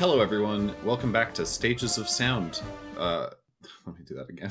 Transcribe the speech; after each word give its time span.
Hello, 0.00 0.22
everyone. 0.22 0.74
Welcome 0.82 1.12
back 1.12 1.34
to 1.34 1.44
Stages 1.44 1.98
of 1.98 2.08
Sound. 2.08 2.62
Uh, 2.96 3.28
let 3.84 3.98
me 3.98 4.02
do 4.06 4.14
that 4.14 4.30
again. 4.30 4.50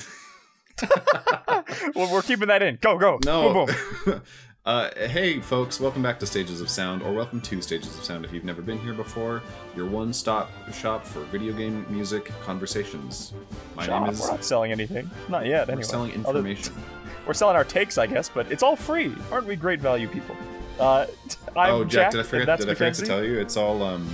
well, 1.95 2.13
we're 2.13 2.21
keeping 2.21 2.49
that 2.49 2.61
in. 2.61 2.77
Go, 2.81 2.99
go. 2.99 3.17
No. 3.25 3.65
Boom, 3.65 3.75
boom. 4.05 4.21
uh, 4.65 4.91
hey, 5.07 5.39
folks. 5.39 5.79
Welcome 5.79 6.03
back 6.03 6.19
to 6.19 6.27
Stages 6.27 6.61
of 6.61 6.69
Sound, 6.69 7.01
or 7.01 7.11
welcome 7.13 7.41
to 7.41 7.63
Stages 7.63 7.97
of 7.97 8.03
Sound 8.03 8.25
if 8.25 8.31
you've 8.31 8.43
never 8.43 8.61
been 8.61 8.77
here 8.77 8.93
before. 8.93 9.41
Your 9.75 9.87
one-stop 9.87 10.51
shop 10.71 11.03
for 11.03 11.21
video 11.21 11.51
game 11.51 11.83
music 11.89 12.31
conversations. 12.45 13.33
My 13.75 13.87
Shop. 13.87 14.03
name 14.03 14.13
is. 14.13 14.21
We're 14.21 14.27
not 14.27 14.45
selling 14.45 14.71
anything. 14.71 15.09
Not 15.29 15.47
yet, 15.47 15.65
We're 15.65 15.71
anyway. 15.71 15.83
selling 15.83 16.11
Other- 16.27 16.37
information. 16.37 16.75
We're 17.25 17.33
selling 17.33 17.55
our 17.55 17.65
takes, 17.65 17.97
I 17.97 18.05
guess, 18.05 18.29
but 18.29 18.51
it's 18.51 18.61
all 18.61 18.75
free. 18.75 19.15
Aren't 19.31 19.47
we 19.47 19.55
great 19.55 19.79
value 19.79 20.09
people? 20.09 20.35
Uh, 20.79 21.07
I'm 21.55 21.73
oh, 21.73 21.83
Jack, 21.83 21.91
Jack, 21.91 22.11
did 22.11 22.19
I 22.19 22.23
forget? 22.23 22.59
Did 22.59 22.69
I 22.69 22.73
forget 22.75 22.93
to 22.93 23.05
tell 23.07 23.23
you? 23.23 23.39
It's 23.39 23.57
all 23.57 23.81
um, 23.81 24.07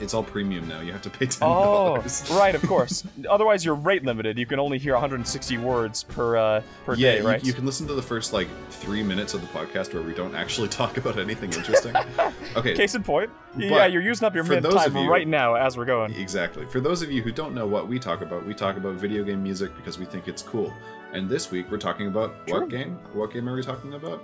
it's 0.00 0.14
all 0.14 0.22
premium 0.22 0.66
now. 0.68 0.80
You 0.80 0.92
have 0.92 1.02
to 1.02 1.10
pay 1.10 1.26
ten 1.26 1.48
dollars. 1.48 2.24
Oh, 2.30 2.38
right, 2.38 2.54
of 2.54 2.62
course. 2.62 3.04
Otherwise, 3.28 3.64
you're 3.64 3.74
rate 3.74 4.04
limited. 4.04 4.38
You 4.38 4.46
can 4.46 4.58
only 4.58 4.78
hear 4.78 4.94
160 4.94 5.58
words 5.58 6.02
per 6.04 6.36
uh, 6.36 6.62
per 6.84 6.94
yeah, 6.94 7.12
day, 7.12 7.18
you- 7.18 7.26
right? 7.26 7.44
you, 7.44 7.52
can 7.52 7.66
listen 7.66 7.86
to 7.86 7.94
the 7.94 8.02
first 8.02 8.32
like 8.32 8.48
three 8.70 9.02
minutes 9.02 9.34
of 9.34 9.40
the 9.40 9.46
podcast 9.48 9.92
where 9.94 10.02
we 10.02 10.14
don't 10.14 10.34
actually 10.34 10.68
talk 10.80 10.96
about 10.96 11.18
anything 11.18 11.52
interesting. 11.52 11.94
okay, 12.56 12.74
Case 12.74 12.94
in 12.94 13.02
point. 13.02 13.30
yeah, 13.56 13.86
you're 13.86 14.02
using 14.02 14.26
up 14.26 14.34
your 14.34 14.44
mid 14.44 14.62
time 14.64 14.96
you- 14.96 15.10
right 15.10 15.28
now 15.28 15.54
as 15.54 15.76
we're 15.76 15.84
going. 15.84 16.12
Exactly. 16.14 16.66
For 16.66 16.80
those 16.80 17.02
of 17.02 17.10
you 17.10 17.22
who 17.22 17.32
don't 17.32 17.54
know 17.54 17.66
what 17.66 17.88
we 17.88 17.98
talk 17.98 18.20
about, 18.22 18.46
we 18.46 18.54
talk 18.54 18.76
about 18.76 18.94
video 18.94 19.22
game 19.24 19.42
music 19.42 19.74
because 19.76 19.98
we 19.98 20.04
think 20.04 20.28
it's 20.28 20.42
cool. 20.42 20.72
And 21.12 21.28
this 21.28 21.50
week 21.50 21.70
we're 21.70 21.78
talking 21.78 22.06
about 22.06 22.46
True. 22.46 22.60
what 22.60 22.68
game? 22.68 22.98
What 23.12 23.32
game 23.32 23.48
are 23.48 23.54
we 23.54 23.62
talking 23.62 23.94
about? 23.94 24.22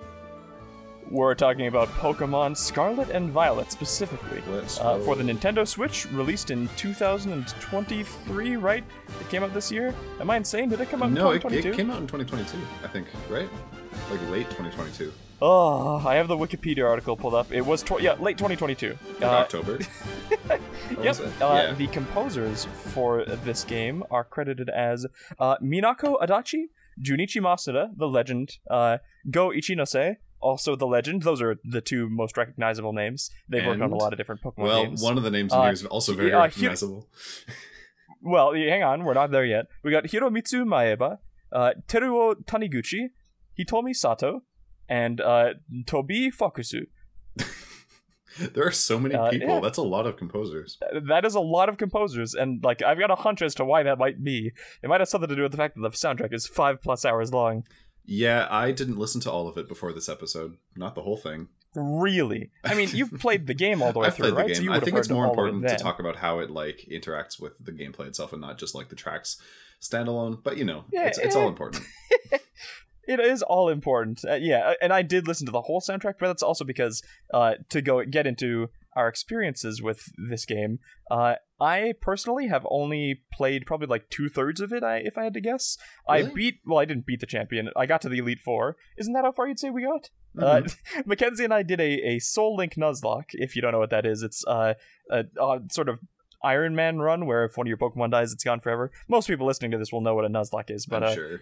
We're 1.10 1.34
talking 1.34 1.68
about 1.68 1.88
Pokemon 1.88 2.56
Scarlet 2.56 3.10
and 3.10 3.30
Violet 3.30 3.70
specifically. 3.70 4.42
Uh, 4.80 4.98
for 5.00 5.14
the 5.14 5.22
Nintendo 5.22 5.66
Switch, 5.66 6.06
released 6.10 6.50
in 6.50 6.68
2023, 6.76 8.56
right? 8.56 8.82
It 9.20 9.28
came 9.28 9.42
out 9.44 9.54
this 9.54 9.70
year. 9.70 9.94
Am 10.20 10.30
I 10.30 10.36
insane? 10.36 10.68
Did 10.68 10.80
it 10.80 10.90
come 10.90 11.02
out 11.02 11.12
No, 11.12 11.30
in 11.30 11.36
it, 11.36 11.42
2022? 11.42 11.68
it 11.70 11.76
came 11.76 11.90
out 11.90 11.98
in 12.00 12.06
2022, 12.08 12.58
I 12.84 12.88
think, 12.88 13.06
right? 13.30 13.48
Like 14.10 14.20
late 14.30 14.46
2022, 14.50 15.12
Oh, 15.42 15.98
I 16.06 16.14
have 16.14 16.28
the 16.28 16.36
Wikipedia 16.36 16.88
article 16.88 17.14
pulled 17.16 17.34
up. 17.34 17.52
It 17.52 17.60
was 17.64 17.82
tw- 17.82 18.00
yeah, 18.00 18.14
late 18.14 18.38
2022. 18.38 18.96
like 19.20 19.22
Uh, 19.22 19.26
October. 19.26 19.78
Yep. 21.02 21.16
Uh, 21.20 21.28
yeah. 21.40 21.72
The 21.74 21.88
composers 21.88 22.66
for 22.84 23.24
this 23.24 23.64
game 23.64 24.04
are 24.10 24.22
credited 24.24 24.68
as 24.70 25.04
uh, 25.38 25.56
Minako 25.58 26.20
Adachi, 26.22 26.66
Junichi 27.02 27.40
Masuda, 27.42 27.90
the 27.96 28.06
legend, 28.06 28.58
uh, 28.70 28.98
Go 29.30 29.48
Ichinose, 29.50 30.16
also 30.40 30.76
the 30.76 30.86
legend. 30.86 31.22
Those 31.22 31.42
are 31.42 31.56
the 31.64 31.80
two 31.80 32.08
most 32.08 32.36
recognizable 32.36 32.92
names. 32.92 33.30
They've 33.48 33.64
worked 33.64 33.82
on 33.82 33.92
a 33.92 33.96
lot 33.96 34.12
of 34.12 34.18
different 34.18 34.42
Pokemon 34.42 34.58
well, 34.58 34.84
games. 34.84 35.02
one 35.02 35.16
of 35.16 35.24
the 35.24 35.30
names 35.30 35.52
in 35.52 35.58
Uh, 35.58 35.62
here 35.64 35.72
is 35.72 35.84
also 35.86 36.14
very 36.14 36.32
uh, 36.32 36.40
recognizable. 36.40 37.08
Well, 38.22 38.54
hang 38.54 38.82
on, 38.82 39.04
we're 39.04 39.14
not 39.14 39.30
there 39.30 39.44
yet. 39.44 39.66
We 39.84 39.92
got 39.92 40.04
Hiromitsu 40.04 40.64
Maeba, 40.64 41.18
uh, 41.52 41.74
Teruo 41.86 42.34
Taniguchi, 42.44 43.10
Hitomi 43.56 43.94
Sato, 43.94 44.42
and 44.88 45.20
uh, 45.20 45.54
Tobi 45.84 46.34
Fokusu. 46.34 46.86
There 48.38 48.66
are 48.66 48.72
so 48.72 48.98
many 48.98 49.14
uh, 49.14 49.30
people. 49.30 49.48
yeah. 49.48 49.60
That's 49.60 49.78
a 49.78 49.82
lot 49.82 50.06
of 50.06 50.16
composers. 50.16 50.78
That 51.08 51.24
is 51.24 51.34
a 51.34 51.40
lot 51.40 51.68
of 51.68 51.78
composers, 51.78 52.34
and 52.34 52.62
like 52.62 52.82
I've 52.82 52.98
got 52.98 53.10
a 53.10 53.14
hunch 53.14 53.40
as 53.40 53.54
to 53.54 53.64
why 53.64 53.82
that 53.84 53.98
might 53.98 54.22
be. 54.22 54.52
It 54.82 54.88
might 54.88 55.00
have 55.00 55.08
something 55.08 55.28
to 55.28 55.36
do 55.36 55.42
with 55.42 55.52
the 55.52 55.56
fact 55.56 55.74
that 55.76 55.82
the 55.82 55.88
soundtrack 55.90 56.34
is 56.34 56.46
five 56.46 56.82
plus 56.82 57.04
hours 57.04 57.32
long. 57.32 57.64
Yeah, 58.06 58.46
I 58.50 58.70
didn't 58.70 58.98
listen 58.98 59.20
to 59.22 59.30
all 59.30 59.48
of 59.48 59.58
it 59.58 59.68
before 59.68 59.92
this 59.92 60.08
episode. 60.08 60.56
Not 60.76 60.94
the 60.94 61.02
whole 61.02 61.16
thing. 61.16 61.48
Really? 61.74 62.50
I 62.64 62.74
mean, 62.74 62.88
you've 62.92 63.12
played 63.20 63.46
the 63.46 63.54
game 63.54 63.82
all 63.82 63.92
the 63.92 63.98
way 63.98 64.06
I've 64.06 64.14
through, 64.14 64.32
played 64.32 64.32
the 64.32 64.36
right? 64.36 64.56
So 64.56 64.62
game. 64.62 64.70
you 64.70 64.74
I 64.74 64.80
think 64.80 64.96
it's 64.96 65.10
more 65.10 65.26
it 65.26 65.30
important 65.30 65.68
to 65.68 65.76
talk 65.76 65.98
about 65.98 66.16
how 66.16 66.38
it 66.38 66.50
like 66.50 66.86
interacts 66.90 67.40
with 67.40 67.58
the 67.58 67.72
gameplay 67.72 68.06
itself 68.06 68.32
and 68.32 68.40
not 68.40 68.58
just 68.58 68.74
like 68.74 68.88
the 68.88 68.96
tracks 68.96 69.40
standalone. 69.80 70.42
But 70.42 70.56
you 70.56 70.64
know, 70.64 70.84
Yeah, 70.92 71.06
it's, 71.06 71.18
it's 71.18 71.36
all 71.36 71.48
important. 71.48 71.84
It 73.06 73.20
is 73.20 73.42
all 73.42 73.68
important. 73.68 74.24
Uh, 74.28 74.34
yeah, 74.34 74.74
and 74.82 74.92
I 74.92 75.02
did 75.02 75.28
listen 75.28 75.46
to 75.46 75.52
the 75.52 75.60
whole 75.60 75.80
soundtrack, 75.80 76.14
but 76.18 76.26
that's 76.26 76.42
also 76.42 76.64
because 76.64 77.02
uh, 77.32 77.54
to 77.68 77.80
go 77.80 78.04
get 78.04 78.26
into 78.26 78.68
our 78.96 79.08
experiences 79.08 79.80
with 79.82 80.08
this 80.30 80.44
game, 80.44 80.80
uh, 81.10 81.34
I 81.60 81.94
personally 82.00 82.48
have 82.48 82.66
only 82.70 83.22
played 83.32 83.66
probably 83.66 83.86
like 83.86 84.10
two 84.10 84.28
thirds 84.28 84.60
of 84.60 84.72
it. 84.72 84.82
I, 84.82 84.96
if 84.96 85.16
I 85.16 85.24
had 85.24 85.34
to 85.34 85.40
guess, 85.40 85.78
I 86.08 86.22
beat. 86.22 86.60
Well, 86.66 86.78
I 86.78 86.84
didn't 86.84 87.06
beat 87.06 87.20
the 87.20 87.26
champion. 87.26 87.70
I 87.76 87.86
got 87.86 88.00
to 88.02 88.08
the 88.08 88.18
elite 88.18 88.40
four. 88.44 88.76
Isn't 88.98 89.12
that 89.12 89.24
how 89.24 89.32
far 89.32 89.46
you'd 89.46 89.60
say 89.60 89.70
we 89.70 89.82
got? 89.82 90.10
Mhm. 90.36 90.42
Uh, 90.42 91.02
Mackenzie 91.06 91.44
and 91.44 91.54
I 91.54 91.62
did 91.62 91.80
a, 91.80 92.14
a 92.14 92.18
Soul 92.18 92.56
Link 92.56 92.74
Nuzlocke. 92.74 93.30
If 93.34 93.54
you 93.54 93.62
don't 93.62 93.72
know 93.72 93.78
what 93.78 93.90
that 93.90 94.06
is, 94.06 94.22
it's 94.22 94.44
uh, 94.46 94.74
a, 95.10 95.24
a 95.40 95.60
sort 95.70 95.88
of 95.88 96.00
Iron 96.42 96.74
Man 96.74 96.98
run 96.98 97.26
where 97.26 97.44
if 97.44 97.56
one 97.56 97.66
of 97.66 97.68
your 97.68 97.78
Pokemon 97.78 98.10
dies, 98.10 98.32
it's 98.32 98.44
gone 98.44 98.60
forever. 98.60 98.90
Most 99.08 99.26
people 99.26 99.46
listening 99.46 99.70
to 99.72 99.78
this 99.78 99.92
will 99.92 100.00
know 100.00 100.14
what 100.14 100.24
a 100.24 100.28
Nuzlocke 100.28 100.70
is, 100.70 100.86
but 100.86 101.02
I'm 101.02 101.10
uh, 101.10 101.14
sure. 101.14 101.40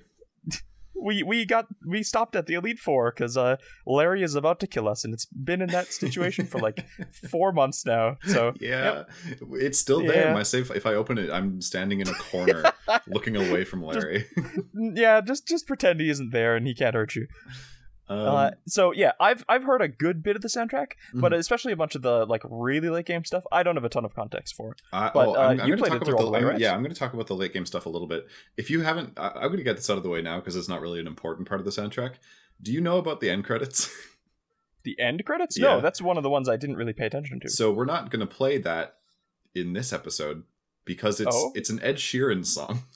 We 1.01 1.23
we 1.23 1.45
got 1.45 1.67
we 1.85 2.03
stopped 2.03 2.37
at 2.37 2.47
the 2.47 2.55
elite 2.55 2.79
four 2.79 3.11
because 3.11 3.37
uh 3.37 3.57
larry 3.87 4.23
is 4.23 4.35
about 4.35 4.61
to 4.61 4.67
kill 4.67 4.89
us 4.89 5.05
and 5.05 5.13
it's 5.13 5.27
been 5.27 5.61
in 5.61 5.69
that 5.69 5.93
situation 5.93 6.47
for 6.47 6.59
like 6.59 6.87
four 7.31 7.53
months 7.53 7.85
now 7.85 8.17
so 8.27 8.53
Yeah, 8.61 9.05
it's 9.53 9.79
still 9.79 10.01
there. 10.01 10.29
Yeah. 10.29 10.35
My 10.35 10.43
safe. 10.43 10.71
If 10.71 10.87
I 10.87 10.95
open 10.95 11.19
it, 11.19 11.31
I'm 11.31 11.61
standing 11.61 12.01
in 12.01 12.09
a 12.09 12.15
corner, 12.15 12.73
looking 13.07 13.37
away 13.37 13.65
from 13.65 13.83
Larry. 13.83 14.27
yeah 14.75 15.21
just 15.21 15.47
just 15.47 15.67
pretend 15.67 16.01
he 16.01 16.09
isn't 16.11 16.31
there 16.31 16.57
and 16.57 16.67
he 16.67 16.75
can't 16.75 16.95
hurt 16.95 17.15
you 17.15 17.27
um, 18.09 18.19
uh 18.19 18.51
so 18.67 18.93
yeah 18.93 19.13
i've 19.21 19.45
i've 19.49 19.65
heard 19.65 19.81
a 19.81 19.89
good 19.89 20.23
bit 20.23 20.37
of 20.37 20.43
the 20.43 20.49
soundtrack 20.49 20.93
but 21.15 21.33
mhm. 21.33 21.37
especially 21.39 21.73
a 21.73 21.77
bunch 21.77 21.95
of 21.95 22.03
the 22.03 22.25
like 22.27 22.43
really 22.49 22.91
late 22.91 23.07
game 23.07 23.25
stuff 23.25 23.45
i 23.51 23.63
don't 23.63 23.77
have 23.77 23.85
a 23.85 23.89
ton 23.89 24.05
of 24.05 24.15
context 24.15 24.55
for 24.55 24.77
I, 24.93 25.11
but, 25.13 25.29
oh, 25.29 25.35
uh, 25.35 25.39
I'm, 25.39 25.61
I'm 25.61 25.69
you 25.69 25.77
played 25.77 25.93
it 25.93 26.05
through 26.05 26.15
about 26.15 26.25
all 26.25 26.31
the. 26.31 26.39
the 26.39 26.45
way, 26.47 26.53
right? 26.53 26.61
Yeah, 26.61 26.75
I'm 26.75 26.83
going 26.83 26.93
to 26.93 26.99
talk 26.99 27.15
about 27.15 27.27
the 27.27 27.35
late 27.35 27.53
game 27.53 27.67
stuff 27.67 27.87
a 27.87 27.89
little 27.89 28.07
bit. 28.07 28.27
If 28.57 28.71
you 28.71 28.83
haven't, 28.83 29.19
I, 29.19 29.29
I'm 29.29 29.47
going 29.49 29.59
to 29.59 29.65
get 29.65 29.77
this 29.77 29.89
out 29.91 29.97
of 29.97 30.03
the 30.03 30.09
way 30.09 30.23
now 30.23 30.39
because 30.39 30.57
it's 30.57 30.69
not 30.69 30.81
really 30.81 31.01
an 31.01 31.07
important 31.07 31.49
part 31.49 31.61
of 31.61 31.65
the 31.65 31.71
soundtrack. 31.71 32.15
Do 32.63 32.73
you 32.73 32.81
know 32.81 32.99
about 32.99 33.21
the 33.21 33.31
end 33.31 33.45
credits? 33.45 33.91
the 34.85 34.99
end 35.01 35.25
credits 35.25 35.59
Yeah. 35.59 35.77
no 35.77 35.81
that's 35.81 36.03
one 36.03 36.19
of 36.19 36.23
the 36.23 36.29
ones 36.29 36.47
i 36.47 36.57
didn't 36.57 36.77
really 36.77 36.93
pay 36.93 37.07
attention 37.07 37.41
to 37.41 37.49
so 37.49 37.73
we're 37.73 37.87
not 37.87 38.11
going 38.11 38.21
to 38.21 38.27
play 38.27 38.59
that 38.59 38.97
in 39.55 39.73
this 39.73 39.93
episode 39.95 40.43
because 40.85 41.21
it's 41.21 41.35
Oh? 41.35 41.53
it's 41.55 41.71
an 41.71 41.81
Ed 41.83 41.97
Sheeran 41.97 42.45
song. 42.45 42.83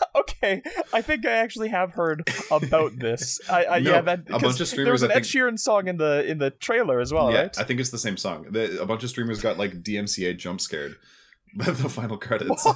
okay 0.16 0.62
i 0.92 1.00
think 1.02 1.26
i 1.26 1.32
actually 1.32 1.68
have 1.68 1.92
heard 1.92 2.28
about 2.50 2.98
this 2.98 3.40
i, 3.50 3.64
I 3.64 3.78
No, 3.78 3.90
yeah 3.92 4.00
that 4.02 4.20
a 4.28 4.38
bunch 4.38 4.60
of 4.60 4.70
there 4.70 4.92
was 4.92 5.02
an 5.02 5.10
I 5.12 5.16
ed 5.16 5.22
sheeran 5.22 5.58
song 5.58 5.88
in 5.88 5.96
the 5.96 6.24
in 6.26 6.38
the 6.38 6.50
trailer 6.50 7.00
as 7.00 7.12
well 7.12 7.32
yeah, 7.32 7.42
right 7.42 7.58
I 7.58 7.64
think 7.64 7.80
it's 7.80 7.90
the 7.90 7.98
same 7.98 8.16
song. 8.16 8.46
The, 8.50 8.80
a 8.80 8.86
bunch 8.86 9.02
of 9.02 9.10
streamers 9.10 9.40
got 9.40 9.58
like 9.58 9.82
DMCA 9.82 10.36
jump 10.36 10.60
scared 10.60 10.96
by 11.56 11.66
the 11.66 11.88
final 11.88 12.18
credits. 12.18 12.66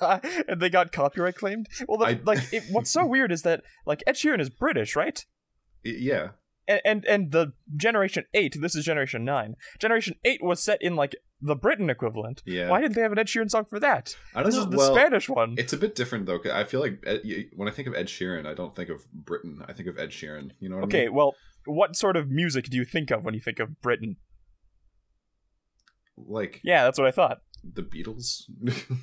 and 0.48 0.60
they 0.60 0.70
got 0.70 0.92
copyright 0.92 1.36
claimed. 1.36 1.68
Well, 1.86 1.98
the, 1.98 2.06
I- 2.06 2.20
like, 2.24 2.40
it, 2.52 2.64
what's 2.70 2.90
so 2.90 3.04
weird 3.04 3.30
is 3.32 3.42
that 3.42 3.62
like 3.84 4.02
Ed 4.06 4.14
Sheeran 4.14 4.40
is 4.40 4.48
British, 4.48 4.96
right? 4.96 5.24
Yeah, 5.84 6.28
And, 6.66 6.80
and 6.84 7.04
and 7.04 7.32
the 7.32 7.52
Generation 7.76 8.24
Eight, 8.34 8.56
this 8.60 8.74
is 8.74 8.84
Generation 8.84 9.24
Nine. 9.24 9.56
Generation 9.78 10.14
Eight 10.24 10.42
was 10.42 10.62
set 10.62 10.80
in 10.80 10.96
like 10.96 11.14
the 11.44 11.56
Britain 11.56 11.90
equivalent. 11.90 12.42
yeah. 12.46 12.68
Why 12.70 12.80
didn't 12.80 12.94
they 12.94 13.02
have 13.02 13.12
an 13.12 13.18
Ed 13.18 13.26
Sheeran 13.26 13.50
song 13.50 13.64
for 13.64 13.80
that? 13.80 14.16
I 14.34 14.42
don't 14.42 14.46
This 14.46 14.54
know. 14.56 14.62
is 14.62 14.70
the 14.70 14.76
well, 14.76 14.94
Spanish 14.94 15.28
one. 15.28 15.54
It's 15.58 15.72
a 15.72 15.76
bit 15.76 15.94
different 15.94 16.26
though. 16.26 16.38
'cause 16.38 16.52
I 16.52 16.64
feel 16.64 16.80
like 16.80 17.02
Ed, 17.04 17.22
when 17.56 17.68
I 17.68 17.72
think 17.72 17.88
of 17.88 17.94
Ed 17.94 18.06
Sheeran, 18.06 18.46
I 18.46 18.54
don't 18.54 18.74
think 18.76 18.88
of 18.90 19.10
Britain. 19.12 19.62
I 19.68 19.72
think 19.72 19.88
of 19.88 19.98
Ed 19.98 20.10
Sheeran. 20.10 20.52
You 20.60 20.68
know 20.68 20.76
what 20.76 20.84
I 20.84 20.86
mean? 20.86 20.96
Okay, 20.96 21.08
well, 21.08 21.34
what 21.66 21.96
sort 21.96 22.16
of 22.16 22.30
music 22.30 22.66
do 22.66 22.76
you 22.76 22.84
think 22.84 23.10
of 23.10 23.24
when 23.24 23.34
you 23.34 23.40
think 23.40 23.58
of 23.58 23.80
Britain? 23.82 24.16
Like 26.16 26.60
Yeah, 26.62 26.84
that's 26.84 26.98
what 26.98 27.08
I 27.08 27.12
thought. 27.12 27.38
the 27.64 27.82
Beatles. 27.82 28.42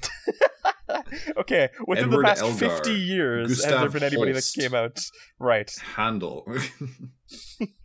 Okay, 1.38 1.70
within 1.88 2.06
Edward 2.06 2.22
the 2.24 2.28
past 2.28 2.42
Elgar, 2.42 2.58
fifty 2.58 2.94
years, 2.94 3.50
has 3.50 3.62
there 3.64 3.90
been 3.90 4.04
anybody 4.04 4.32
Holst. 4.32 4.56
that 4.56 4.62
came 4.62 4.74
out 4.76 5.00
right? 5.40 5.72
Handel. 5.96 6.46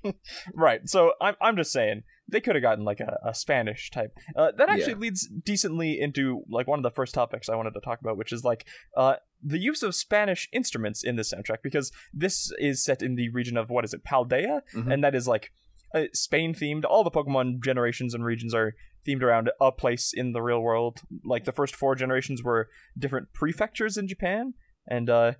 Right. 0.54 0.86
So 0.88 1.12
I'm 1.20 1.34
I'm 1.40 1.56
just 1.56 1.72
saying 1.72 2.02
they 2.34 2.40
could 2.44 2.54
have 2.56 2.62
gotten 2.62 2.84
like 2.84 3.00
a, 3.00 3.18
a 3.24 3.34
Spanish 3.34 3.90
type. 3.90 4.12
Uh, 4.36 4.50
that 4.58 4.68
actually 4.68 4.92
Yeah. 4.92 4.98
leads 5.06 5.20
decently 5.52 5.98
into 6.00 6.42
like 6.48 6.66
one 6.66 6.78
of 6.78 6.82
the 6.82 6.90
first 6.90 7.14
topics 7.14 7.48
I 7.48 7.56
wanted 7.56 7.74
to 7.74 7.80
talk 7.80 8.00
about, 8.00 8.16
which 8.18 8.32
is 8.32 8.42
like 8.44 8.66
uh 8.96 9.14
the 9.42 9.58
use 9.58 9.82
of 9.82 9.94
Spanish 9.94 10.48
instruments 10.52 11.04
in 11.04 11.16
this 11.16 11.32
soundtrack 11.32 11.60
because 11.62 11.92
this 12.12 12.50
is 12.58 12.82
set 12.88 13.02
in 13.02 13.14
the 13.14 13.28
region 13.30 13.56
of 13.56 13.70
what 13.70 13.84
is 13.84 13.92
it, 13.94 14.02
Paldea, 14.04 14.60
Mhm. 14.74 14.92
and 14.92 15.04
that 15.04 15.14
is 15.14 15.26
like 15.34 15.52
uh, 15.94 16.06
Spain 16.12 16.52
themed. 16.54 16.84
All 16.84 17.04
the 17.04 17.10
Pokemon 17.18 17.62
generations 17.62 18.14
and 18.14 18.24
regions 18.24 18.52
are 18.54 18.74
themed 19.06 19.22
around 19.22 19.50
a 19.60 19.70
place 19.70 20.12
in 20.12 20.32
the 20.32 20.42
real 20.42 20.60
world. 20.68 21.02
Like 21.24 21.44
the 21.44 21.52
first 21.60 21.76
four 21.76 21.94
generations 21.94 22.42
were 22.42 22.68
different 22.98 23.32
prefectures 23.32 23.96
in 23.96 24.08
Japan, 24.08 24.54
and 24.88 25.08
uh, 25.08 25.32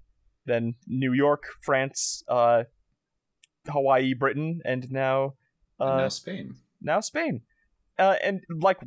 then 0.47 0.75
New 0.87 1.13
York, 1.13 1.43
France, 1.61 2.23
uh, 2.29 2.65
Hawaii, 3.69 4.15
Britain, 4.15 4.61
and 4.65 4.91
now 4.93 5.35
uh, 5.81 5.87
and 5.87 5.97
now 5.99 6.09
Spain. 6.09 6.55
Now 6.85 7.01
Spain. 7.01 7.41
Uh, 7.97 8.17
and 8.25 8.41
like 8.61 8.79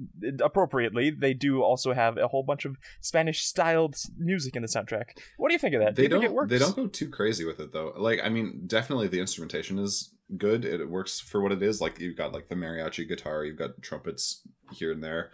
appropriately, 0.44 1.10
they 1.10 1.34
do 1.34 1.62
also 1.64 1.94
have 1.94 2.18
a 2.18 2.28
whole 2.28 2.44
bunch 2.44 2.66
of 2.66 2.76
Spanish-styled 3.00 3.96
music 4.18 4.56
in 4.56 4.62
the 4.62 4.68
soundtrack. 4.68 5.18
What 5.38 5.48
do 5.50 5.54
you 5.54 5.60
think 5.60 5.76
of 5.76 5.82
that? 5.82 5.96
do 5.96 6.02
They 6.02 6.04
you 6.04 6.10
don't. 6.10 6.24
it 6.26 6.34
works? 6.34 6.50
They 6.50 6.60
don't 6.60 6.76
go 6.76 6.88
too 6.88 7.10
crazy 7.10 7.46
with 7.46 7.60
it 7.60 7.72
though. 7.74 7.94
Like 7.98 8.20
I 8.24 8.30
mean, 8.30 8.64
definitely 8.68 9.08
the 9.08 9.20
instrumentation 9.20 9.80
is 9.80 10.14
good. 10.38 10.66
It, 10.66 10.90
works 10.90 11.20
for 11.22 11.42
what 11.42 11.52
it 11.54 11.64
is. 11.64 11.80
Like 11.82 12.00
you've 12.00 12.18
got 12.18 12.34
like 12.34 12.48
the 12.50 12.56
mariachi 12.56 13.08
guitar, 13.08 13.46
you've 13.46 13.58
got 13.58 13.82
trumpets 13.82 14.42
here 14.74 14.92
and 14.92 15.02
there. 15.04 15.32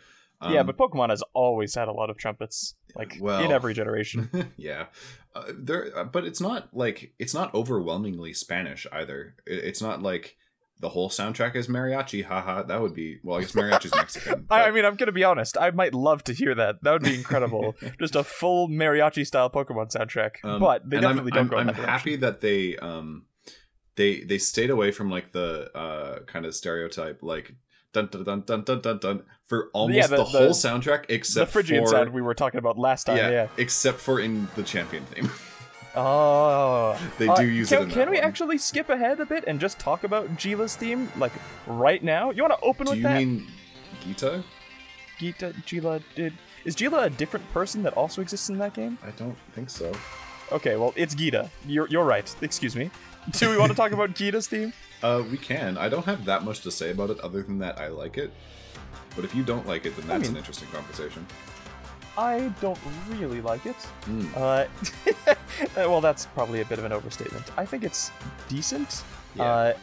yeah, 0.47 0.59
Um, 0.59 0.67
but 0.67 0.77
Pokemon 0.77 1.09
has 1.09 1.23
always 1.33 1.73
had 1.73 1.87
a 1.87 1.91
lot 1.93 2.09
of 2.11 2.17
trumpets, 2.17 2.75
like 2.95 3.17
Well- 3.19 3.43
in 3.43 3.51
every 3.51 3.73
generation. 3.73 4.29
yeah, 4.57 4.85
uh, 5.35 5.45
there, 5.51 5.97
uh, 5.97 6.03
but 6.03 6.25
it's 6.25 6.39
not 6.41 6.75
like 6.75 7.13
it's 7.17 7.33
not 7.33 7.53
overwhelmingly 7.55 8.33
Spanish 8.33 8.85
either. 8.91 9.35
It, 9.47 9.63
it's 9.63 9.81
not 9.81 10.03
like 10.03 10.37
the 10.79 10.89
whole 10.89 11.09
soundtrack 11.09 11.55
is 11.55 11.67
mariachi. 11.67 12.23
Haha, 12.25 12.63
that 12.63 12.81
would 12.81 12.93
be 12.93 13.19
well. 13.23 13.37
I 13.37 13.41
guess 13.41 13.53
mariachi's 13.53 13.95
Mexican. 13.95 14.45
I, 14.49 14.63
I 14.63 14.71
mean, 14.71 14.83
I'm 14.85 14.95
gonna 14.95 15.11
be 15.13 15.23
honest. 15.23 15.57
I 15.57 15.71
might 15.71 15.93
love 15.93 16.23
to 16.25 16.33
hear 16.33 16.53
that. 16.55 16.83
That 16.83 16.91
would 16.91 17.03
be 17.03 17.15
incredible. 17.15 17.75
Just 17.99 18.15
a 18.15 18.23
full 18.23 18.67
mariachi 18.67 19.25
style 19.25 19.49
Pokemon 19.49 19.93
soundtrack. 19.95 20.43
Um, 20.43 20.59
but 20.59 20.89
they 20.89 20.97
I'm- 20.97 21.03
definitely 21.03 21.31
I'm, 21.33 21.37
don't 21.37 21.47
go 21.49 21.57
I'm 21.57 21.67
that 21.67 21.75
happy 21.75 22.15
that 22.17 22.41
they 22.41 22.75
um 22.77 23.25
they 23.95 24.21
they 24.21 24.37
stayed 24.37 24.69
away 24.71 24.91
from 24.91 25.09
like 25.09 25.31
the 25.31 25.69
uh 25.77 26.19
kind 26.25 26.45
of 26.45 26.53
stereotype 26.55 27.19
like 27.21 27.53
dun 27.93 28.07
dun 28.11 28.23
dun 28.23 28.41
dun 28.45 28.63
dun 28.63 28.81
dun 28.81 28.97
dun 28.97 29.23
for 29.45 29.69
almost 29.73 29.95
Yeah, 29.95 30.07
the, 30.07 30.17
the- 30.17 30.23
whole 30.23 30.41
the- 30.47 30.49
soundtrack 30.49 31.05
except 31.09 31.47
the 31.49 31.51
Phrygian 31.53 31.83
for 31.85 31.91
sound 31.91 32.09
we 32.11 32.21
were 32.21 32.33
talking 32.33 32.57
about 32.57 32.77
last 32.79 33.03
time. 33.05 33.17
yeah, 33.17 33.29
Yeah. 33.29 33.47
except 33.57 33.99
for 33.99 34.19
in 34.19 34.47
the 34.55 34.63
champion 34.63 35.05
theme. 35.05 35.29
Oh. 35.95 36.99
they 37.17 37.27
Uh, 37.27 37.35
do 37.35 37.45
use 37.45 37.69
can, 37.69 37.83
it. 37.83 37.93
Can 37.93 38.09
we 38.09 38.17
one. 38.17 38.25
actually 38.25 38.57
skip 38.57 38.89
ahead 38.89 39.19
a 39.19 39.25
bit 39.25 39.43
and 39.47 39.59
just 39.59 39.79
talk 39.79 40.03
about 40.03 40.37
Gila's 40.37 40.75
theme, 40.75 41.11
like 41.17 41.31
right 41.67 42.03
now? 42.03 42.31
You 42.31 42.43
want 42.43 42.53
to 42.59 42.65
open 42.65 42.85
Do 42.85 42.91
with 42.91 42.97
you 42.99 43.03
that? 43.03 43.17
mean 43.17 43.47
Geeta? 44.03 44.43
Geeta, 45.19 45.53
Gila, 45.65 46.01
did 46.15 46.33
is 46.65 46.75
Gila 46.75 47.03
a 47.03 47.09
different 47.09 47.45
person 47.53 47.83
that 47.83 47.93
also 47.93 48.21
exists 48.21 48.49
in 48.49 48.57
that 48.57 48.73
game? 48.73 48.97
I 49.05 49.11
don't 49.11 49.37
think 49.53 49.69
so. 49.69 49.91
Okay, 50.51 50.75
well 50.77 50.93
it's 50.95 51.13
Geeta. 51.15 51.49
You're 51.67 51.87
you're 51.87 52.03
right. 52.05 52.33
Excuse 52.41 52.75
me. 52.75 52.89
Do 53.31 53.49
we 53.49 53.57
want 53.57 53.71
to 53.71 53.75
talk 53.77 53.91
about 53.91 54.11
Geeta's 54.15 54.47
theme? 54.47 54.73
Uh, 55.03 55.21
we 55.29 55.35
can. 55.37 55.77
I 55.77 55.89
don't 55.89 56.05
have 56.05 56.23
that 56.23 56.45
much 56.45 56.61
to 56.61 56.71
say 56.71 56.91
about 56.91 57.09
it 57.09 57.19
other 57.19 57.43
than 57.43 57.57
that 57.59 57.77
I 57.77 57.89
like 57.89 58.17
it. 58.17 58.31
But 59.17 59.25
if 59.25 59.35
you 59.35 59.43
don't 59.43 59.67
like 59.67 59.85
it, 59.85 59.97
then 59.97 60.07
that's 60.07 60.21
mean- 60.21 60.31
an 60.31 60.37
interesting 60.37 60.69
conversation. 60.69 61.27
I 62.17 62.53
don't 62.61 62.79
really 63.09 63.41
like 63.41 63.65
it. 63.65 63.75
Hmm. 64.05 64.27
Uh, 64.37 64.65
well, 65.77 66.01
that's 66.01 66.25
probably 66.25 66.61
a 66.61 66.65
bit 66.65 66.79
of 66.79 66.85
an 66.85 66.91
overstatement. 66.91 67.45
I 67.57 67.63
think 67.63 67.83
it's 67.83 68.11
decent. 68.49 69.03
Yeah. 69.35 69.43
Uh, 69.43 69.73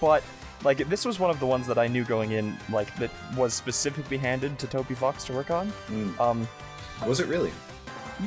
but 0.00 0.22
like 0.64 0.88
this 0.88 1.04
was 1.04 1.18
one 1.18 1.28
of 1.30 1.38
the 1.40 1.46
ones 1.46 1.66
that 1.66 1.78
I 1.78 1.86
knew 1.88 2.04
going 2.04 2.32
in, 2.32 2.56
like 2.70 2.94
that 2.96 3.10
was 3.36 3.52
specifically 3.52 4.16
handed 4.16 4.58
to 4.60 4.66
Toby 4.66 4.94
Fox 4.94 5.24
to 5.24 5.34
work 5.34 5.50
on. 5.50 5.70
Mm. 5.88 6.18
Um, 6.18 6.48
Was 7.06 7.20
it 7.20 7.28
really? 7.28 7.52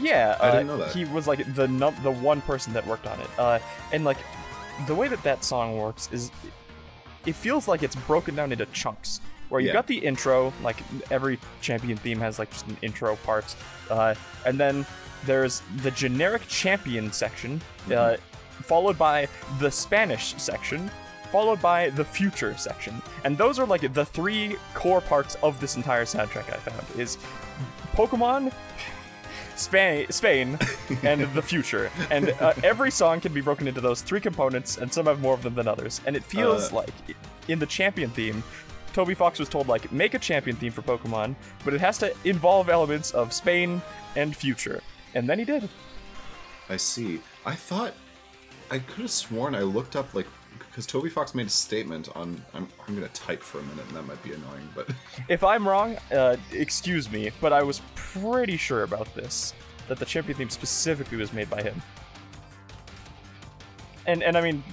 yeah, 0.01 0.37
I 0.39 0.49
uh, 0.49 0.51
didn't 0.51 0.67
know 0.67 0.77
that. 0.77 0.91
He 0.93 1.05
was 1.05 1.27
like 1.27 1.53
the 1.55 1.67
num- 1.67 1.95
the 2.03 2.11
one 2.11 2.41
person 2.41 2.73
that 2.73 2.85
worked 2.85 3.07
on 3.07 3.19
it. 3.19 3.29
Uh, 3.37 3.59
and 3.91 4.03
like 4.05 4.17
the 4.87 4.95
way 4.95 5.07
that 5.07 5.21
that 5.23 5.43
song 5.43 5.77
works 5.77 6.09
is, 6.11 6.31
it 7.25 7.33
feels 7.35 7.67
like 7.67 7.83
it's 7.83 7.95
broken 7.95 8.35
down 8.35 8.51
into 8.51 8.65
chunks. 8.67 9.19
Where 9.49 9.61
you 9.61 9.67
Yeah. 9.67 9.73
got 9.73 9.87
the 9.87 9.97
intro, 9.97 10.51
like 10.63 10.77
every 11.11 11.39
champion 11.61 11.97
theme 11.97 12.19
has 12.19 12.39
like 12.39 12.49
just 12.51 12.67
an 12.67 12.77
intro 12.81 13.15
part, 13.17 13.55
uh, 13.89 14.15
and 14.45 14.59
then 14.59 14.85
there's 15.25 15.61
the 15.77 15.91
generic 15.91 16.47
champion 16.47 17.11
section, 17.11 17.61
uh, 17.87 17.91
Mm-hmm. 17.91 18.63
followed 18.63 18.97
by 18.97 19.27
the 19.59 19.69
Spanish 19.71 20.35
section, 20.37 20.89
followed 21.31 21.61
by 21.61 21.89
the 21.91 22.03
future 22.05 22.55
section, 22.57 23.01
and 23.23 23.37
those 23.37 23.57
are 23.59 23.65
like 23.65 23.93
the 23.93 24.05
three 24.05 24.55
core 24.73 25.01
parts 25.01 25.35
of 25.43 25.59
this 25.59 25.75
entire 25.75 26.05
soundtrack. 26.05 26.51
I 26.53 26.57
found 26.57 26.99
is 26.99 27.17
Pokemon, 27.93 28.51
Spain, 29.55 30.07
Spain, 30.09 30.57
and 31.03 31.21
the 31.33 31.41
future. 31.41 31.91
And 32.09 32.29
uh, 32.41 32.53
every 32.63 32.91
song 32.91 33.19
can 33.21 33.33
be 33.33 33.41
broken 33.41 33.67
into 33.67 33.81
those 33.81 34.01
three 34.01 34.19
components, 34.19 34.77
and 34.77 34.91
some 34.91 35.05
have 35.05 35.19
more 35.21 35.33
of 35.33 35.43
them 35.43 35.53
than 35.55 35.67
others. 35.67 36.01
And 36.05 36.15
it 36.15 36.23
feels 36.23 36.71
Uh, 36.71 36.77
like 36.77 36.93
in 37.47 37.59
the 37.59 37.65
champion 37.67 38.09
theme, 38.11 38.43
Toby 38.93 39.15
Fox 39.15 39.39
was 39.39 39.49
told 39.49 39.67
like 39.67 39.91
make 39.91 40.13
a 40.13 40.19
champion 40.19 40.55
theme 40.55 40.71
for 40.71 40.83
Pokemon, 40.83 41.35
but 41.65 41.73
it 41.73 41.81
has 41.81 41.97
to 41.97 42.15
involve 42.23 42.69
elements 42.69 43.11
of 43.11 43.33
Spain 43.33 43.81
and 44.15 44.35
future. 44.35 44.81
And 45.15 45.27
then 45.27 45.39
he 45.39 45.45
did. 45.45 45.67
I 46.69 46.77
see. 46.77 47.19
I 47.45 47.55
thought 47.55 47.93
I 48.71 48.79
could 48.79 49.01
have 49.01 49.11
sworn 49.11 49.55
I 49.55 49.61
looked 49.61 49.95
up 49.95 50.13
like 50.13 50.27
because 50.59 50.85
Toby 50.85 51.09
Fox 51.09 51.35
made 51.35 51.47
a 51.47 51.49
statement 51.49 52.09
on. 52.15 52.43
I'm, 52.53 52.67
I'm 52.87 52.95
gonna 52.95 53.07
type 53.09 53.43
for 53.43 53.59
a 53.59 53.63
minute, 53.63 53.85
and 53.87 53.97
that 53.97 54.03
might 54.03 54.21
be 54.23 54.33
annoying, 54.33 54.69
but 54.73 54.89
If 55.29 55.43
I'm 55.43 55.67
wrong, 55.67 55.97
uh, 56.11 56.37
excuse 56.51 57.11
me, 57.11 57.31
but 57.41 57.53
I 57.53 57.63
was 57.63 57.81
pretty 57.95 58.57
sure 58.57 58.83
about 58.83 59.13
this 59.15 59.53
that 59.87 59.99
the 59.99 60.05
champion 60.05 60.37
theme 60.37 60.49
specifically 60.49 61.17
was 61.17 61.33
made 61.33 61.49
by 61.49 61.61
him. 61.61 61.81
And 64.05 64.23
and 64.23 64.37
I 64.37 64.41
mean, 64.41 64.63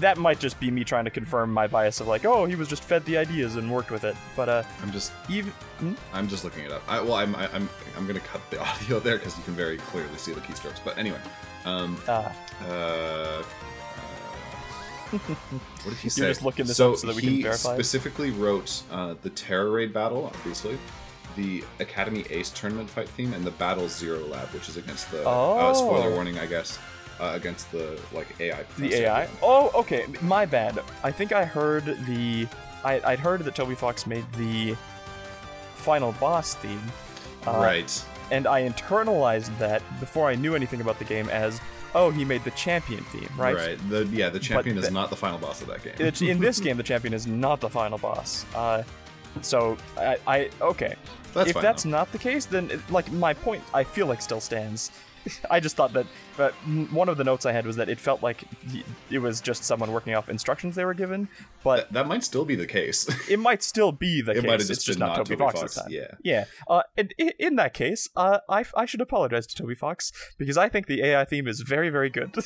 that 0.00 0.16
might 0.18 0.38
just 0.38 0.58
be 0.60 0.70
me 0.70 0.84
trying 0.84 1.04
to 1.04 1.10
confirm 1.10 1.52
my 1.52 1.66
bias 1.66 2.00
of 2.00 2.06
like, 2.06 2.24
oh, 2.24 2.44
he 2.46 2.54
was 2.54 2.68
just 2.68 2.82
fed 2.84 3.04
the 3.04 3.16
ideas 3.16 3.56
and 3.56 3.70
worked 3.70 3.90
with 3.90 4.04
it. 4.04 4.16
But 4.36 4.48
uh, 4.48 4.62
I'm 4.82 4.92
just 4.92 5.12
even 5.28 5.52
hmm? 5.80 5.94
I'm 6.12 6.28
just 6.28 6.44
looking 6.44 6.64
it 6.64 6.72
up. 6.72 6.82
I, 6.88 7.00
well, 7.00 7.14
I'm 7.14 7.34
I'm 7.36 7.68
I'm 7.96 8.06
gonna 8.06 8.20
cut 8.20 8.40
the 8.50 8.60
audio 8.66 9.00
there 9.00 9.16
because 9.18 9.36
you 9.36 9.44
can 9.44 9.54
very 9.54 9.78
clearly 9.78 10.16
see 10.16 10.32
the 10.32 10.40
keystrokes. 10.40 10.80
But 10.84 10.96
anyway, 10.98 11.20
um, 11.64 12.00
uh, 12.06 12.28
uh, 12.68 12.72
uh, 12.72 13.42
what 15.12 15.84
did 15.90 15.94
he 15.98 16.08
say? 16.08 16.22
You're 16.22 16.30
just 16.30 16.42
looking 16.44 16.66
this 16.66 16.76
so 16.76 16.92
up 16.92 16.98
so 16.98 17.06
that 17.08 17.16
we 17.16 17.22
can 17.22 17.30
he 17.30 17.42
verify 17.42 17.70
it? 17.72 17.74
specifically 17.74 18.30
wrote 18.30 18.82
uh, 18.90 19.14
the 19.22 19.30
Tera 19.30 19.70
Raid 19.70 19.92
battle, 19.92 20.26
obviously, 20.26 20.78
the 21.36 21.64
Academy 21.80 22.24
Ace 22.30 22.50
tournament 22.50 22.90
fight 22.90 23.08
theme, 23.08 23.32
and 23.32 23.44
the 23.44 23.50
Battle 23.52 23.88
Zero 23.88 24.18
Lab, 24.26 24.48
which 24.48 24.68
is 24.68 24.76
against 24.76 25.10
the 25.10 25.26
uh, 25.26 25.72
spoiler 25.74 26.08
Oh. 26.10 26.14
warning, 26.14 26.38
I 26.38 26.46
guess, 26.46 26.78
uh, 27.20 27.32
against 27.34 27.70
the 27.72 27.98
like 28.12 28.28
AI. 28.40 28.64
the. 28.78 28.94
AI. 29.02 29.28
Oh, 29.42 29.70
okay, 29.74 30.06
my 30.22 30.46
bad. 30.46 30.78
I 31.02 31.10
think 31.10 31.32
I 31.32 31.44
heard 31.44 31.84
the. 32.06 32.46
I, 32.84 33.00
I'd 33.04 33.18
heard 33.18 33.40
that 33.44 33.54
Toby 33.54 33.74
Fox 33.74 34.06
made 34.06 34.24
the 34.34 34.76
final 35.76 36.12
boss 36.12 36.54
theme. 36.54 36.80
uh, 37.46 37.52
right. 37.52 38.04
and 38.30 38.46
I 38.46 38.68
internalized 38.68 39.56
that 39.58 39.82
before 40.00 40.28
I 40.28 40.34
knew 40.34 40.54
anything 40.54 40.80
about 40.80 40.98
the 40.98 41.04
game 41.04 41.28
as, 41.28 41.60
oh, 41.94 42.10
he 42.10 42.24
made 42.24 42.44
the 42.44 42.50
champion 42.52 43.02
theme, 43.04 43.28
right? 43.36 43.78
The 43.88 44.04
yeah, 44.06 44.28
the 44.28 44.38
champion 44.40 44.76
is 44.78 44.86
the- 44.86 44.90
not 44.90 45.10
the 45.10 45.16
final 45.16 45.38
boss 45.38 45.60
of 45.62 45.68
that 45.68 45.82
game. 45.82 45.94
It's, 45.98 46.20
in 46.22 46.38
this 46.40 46.60
game, 46.60 46.76
the 46.76 46.82
champion 46.92 47.14
is 47.14 47.26
not 47.26 47.60
the 47.60 47.68
final 47.70 47.98
boss. 47.98 48.44
Uh, 48.54 48.82
so 49.42 49.76
I, 49.96 50.18
I 50.26 50.50
okay. 50.60 50.94
That's 51.34 51.50
if 51.50 51.54
fine, 51.54 51.62
that's 51.62 51.82
though. 51.84 51.90
not 51.90 52.10
the 52.12 52.18
case, 52.18 52.44
then 52.46 52.70
it- 52.70 52.90
like 52.90 53.10
my 53.12 53.34
point, 53.34 53.62
I 53.74 53.84
feel 53.84 54.06
like 54.06 54.20
still 54.22 54.40
stands. 54.40 54.90
I 55.50 55.60
just 55.60 55.76
thought 55.76 55.92
that, 55.94 56.06
but 56.38 56.52
one 56.90 57.10
of 57.10 57.18
the 57.18 57.24
notes 57.24 57.44
I 57.44 57.52
had 57.52 57.66
was 57.66 57.76
that 57.76 57.90
it 57.90 58.00
felt 58.00 58.22
like 58.22 58.44
it 59.10 59.18
was 59.18 59.42
just 59.42 59.64
someone 59.64 59.92
working 59.92 60.14
off 60.14 60.30
instructions 60.30 60.74
they 60.76 60.84
were 60.86 60.94
given, 60.94 61.28
but 61.62 61.76
that, 61.76 61.92
that 61.92 62.06
might 62.08 62.24
still 62.24 62.46
be 62.46 62.54
the 62.54 62.66
case. 62.66 63.06
it 63.28 63.38
might 63.38 63.62
still 63.62 63.92
be 63.92 64.22
the 64.22 64.30
It 64.32 64.34
case. 64.36 64.42
might 64.44 64.50
have 64.52 64.60
it's 64.60 64.68
just 64.68 64.86
just 64.86 64.98
been 64.98 65.06
not 65.08 65.18
not 65.18 65.26
Toby, 65.26 65.36
Toby 65.36 65.38
Fox, 65.44 65.60
Fox, 65.60 65.74
this 65.74 65.82
time. 65.82 65.92
yeah. 65.92 66.06
yeah. 66.22 66.44
Uh, 66.66 66.82
and 66.96 67.12
in 67.38 67.56
that 67.56 67.74
case, 67.74 68.08
uh, 68.16 68.38
I, 68.48 68.64
I 68.74 68.86
should 68.86 69.02
apologize 69.02 69.46
to 69.48 69.54
Toby 69.54 69.74
Fox 69.74 70.12
because 70.38 70.56
I 70.56 70.70
think 70.70 70.86
the 70.86 71.02
AI 71.02 71.26
theme 71.26 71.46
is 71.46 71.60
very 71.60 71.90
very 71.90 72.08
good. 72.08 72.34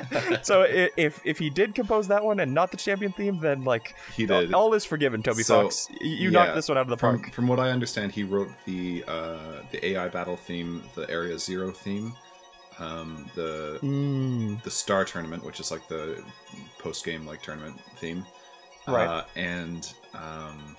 so 0.42 0.66
if 0.96 1.20
if 1.24 1.38
he 1.38 1.50
did 1.50 1.74
compose 1.74 2.08
that 2.08 2.24
one 2.24 2.38
and 2.40 2.52
not 2.54 2.70
the 2.70 2.76
champion 2.76 3.12
theme, 3.12 3.40
then 3.40 3.64
like 3.64 3.94
He 4.16 4.26
did. 4.26 4.52
all 4.52 4.74
is 4.74 4.84
forgiven. 4.84 5.22
Toby 5.22 5.42
So, 5.42 5.62
Fox, 5.62 5.88
you 6.00 6.30
yeah, 6.30 6.30
knocked 6.30 6.54
this 6.56 6.68
one 6.68 6.76
out 6.78 6.82
of 6.82 6.88
the 6.88 6.96
from, 6.98 7.20
park. 7.20 7.32
from 7.32 7.48
what 7.48 7.58
I 7.58 7.70
understand, 7.70 8.12
he 8.12 8.22
wrote 8.24 8.50
the 8.66 9.02
uh, 9.08 9.62
the 9.72 9.84
AI 9.86 10.08
battle 10.08 10.36
theme, 10.36 10.82
the 10.94 11.08
Area 11.10 11.38
Zero 11.38 11.70
theme, 11.70 12.14
um, 12.78 13.30
the 13.34 13.78
Mm, 13.82 14.62
the 14.62 14.70
Star 14.70 15.04
Tournament, 15.04 15.44
which 15.44 15.60
is 15.60 15.70
like 15.70 15.86
the 15.88 16.22
post 16.78 17.04
game 17.04 17.26
like 17.26 17.42
tournament 17.42 17.80
theme, 17.96 18.24
Right. 18.86 19.06
Uh, 19.06 19.24
and 19.36 19.92
um, 20.14 20.76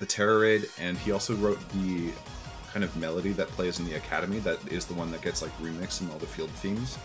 the 0.00 0.06
Tera 0.06 0.38
Raid, 0.38 0.66
and 0.78 0.98
he 0.98 1.12
also 1.12 1.34
wrote 1.36 1.58
the 1.70 2.10
kind 2.72 2.82
of 2.84 2.96
melody 2.96 3.32
that 3.32 3.48
plays 3.48 3.78
in 3.78 3.86
the 3.86 3.94
Academy. 3.94 4.40
That 4.40 4.58
is 4.72 4.84
the 4.86 4.94
one 4.94 5.10
that 5.12 5.22
gets 5.22 5.42
like 5.42 5.56
remixed 5.58 6.00
in 6.02 6.10
all 6.10 6.18
the 6.18 6.26
field 6.26 6.50
themes. 6.50 6.98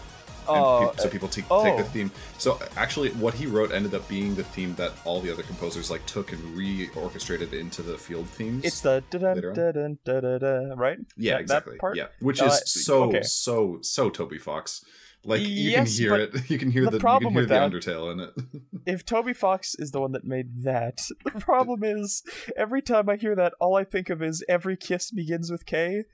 And 0.49 0.57
Oh, 0.65 0.87
peop- 0.91 0.99
so 0.99 1.09
people 1.09 1.27
take, 1.27 1.45
oh. 1.51 1.63
take 1.63 1.77
the 1.77 1.83
theme. 1.83 2.11
So 2.37 2.59
actually, 2.75 3.09
what 3.11 3.33
he 3.33 3.45
wrote 3.45 3.71
ended 3.71 3.93
up 3.93 4.07
being 4.09 4.35
the 4.35 4.43
theme 4.43 4.73
that 4.75 4.91
all 5.05 5.21
the 5.21 5.31
other 5.31 5.43
composers 5.43 5.89
like 5.91 6.05
took 6.05 6.31
and 6.31 6.41
re-orchestrated 6.57 7.53
into 7.53 7.81
the 7.81 7.97
field 7.97 8.27
themes. 8.29 8.63
it's 8.65 8.81
the 8.81 9.03
da 9.11 9.19
Later 9.33 9.53
da 9.53 9.81
on. 9.83 9.99
da 10.05 10.19
da 10.21 10.37
da 10.37 10.73
right. 10.75 10.97
yeah, 11.17 11.33
That- 11.33 11.37
that 11.37 11.41
exactly. 11.41 11.77
part? 11.77 11.95
Yeah, 11.97 12.07
which 12.19 12.41
Uh, 12.41 12.45
is 12.45 12.63
so 12.65 13.03
okay. 13.05 13.21
so 13.23 13.79
so 13.81 14.09
Toby 14.09 14.37
Fox. 14.37 14.83
Like 15.25 15.41
you 15.41 15.47
Yes, 15.71 15.97
can 15.97 16.03
hear 16.05 16.15
it. 16.15 16.31
You 16.49 16.57
can 16.57 16.71
hear 16.71 16.85
the 16.85 16.91
the, 16.91 16.97
you 16.97 17.01
problem 17.01 17.33
can 17.33 17.33
hear 17.33 17.41
with 17.41 17.49
the 17.49 17.55
that- 17.55 17.71
Undertale 17.71 18.11
in 18.13 18.19
it. 18.21 18.61
if 18.85 19.05
Toby 19.05 19.33
Fox 19.33 19.75
is 19.77 19.91
the 19.91 19.99
one 19.99 20.13
that 20.13 20.23
made 20.23 20.63
that, 20.63 21.01
the 21.25 21.31
problem 21.41 21.83
is 21.83 22.23
every 22.55 22.81
time 22.81 23.09
I 23.09 23.17
hear 23.17 23.35
that, 23.35 23.53
all 23.59 23.75
I 23.75 23.83
think 23.83 24.09
of 24.09 24.23
is 24.23 24.43
every 24.47 24.77
kiss 24.77 25.11
begins 25.11 25.51
with 25.51 25.65
K. 25.65 26.05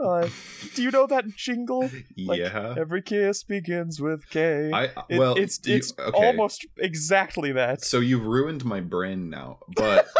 Uh, 0.00 0.28
do 0.74 0.82
you 0.82 0.90
know 0.90 1.06
that 1.06 1.24
jingle? 1.36 1.90
Like, 2.16 2.40
yeah. 2.40 2.74
Every 2.78 3.02
kiss 3.02 3.42
begins 3.44 4.00
with 4.00 4.28
K. 4.30 4.70
I 4.72 4.84
It- 5.08 5.18
well, 5.18 5.34
it's 5.36 5.60
you- 5.64 5.76
it's 5.76 5.92
okay. 5.98 6.10
almost 6.26 6.66
exactly 6.78 7.52
that. 7.52 7.82
So 7.84 8.00
you've 8.00 8.24
ruined 8.24 8.64
my 8.64 8.80
brain 8.80 9.28
now, 9.30 9.58
but 9.76 10.08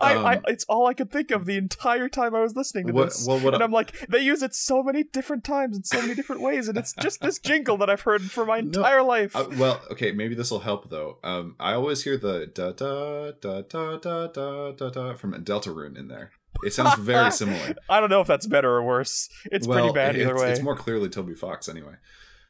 I, 0.00 0.14
Um, 0.14 0.26
I, 0.26 0.40
it's 0.48 0.64
all 0.64 0.86
I 0.86 0.94
could 0.94 1.10
think 1.12 1.30
of 1.30 1.44
the 1.46 1.56
entire 1.56 2.08
time 2.08 2.34
I 2.34 2.40
was 2.40 2.56
listening 2.56 2.86
to 2.88 2.92
What, 2.92 3.10
this. 3.10 3.26
well, 3.26 3.54
and 3.54 3.62
I'm 3.62 3.70
like, 3.72 3.92
they 4.08 4.20
use 4.20 4.42
it 4.42 4.54
so 4.54 4.82
many 4.82 5.02
different 5.04 5.44
times 5.44 5.76
in 5.76 5.84
so 5.84 6.00
many 6.00 6.14
different 6.14 6.40
ways, 6.42 6.68
and 6.68 6.76
it's 6.78 6.94
just 6.94 7.20
this 7.20 7.38
jingle 7.38 7.76
that 7.78 7.90
I've 7.90 8.00
heard 8.00 8.22
for 8.22 8.44
my 8.46 8.60
No, 8.60 8.66
entire 8.66 9.02
life. 9.02 9.36
Uh, 9.36 9.46
well, 9.58 9.80
okay, 9.92 10.12
maybe 10.12 10.34
this 10.34 10.50
will 10.50 10.60
help 10.60 10.88
though. 10.90 11.18
Um, 11.22 11.54
I 11.60 11.74
always 11.74 12.02
hear 12.04 12.16
the 12.16 12.46
da 12.52 12.72
da 12.72 13.32
da 13.40 13.60
da 13.62 13.96
da 13.98 14.26
da 14.26 14.72
da 14.72 14.90
da 14.90 15.14
from 15.14 15.32
Deltarune 15.44 15.96
in 15.98 16.08
there. 16.08 16.32
It 16.64 16.72
sounds 16.72 16.98
very 16.98 17.30
similar. 17.32 17.74
I 17.88 18.00
don't 18.00 18.10
know 18.10 18.20
if 18.20 18.26
that's 18.26 18.46
better 18.46 18.70
or 18.70 18.82
worse. 18.82 19.28
It's 19.46 19.66
pretty 19.66 19.92
bad 19.92 20.16
either 20.16 20.34
it's, 20.34 20.42
way. 20.42 20.52
It's 20.52 20.62
more 20.62 20.76
clearly 20.76 21.08
Toby 21.08 21.34
Fox 21.34 21.68
anyway. 21.68 21.94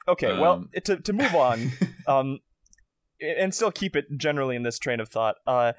okay, 0.09 0.39
well, 0.39 0.53
um, 0.53 0.71
to 0.85 0.97
to 0.97 1.13
move 1.13 1.35
on, 1.35 1.73
um, 2.07 2.41
and 3.21 3.55
still 3.55 3.71
keep 3.71 3.97
it 3.97 4.07
generally 4.17 4.57
in 4.57 4.63
this 4.63 4.79
train 4.79 5.01
of 5.01 5.09
thought. 5.09 5.37
Uh, 5.47 5.73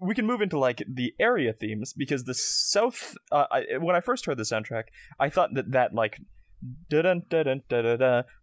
we 0.00 0.14
can 0.14 0.26
move 0.26 0.40
into 0.40 0.58
like 0.58 0.82
the 0.88 1.14
area 1.18 1.52
themes 1.52 1.92
because 1.92 2.24
the 2.24 2.34
south. 2.34 3.16
Uh, 3.30 3.46
I, 3.50 3.78
when 3.78 3.96
I 3.96 4.00
first 4.00 4.26
heard 4.26 4.38
the 4.38 4.44
soundtrack, 4.44 4.84
I 5.18 5.28
thought 5.28 5.54
that 5.54 5.72
that 5.72 5.94
like. 5.94 6.20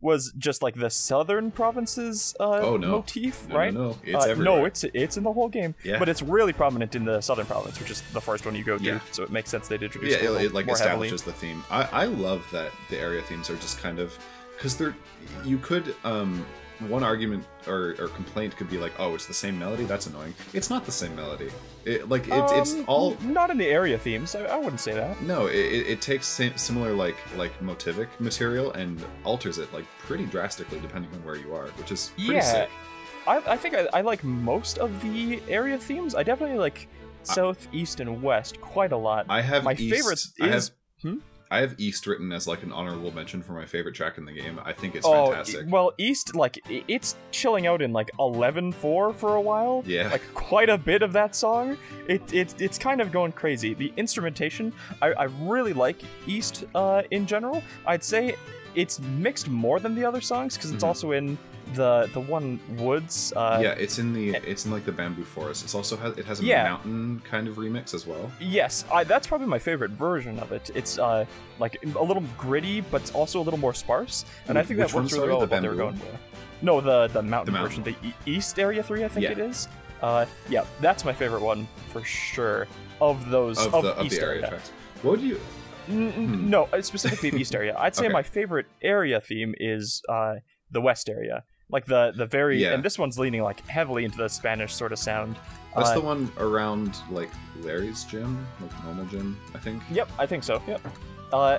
Was 0.02 0.32
just 0.38 0.62
like 0.64 0.76
the 0.76 0.90
southern 0.90 1.52
provinces 1.52 2.36
uh, 2.40 2.60
Oh, 2.62 2.78
no. 2.78 2.88
motif, 2.92 3.48
No, 3.50 3.56
right? 3.56 3.74
no, 3.74 3.90
no, 3.90 3.98
it's 4.04 4.26
Uh, 4.26 4.34
no, 4.36 4.66
it's 4.66 4.84
it's 4.94 5.18
in 5.18 5.24
the 5.24 5.34
whole 5.34 5.50
game, 5.50 5.76
Yeah. 5.84 6.00
but 6.00 6.08
it's 6.10 6.22
really 6.22 6.54
prominent 6.54 6.96
in 6.96 7.06
the 7.06 7.22
southern 7.22 7.46
province, 7.46 7.80
which 7.80 7.90
is 7.92 8.02
the 8.14 8.22
first 8.22 8.46
one 8.46 8.56
you 8.56 8.64
go 8.64 8.78
to. 8.78 8.84
Yeah. 8.84 9.00
So 9.12 9.24
it 9.24 9.32
makes 9.32 9.50
sense 9.50 9.68
they'd 9.68 9.82
introduce 9.84 10.12
yeah, 10.12 10.30
it, 10.32 10.46
it, 10.46 10.54
like 10.54 10.66
more 10.66 10.78
heavily. 10.78 11.08
establishes 11.08 11.24
the 11.24 11.34
theme. 11.34 11.64
I, 11.70 11.84
I 11.92 12.06
love 12.06 12.46
that 12.52 12.72
the 12.90 12.98
area 13.00 13.22
themes 13.24 13.50
are 13.50 13.56
just 13.58 13.80
kind 13.80 14.00
of 14.00 14.18
because 14.58 14.78
they're 14.78 14.96
you 15.44 15.58
could 15.58 15.96
um 16.04 16.46
one 16.82 17.04
argument 17.04 17.46
or, 17.68 17.96
or 18.00 18.08
complaint 18.10 18.56
could 18.58 18.70
be 18.70 18.78
like 18.78 18.92
oh 19.00 19.16
it's 19.16 19.26
the 19.26 19.34
same 19.34 19.58
melody 19.58 19.84
that's 19.86 20.08
annoying 20.08 20.34
it's 20.54 20.70
not 20.70 20.86
the 20.86 20.92
same 20.92 21.16
melody 21.16 21.50
it 21.86 22.10
like 22.10 22.28
it's 22.28 22.52
it's 22.52 22.74
Um, 22.74 22.86
all 22.88 23.18
not 23.22 23.50
in 23.50 23.58
the 23.58 23.68
area 23.68 23.98
themes. 23.98 24.36
I, 24.36 24.44
I 24.46 24.58
wouldn't 24.58 24.80
say 24.80 24.94
that. 24.94 25.22
no 25.22 25.48
it, 25.48 25.56
it 25.56 26.02
takes 26.02 26.28
similar 26.28 26.94
like 26.94 27.16
like 27.38 27.58
motivic 27.62 28.08
material 28.20 28.72
and 28.74 29.04
alters 29.24 29.58
it 29.58 29.72
like 29.74 29.86
pretty 30.00 30.26
drastically 30.26 30.80
depending 30.80 31.12
on 31.14 31.24
where 31.24 31.36
you 31.36 31.54
are 31.56 31.68
which 31.80 31.92
is 31.92 32.12
pretty 32.16 32.34
Yeah. 32.36 32.42
sick 32.42 32.70
I, 33.28 33.38
I 33.54 33.58
think 33.58 33.74
I, 33.76 33.88
I 33.92 34.02
like 34.02 34.24
most 34.24 34.78
of 34.78 35.02
the 35.02 35.42
area 35.50 35.80
themes. 35.80 36.14
I 36.14 36.22
definitely 36.22 36.60
like 36.60 36.88
south, 37.24 37.68
east, 37.74 38.00
and 38.00 38.22
west 38.22 38.62
quite 38.62 38.92
a 38.92 38.98
lot. 38.98 39.26
I 39.30 39.42
have 39.42 39.64
My 39.64 39.74
East, 39.74 39.96
favorite 39.96 40.22
I 40.40 40.46
have, 40.46 40.56
is- 40.58 40.72
hmm? 41.02 41.18
I 41.52 41.60
have 41.60 41.76
East 41.80 42.08
written 42.08 42.32
as 42.32 42.48
like 42.48 42.64
an 42.64 42.72
honorable 42.72 43.12
mention 43.14 43.42
for 43.44 43.54
my 43.54 43.66
favorite 43.66 43.94
track 43.96 44.18
in 44.18 44.26
the 44.26 44.32
game. 44.32 44.60
I 44.64 44.74
think 44.74 44.96
it's 44.96 45.06
oh, 45.06 45.28
fantastic. 45.28 45.66
well, 45.70 45.94
east 45.98 46.36
like 46.36 46.60
it's 46.68 47.16
chilling 47.32 47.68
out 47.68 47.82
in 47.82 47.94
like 47.94 48.10
11-4 48.20 48.74
for 49.16 49.36
a 49.36 49.42
while. 49.42 49.84
Yeah. 49.86 50.10
like 50.10 50.22
quite 50.34 50.70
a 50.70 50.78
bit 50.78 51.02
of 51.04 51.14
that 51.14 51.36
song. 51.36 51.78
It, 52.08 52.34
it 52.34 52.56
it's 52.60 52.78
kind 52.78 53.00
of 53.02 53.12
going 53.12 53.32
crazy. 53.32 53.74
The 53.74 53.94
instrumentation, 53.98 54.74
I, 55.02 55.14
I 55.14 55.24
really 55.26 55.74
like 55.74 55.98
East 56.26 56.66
uh, 56.74 57.04
in 57.12 57.26
general. 57.28 57.62
I'd 57.86 58.04
say 58.04 58.36
it's 58.74 59.00
mixed 59.00 59.48
more 59.48 59.80
than 59.80 59.96
the 59.96 60.04
other 60.04 60.22
songs 60.22 60.56
because 60.58 60.72
it's 60.72 60.84
Mhm. 60.84 60.88
also 60.88 61.12
in 61.12 61.38
the 61.74 62.10
the 62.14 62.20
one 62.20 62.60
woods. 62.78 63.34
Uh, 63.36 63.60
yeah, 63.62 63.72
it's 63.72 63.98
in 64.00 64.14
the 64.14 64.30
it's 64.36 64.66
in 64.66 64.72
like 64.72 64.86
the 64.86 64.92
bamboo 64.92 65.24
forest. 65.24 65.64
It's 65.64 65.74
also 65.76 65.98
has 65.98 66.18
it 66.18 66.26
has 66.26 66.40
a 66.40 66.44
Yeah. 66.46 66.64
mountain 66.64 67.22
kind 67.30 67.48
of 67.48 67.56
remix 67.56 67.94
as 67.94 68.06
well. 68.06 68.32
Yes, 68.40 68.86
I, 68.94 69.04
that's 69.04 69.28
probably 69.28 69.48
my 69.48 69.60
favorite 69.60 69.92
version 69.92 70.40
of 70.40 70.52
it. 70.52 70.70
It's 70.76 71.00
uh, 71.00 71.26
like 71.60 71.78
a 71.84 72.04
little 72.04 72.24
gritty, 72.38 72.82
but 72.82 73.02
it's 73.02 73.12
also 73.12 73.40
a 73.42 73.44
little 73.44 73.60
more 73.60 73.74
sparse, 73.74 74.26
and 74.48 74.58
I 74.58 74.64
think 74.64 74.80
that 74.80 74.94
works 74.94 75.14
really 75.14 75.28
well 75.30 75.40
The 75.40 75.48
what 75.48 75.62
they 75.62 75.68
were 75.68 75.76
going 75.76 75.96
for. 75.98 76.20
No, 76.62 76.80
the 76.82 77.08
the 77.08 77.22
mountain, 77.22 77.54
The 77.54 77.60
mountain. 77.60 77.84
version, 77.84 77.98
the 78.02 78.08
e- 78.08 78.14
East 78.38 78.60
Area 78.60 78.82
Three, 78.84 79.04
I 79.04 79.08
think 79.08 79.24
Yeah. 79.26 79.32
it 79.32 79.40
is. 79.40 79.68
Uh, 80.02 80.26
yeah, 80.50 80.66
that's 80.82 81.04
my 81.04 81.14
favorite 81.14 81.42
one 81.42 81.68
for 81.92 82.04
sure. 82.04 82.68
Of 83.02 83.30
those 83.30 83.58
Of 83.66 83.74
of, 83.76 83.84
the 83.84 83.96
of 83.98 84.06
East 84.06 84.20
the 84.20 84.26
area 84.26 84.48
area. 84.48 84.60
What 85.02 85.12
would 85.12 85.22
you 85.22 85.40
N- 85.90 86.08
n- 86.14 86.28
Hmm. 86.30 86.50
No, 86.50 86.68
uh, 86.74 86.82
specifically 86.82 87.30
the 87.30 87.38
East 87.40 87.54
area. 87.54 87.76
I'd 87.78 87.96
say 87.96 88.06
Okay. 88.06 88.14
my 88.14 88.24
favorite 88.24 88.66
area 88.82 89.20
theme 89.22 89.54
is 89.60 90.02
uh, 90.10 90.36
the 90.72 90.82
West 90.82 91.10
area. 91.10 91.44
Like 91.70 91.86
the 91.86 92.14
the 92.16 92.26
very 92.26 92.62
Yeah. 92.62 92.74
and 92.74 92.84
this 92.84 93.00
one's 93.00 93.18
leaning 93.18 93.42
like 93.42 93.66
heavily 93.68 94.06
into 94.06 94.18
the 94.18 94.30
Spanish 94.30 94.74
sort 94.74 94.92
of 94.92 95.00
sound. 95.00 95.36
That's 95.76 95.90
Uh, 95.90 95.96
the 95.96 96.02
one 96.02 96.32
around 96.38 96.98
like 97.10 97.30
Larry's 97.62 98.04
gym, 98.06 98.46
like 98.62 98.84
normal 98.84 99.06
gym, 99.06 99.38
I 99.54 99.58
think. 99.60 99.82
Yep, 99.92 100.10
I 100.20 100.26
think 100.26 100.44
so. 100.44 100.62
Yep. 100.68 100.82
Uh, 101.34 101.58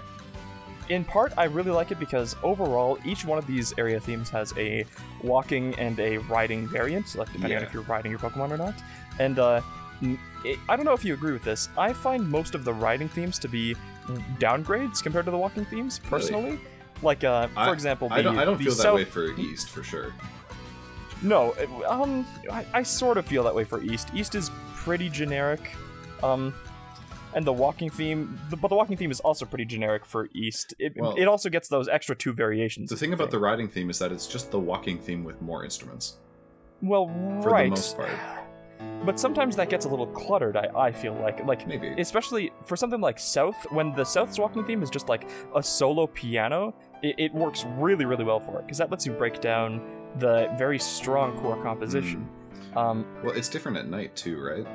in 0.89 1.05
part, 1.05 1.33
I 1.37 1.45
really 1.45 1.73
like 1.73 1.91
it 1.91 1.99
because 1.99 2.37
overall, 2.45 2.97
each 3.05 3.25
one 3.25 3.37
of 3.39 3.47
these 3.49 3.75
area 3.77 3.99
themes 3.99 4.31
has 4.31 4.55
a 4.57 4.87
walking 5.23 5.75
and 5.79 5.99
a 5.99 6.19
riding 6.19 6.69
variant, 6.69 7.15
like 7.17 7.31
depending 7.33 7.59
on 7.59 7.65
if 7.65 7.75
you're 7.75 7.83
riding 7.83 8.11
your 8.13 8.21
Pokemon 8.21 8.53
or 8.53 8.57
not. 8.57 8.75
And 9.19 9.39
uh, 9.41 9.61
it, 10.45 10.59
I 10.69 10.77
don't 10.77 10.85
know 10.87 10.93
if 10.93 11.05
you 11.05 11.13
agree 11.13 11.33
with 11.33 11.43
this. 11.43 11.69
I 11.77 11.93
find 11.93 12.27
most 12.31 12.55
of 12.55 12.65
the 12.65 12.73
riding 12.73 13.09
themes 13.09 13.39
to 13.41 13.49
be 13.49 13.75
downgrades 14.39 15.03
compared 15.03 15.25
to 15.25 15.31
the 15.33 15.37
walking 15.39 15.65
themes, 15.65 15.99
personally. 15.99 16.61
Like, 17.03 17.25
uh, 17.25 17.49
for 17.49 17.59
I- 17.61 17.73
example, 17.73 18.09
the, 18.09 18.15
I 18.15 18.23
don't 18.23 18.39
I 18.39 18.45
don't 18.45 18.59
feel 18.59 18.75
that 18.75 18.95
way 18.95 19.05
for 19.05 19.33
East 19.39 19.69
for 19.71 19.83
sure. 19.83 20.15
no, 21.23 21.53
it- 21.53 21.69
um, 21.87 22.27
I, 22.51 22.65
I 22.75 22.83
sort 22.83 23.17
of 23.19 23.27
feel 23.27 23.43
that 23.45 23.55
way 23.55 23.65
for 23.65 23.83
East. 23.83 24.09
East 24.15 24.35
is 24.35 24.51
pretty 24.75 25.09
generic, 25.09 25.61
um, 26.23 26.55
and 27.35 27.45
the 27.45 27.53
walking 27.53 27.91
theme, 27.91 28.39
the, 28.51 28.57
but 28.57 28.69
the 28.69 28.75
walking 28.77 28.97
theme 28.97 29.11
is 29.11 29.21
also 29.21 29.45
pretty 29.45 29.65
generic 29.67 30.07
for 30.07 30.29
East. 30.35 30.75
It, 30.79 30.95
Well- 30.97 31.15
it 31.17 31.27
also 31.27 31.49
gets 31.51 31.69
those 31.69 31.89
extra 31.89 32.15
two 32.17 32.33
variations. 32.33 32.91
The 32.91 32.97
thing 32.97 33.13
about 33.13 33.31
the 33.31 33.39
riding 33.39 33.69
theme 33.69 33.91
is 33.91 33.99
that 33.99 34.11
it's 34.13 34.27
just 34.27 34.51
the 34.51 34.59
walking 34.59 34.99
theme 34.99 35.23
with 35.25 35.41
more 35.43 35.65
instruments. 35.65 36.17
well, 36.83 37.09
for 37.43 37.51
right, 37.51 37.65
the 37.65 37.71
most 37.71 37.97
part. 37.97 38.11
but 39.07 39.19
sometimes 39.19 39.57
that 39.57 39.69
gets 39.71 39.87
a 39.87 39.89
little 39.89 40.07
cluttered. 40.07 40.57
I, 40.57 40.69
I 40.77 40.93
feel 40.93 41.15
like, 41.15 41.45
like 41.47 41.67
Maybe. 41.67 41.89
especially 41.99 42.53
for 42.65 42.77
something 42.77 43.01
like 43.01 43.19
South, 43.19 43.57
when 43.71 43.95
the 43.95 44.05
South's 44.05 44.39
walking 44.39 44.63
theme 44.65 44.83
is 44.83 44.91
just 44.91 45.09
like 45.09 45.27
a 45.55 45.63
solo 45.63 46.07
piano, 46.07 46.75
it, 47.03 47.15
it 47.19 47.35
works 47.35 47.65
really, 47.77 48.05
really 48.05 48.25
well 48.25 48.41
for 48.41 48.59
it 48.59 48.67
because 48.67 48.79
that 48.79 48.91
lets 48.91 49.07
you 49.07 49.13
break 49.13 49.41
down 49.41 49.81
the 50.19 50.53
very 50.59 50.79
strong 50.79 51.39
core 51.39 51.61
composition. 51.63 52.29
Hmm. 52.73 52.79
Um, 52.79 53.07
Well, 53.23 53.35
it's 53.37 53.49
different 53.49 53.79
at 53.79 53.89
night 53.89 54.15
too, 54.17 54.41
right? 54.43 54.67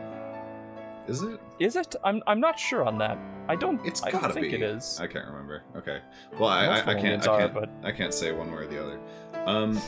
Is 1.08 1.22
it? 1.24 1.40
Is 1.60 1.76
it? 1.76 1.96
I'm 2.04 2.22
I'm 2.28 2.40
not 2.40 2.60
sure 2.60 2.86
on 2.86 2.98
that. 3.00 3.18
I 3.48 3.56
don't. 3.56 3.84
It's 3.86 4.02
gotta 4.02 4.20
don't 4.20 4.34
think 4.34 4.48
be. 4.50 4.54
it 4.56 4.62
is. 4.62 5.00
I 5.00 5.08
can't 5.08 5.26
remember. 5.26 5.64
Okay. 5.76 6.00
Well, 6.40 6.48
I, 6.48 6.66
I, 6.68 6.92
I 6.92 7.02
can't. 7.02 7.28
I 7.28 7.40
can't. 7.40 7.54
but 7.54 7.70
I 7.84 7.92
can't 7.92 8.14
say 8.14 8.32
one 8.32 8.52
way 8.52 8.60
or 8.64 8.68
the 8.68 8.82
other. 8.82 9.00
Um, 9.46 9.82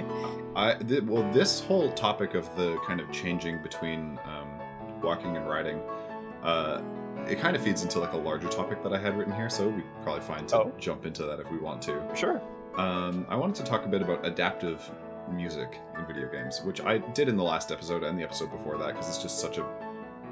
I 0.56 0.74
th- 0.74 1.02
well, 1.02 1.30
this 1.32 1.60
whole 1.60 1.90
topic 1.92 2.34
of 2.34 2.54
the 2.56 2.78
kind 2.86 3.00
of 3.00 3.10
changing 3.10 3.62
between 3.62 4.18
um, 4.24 4.48
walking 5.02 5.36
and 5.36 5.48
riding, 5.48 5.80
uh, 6.42 6.80
it 7.28 7.38
kind 7.38 7.54
of 7.56 7.62
feeds 7.62 7.82
into 7.82 7.98
like 7.98 8.12
a 8.12 8.16
larger 8.16 8.48
topic 8.48 8.82
that 8.82 8.92
I 8.92 8.98
had 8.98 9.16
written 9.16 9.32
here. 9.34 9.50
So 9.50 9.68
we 9.68 9.82
probably 10.02 10.22
fine 10.22 10.46
to 10.48 10.56
Oh. 10.56 10.72
jump 10.78 11.06
into 11.06 11.24
that 11.24 11.40
if 11.40 11.50
we 11.50 11.58
want 11.58 11.82
to. 11.82 12.02
sure. 12.14 12.40
Um, 12.76 13.26
I 13.28 13.36
wanted 13.36 13.56
to 13.56 13.64
talk 13.64 13.84
a 13.84 13.88
bit 13.88 14.00
about 14.02 14.24
adaptive 14.26 14.88
music 15.30 15.78
in 15.98 16.06
video 16.06 16.28
games, 16.28 16.60
which 16.62 16.80
I 16.80 16.98
did 16.98 17.28
in 17.28 17.36
the 17.36 17.42
last 17.44 17.70
episode 17.72 18.02
and 18.04 18.18
the 18.18 18.22
episode 18.22 18.50
before 18.50 18.78
that 18.78 18.88
because 18.88 19.08
it's 19.08 19.18
just 19.22 19.38
such 19.40 19.58
a 19.58 19.64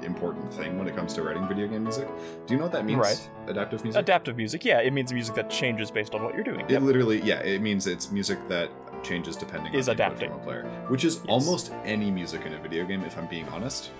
important 0.01 0.53
thing 0.53 0.77
when 0.79 0.87
it 0.87 0.95
comes 0.95 1.13
to 1.13 1.21
writing 1.21 1.45
video 1.47 1.67
game 1.67 1.83
music. 1.83 2.07
Do 2.47 2.53
you 2.53 2.57
know 2.57 2.63
what 2.65 2.71
that 2.71 2.85
means? 2.85 2.99
Right. 2.99 3.29
Adaptive 3.47 3.83
music. 3.83 3.99
Adaptive 3.99 4.37
music. 4.37 4.63
Yeah, 4.63 4.79
it 4.79 4.93
means 4.93 5.11
music 5.11 5.35
that 5.35 5.49
changes 5.49 5.91
based 5.91 6.15
on 6.15 6.23
what 6.23 6.33
you're 6.35 6.43
doing. 6.45 6.61
It 6.61 6.69
Yep. 6.71 6.81
literally, 6.83 7.21
yeah, 7.21 7.39
it 7.41 7.61
means 7.61 7.85
it's 7.85 8.09
music 8.09 8.39
that 8.47 8.69
changes 9.03 9.35
depending 9.35 9.73
Is 9.73 9.89
on 9.89 9.95
adapting. 9.95 10.31
a 10.31 10.37
player, 10.37 10.63
which 10.87 11.03
is 11.03 11.17
Yes. 11.17 11.25
almost 11.27 11.73
any 11.83 12.09
music 12.11 12.45
in 12.45 12.53
a 12.53 12.59
video 12.59 12.85
game. 12.85 13.03
If 13.03 13.17
I'm 13.17 13.27
being 13.27 13.47
honest, 13.49 13.91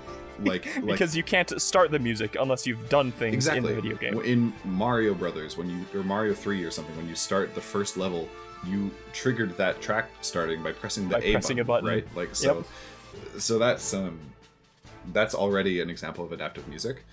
like, 0.44 0.66
like 0.76 0.86
because 0.86 1.16
you 1.16 1.24
can't 1.24 1.62
start 1.62 1.92
the 1.92 2.00
music 2.00 2.36
unless 2.40 2.66
you've 2.68 2.90
done 2.90 3.12
things 3.12 3.36
exactly 3.36 3.70
in 3.72 3.76
the 3.76 3.82
video 3.82 3.98
game. 3.98 4.22
in 4.22 4.54
Mario 4.66 5.14
Brothers 5.14 5.58
when 5.58 5.70
you 5.70 5.86
or 6.00 6.04
Mario 6.04 6.34
Three 6.34 6.64
or 6.64 6.72
something 6.72 6.96
when 6.98 7.08
you 7.08 7.16
start 7.16 7.56
the 7.56 7.62
first 7.62 7.98
level, 7.98 8.28
you 8.66 8.92
triggered 9.14 9.58
that 9.58 9.82
track 9.82 10.10
starting 10.22 10.62
by 10.62 10.72
pressing 10.72 11.08
the 11.08 11.16
By 11.16 11.22
A 11.24 11.32
pressing 11.34 11.58
button, 11.58 11.60
a 11.60 11.66
button. 11.66 11.88
right? 11.88 12.16
Like 12.16 12.36
so, 12.36 12.66
so 13.38 13.58
that's 13.58 13.94
um, 13.94 14.20
that's 15.14 15.36
already 15.36 15.82
an 15.82 15.90
example 15.90 16.24
of 16.24 16.32
adaptive 16.32 16.68
music. 16.68 17.04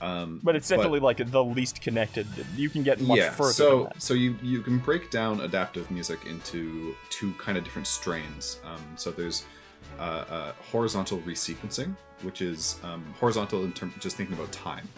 Um, 0.00 0.40
But 0.42 0.56
it's 0.56 0.68
definitely 0.68 0.98
like 0.98 1.30
the 1.30 1.44
least 1.44 1.80
connected. 1.80 2.26
You 2.56 2.68
can 2.68 2.82
get 2.82 3.00
much 3.00 3.18
yeah, 3.18 3.30
further 3.30 3.48
than 3.48 3.54
so 3.54 3.92
so 3.98 4.14
you 4.14 4.36
you 4.42 4.60
can 4.60 4.78
break 4.78 5.10
down 5.10 5.40
adaptive 5.42 5.90
music 5.90 6.26
into 6.26 6.96
two 7.08 7.32
kind 7.34 7.56
of 7.56 7.62
different 7.62 7.86
strains. 7.86 8.58
Um, 8.64 8.82
so 8.96 9.12
there's 9.12 9.44
uh, 9.98 10.02
uh, 10.02 10.52
horizontal 10.72 11.18
resequencing, 11.18 11.94
which 12.22 12.42
is 12.42 12.76
um, 12.82 13.04
horizontal 13.18 13.64
in 13.64 13.72
terms 13.72 13.94
just 14.00 14.16
thinking 14.16 14.34
about 14.34 14.50
time. 14.52 14.88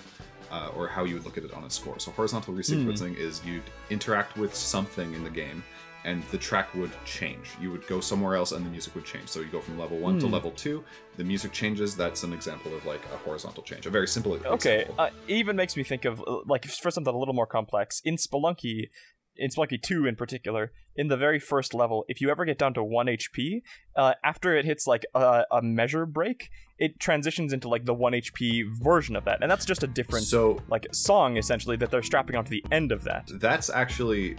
Uh, 0.51 0.69
or 0.77 0.87
how 0.87 1.03
you 1.03 1.15
would 1.15 1.25
look 1.25 1.37
at 1.37 1.43
it 1.43 1.53
on 1.53 1.65
a 1.65 1.71
score. 1.71 1.99
So 1.99 2.13
horizontal 2.13 2.55
resequencing 2.55 3.17
is 3.17 3.45
you'd 3.45 3.65
interact 3.91 4.37
with 4.37 4.55
something 4.55 5.13
in 5.15 5.25
the 5.25 5.31
game, 5.31 5.65
and 6.05 6.23
the 6.31 6.39
track 6.39 6.73
would 6.75 6.93
change. 7.05 7.49
You 7.61 7.73
would 7.73 7.85
go 7.89 7.99
somewhere 7.99 8.37
else, 8.37 8.53
and 8.53 8.65
the 8.65 8.71
music 8.71 8.95
would 8.95 9.07
change. 9.07 9.29
So 9.29 9.41
you 9.41 9.47
go 9.47 9.61
from 9.61 9.81
level 9.81 9.99
one 9.99 10.21
to 10.21 10.27
Hmm. 10.27 10.33
level 10.33 10.53
two. 10.53 10.85
The 11.17 11.25
music 11.25 11.51
changes. 11.51 11.97
That's 11.97 12.23
an 12.23 12.33
example 12.33 12.73
of 12.77 12.85
like 12.87 13.01
a 13.07 13.17
horizontal 13.17 13.65
change. 13.65 13.87
A 13.87 13.91
very 13.91 14.07
simple 14.07 14.35
Example. 14.35 14.55
Okay, 14.55 14.87
uh, 14.97 15.09
even 15.27 15.57
makes 15.57 15.77
me 15.77 15.83
think 15.83 16.05
of 16.05 16.21
uh, 16.21 16.41
like 16.47 16.65
for 16.67 16.91
something 16.93 17.13
a 17.13 17.19
little 17.19 17.35
more 17.35 17.47
complex. 17.47 18.01
In 18.05 18.17
Spelunky, 18.17 18.91
in 19.37 19.51
Spelunky 19.51 19.81
2 19.81 20.07
in 20.07 20.17
particular, 20.17 20.73
in 20.97 21.09
the 21.09 21.17
very 21.17 21.39
first 21.39 21.75
level, 21.75 22.05
if 22.09 22.21
you 22.21 22.31
ever 22.31 22.45
get 22.45 22.59
down 22.59 22.75
to 22.75 22.85
1 22.85 23.07
HP, 23.07 23.63
uh, 23.97 24.15
after 24.23 24.57
it 24.57 24.65
hits 24.65 24.87
like 24.87 25.05
a, 25.15 25.45
a 25.51 25.63
measure 25.63 26.07
break, 26.07 26.51
it 26.79 27.01
transitions 27.01 27.53
into 27.53 27.69
like 27.69 27.85
the 27.85 27.95
1 27.95 28.13
HP 28.13 28.65
version 28.83 29.17
of 29.17 29.25
that. 29.25 29.43
And 29.43 29.51
that's 29.51 29.65
just 29.65 29.83
a 29.83 29.87
different 29.87 30.27
So 30.27 30.61
like 30.69 30.87
song 30.93 31.37
essentially 31.37 31.77
that 31.77 31.91
they're 31.91 32.03
strapping 32.03 32.37
onto 32.37 32.51
the 32.51 32.65
end 32.71 32.93
of 32.93 33.05
that. 33.05 33.29
that's 33.35 33.71
actually 33.71 34.37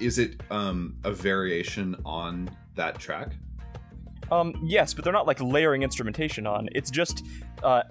is 0.00 0.18
it 0.18 0.40
um 0.50 0.96
a 1.04 1.12
variation 1.12 1.94
on 2.04 2.50
that 2.74 2.98
track? 2.98 3.34
Um, 4.30 4.54
yes, 4.62 4.94
but 4.94 5.04
they're 5.04 5.12
not 5.12 5.26
like 5.26 5.40
layering 5.40 5.82
instrumentation 5.82 6.46
on. 6.46 6.68
It's 6.72 6.90
just 6.90 7.24
uh, 7.62 7.82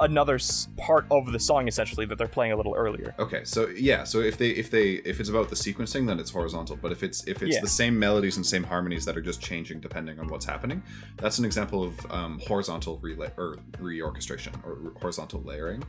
another 0.00 0.34
s- 0.36 0.68
part 0.76 1.06
of 1.10 1.30
the 1.32 1.38
song 1.38 1.68
essentially 1.68 2.04
that 2.06 2.18
they're 2.18 2.26
playing 2.26 2.52
a 2.52 2.56
little 2.56 2.74
earlier. 2.74 3.14
Okay, 3.18 3.44
so 3.44 3.68
yeah, 3.68 4.02
so 4.04 4.20
if 4.20 4.36
they 4.38 4.48
if 4.50 4.70
they 4.70 4.94
if 5.04 5.20
it's 5.20 5.28
about 5.28 5.48
the 5.48 5.54
sequencing, 5.56 6.06
then 6.06 6.18
it's 6.18 6.30
horizontal. 6.30 6.76
But 6.76 6.90
if 6.92 7.02
it's 7.02 7.26
if 7.26 7.42
it's 7.42 7.54
Yeah. 7.56 7.60
the 7.60 7.68
same 7.68 7.98
melodies 7.98 8.36
and 8.36 8.44
same 8.44 8.64
harmonies 8.64 9.04
that 9.04 9.16
are 9.16 9.20
just 9.22 9.40
changing 9.40 9.80
depending 9.80 10.18
on 10.18 10.26
what's 10.28 10.44
happening, 10.44 10.82
that's 11.16 11.38
an 11.38 11.44
example 11.44 11.84
of 11.84 11.94
um, 12.10 12.40
horizontal 12.46 12.98
relay 12.98 13.30
or 13.36 13.56
reorchestration 13.78 14.52
or 14.66 14.92
horizontal 15.00 15.42
layering. 15.42 15.82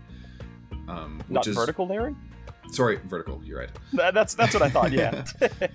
Um, 0.87 1.17
which 1.27 1.29
Not 1.29 1.47
is 1.47 1.55
vertical 1.55 1.87
layering. 1.87 2.15
sorry, 2.71 2.97
vertical. 3.07 3.41
You're 3.43 3.59
right. 3.59 3.69
Th- 3.91 4.13
That's 4.13 4.35
that's 4.35 4.53
what 4.53 4.61
I 4.61 4.69
thought. 4.69 4.91
Yeah. 4.91 5.23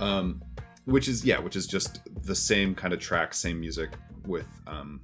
Um, 0.00 0.42
which 0.86 1.08
is 1.08 1.24
yeah, 1.24 1.38
which 1.38 1.56
is 1.56 1.66
just 1.66 2.00
the 2.24 2.34
same 2.34 2.74
kind 2.74 2.92
of 2.92 3.00
track, 3.00 3.32
same 3.34 3.58
music 3.60 3.90
with 4.26 4.46
um, 4.66 5.00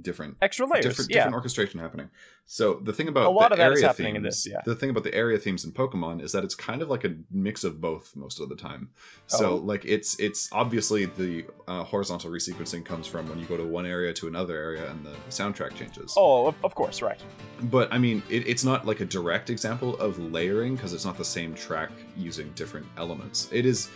different 0.00 0.36
Extra 0.42 0.66
layers. 0.66 0.84
different, 0.84 1.10
yeah. 1.10 1.16
different 1.18 1.34
orchestration 1.36 1.80
happening. 1.80 2.10
So 2.44 2.74
the 2.82 2.92
thing 2.92 3.08
about 3.08 3.26
A 3.26 3.30
lot 3.30 3.48
the 3.48 3.54
of 3.54 3.58
that 3.58 3.72
is 3.72 3.78
area 3.78 3.88
happening 3.88 4.14
themes, 4.14 4.16
in 4.16 4.22
this, 4.22 4.46
yeah. 4.46 4.60
The 4.64 4.74
thing 4.76 4.90
about 4.90 5.02
the 5.04 5.14
area 5.14 5.38
themes 5.38 5.64
in 5.64 5.72
Pokemon 5.72 6.22
is 6.22 6.32
that 6.32 6.44
it's 6.44 6.54
kind 6.54 6.80
of 6.82 6.88
like 6.88 7.04
a 7.04 7.14
mix 7.30 7.64
of 7.64 7.80
both 7.80 8.14
most 8.14 8.40
of 8.40 8.48
the 8.48 8.54
time. 8.56 8.90
So 9.26 9.50
Oh. 9.52 9.56
like 9.56 9.84
it's 9.84 10.18
it's 10.20 10.48
obviously 10.52 11.06
the 11.06 11.44
uh, 11.66 11.82
horizontal 11.84 12.30
resequencing 12.30 12.84
comes 12.84 13.06
from 13.06 13.28
when 13.28 13.38
you 13.38 13.46
go 13.46 13.56
to 13.56 13.64
one 13.64 13.86
area 13.86 14.12
to 14.12 14.28
another 14.28 14.56
area 14.56 14.88
and 14.90 15.04
the 15.04 15.14
soundtrack 15.30 15.74
changes. 15.76 16.14
Oh, 16.16 16.46
of- 16.48 16.54
of 16.64 16.74
course, 16.74 17.02
right. 17.02 17.20
But 17.62 17.92
I 17.92 17.98
mean, 17.98 18.22
it, 18.28 18.46
it's 18.46 18.64
not 18.64 18.86
like 18.86 19.00
a 19.00 19.06
direct 19.06 19.50
example 19.50 19.96
of 19.98 20.18
layering 20.18 20.76
because 20.76 20.92
it's 20.92 21.04
not 21.04 21.16
the 21.18 21.24
same 21.24 21.54
track 21.54 21.90
using 22.16 22.52
different 22.54 22.86
elements. 22.96 23.48
It 23.52 23.66
is 23.66 23.88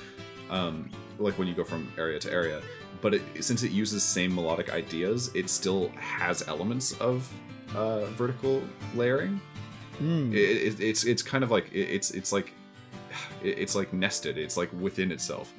um, 0.50 0.90
like 1.20 1.38
when 1.38 1.46
you 1.46 1.54
go 1.54 1.62
from 1.62 1.92
area 1.96 2.18
to 2.18 2.32
area, 2.32 2.60
but 3.00 3.14
it, 3.14 3.22
since 3.40 3.62
it 3.62 3.70
uses 3.70 4.02
same 4.02 4.34
melodic 4.34 4.70
ideas, 4.70 5.30
it 5.34 5.48
still 5.50 5.88
has 5.96 6.46
elements 6.48 6.92
of 7.00 7.30
uh, 7.76 8.04
vertical 8.06 8.62
layering. 8.94 9.40
Hmm. 9.98 10.32
It, 10.32 10.36
it, 10.38 10.80
it's 10.80 11.04
it's 11.04 11.22
kind 11.22 11.44
of 11.44 11.50
like 11.50 11.70
it, 11.72 11.88
it's 11.90 12.10
it's 12.12 12.32
like 12.32 12.52
it- 13.42 13.58
it's 13.58 13.74
like 13.74 13.92
nested. 13.92 14.38
It's 14.38 14.56
like 14.56 14.70
within 14.80 15.12
itself. 15.12 15.52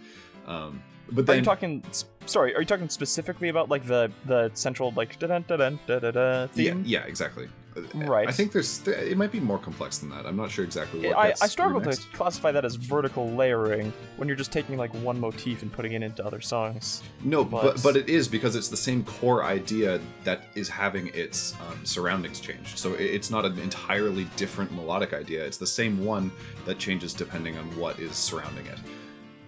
Um, 0.48 0.82
but 1.12 1.30
Are 1.30 1.36
you 1.36 1.42
talking? 1.42 1.84
Sorry, 2.26 2.56
are 2.56 2.62
you 2.62 2.66
talking 2.66 2.88
specifically 2.90 3.50
about 3.50 3.70
like 3.70 3.86
the 3.86 4.12
the 4.26 4.50
central 4.54 4.94
like 4.96 5.20
da 5.20 5.28
da 5.28 5.40
da 5.40 5.58
da 5.58 6.00
da 6.00 6.12
da 6.12 6.48
yeah, 6.56 6.76
yeah, 6.84 7.04
exactly. 7.04 7.50
Right. 7.94 8.28
I 8.28 8.32
think 8.32 8.52
there's 8.52 8.86
it 8.88 9.18
might 9.18 9.32
be 9.32 9.40
more 9.40 9.58
complex 9.58 10.00
than 10.00 10.10
that. 10.10 10.26
I'm 10.26 10.36
not 10.36 10.52
sure 10.52 10.66
exactly 10.66 11.08
what. 11.08 11.18
I, 11.18 11.34
I 11.42 11.48
struggle 11.48 11.80
remixed. 11.80 12.10
to 12.12 12.18
classify 12.18 12.52
that 12.52 12.66
as 12.66 12.76
vertical 12.76 13.30
layering 13.32 13.94
when 14.18 14.28
you're 14.28 14.38
just 14.38 14.52
taking 14.52 14.78
like 14.78 14.94
one 14.96 15.20
motif 15.20 15.62
and 15.62 15.72
putting 15.72 15.94
it 15.94 16.04
into 16.04 16.26
other 16.26 16.42
songs. 16.42 17.02
No, 17.24 17.44
but- 17.44 17.62
but 17.64 17.84
but 17.84 17.96
it 17.96 18.10
is 18.10 18.28
because 18.28 18.56
it's 18.56 18.68
the 18.68 18.78
same 18.78 19.04
core 19.04 19.44
idea 19.44 20.00
that 20.24 20.46
is 20.56 20.68
having 20.70 21.08
its 21.14 21.54
um, 21.70 21.86
surroundings 21.86 22.40
changed. 22.40 22.78
So 22.78 22.94
it's 22.94 23.30
not 23.30 23.46
an 23.46 23.58
entirely 23.60 24.26
different 24.36 24.72
melodic 24.74 25.14
idea. 25.14 25.46
It's 25.46 25.58
the 25.58 25.68
same 25.68 26.04
one 26.04 26.32
that 26.66 26.78
changes 26.80 27.14
depending 27.14 27.58
on 27.58 27.66
what 27.78 28.00
is 28.00 28.16
surrounding 28.16 28.66
it. 28.66 28.80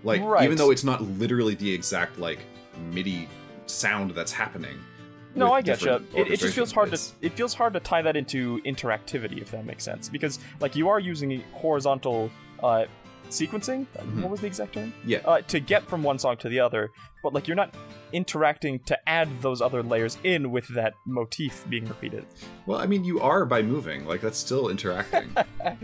Like 0.03 0.21
Right. 0.21 0.43
even 0.43 0.57
though 0.57 0.71
it's 0.71 0.83
not 0.83 1.01
literally 1.01 1.55
the 1.55 1.71
exact 1.73 2.19
like 2.19 2.39
MIDI 2.91 3.27
sound 3.65 4.11
that's 4.11 4.31
happening. 4.31 4.77
No, 5.35 5.51
I 5.53 5.61
get 5.61 5.81
you. 5.81 5.93
It, 6.15 6.31
it 6.31 6.39
just 6.39 6.53
feels 6.55 6.71
hard 6.71 6.91
to 6.91 6.99
it 7.21 7.33
feels 7.33 7.53
hard 7.53 7.73
to 7.73 7.79
tie 7.79 8.01
that 8.01 8.15
into 8.15 8.59
interactivity 8.63 9.41
if 9.41 9.51
that 9.51 9.65
makes 9.65 9.83
sense 9.83 10.09
because 10.09 10.39
like 10.59 10.75
you 10.75 10.89
are 10.89 10.99
using 10.99 11.41
horizontal 11.53 12.29
uh, 12.61 12.85
sequencing. 13.29 13.87
Mhm. 13.97 14.21
What 14.21 14.29
was 14.31 14.41
the 14.41 14.47
exact 14.47 14.73
term? 14.73 14.93
Yeah. 15.05 15.19
Uh, 15.25 15.41
to 15.41 15.59
get 15.59 15.83
from 15.87 16.03
one 16.03 16.19
song 16.19 16.37
to 16.37 16.49
the 16.49 16.59
other, 16.59 16.91
but 17.23 17.33
like 17.33 17.47
you're 17.47 17.55
not 17.55 17.73
interacting 18.11 18.79
to 18.81 19.09
add 19.09 19.27
those 19.41 19.59
other 19.59 19.81
layers 19.81 20.17
in 20.23 20.51
with 20.51 20.67
that 20.75 20.93
motif 21.05 21.65
being 21.67 21.85
repeated. 21.85 22.25
Well, 22.67 22.77
I 22.79 22.85
mean, 22.85 23.03
you 23.03 23.19
are 23.21 23.43
by 23.45 23.63
moving. 23.63 24.05
Like 24.05 24.21
that's 24.21 24.37
still 24.37 24.69
interacting. 24.69 25.35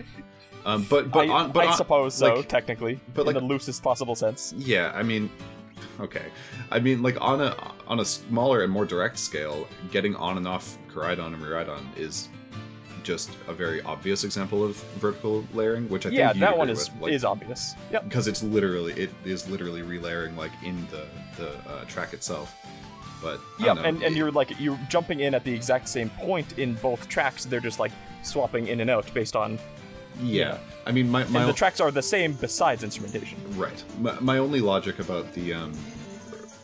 um, 0.65 0.85
but 0.89 1.11
but 1.11 1.27
I, 1.27 1.29
on 1.29 1.51
but 1.51 1.65
I 1.65 1.71
on- 1.71 1.77
suppose 1.77 2.13
so, 2.15 2.35
like- 2.35 2.49
technically, 2.49 2.99
but, 3.15 3.21
in 3.21 3.27
like- 3.27 3.35
the 3.35 3.41
loosest 3.41 3.81
possible 3.81 4.15
sense. 4.15 4.53
Yeah, 4.57 4.91
I 4.93 5.01
mean, 5.03 5.29
okay. 5.99 6.25
I 6.71 6.79
mean, 6.79 7.01
like 7.01 7.19
on 7.21 7.41
a 7.41 7.55
on 7.87 7.99
a 7.99 8.05
smaller 8.05 8.63
and 8.63 8.71
more 8.71 8.85
direct 8.85 9.17
scale, 9.17 9.67
getting 9.91 10.15
on 10.15 10.37
and 10.37 10.47
off 10.47 10.77
Koraidon 10.89 11.33
and 11.33 11.41
Miraidon 11.41 11.85
is 11.97 12.29
just 13.03 13.31
a 13.47 13.53
very 13.53 13.81
obvious 13.83 14.23
example 14.23 14.63
of 14.63 14.75
vertical 14.99 15.43
layering, 15.53 15.89
which 15.89 16.05
I 16.05 16.09
yeah, 16.09 16.29
think 16.29 16.41
that 16.41 16.57
one 16.57 16.69
is 16.69 16.91
with, 16.99 17.13
is 17.13 17.23
obvious. 17.23 17.73
Yep. 17.91 18.03
because 18.03 18.27
it's 18.27 18.43
literally 18.43 18.93
it 18.93 19.09
is 19.25 19.49
literally 19.49 19.81
relayering 19.81 20.35
like 20.37 20.51
in 20.63 20.85
the 20.91 21.05
the 21.37 21.49
uh, 21.69 21.85
track 21.85 22.13
itself. 22.13 22.55
But 23.21 23.41
Yeah, 23.59 23.73
and, 23.73 24.01
and 24.01 24.15
you're 24.15 24.31
like 24.31 24.59
you're 24.59 24.79
jumping 24.89 25.19
in 25.21 25.33
at 25.33 25.43
the 25.43 25.53
exact 25.53 25.89
same 25.89 26.09
point 26.11 26.57
in 26.57 26.75
both 26.75 27.09
tracks. 27.09 27.45
They're 27.45 27.59
just 27.59 27.79
like 27.79 27.91
swapping 28.23 28.67
in 28.67 28.81
and 28.81 28.89
out 28.89 29.11
based 29.13 29.35
on 29.35 29.59
yeah. 30.21 30.57
I 30.85 30.91
mean, 30.91 31.09
my 31.09 31.23
my 31.25 31.41
and 31.41 31.49
the 31.49 31.53
tracks 31.53 31.79
are 31.79 31.91
the 31.91 32.01
same 32.01 32.33
besides 32.33 32.83
instrumentation. 32.83 33.37
Right. 33.55 33.83
My, 33.99 34.19
my 34.19 34.37
only 34.37 34.59
logic 34.61 34.99
about 34.99 35.31
the 35.33 35.53
um, 35.53 35.73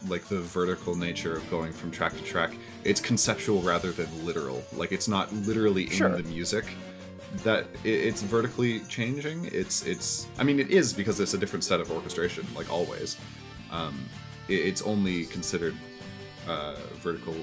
like 0.07 0.25
the 0.25 0.39
vertical 0.39 0.95
nature 0.95 1.35
of 1.35 1.49
going 1.49 1.71
from 1.71 1.91
track 1.91 2.13
to 2.13 2.23
track, 2.23 2.55
it's 2.83 3.01
conceptual 3.01 3.61
rather 3.61 3.91
than 3.91 4.07
literal. 4.25 4.63
Like 4.73 4.91
it's 4.91 5.07
not 5.07 5.31
literally 5.33 5.83
in 5.83 5.89
Sure. 5.91 6.09
the 6.09 6.23
music 6.23 6.65
that 7.43 7.65
it, 7.83 7.89
it's 7.89 8.21
vertically 8.21 8.79
changing. 8.81 9.45
It's 9.45 9.85
it's. 9.85 10.27
I 10.37 10.43
mean, 10.43 10.59
it 10.59 10.69
is 10.69 10.93
because 10.93 11.19
it's 11.19 11.33
a 11.33 11.37
different 11.37 11.63
set 11.63 11.79
of 11.79 11.91
orchestration, 11.91 12.45
like 12.55 12.71
always. 12.71 13.17
Um, 13.71 14.05
it, 14.47 14.53
it's 14.53 14.81
only 14.81 15.25
considered 15.25 15.75
uh, 16.47 16.75
vertical 16.95 17.35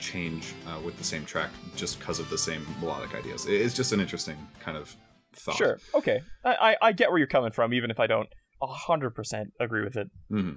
change 0.00 0.54
uh, 0.66 0.80
with 0.80 0.96
the 0.98 1.04
same 1.04 1.24
track 1.24 1.50
just 1.76 1.98
because 1.98 2.18
of 2.18 2.28
the 2.30 2.38
same 2.38 2.66
melodic 2.80 3.14
ideas. 3.14 3.46
It's 3.46 3.74
just 3.74 3.92
an 3.92 4.00
interesting 4.00 4.36
kind 4.60 4.76
of 4.76 4.94
thought. 5.34 5.56
Sure. 5.56 5.78
Okay. 5.94 6.20
I, 6.44 6.54
I 6.82 6.88
I 6.88 6.92
get 6.92 7.10
where 7.10 7.18
you're 7.18 7.26
coming 7.26 7.52
from, 7.52 7.72
even 7.74 7.90
if 7.90 8.00
I 8.00 8.06
don't 8.06 8.28
hundred 8.62 9.10
percent 9.10 9.50
agree 9.60 9.84
with 9.84 9.96
it. 9.96 10.08
hmm 10.28 10.52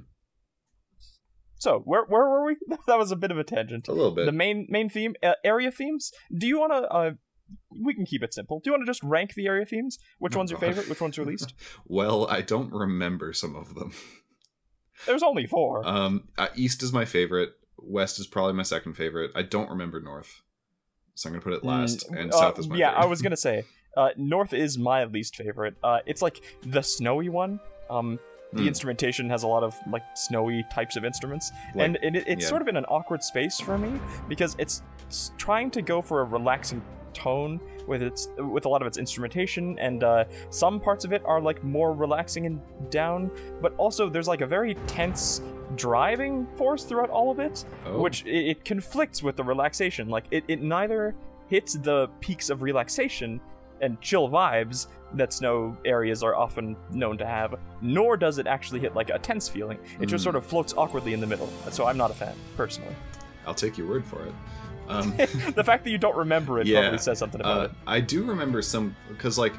So 1.60 1.80
where 1.86 2.06
where 2.06 2.28
were 2.28 2.46
we? 2.46 2.56
that 2.88 2.98
was 2.98 3.12
a 3.12 3.16
bit 3.16 3.32
of 3.32 3.38
a 3.38 3.44
tangent. 3.44 3.88
A 3.88 3.94
little 3.94 4.12
bit. 4.12 4.26
The 4.26 4.32
main 4.32 4.68
main 4.70 4.90
theme, 4.90 5.14
uh, 5.22 5.34
area 5.44 5.72
themes. 5.72 6.12
Do 6.36 6.48
you 6.48 6.60
want 6.60 6.74
to? 6.74 6.88
Uh, 6.90 7.12
we 7.84 7.94
can 7.94 8.06
keep 8.06 8.24
it 8.24 8.34
simple. 8.34 8.60
Do 8.64 8.70
you 8.70 8.74
want 8.74 8.84
to 8.84 8.90
just 8.90 9.04
rank 9.04 9.34
the 9.36 9.46
area 9.48 9.66
themes? 9.66 9.98
Which 10.20 10.36
Oh, 10.36 10.40
one's 10.40 10.52
your 10.52 10.60
God. 10.60 10.68
favorite? 10.70 10.90
Which 10.90 11.02
one's 11.02 11.18
your 11.18 11.26
least? 11.26 11.54
Well, 11.86 12.26
I 12.28 12.42
don't 12.42 12.72
remember 12.74 13.34
some 13.34 13.56
of 13.56 13.76
them. 13.76 13.92
There's 15.06 15.24
only 15.24 15.48
four. 15.48 15.86
Um, 15.88 16.30
uh, 16.38 16.48
East 16.56 16.82
is 16.84 16.94
my 16.94 17.06
favorite. 17.06 17.50
West 17.84 18.20
is 18.20 18.28
probably 18.28 18.54
my 18.54 18.64
second 18.64 18.94
favorite. 18.94 19.32
I 19.36 19.42
don't 19.44 19.70
remember 19.70 20.00
North, 20.02 20.42
so 21.16 21.28
I'm 21.30 21.34
gonna 21.34 21.44
put 21.44 21.54
it 21.54 21.64
last. 21.64 22.10
Mm, 22.12 22.20
and 22.22 22.34
uh, 22.34 22.38
South 22.38 22.60
is 22.60 22.68
my 22.68 22.76
yeah. 22.76 22.90
favorite. 22.92 23.04
I 23.04 23.06
was 23.08 23.22
gonna 23.22 23.38
say 23.38 23.66
uh, 23.98 24.10
North 24.18 24.54
is 24.54 24.78
my 24.78 25.04
least 25.06 25.36
favorite. 25.36 25.76
Uh, 25.84 26.00
it's 26.06 26.22
like 26.22 26.42
the 26.64 26.82
snowy 26.82 27.30
one. 27.30 27.60
Um, 27.90 28.20
the 28.54 28.64
Hmm. 28.64 28.68
instrumentation 28.68 29.30
has 29.30 29.44
a 29.44 29.48
lot 29.48 29.64
of 29.64 29.74
like 29.90 30.04
snowy 30.16 30.66
types 30.74 30.98
of 30.98 31.06
instruments, 31.06 31.52
Like- 31.74 31.86
and 32.04 32.16
it, 32.16 32.26
it's 32.28 32.44
yeah. 32.44 32.50
sort 32.50 32.62
of 32.62 32.68
in 32.68 32.76
an 32.76 32.84
awkward 32.86 33.24
space 33.24 33.60
for 33.62 33.78
me 33.78 33.98
because 34.28 34.56
it's 34.60 34.82
trying 35.38 35.72
to 35.72 35.82
go 35.82 36.02
for 36.02 36.20
a 36.20 36.26
relaxing 36.26 36.82
tone 37.14 37.60
with 37.88 38.02
its 38.02 38.30
with 38.38 38.66
a 38.66 38.70
lot 38.70 38.82
of 38.82 38.88
its 38.88 38.98
instrumentation 38.98 39.78
and 39.80 40.04
uh, 40.04 40.24
some 40.50 40.80
parts 40.80 41.04
of 41.06 41.14
it 41.14 41.22
are 41.26 41.42
like 41.42 41.64
more 41.64 41.94
relaxing 41.94 42.46
and 42.46 42.60
down 42.90 43.30
but 43.62 43.74
also 43.78 44.10
there's 44.10 44.28
like 44.28 44.42
a 44.42 44.48
very 44.48 44.76
tense 44.88 45.42
driving 45.76 46.46
force 46.58 46.84
throughout 46.84 47.10
all 47.10 47.32
of 47.32 47.40
it 47.40 47.66
Oh. 47.86 48.00
which 48.02 48.24
it, 48.26 48.48
it 48.52 48.66
conflicts 48.66 49.24
with 49.24 49.36
the 49.36 49.44
relaxation 49.44 50.10
like 50.10 50.26
it, 50.32 50.44
it 50.48 50.62
neither 50.62 51.16
hits 51.48 51.74
the 51.74 52.08
peaks 52.20 52.50
of 52.50 52.62
relaxation 52.62 53.40
and 53.82 54.00
chill 54.02 54.30
vibes 54.30 54.88
that 55.14 55.34
snow 55.34 55.76
areas 55.86 56.24
are 56.24 56.36
often 56.36 56.76
known 56.92 57.18
to 57.18 57.26
have 57.26 57.56
nor 57.82 58.16
does 58.16 58.38
it 58.38 58.48
actually 58.48 58.80
hit 58.80 58.96
like 58.96 59.10
a 59.10 59.20
tense 59.20 59.50
feeling 59.50 59.78
it 60.00 60.06
just 60.06 60.22
Mm. 60.22 60.26
sort 60.26 60.36
of 60.36 60.46
floats 60.46 60.74
awkwardly 60.78 61.14
in 61.14 61.20
the 61.20 61.28
middle 61.28 61.50
so 61.72 61.86
i'm 61.86 61.98
not 61.98 62.12
a 62.12 62.14
fan 62.14 62.36
personally 62.56 62.96
I'll 63.48 63.56
take 63.56 63.76
your 63.76 63.88
word 63.88 64.06
for 64.06 64.24
it. 64.24 64.34
Um, 64.92 65.12
the 65.56 65.64
fact 65.66 65.84
that 65.86 65.90
you 65.90 65.98
don't 65.98 66.16
remember 66.18 66.60
it 66.60 66.68
Yeah, 66.68 66.82
probably 66.82 66.98
says 67.00 67.20
something 67.20 67.40
about 67.42 67.58
uh, 67.60 67.64
it 67.66 67.72
I 67.88 68.00
do 68.02 68.24
remember 68.24 68.62
some 68.62 68.96
because 69.10 69.38
like 69.38 69.54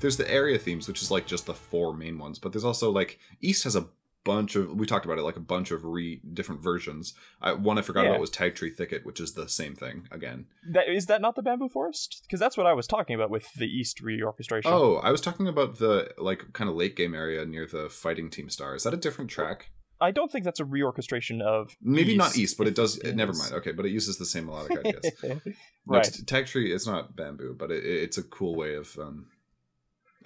there's 0.00 0.16
the 0.16 0.30
area 0.30 0.58
themes, 0.58 0.88
which 0.88 1.02
is 1.02 1.10
like 1.10 1.26
just 1.26 1.46
the 1.46 1.54
four 1.54 1.94
main 1.94 2.18
ones, 2.18 2.38
but 2.38 2.52
there's 2.52 2.64
also 2.64 2.90
like 2.90 3.18
East 3.40 3.64
has 3.64 3.76
a 3.76 3.86
bunch 4.24 4.56
of 4.56 4.74
we 4.74 4.86
talked 4.86 5.04
about 5.04 5.18
it 5.18 5.22
like 5.22 5.36
a 5.36 5.40
bunch 5.40 5.70
of 5.70 5.84
re 5.84 6.20
different 6.32 6.62
versions. 6.62 7.14
I, 7.42 7.52
one 7.52 7.78
I 7.78 7.82
forgot 7.82 8.04
Yeah. 8.04 8.10
about 8.10 8.20
was 8.20 8.30
Tag 8.30 8.54
Tree 8.54 8.70
Thicket, 8.70 9.04
which 9.04 9.20
is 9.20 9.32
the 9.32 9.48
same 9.48 9.74
thing 9.74 10.08
again. 10.10 10.46
That 10.66 10.88
is 10.88 11.06
that 11.06 11.20
not 11.20 11.36
the 11.36 11.42
bamboo 11.42 11.68
forest? 11.68 12.22
Because 12.26 12.40
that's 12.40 12.56
what 12.56 12.66
I 12.66 12.72
was 12.72 12.86
talking 12.86 13.14
about 13.14 13.30
with 13.30 13.52
the 13.54 13.66
East 13.66 14.02
reorchestration. 14.02 14.62
Oh, 14.66 14.96
I 14.96 15.10
was 15.10 15.20
talking 15.20 15.46
about 15.46 15.78
the 15.78 16.12
like 16.18 16.52
kind 16.54 16.68
of 16.70 16.76
late 16.76 16.96
game 16.96 17.14
area 17.14 17.44
near 17.44 17.66
the 17.66 17.88
fighting 17.90 18.30
team 18.30 18.48
star. 18.50 18.74
Is 18.74 18.82
that 18.84 18.94
a 18.94 18.98
different 18.98 19.30
track? 19.30 19.70
I 20.04 20.10
don't 20.10 20.30
think 20.30 20.44
that's 20.44 20.60
a 20.60 20.64
reorchestration 20.64 21.40
of 21.42 21.76
Maybe 21.82 22.16
not 22.16 22.28
East, 22.28 22.38
East, 22.38 22.58
but 22.58 22.66
it 22.68 22.74
does. 22.74 22.98
it 22.98 23.14
never 23.16 23.32
mind. 23.32 23.52
Okay, 23.54 23.72
but 23.72 23.86
it 23.86 23.90
uses 23.90 24.18
the 24.18 24.26
same 24.26 24.46
melodic 24.48 24.78
ideas. 24.84 25.12
No, 25.22 25.40
right. 25.86 26.20
Tag 26.26 26.46
Tree 26.46 26.72
is 26.72 26.86
not 26.86 27.16
bamboo, 27.16 27.54
but 27.58 27.70
it, 27.70 27.84
it's 27.84 28.18
a 28.18 28.22
cool 28.22 28.54
way 28.54 28.74
of. 28.74 28.96
um 28.98 29.26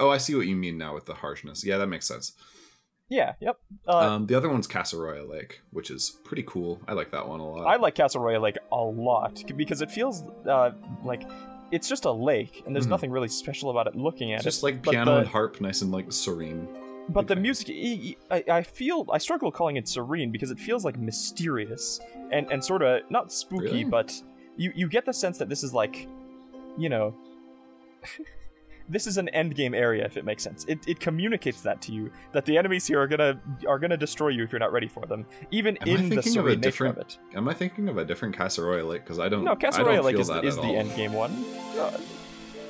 Oh, 0.01 0.11
I 0.11 0.19
see 0.19 0.35
what 0.37 0.47
you 0.47 0.55
mean 0.55 0.79
now 0.79 0.95
with 0.95 1.07
the 1.07 1.15
harshness. 1.15 1.65
Yeah, 1.65 1.79
that 1.79 1.89
makes 1.89 2.07
sense. 2.07 2.33
Yeah. 3.09 3.33
Yep. 3.41 3.57
Uh, 3.89 3.99
um, 3.99 4.27
the 4.27 4.35
other 4.37 4.49
one's 4.49 4.69
Casseroya 4.69 5.29
Lake, 5.29 5.61
which 5.71 5.91
is 5.91 6.19
pretty 6.25 6.45
cool. 6.45 6.81
I 6.87 6.93
like 6.93 7.11
that 7.13 7.27
one 7.27 7.41
a 7.41 7.49
lot. 7.49 7.65
I 7.67 7.77
like 7.77 7.95
Casseroya 7.97 8.41
like 8.41 8.59
a 8.71 8.77
lot 8.77 9.43
because 9.57 9.81
it 9.83 9.91
feels 9.91 10.23
uh, 10.49 10.71
like 11.05 11.23
it's 11.73 11.89
just 11.89 12.05
a 12.05 12.13
lake 12.13 12.63
and 12.67 12.75
there's 12.77 12.87
Mhm. 12.87 12.91
nothing 12.91 13.11
really 13.11 13.29
special 13.29 13.71
about 13.71 13.87
it 13.89 13.97
looking 13.97 14.33
at 14.33 14.37
It's 14.37 14.45
just 14.45 14.63
it. 14.63 14.67
like 14.67 14.83
piano 14.83 15.13
the- 15.15 15.19
and 15.21 15.29
harp, 15.29 15.61
nice 15.61 15.83
and 15.83 15.91
like 15.91 16.13
serene. 16.13 16.69
But 17.11 17.27
the 17.27 17.37
music, 17.37 17.71
I, 18.31 18.45
I 18.51 18.63
feel, 18.63 19.07
I 19.11 19.19
struggle 19.19 19.51
calling 19.51 19.77
it 19.77 19.89
serene 19.89 20.31
because 20.31 20.51
it 20.51 20.59
feels 20.61 20.85
like 20.85 20.99
mysterious 20.99 22.01
and 22.31 22.51
and 22.53 22.63
sort 22.63 22.83
of 22.83 23.03
not 23.11 23.33
spooky, 23.33 23.65
Really? 23.65 23.85
but 23.85 24.23
you 24.57 24.73
you 24.75 24.89
get 24.89 25.07
the 25.07 25.13
sense 25.15 25.39
that 25.39 25.49
this 25.49 25.63
is 25.63 25.73
like, 25.73 26.07
you 26.77 26.89
know, 26.91 27.15
this 28.91 29.07
is 29.07 29.17
an 29.19 29.29
end 29.31 29.55
game 29.55 29.75
area 29.75 30.05
if 30.05 30.17
it 30.17 30.25
makes 30.25 30.43
sense. 30.43 30.65
It 30.69 30.87
it 30.87 31.01
communicates 31.01 31.61
that 31.63 31.81
to 31.83 31.93
you 31.93 32.11
that 32.33 32.45
the 32.45 32.57
enemies 32.59 32.87
here 32.87 33.01
are 33.01 33.07
gonna 33.07 33.41
are 33.67 33.79
gonna 33.79 33.97
destroy 33.97 34.29
you 34.29 34.43
if 34.45 34.53
you're 34.53 34.59
not 34.59 34.73
ready 34.73 34.89
for 34.89 35.07
them, 35.07 35.25
even 35.51 35.77
Am 35.79 35.89
in 35.89 36.09
the 36.11 36.17
thinking 36.23 36.39
of 36.39 36.45
a 36.47 36.49
serene 36.51 36.61
nature 36.61 36.71
different- 36.71 36.97
of 36.99 37.03
it. 37.05 37.19
Am 37.35 37.49
I 37.49 37.55
thinking 37.55 37.89
of 37.89 37.97
a 37.99 38.05
different 38.05 38.37
Casseroya 38.37 38.87
Lake? 38.87 39.05
Because 39.05 39.19
I 39.19 39.29
don't. 39.29 39.45
No, 39.45 39.53
I 39.53 39.57
Castle 39.57 39.85
don't 39.85 40.05
Lake 40.05 40.17
feel 40.17 40.21
is, 40.45 40.45
is 40.45 40.57
the 40.57 40.63
all. 40.63 40.77
end 40.77 40.95
game 40.95 41.13
one. 41.13 41.33
Uh, 41.79 41.99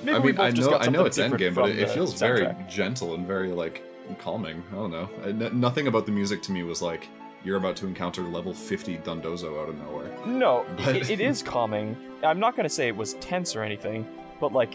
maybe 0.04 0.16
I 0.16 0.18
mean, 0.20 0.40
I 0.40 0.50
know, 0.50 0.76
I 0.78 0.88
know 0.88 1.04
it's 1.06 1.18
end 1.18 1.36
game, 1.38 1.54
but 1.54 1.70
it, 1.70 1.78
it 1.80 1.90
feels 1.90 2.18
very 2.18 2.54
gentle 2.68 3.14
and 3.14 3.26
very 3.26 3.48
like 3.48 3.82
calming. 4.16 4.62
I 4.72 4.74
don't 4.74 4.90
know. 4.90 5.08
I- 5.24 5.28
n- 5.28 5.60
nothing 5.60 5.86
about 5.86 6.06
the 6.06 6.12
music 6.12 6.42
to 6.42 6.52
me 6.52 6.62
was 6.62 6.80
like 6.82 7.08
you're 7.44 7.56
about 7.56 7.76
to 7.76 7.86
encounter 7.86 8.22
level 8.22 8.52
50 8.52 8.98
Dondozo 8.98 9.62
out 9.62 9.68
of 9.68 9.78
nowhere. 9.78 10.10
No, 10.26 10.66
But- 10.76 10.96
it, 10.96 11.10
it 11.10 11.20
is 11.20 11.42
calming. 11.42 11.96
I'm 12.24 12.40
not 12.40 12.56
gonna 12.56 12.68
say 12.68 12.88
it 12.88 12.96
was 12.96 13.14
tense 13.14 13.54
or 13.54 13.62
anything, 13.62 14.06
but 14.40 14.52
like, 14.52 14.74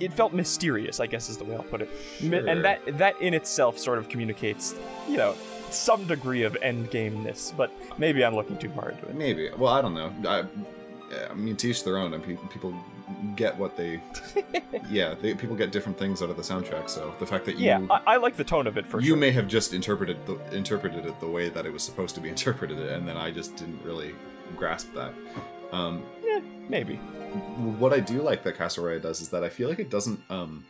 it 0.00 0.12
felt 0.12 0.32
mysterious. 0.32 0.98
I 0.98 1.06
guess 1.06 1.28
is 1.28 1.36
the 1.36 1.44
way 1.44 1.54
I'll 1.54 1.62
put 1.62 1.80
it. 1.82 1.88
Sure. 2.18 2.48
And 2.48 2.64
that 2.64 2.80
that 2.98 3.20
in 3.20 3.34
itself 3.34 3.78
sort 3.78 3.98
of 3.98 4.08
communicates, 4.08 4.74
you 5.08 5.16
know, 5.16 5.34
some 5.70 6.04
degree 6.06 6.42
of 6.42 6.56
end 6.60 6.90
gameness. 6.90 7.52
But 7.56 7.70
maybe 7.98 8.24
I'm 8.24 8.34
looking 8.34 8.58
too 8.58 8.70
far 8.70 8.90
into 8.90 9.06
it. 9.06 9.14
Maybe. 9.14 9.50
Well, 9.56 9.72
I 9.72 9.80
don't 9.80 9.94
know. 9.94 10.12
I, 10.28 10.44
I 11.30 11.34
mean, 11.34 11.56
to 11.56 11.68
each 11.70 11.84
their 11.84 11.98
own. 11.98 12.12
And 12.14 12.24
pe- 12.24 12.36
people 12.50 12.74
get 13.36 13.56
what 13.56 13.76
they. 13.76 14.00
yeah, 14.90 15.14
they, 15.14 15.34
people 15.34 15.56
get 15.56 15.72
different 15.72 15.98
things 15.98 16.22
out 16.22 16.30
of 16.30 16.36
the 16.36 16.42
soundtrack. 16.42 16.88
So 16.88 17.14
the 17.18 17.26
fact 17.26 17.44
that 17.46 17.56
you. 17.56 17.66
Yeah, 17.66 17.86
I, 17.90 18.14
I 18.14 18.16
like 18.16 18.36
the 18.36 18.44
tone 18.44 18.66
of 18.66 18.76
it 18.76 18.86
for 18.86 19.00
you 19.00 19.08
sure. 19.08 19.16
may 19.16 19.30
have 19.30 19.48
just 19.48 19.72
interpreted 19.72 20.24
the, 20.26 20.38
interpreted 20.54 21.06
it 21.06 21.18
the 21.20 21.28
way 21.28 21.48
that 21.48 21.66
it 21.66 21.72
was 21.72 21.82
supposed 21.82 22.14
to 22.16 22.20
be 22.20 22.28
interpreted, 22.36 22.78
and 22.78 23.06
then 23.06 23.16
I 23.16 23.30
just 23.30 23.56
didn't 23.56 23.82
really 23.84 24.14
grasp 24.56 24.92
that. 24.94 25.12
Um, 25.72 26.04
maybe. 26.68 26.96
what 27.78 27.92
I 27.92 28.00
do 28.00 28.20
like 28.20 28.42
that 28.42 28.56
Casseroya 28.56 29.00
does 29.00 29.20
is 29.22 29.30
that 29.30 29.42
I 29.42 29.48
feel 29.48 29.68
like 29.68 29.78
it 29.78 29.90
doesn't 29.90 30.20
um, 30.28 30.64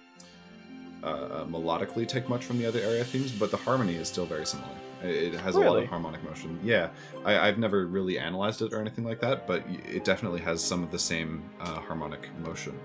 uh, 1.03 1.07
uh, 1.07 1.45
melodically 1.47 2.07
take 2.07 2.29
much 2.29 2.45
from 2.45 2.59
the 2.59 2.67
other 2.67 2.81
area 2.81 3.05
themes, 3.05 3.33
but 3.33 3.51
the 3.51 3.57
harmony 3.57 3.97
is 3.97 4.09
still 4.09 4.27
very 4.27 4.47
similar. 4.47 4.69
It 5.03 5.35
has 5.35 5.57
a 5.57 5.61
lot 5.61 5.83
of 5.83 5.89
harmonic 5.89 6.23
motion. 6.23 6.61
Yeah, 6.63 6.91
I, 7.25 7.49
I've 7.49 7.59
never 7.59 7.87
really 7.87 8.19
analyzed 8.19 8.63
it 8.63 8.73
or 8.73 8.81
anything 8.81 9.05
like 9.05 9.21
that, 9.21 9.47
but 9.49 9.65
it 9.89 10.05
definitely 10.05 10.41
has 10.43 10.63
some 10.63 10.83
of 10.85 10.93
the 10.93 10.99
same 10.99 11.43
uh, 11.61 11.81
harmonic 11.81 12.29
motion 12.39 12.79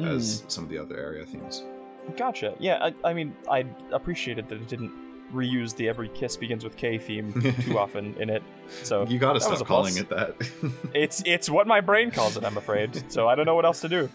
as 0.00 0.42
some 0.48 0.64
of 0.64 0.70
the 0.70 0.78
other 0.78 0.98
area 0.98 1.24
themes. 1.24 1.62
Gotcha. 2.16 2.54
Yeah, 2.58 2.90
I, 3.04 3.08
I 3.10 3.14
mean, 3.14 3.34
I 3.48 3.64
appreciated 3.92 4.48
that 4.48 4.56
it 4.56 4.68
didn't 4.68 4.92
reuse 5.32 5.74
the 5.74 5.88
"Every 5.88 6.08
Kiss 6.10 6.36
Begins 6.36 6.64
with 6.64 6.76
K" 6.76 6.98
theme 6.98 7.32
too 7.60 7.78
often 7.84 8.14
in 8.20 8.30
it. 8.30 8.42
So 8.82 9.06
you 9.06 9.18
gotta 9.18 9.40
stop 9.40 9.64
calling 9.66 9.96
it 9.96 10.08
that. 10.10 10.34
it's 10.94 11.22
it's 11.24 11.48
what 11.48 11.66
my 11.66 11.80
brain 11.80 12.10
calls 12.10 12.36
it. 12.36 12.44
I'm 12.44 12.56
afraid. 12.56 13.10
So 13.10 13.28
I 13.28 13.34
don't 13.34 13.46
know 13.46 13.54
what 13.54 13.64
else 13.64 13.80
to 13.82 13.88
do. 13.88 14.10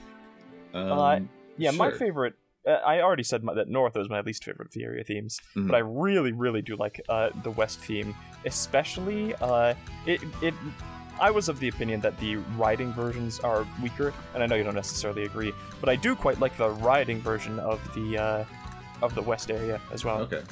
um, 0.73 1.29
Yeah, 1.57 1.71
my 1.71 1.91
favorite. 1.91 2.35
I 2.85 3.01
already 3.01 3.23
said 3.23 3.43
my, 3.43 3.53
that 3.53 3.67
North 3.67 3.95
is 3.97 4.09
my 4.09 4.21
least 4.21 4.43
favorite 4.43 4.67
of 4.67 4.73
the 4.73 4.83
area 4.83 5.03
themes, 5.03 5.39
Mhm. 5.55 5.67
but 5.67 5.75
I 5.75 5.79
really, 5.79 6.31
really 6.31 6.61
do 6.61 6.75
like 6.75 7.01
uh, 7.09 7.29
the 7.43 7.51
West 7.51 7.79
theme, 7.79 8.15
especially 8.45 9.35
uh, 9.41 9.73
it. 10.05 10.21
It. 10.41 10.53
I 11.21 11.31
was 11.31 11.49
of 11.49 11.59
the 11.59 11.67
opinion 11.67 11.99
that 12.01 12.17
the 12.19 12.37
riding 12.57 12.93
versions 12.93 13.39
are 13.41 13.67
weaker, 13.83 14.13
and 14.33 14.41
I 14.41 14.45
know 14.45 14.55
you 14.55 14.63
don't 14.63 14.75
necessarily 14.75 15.23
agree, 15.23 15.51
but 15.81 15.89
I 15.89 15.97
do 15.97 16.15
quite 16.15 16.39
like 16.39 16.55
the 16.57 16.69
riding 16.69 17.19
version 17.19 17.59
of 17.59 17.79
the 17.93 18.17
uh, 18.17 18.45
of 19.01 19.15
the 19.15 19.21
West 19.21 19.51
area 19.51 19.81
as 19.91 20.05
well. 20.05 20.19
Okay. 20.19 20.43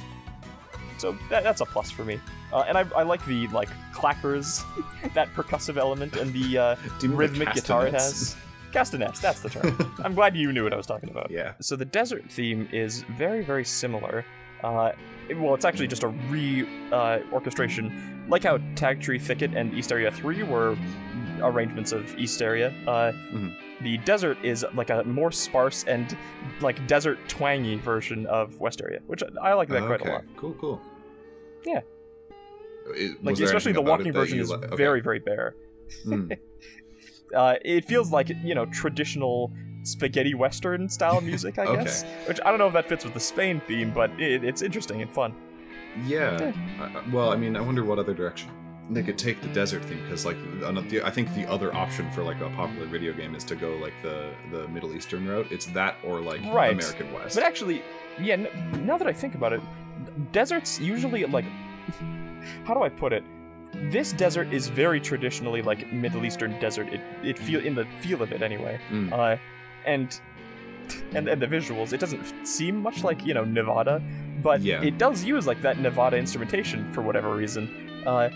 So 0.98 1.16
that, 1.30 1.44
that's 1.44 1.62
a 1.62 1.66
plus 1.66 1.92
for 1.92 2.04
me. 2.04 2.20
Uh, 2.52 2.62
and 2.68 2.78
I, 2.78 2.86
I 2.96 3.04
like 3.04 3.24
the 3.26 3.48
like 3.50 3.70
clappers, 3.94 4.64
that 5.14 5.34
percussive 5.36 5.78
element, 5.78 6.16
and 6.18 6.34
the 6.34 6.58
uh, 6.58 6.76
mean 7.02 7.12
the 7.12 7.18
rhythmic 7.18 7.54
guitar 7.54 7.88
it 7.88 7.94
has. 7.94 8.36
Castanets, 8.72 9.20
that's 9.20 9.40
the 9.42 9.50
term. 9.50 9.94
I'm 10.04 10.14
glad 10.14 10.36
you 10.36 10.52
knew 10.52 10.64
what 10.64 10.74
I 10.74 10.78
was 10.78 10.86
talking 10.86 11.10
about. 11.10 11.32
Yeah. 11.32 11.54
So 11.62 11.76
the 11.76 11.86
desert 11.86 12.24
theme 12.30 12.68
is 12.72 13.04
very, 13.18 13.44
very 13.44 13.66
similar. 13.66 14.26
Uh, 14.64 14.92
it- 15.30 15.36
well, 15.38 15.54
it's 15.56 15.66
actually 15.66 15.88
just 15.88 16.04
a 16.04 16.08
re 16.08 16.68
uh, 16.92 17.20
orchestration, 17.32 18.26
like 18.30 18.44
how 18.44 18.60
Tag 18.76 19.02
Tree 19.02 19.20
Thicket 19.20 19.54
and 19.56 19.74
East 19.74 19.92
Area 19.92 20.12
Three 20.12 20.44
were 20.44 20.78
arrangements 21.42 21.92
of 21.92 22.18
East 22.18 22.42
Area. 22.42 22.74
Uh, 22.88 23.12
Mhm. 23.34 23.56
The 23.82 24.00
desert 24.00 24.40
is 24.44 24.66
like 24.74 24.90
a 24.90 25.04
more 25.04 25.32
sparse 25.32 25.84
and 25.84 26.18
like 26.62 26.88
desert 26.88 27.20
twangy 27.28 27.76
version 27.76 28.26
of 28.26 28.60
West 28.60 28.82
Area, 28.82 29.02
which 29.06 29.22
I 29.22 29.50
I 29.50 29.54
like 29.54 29.70
that 29.70 29.84
quite 29.86 30.00
a 30.02 30.04
okay. 30.04 30.12
lot. 30.14 30.24
Cool. 30.36 30.54
Cool. 30.60 30.82
Yeah. 31.64 31.82
It- 32.96 33.24
Like 33.24 33.40
especially 33.40 33.74
the 33.74 33.82
walking 33.84 34.12
version 34.14 34.40
is 34.40 34.50
li- 34.50 34.56
okay. 34.58 34.76
very, 34.76 35.02
very 35.02 35.20
bare. 35.20 35.54
Mm. 36.06 36.38
Uh, 37.36 37.56
it 37.64 37.86
feels 37.86 38.12
like 38.12 38.30
you 38.44 38.56
know 38.56 38.66
traditional 38.68 39.52
spaghetti 39.84 40.34
western 40.34 40.90
style 40.90 41.22
music, 41.22 41.58
I 41.60 41.64
Okay. 41.68 41.84
guess. 41.84 42.04
Which 42.28 42.40
I 42.46 42.50
don't 42.50 42.58
know 42.60 42.68
if 42.68 42.74
that 42.74 42.86
fits 42.88 43.04
with 43.06 43.14
the 43.14 43.20
Spain 43.20 43.62
theme, 43.68 43.92
but 43.92 44.10
it, 44.20 44.44
it's 44.44 44.62
interesting 44.62 45.02
and 45.02 45.12
fun. 45.12 45.34
Yeah. 46.06 46.52
I- 46.80 46.84
I- 47.00 47.04
well, 47.12 47.32
I 47.32 47.36
mean, 47.36 47.56
I 47.56 47.62
wonder 47.62 47.84
what 47.84 47.98
other 48.00 48.14
direction 48.14 48.50
they 48.90 49.04
could 49.04 49.18
take 49.18 49.42
the 49.42 49.50
desert 49.50 49.84
theme 49.84 50.00
because, 50.04 50.26
like, 50.26 50.38
I 50.64 51.10
think 51.12 51.34
the 51.36 51.46
other 51.50 51.76
option 51.76 52.10
for 52.12 52.24
like 52.24 52.40
a 52.40 52.50
popular 52.52 52.86
video 52.88 53.12
game 53.12 53.36
is 53.36 53.44
to 53.46 53.56
go 53.58 53.76
like 53.78 53.94
the 54.02 54.30
the 54.52 54.66
Middle 54.70 54.94
Eastern 54.96 55.28
route. 55.28 55.48
It's 55.52 55.66
that 55.68 55.96
or 56.06 56.22
like 56.22 56.40
Right. 56.46 56.72
American 56.72 57.12
West. 57.14 57.36
But 57.36 57.44
actually, 57.44 57.82
yeah. 58.22 58.36
N- 58.36 58.86
now 58.86 58.98
that 58.98 59.08
I 59.08 59.12
think 59.14 59.36
about 59.36 59.52
it, 59.52 59.62
deserts 60.32 60.80
usually 60.80 61.26
like 61.26 61.44
how 62.64 62.74
do 62.74 62.82
I 62.82 62.90
put 62.90 63.12
it? 63.14 63.24
This 63.74 64.12
desert 64.14 64.52
is 64.54 64.68
very 64.70 65.00
traditionally 65.00 65.62
like 65.62 65.92
Middle 65.92 66.26
Eastern 66.26 66.60
desert. 66.60 66.88
It 66.92 67.02
it 67.24 67.38
feel 67.38 67.64
in 67.64 67.76
the 67.76 67.86
feel 68.02 68.22
of 68.22 68.32
it 68.32 68.42
anyway. 68.42 68.80
Mm. 68.90 69.12
Uh, 69.12 69.38
and 69.86 70.20
and 71.14 71.28
and 71.28 71.42
the 71.42 71.48
visuals, 71.48 71.94
it 71.94 72.00
doesn't 72.00 72.48
seem 72.48 72.78
much 72.82 73.04
like 73.04 73.26
you 73.26 73.34
know 73.34 73.44
Nevada, 73.44 74.02
but 74.42 74.62
Yeah. 74.62 74.82
it 74.82 74.98
does 74.98 75.24
use 75.24 75.46
like 75.46 75.62
that 75.62 75.80
Nevada 75.80 76.18
instrumentation 76.18 76.92
for 76.94 77.02
whatever 77.02 77.36
reason. 77.36 77.70
Uh, 78.06 78.30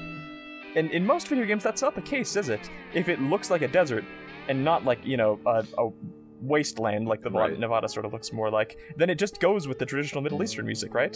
and 0.75 0.91
in 0.91 1.05
most 1.05 1.27
video 1.27 1.45
games, 1.45 1.63
that's 1.63 1.81
not 1.81 1.95
the 1.95 2.01
case, 2.01 2.35
is 2.35 2.49
it? 2.49 2.69
If 2.93 3.09
it 3.09 3.19
looks 3.21 3.49
like 3.49 3.61
a 3.61 3.67
desert 3.67 4.03
and 4.47 4.63
not 4.63 4.85
like 4.85 4.99
you 5.05 5.17
know 5.17 5.39
a, 5.45 5.65
a 5.77 5.89
wasteland 6.41 7.07
like 7.07 7.21
the 7.21 7.29
Right. 7.29 7.57
Nevada 7.57 7.87
sort 7.87 8.05
of 8.05 8.13
looks 8.13 8.33
more 8.33 8.49
like, 8.49 8.77
then 8.97 9.09
it 9.09 9.15
just 9.19 9.39
goes 9.39 9.67
with 9.67 9.77
the 9.79 9.85
traditional 9.85 10.21
Middle 10.21 10.41
Eastern 10.43 10.65
music, 10.65 10.93
right? 10.93 11.15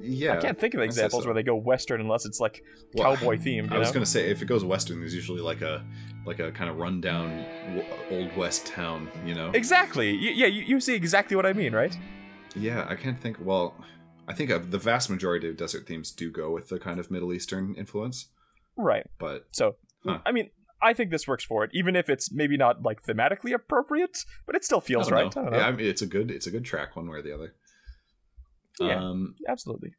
yeah, 0.00 0.32
I 0.34 0.36
can't 0.40 0.58
think 0.58 0.74
of 0.74 0.80
examples 0.80 1.22
so. 1.24 1.28
where 1.28 1.34
they 1.34 1.42
go 1.42 1.56
Western 1.56 2.00
unless 2.00 2.24
it's 2.24 2.40
like 2.40 2.62
Well, 2.94 3.16
cowboy 3.16 3.36
themed. 3.44 3.70
I 3.72 3.78
was 3.78 3.88
know? 3.88 3.94
gonna 3.94 4.06
say 4.06 4.30
if 4.30 4.42
it 4.42 4.46
goes 4.46 4.64
Western, 4.64 5.00
there's 5.00 5.14
usually 5.14 5.40
like 5.40 5.60
a 5.62 5.84
like 6.24 6.38
a 6.38 6.50
kind 6.52 6.70
of 6.70 6.76
rundown 6.78 7.44
w- 7.74 7.84
old 8.10 8.36
West 8.36 8.66
town. 8.66 9.08
You 9.26 9.34
know? 9.34 9.50
Exactly. 9.54 10.12
Y- 10.12 10.32
yeah, 10.34 10.46
you, 10.46 10.62
you 10.62 10.80
see 10.80 10.94
exactly 10.94 11.36
what 11.36 11.44
I 11.46 11.52
mean, 11.52 11.72
right? 11.74 11.96
Yeah, 12.54 12.86
I 12.88 12.94
can't 12.96 13.20
think. 13.20 13.38
Well, 13.40 13.74
I 14.28 14.32
think 14.34 14.50
of 14.50 14.70
the 14.70 14.78
vast 14.78 15.10
majority 15.10 15.48
of 15.48 15.56
desert 15.56 15.86
themes 15.86 16.10
do 16.12 16.30
go 16.30 16.50
with 16.50 16.68
the 16.68 16.78
kind 16.78 17.00
of 17.00 17.10
Middle 17.10 17.32
Eastern 17.32 17.74
influence, 17.74 18.28
Right. 18.76 19.04
but 19.18 19.46
So, 19.52 19.76
Huh. 20.06 20.18
I 20.24 20.32
mean, 20.32 20.50
I 20.82 20.92
think 20.92 21.10
this 21.10 21.28
works 21.28 21.44
for 21.44 21.64
it, 21.64 21.70
even 21.72 21.94
if 21.96 22.10
it's 22.10 22.32
maybe 22.32 22.56
not 22.56 22.82
like 22.82 23.02
thematically 23.02 23.54
appropriate, 23.54 24.18
but 24.46 24.56
it 24.56 24.64
still 24.64 24.80
feels 24.80 25.10
I 25.10 25.14
right. 25.14 25.36
I. 25.36 25.56
Yeah, 25.56 25.66
I 25.66 25.72
mean, 25.72 25.86
it's 25.86 26.02
a 26.02 26.06
good 26.06 26.30
it's 26.30 26.46
a 26.46 26.50
good 26.50 26.64
track 26.64 26.96
one 26.96 27.08
way 27.08 27.18
or 27.18 27.22
the 27.22 27.32
other. 27.32 27.54
Yeah. 28.80 28.98
Um, 28.98 29.34
Absolutely. 29.48 29.94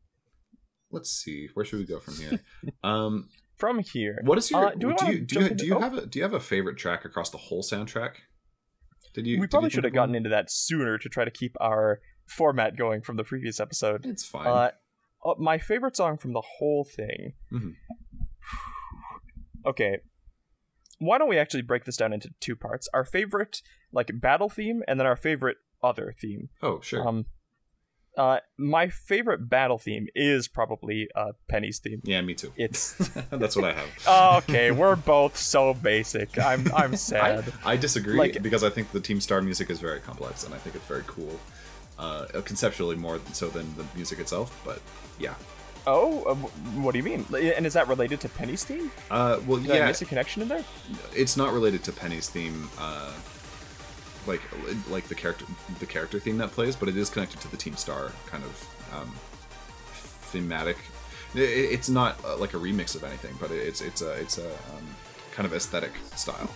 let's 0.91 1.09
see. 1.09 1.49
Where 1.53 1.65
should 1.65 1.79
we 1.79 1.85
go 1.85 1.99
from 1.99 2.15
here? 2.15 2.39
um, 2.83 3.29
From 3.55 3.79
here, 3.79 4.19
what 4.23 4.37
is 4.37 4.51
your 4.51 4.67
Uh, 4.67 4.71
do 4.71 4.93
do 4.93 5.05
you 5.11 5.19
do 5.19 5.39
you, 5.41 5.49
do 5.49 5.65
you 5.65 5.75
oh. 5.75 5.79
have 5.79 5.93
a 5.93 6.05
do 6.05 6.19
you 6.19 6.23
have 6.23 6.33
a 6.33 6.39
favorite 6.39 6.77
track 6.77 7.05
across 7.05 7.29
the 7.29 7.37
whole 7.37 7.63
soundtrack? 7.63 8.15
Did 9.13 9.27
you? 9.27 9.39
we 9.39 9.47
probably 9.47 9.67
you 9.67 9.71
should 9.71 9.83
have 9.83 9.93
gotten 9.93 10.15
into 10.15 10.29
that 10.29 10.51
sooner 10.51 10.97
to 10.97 11.09
try 11.09 11.23
to 11.23 11.31
keep 11.31 11.55
our 11.61 11.99
format 12.25 12.75
going 12.75 13.01
from 13.01 13.15
the 13.15 13.23
previous 13.23 13.59
episode. 13.59 14.05
It's 14.05 14.25
fine. 14.25 14.47
Uh, 14.47 14.71
uh, 15.23 15.35
my 15.37 15.59
favorite 15.59 15.95
song 15.95 16.17
from 16.17 16.33
the 16.33 16.41
whole 16.41 16.83
thing. 16.83 17.33
Mhm. 17.51 17.75
Okay. 19.65 19.99
Why 21.03 21.17
don't 21.17 21.29
we 21.29 21.37
actually 21.37 21.61
break 21.63 21.85
this 21.85 21.97
down 21.97 22.13
into 22.13 22.29
two 22.39 22.55
parts? 22.55 22.87
Our 22.93 23.05
favorite 23.05 23.61
like 23.91 24.09
battle 24.21 24.49
theme 24.49 24.83
and 24.87 24.99
then 24.99 25.07
our 25.07 25.15
favorite 25.15 25.57
other 25.83 26.13
theme. 26.19 26.49
Oh, 26.61 26.79
sure. 26.81 27.07
Um 27.07 27.25
uh 28.15 28.37
my 28.59 28.89
favorite 28.89 29.49
battle 29.49 29.79
theme 29.79 30.05
is 30.15 30.47
probably 30.47 31.07
uh 31.15 31.31
Penny's 31.49 31.79
theme. 31.79 31.99
yeah, 32.03 32.21
me 32.21 32.35
too. 32.35 32.53
It's 32.55 32.93
That's 33.31 33.55
what 33.55 33.65
I 33.65 33.73
have. 33.73 34.43
okay, 34.43 34.71
we're 34.71 34.95
both 34.95 35.35
so 35.35 35.73
basic. 35.73 36.37
I'm 36.39 36.71
I'm 36.73 36.93
I, 36.93 36.95
sad. 36.95 37.53
I 37.65 37.75
disagree 37.75 38.17
Like- 38.17 38.41
because 38.43 38.63
I 38.63 38.69
think 38.69 38.91
the 38.91 38.99
Team 38.99 39.19
Star 39.19 39.41
music 39.41 39.69
is 39.69 39.79
very 39.79 39.99
complex 39.99 40.43
and 40.45 40.53
I 40.53 40.57
think 40.57 40.75
it's 40.75 40.85
very 40.87 41.03
cool. 41.07 41.39
Uh, 41.99 42.25
conceptually 42.43 42.95
more 42.95 43.19
so 43.33 43.49
than 43.49 43.65
the 43.77 43.85
music 43.95 44.17
itself, 44.19 44.59
but 44.65 44.81
yeah. 45.19 45.35
Oh, 45.85 46.23
uh, 46.23 46.35
what 46.81 46.91
do 46.93 46.97
you 46.97 47.03
mean? 47.03 47.25
And 47.33 47.65
is 47.65 47.73
that 47.73 47.87
related 47.87 48.21
to 48.21 48.29
Penny's 48.29 48.63
theme? 48.63 48.89
Uh, 49.11 49.39
well, 49.45 49.59
Did 49.59 49.71
I 49.71 49.75
yeah, 49.77 49.87
miss 49.87 50.01
a 50.01 50.05
connection 50.05 50.41
in 50.41 50.47
there? 50.47 50.63
it's 51.15 51.35
not 51.35 51.51
related 51.53 51.83
to 51.85 51.91
Penny's 51.91 52.29
theme, 52.29 52.69
uh, 52.79 53.11
like 54.25 54.41
like 54.89 55.05
the 55.09 55.15
character 55.15 55.45
the 55.79 55.85
character 55.85 56.19
theme 56.19 56.37
that 56.37 56.51
plays, 56.51 56.75
but 56.77 56.87
it 56.87 56.95
is 56.95 57.09
connected 57.09 57.41
to 57.41 57.51
the 57.51 57.57
Team 57.57 57.75
Star 57.75 58.11
kind 58.27 58.43
of 58.45 58.69
um, 58.93 59.11
thematic. 60.31 60.77
i- 61.35 61.39
i- 61.39 61.69
It's 61.75 61.89
not 61.89 62.17
uh, 62.23 62.37
like 62.37 62.53
a 62.53 62.57
remix 62.57 62.95
of 62.95 63.03
anything, 63.03 63.35
but 63.39 63.51
it's 63.51 63.81
it's 63.81 64.01
a 64.01 64.11
it's 64.13 64.37
a 64.37 64.47
um, 64.49 64.85
kind 65.33 65.45
of 65.45 65.53
aesthetic 65.53 65.91
style 66.15 66.49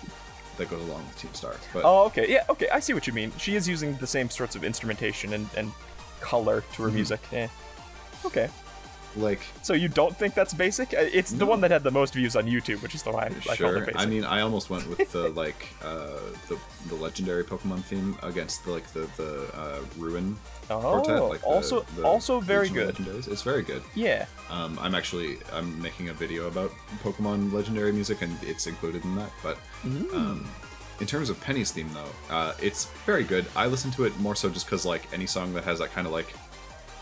that 0.57 0.69
goes 0.69 0.81
along 0.87 1.05
with 1.05 1.17
Team 1.19 1.33
Star. 1.33 1.55
But 1.73 1.83
Oh, 1.83 2.05
okay. 2.05 2.25
Yeah, 2.31 2.43
okay. 2.49 2.69
I 2.69 2.79
see 2.79 2.93
what 2.93 3.05
you 3.07 3.13
mean. 3.13 3.31
She 3.37 3.55
is 3.55 3.67
using 3.67 3.95
the 3.97 4.07
same 4.07 4.29
sorts 4.29 4.55
of 4.55 4.63
instrumentation 4.63 5.33
and, 5.33 5.47
and 5.57 5.71
color 6.21 6.61
to 6.61 6.67
Mm-hmm. 6.67 6.83
her 6.83 6.89
music. 6.91 7.19
Eh. 7.33 7.47
Okay. 8.25 8.49
Like 9.17 9.41
So 9.61 9.73
you 9.73 9.87
don't 9.89 10.15
think 10.15 10.33
that's 10.33 10.53
basic? 10.53 10.93
Uh, 10.93 10.97
It's 11.19 11.31
the 11.31 11.45
one 11.45 11.61
that 11.61 11.71
had 11.71 11.83
the 11.83 11.91
most 11.91 12.13
views 12.13 12.35
on 12.35 12.45
YouTube, 12.45 12.81
which 12.81 12.95
is 12.95 13.03
the 13.03 13.11
one 13.11 13.23
I, 13.23 13.27
I 13.27 13.29
called 13.31 13.57
sure. 13.57 13.83
it. 13.83 13.95
I 13.95 14.05
mean, 14.05 14.23
I 14.23 14.41
almost 14.41 14.69
went 14.69 14.87
with 14.87 15.11
the 15.11 15.29
like 15.29 15.67
uh, 15.83 16.19
the 16.49 16.57
the 16.89 16.95
legendary 16.95 17.43
Pokemon 17.43 17.83
theme 17.83 18.17
against 18.23 18.63
the, 18.65 18.71
like 18.71 18.87
the 18.93 19.07
the 19.17 19.49
uh, 19.55 19.79
Ruin 19.97 20.37
oh, 20.69 20.79
quartet. 20.79 21.23
Like 21.23 21.41
the, 21.41 21.47
also 21.47 21.81
the 21.95 22.03
also 22.03 22.39
very 22.39 22.69
good. 22.69 22.95
Legendaries. 22.95 23.27
It's 23.27 23.41
very 23.41 23.63
good. 23.63 23.81
Yeah. 23.95 24.25
Um, 24.49 24.77
I'm 24.81 24.95
actually 24.95 25.37
I'm 25.53 25.81
making 25.81 26.09
a 26.09 26.13
video 26.13 26.47
about 26.47 26.71
Pokemon 27.03 27.51
legendary 27.53 27.91
music, 27.91 28.21
and 28.21 28.37
it's 28.43 28.67
included 28.67 29.03
in 29.03 29.15
that. 29.15 29.31
But 29.43 29.57
Mm. 29.85 30.11
um, 30.15 30.49
in 30.99 31.05
terms 31.05 31.29
of 31.29 31.39
Penny's 31.39 31.71
theme, 31.71 31.89
though, 31.93 32.35
uh, 32.35 32.53
it's 32.59 32.85
very 33.05 33.23
good. 33.23 33.45
I 33.55 33.67
listen 33.67 33.91
to 33.91 34.05
it 34.05 34.17
more 34.19 34.35
so 34.35 34.49
just 34.49 34.65
because 34.65 34.85
like 34.85 35.03
any 35.13 35.27
song 35.27 35.53
that 35.53 35.63
has 35.63 35.77
that 35.79 35.91
kind 35.93 36.07
of 36.07 36.13
like 36.13 36.33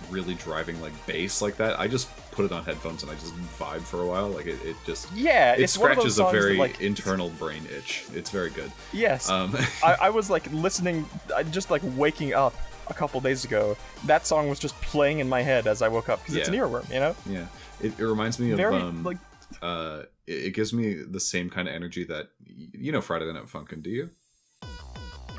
really 0.09 0.35
driving 0.35 0.79
like 0.81 0.93
bass 1.05 1.41
like 1.41 1.57
that, 1.57 1.79
I 1.79 1.87
just 1.87 2.09
put 2.31 2.45
it 2.45 2.51
on 2.51 2.63
headphones 2.63 3.03
and 3.03 3.11
I 3.11 3.15
just 3.15 3.33
vibe 3.59 3.81
for 3.81 4.01
a 4.01 4.05
while. 4.05 4.29
Like 4.29 4.45
it, 4.45 4.59
it 4.63 4.75
just 4.85 5.11
Yeah, 5.13 5.53
it 5.53 5.61
it's 5.61 5.77
one 5.77 5.91
of 5.91 5.97
those 5.97 6.15
scratches 6.15 6.17
a 6.17 6.21
songs 6.21 6.33
that, 6.33 6.39
very 6.41 6.57
like, 6.57 6.81
internal 6.81 7.29
brain 7.29 7.63
itch. 7.75 8.05
It's 8.13 8.29
very 8.29 8.49
good. 8.49 8.71
Yes. 8.93 9.29
Um, 9.29 9.55
I, 9.83 9.93
I 10.01 10.09
was 10.09 10.29
like 10.29 10.51
listening, 10.51 11.05
I 11.35 11.43
just 11.43 11.71
like 11.71 11.81
waking 11.95 12.33
up 12.33 12.53
a 12.87 12.93
couple 12.93 13.19
days 13.21 13.45
ago. 13.45 13.77
That 14.05 14.27
song 14.27 14.49
was 14.49 14.59
just 14.59 14.79
playing 14.81 15.19
in 15.19 15.29
my 15.29 15.41
head 15.41 15.67
as 15.67 15.81
I 15.81 15.87
woke 15.87 16.09
up 16.09 16.21
because 16.21 16.35
it's 16.35 16.47
an 16.47 16.55
earworm, 16.55 16.87
you 16.91 16.99
know. 16.99 17.15
yeah, 17.25 17.47
it, 17.81 17.97
it 17.99 18.05
reminds 18.05 18.39
me 18.39 18.51
of 18.51 18.57
Very 18.57 18.75
um, 18.75 19.03
like 19.03 19.17
uh, 19.61 20.03
it, 20.27 20.45
it 20.45 20.51
gives 20.53 20.73
me 20.73 20.93
the 20.93 21.19
same 21.19 21.49
kind 21.49 21.67
of 21.67 21.73
energy 21.73 22.03
that 22.05 22.29
you 22.45 22.91
know 22.91 23.01
Friday 23.01 23.31
Night 23.31 23.47
Funkin', 23.47 23.81
do 23.81 23.89
you? 23.89 24.09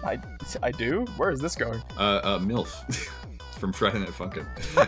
I 0.04 0.18
I 0.62 0.70
do. 0.70 1.04
Where 1.16 1.30
is 1.30 1.40
this 1.40 1.54
going? 1.54 1.82
Uh, 1.98 2.20
uh 2.22 2.38
MILF 2.38 3.10
from 3.58 3.72
Friday 3.72 3.98
Night 4.00 4.08
Funkin' 4.10 4.46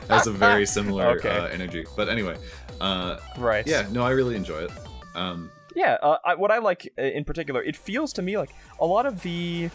has 0.09 0.27
a 0.27 0.33
very 0.33 0.67
similar 0.77 1.19
Okay. 1.19 1.29
uh, 1.37 1.47
energy. 1.47 1.85
But 1.97 2.09
anyway, 2.09 2.37
uh, 2.81 3.19
Right. 3.37 3.67
yeah, 3.67 3.87
no, 3.91 4.03
I 4.03 4.11
really 4.11 4.37
enjoy 4.37 4.61
it. 4.65 4.71
Um, 5.15 5.51
Yeah, 5.75 5.97
uh, 6.03 6.19
I, 6.25 6.35
what 6.35 6.51
I 6.51 6.59
like 6.59 6.93
uh, 6.99 7.03
in 7.03 7.25
particular, 7.25 7.63
it 7.63 7.77
feels 7.77 8.13
to 8.15 8.23
me 8.23 8.37
like 8.39 8.51
a 8.81 8.87
lot 8.87 9.07
of 9.07 9.23
the. 9.23 9.71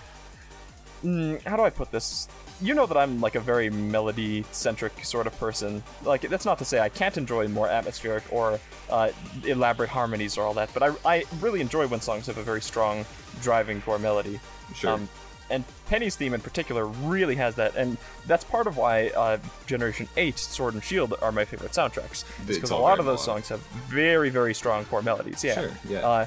Mm, 1.04 1.42
how 1.46 1.58
do 1.58 1.64
I 1.64 1.70
put 1.70 1.92
this? 1.92 2.28
You 2.62 2.74
know 2.76 2.86
that 2.86 2.96
I'm 2.96 3.20
like 3.20 3.36
a 3.36 3.40
very 3.42 3.70
melody 3.70 4.46
centric 4.52 5.04
sort 5.04 5.28
of 5.28 5.38
person. 5.38 5.84
Like, 6.04 6.22
that's 6.22 6.46
not 6.46 6.58
to 6.60 6.66
say 6.66 6.80
I 6.80 6.88
can't 6.88 7.18
enjoy 7.18 7.48
more 7.50 7.68
atmospheric 7.68 8.24
or 8.32 8.58
uh, 8.90 9.10
elaborate 9.46 9.90
harmonies 9.90 10.38
or 10.38 10.44
all 10.46 10.54
that, 10.54 10.70
but 10.74 10.82
I, 10.84 10.92
I 11.06 11.24
really 11.42 11.60
enjoy 11.60 11.88
when 11.88 12.00
songs 12.00 12.28
have 12.28 12.38
a 12.38 12.44
very 12.44 12.62
strong 12.62 13.06
driving 13.42 13.82
core 13.82 14.00
melody. 14.00 14.40
sure. 14.76 14.92
Um, 14.92 15.10
and 15.50 15.64
Penny's 15.88 16.16
theme 16.16 16.34
in 16.34 16.42
particular 16.42 16.86
really 16.86 17.36
has 17.36 17.56
that, 17.56 17.76
and 17.76 17.98
that's 18.28 18.44
part 18.44 18.68
of 18.68 18.78
why 18.78 19.10
uh, 19.10 19.38
Generation 19.68 20.08
8 20.18 20.38
Sword 20.40 20.74
and 20.74 20.84
Shield 20.84 21.14
are 21.22 21.32
my 21.32 21.46
favorite 21.46 21.72
soundtracks. 21.72 22.24
Because 22.48 22.72
a 22.72 22.76
lot 22.76 23.00
of 23.00 23.06
those 23.06 23.26
melodic. 23.28 23.46
songs 23.46 23.50
have 23.50 23.60
very, 23.88 24.30
very 24.30 24.54
strong 24.54 24.86
core 24.86 25.02
melodies. 25.02 25.44
Yeah. 25.44 25.54
Sure, 25.56 25.72
yeah. 25.88 26.00
Uh, 26.08 26.26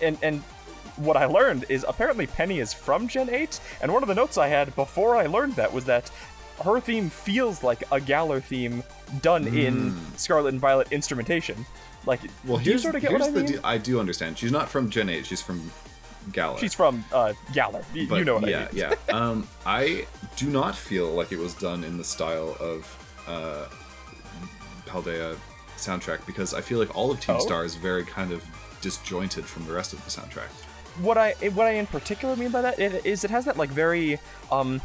and, 0.00 0.16
and 0.22 0.40
what 0.96 1.16
I 1.16 1.26
learned 1.26 1.66
is 1.68 1.84
apparently 1.86 2.26
Penny 2.26 2.60
is 2.60 2.72
from 2.72 3.08
Gen 3.08 3.28
8, 3.28 3.60
and 3.82 3.92
one 3.92 4.02
of 4.02 4.08
the 4.08 4.14
notes 4.14 4.38
I 4.38 4.48
had 4.48 4.74
before 4.76 5.16
I 5.16 5.26
learned 5.26 5.54
that 5.56 5.72
was 5.72 5.84
that 5.86 6.10
her 6.64 6.80
theme 6.80 7.10
feels 7.10 7.62
like 7.62 7.82
a 7.92 8.00
Galar 8.00 8.40
theme 8.40 8.82
done 9.20 9.46
in 9.46 9.94
Scarlet 10.16 10.50
and 10.54 10.60
Violet 10.60 10.90
instrumentation. 10.92 11.66
Like, 12.06 12.20
Hmm. 12.20 12.48
well, 12.48 12.58
do 12.58 12.64
you 12.64 12.70
here's, 12.70 12.82
sort 12.82 12.94
of 12.94 13.02
get 13.02 13.12
what 13.12 13.20
I 13.22 13.30
the 13.30 13.42
mean? 13.42 13.60
I 13.64 13.76
do 13.78 13.98
understand. 14.00 14.38
She's 14.38 14.52
not 14.52 14.68
from 14.70 14.88
Gen 14.88 15.08
8. 15.10 15.26
She's 15.26 15.42
from 15.42 15.70
Galar. 16.32 16.58
She's 16.58 16.74
from 16.74 17.04
uh, 17.12 17.32
Galar. 17.52 17.82
Y- 17.94 18.06
But 18.08 18.16
you 18.18 18.24
know 18.24 18.34
what 18.38 18.48
yeah, 18.48 18.68
I 18.70 18.72
mean. 18.72 18.82
yeah. 18.82 18.94
Um, 19.14 19.48
I 19.64 20.06
do 20.36 20.48
not 20.48 20.74
feel 20.76 21.08
like 21.12 21.32
it 21.32 21.38
was 21.38 21.54
done 21.54 21.84
in 21.84 21.96
the 21.98 22.04
style 22.04 22.56
of 22.60 22.80
uh, 23.28 23.66
Paldea 24.86 25.36
soundtrack 25.76 26.24
because 26.26 26.54
I 26.54 26.60
feel 26.60 26.78
like 26.78 26.94
all 26.96 27.10
of 27.10 27.20
Team 27.20 27.36
Oh? 27.36 27.40
Star 27.40 27.64
is 27.64 27.74
very 27.74 28.04
kind 28.04 28.32
of 28.32 28.44
disjointed 28.80 29.44
from 29.44 29.66
the 29.66 29.72
rest 29.72 29.92
of 29.92 30.04
the 30.04 30.10
soundtrack. 30.10 30.48
what 31.02 31.18
I 31.18 31.32
what 31.54 31.66
I 31.66 31.72
in 31.72 31.86
particular 31.86 32.34
mean 32.36 32.50
by 32.50 32.62
that 32.62 32.78
is 32.78 33.24
it 33.24 33.30
has 33.30 33.44
that 33.44 33.56
like 33.56 33.68
very 33.70 34.18
um 34.50 34.80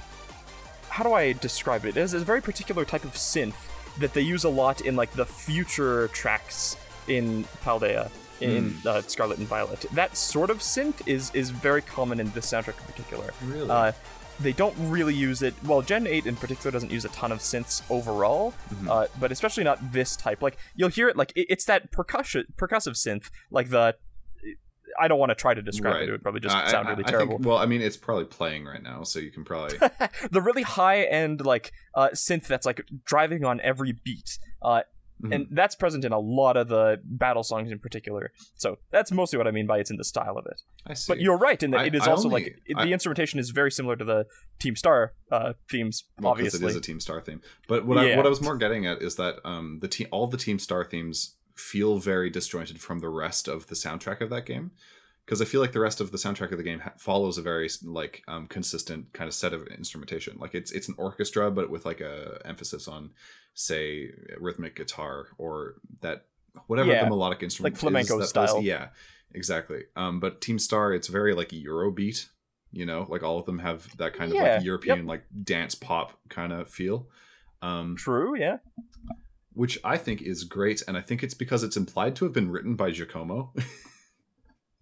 how 0.89 1.03
do 1.03 1.13
I 1.13 1.31
describe 1.33 1.85
it? 1.85 1.95
It 1.95 2.01
has 2.01 2.13
a 2.13 2.19
very 2.19 2.41
particular 2.41 2.83
type 2.83 3.05
of 3.05 3.13
synth 3.13 3.55
that 3.99 4.13
they 4.13 4.21
use 4.21 4.43
a 4.43 4.49
lot 4.49 4.81
in 4.81 4.95
like 4.97 5.11
the 5.13 5.25
future 5.25 6.09
tracks 6.09 6.75
in 7.07 7.45
Paldea 7.63 8.09
in 8.41 8.71
Hmm. 8.71 8.87
uh, 8.87 9.01
Scarlet 9.01 9.37
and 9.39 9.47
Violet. 9.47 9.85
That 9.93 10.17
sort 10.17 10.49
of 10.49 10.59
synth 10.59 11.05
is 11.07 11.31
is 11.33 11.49
very 11.49 11.81
common 11.81 12.19
in 12.19 12.31
this 12.31 12.51
soundtrack 12.51 12.79
in 12.79 12.85
particular. 12.85 13.33
Really? 13.43 13.69
Uh, 13.69 13.91
they 14.39 14.53
don't 14.53 14.75
really 14.89 15.13
use 15.13 15.43
it. 15.43 15.53
Well, 15.63 15.83
Gen 15.83 16.07
8 16.07 16.25
in 16.25 16.35
particular 16.35 16.71
doesn't 16.71 16.91
use 16.91 17.05
a 17.05 17.09
ton 17.09 17.31
of 17.31 17.39
synths 17.39 17.83
overall, 17.91 18.53
Mm-hmm. 18.73 18.89
uh, 18.89 19.05
but 19.19 19.31
especially 19.31 19.63
not 19.63 19.91
this 19.91 20.15
type. 20.15 20.41
Like 20.41 20.57
you'll 20.75 20.89
hear 20.89 21.07
it 21.09 21.15
like 21.15 21.31
it, 21.35 21.45
it's 21.49 21.65
that 21.65 21.91
percussion 21.91 22.45
percussive 22.57 22.95
synth, 22.95 23.29
like 23.51 23.69
the. 23.69 23.95
I 24.99 25.07
don't 25.07 25.19
want 25.19 25.29
to 25.29 25.35
try 25.35 25.53
to 25.53 25.61
describe 25.61 26.01
it; 26.01 26.09
it 26.09 26.11
would 26.11 26.21
probably 26.21 26.41
just 26.41 26.55
I- 26.55 26.69
sound 26.69 26.87
I- 26.87 26.91
really 26.91 27.05
I 27.05 27.09
terrible. 27.11 27.37
Think, 27.37 27.45
well, 27.47 27.57
I 27.57 27.65
mean, 27.65 27.81
it's 27.81 27.95
probably 27.97 28.25
playing 28.25 28.65
right 28.65 28.83
now, 28.83 29.03
so 29.03 29.19
you 29.19 29.31
can 29.31 29.45
probably. 29.45 29.77
the 30.31 30.41
really 30.41 30.63
high 30.63 31.03
end 31.03 31.45
like 31.45 31.71
uh, 31.95 32.09
synth 32.13 32.45
that's 32.47 32.65
like 32.65 32.81
driving 33.05 33.45
on 33.45 33.61
every 33.61 33.93
beat. 33.93 34.37
Mhm. 35.21 35.35
And 35.35 35.47
that's 35.51 35.75
present 35.75 36.03
in 36.05 36.11
a 36.11 36.19
lot 36.19 36.57
of 36.57 36.67
the 36.67 36.99
battle 37.03 37.43
songs 37.43 37.71
in 37.71 37.79
particular. 37.79 38.31
So 38.55 38.77
that's 38.89 39.11
mostly 39.11 39.37
what 39.37 39.47
I 39.47 39.51
mean 39.51 39.67
by 39.67 39.77
it's 39.79 39.91
in 39.91 39.97
the 39.97 40.03
style 40.03 40.37
of 40.37 40.45
it. 40.47 40.61
I 40.85 40.93
see. 40.95 41.11
But 41.11 41.19
you're 41.21 41.37
right 41.37 41.61
in 41.61 41.71
that 41.71 41.81
I- 41.81 41.85
it 41.85 41.95
is 41.95 42.01
I 42.07 42.11
also 42.11 42.27
only- 42.27 42.43
like 42.43 42.59
it- 42.65 42.77
I- 42.77 42.85
the 42.85 42.93
instrumentation 42.93 43.39
is 43.39 43.51
very 43.51 43.71
similar 43.71 43.95
to 43.95 44.03
the 44.05 44.25
Team 44.59 44.75
Star 44.75 45.13
uh, 45.31 45.53
themes, 45.69 46.03
Well, 46.19 46.33
'cause 46.33 46.39
obviously. 46.39 46.65
it 46.65 46.69
is 46.71 46.75
a 46.75 46.81
Team 46.81 46.99
Star 46.99 47.21
theme. 47.21 47.41
But 47.67 47.85
what 47.85 47.97
I 47.97 48.15
what 48.15 48.25
I 48.25 48.29
was 48.29 48.41
more 48.41 48.57
getting 48.57 48.85
at 48.85 49.01
is 49.01 49.15
that 49.15 49.39
um 49.45 49.79
the 49.79 49.87
team 49.87 50.07
all 50.11 50.27
the 50.27 50.37
Team 50.37 50.59
Star 50.59 50.83
themes 50.83 51.35
feel 51.55 51.99
very 51.99 52.29
disjointed 52.29 52.79
from 52.81 52.99
the 52.99 53.09
rest 53.09 53.47
of 53.47 53.67
the 53.67 53.75
soundtrack 53.75 54.21
of 54.21 54.29
that 54.31 54.45
game. 54.45 54.71
Because 55.25 55.39
I 55.41 55.45
feel 55.45 55.61
like 55.61 55.71
the 55.71 55.79
rest 55.79 56.01
of 56.01 56.11
the 56.11 56.17
soundtrack 56.17 56.51
of 56.51 56.57
the 56.57 56.63
game 56.63 56.79
ha- 56.79 56.93
follows 56.97 57.37
a 57.37 57.41
very 57.43 57.69
like 57.83 58.23
um, 58.27 58.47
consistent 58.47 59.13
kind 59.13 59.27
of 59.27 59.33
set 59.35 59.53
of 59.53 59.67
instrumentation. 59.67 60.37
Like 60.39 60.55
it's 60.55 60.71
it's 60.71 60.89
an 60.89 60.95
orchestra, 60.97 61.51
but 61.51 61.69
with 61.69 61.85
like 61.85 62.01
a 62.01 62.41
emphasis 62.43 62.87
on, 62.87 63.11
say, 63.53 64.09
rhythmic 64.39 64.75
guitar 64.75 65.27
or 65.37 65.75
that 66.01 66.25
whatever 66.67 66.91
Yeah, 66.91 67.03
the 67.03 67.09
melodic 67.09 67.43
instrument 67.43 67.75
like 67.75 67.79
flamenco 67.79 68.19
is 68.19 68.31
plays- 68.31 68.49
style. 68.49 68.61
Yeah, 68.61 68.89
exactly. 69.33 69.83
Um, 69.95 70.19
but 70.19 70.41
Team 70.41 70.59
Star, 70.59 70.93
it's 70.93 71.07
very 71.07 71.33
like 71.33 71.49
Eurobeat. 71.49 72.27
You 72.73 72.85
know, 72.85 73.05
like 73.09 73.21
all 73.21 73.37
of 73.37 73.45
them 73.45 73.59
have 73.59 73.95
that 73.97 74.13
kind 74.13 74.31
of 74.31 74.37
like 74.37 74.63
European 74.63 75.05
like 75.05 75.23
dance 75.43 75.75
pop 75.75 76.17
kind 76.29 76.53
of 76.53 76.69
feel. 76.69 77.07
Um, 77.61 77.95
True, 77.97 78.37
yeah. 78.37 78.57
which 79.53 79.77
I 79.83 79.97
think 79.97 80.21
is 80.21 80.45
great, 80.45 80.81
and 80.87 80.97
I 80.97 81.01
think 81.01 81.21
it's 81.21 81.33
because 81.33 81.63
it's 81.63 81.75
implied 81.75 82.15
to 82.15 82.25
have 82.25 82.33
been 82.33 82.49
written 82.49 82.75
by 82.75 82.91
Giacomo. 82.91 83.53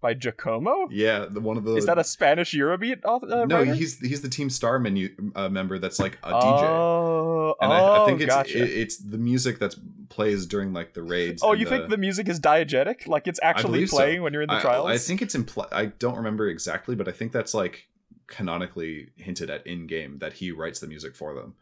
By 0.00 0.14
Giacomo? 0.14 0.88
yeah, 0.90 1.26
the 1.28 1.40
one 1.40 1.56
of 1.56 1.64
the 1.64 1.76
Is 1.76 1.86
that 1.86 1.98
a 1.98 2.04
Spanish 2.04 2.54
Eurobeat 2.54 3.04
author? 3.04 3.26
Uh, 3.30 3.44
no? 3.44 3.58
writer? 3.58 3.74
He's 3.74 3.98
he's 4.00 4.22
the 4.22 4.28
Team 4.28 4.48
Star 4.48 4.78
menu 4.78 5.10
uh, 5.34 5.48
member. 5.48 5.78
That's 5.78 5.98
like 6.00 6.18
a 6.22 6.32
DJ, 6.32 6.62
Oh, 6.62 7.54
and 7.60 7.70
oh, 7.70 7.74
I, 7.74 8.02
I 8.02 8.06
think 8.06 8.20
it's 8.20 8.34
gotcha. 8.34 8.62
it, 8.62 8.70
it's 8.70 8.96
the 8.96 9.18
music 9.18 9.58
that 9.58 9.74
plays 10.08 10.46
during 10.46 10.72
like 10.72 10.94
the 10.94 11.02
raids. 11.02 11.42
oh, 11.42 11.52
you 11.52 11.66
think 11.66 11.88
the 11.88 11.98
music 11.98 12.28
is 12.28 12.40
diegetic? 12.40 13.06
Like 13.06 13.28
it's 13.28 13.40
actually 13.42 13.72
believe 13.72 13.90
so. 13.90 13.96
playing 13.98 14.22
when 14.22 14.32
you're 14.32 14.42
in 14.42 14.48
the 14.48 14.56
I, 14.56 14.60
trials? 14.60 14.88
I 14.88 14.98
think 14.98 15.22
it's 15.22 15.34
implied. 15.34 15.68
I 15.72 15.86
don't 15.86 16.16
remember 16.16 16.48
exactly, 16.48 16.94
but 16.94 17.06
I 17.06 17.12
think 17.12 17.32
that's 17.32 17.52
like 17.54 17.88
canonically 18.26 19.08
hinted 19.16 19.50
at 19.50 19.66
in 19.66 19.86
game 19.86 20.18
that 20.20 20.34
he 20.34 20.50
writes 20.50 20.80
the 20.80 20.86
music 20.86 21.14
for 21.14 21.34
them. 21.34 21.54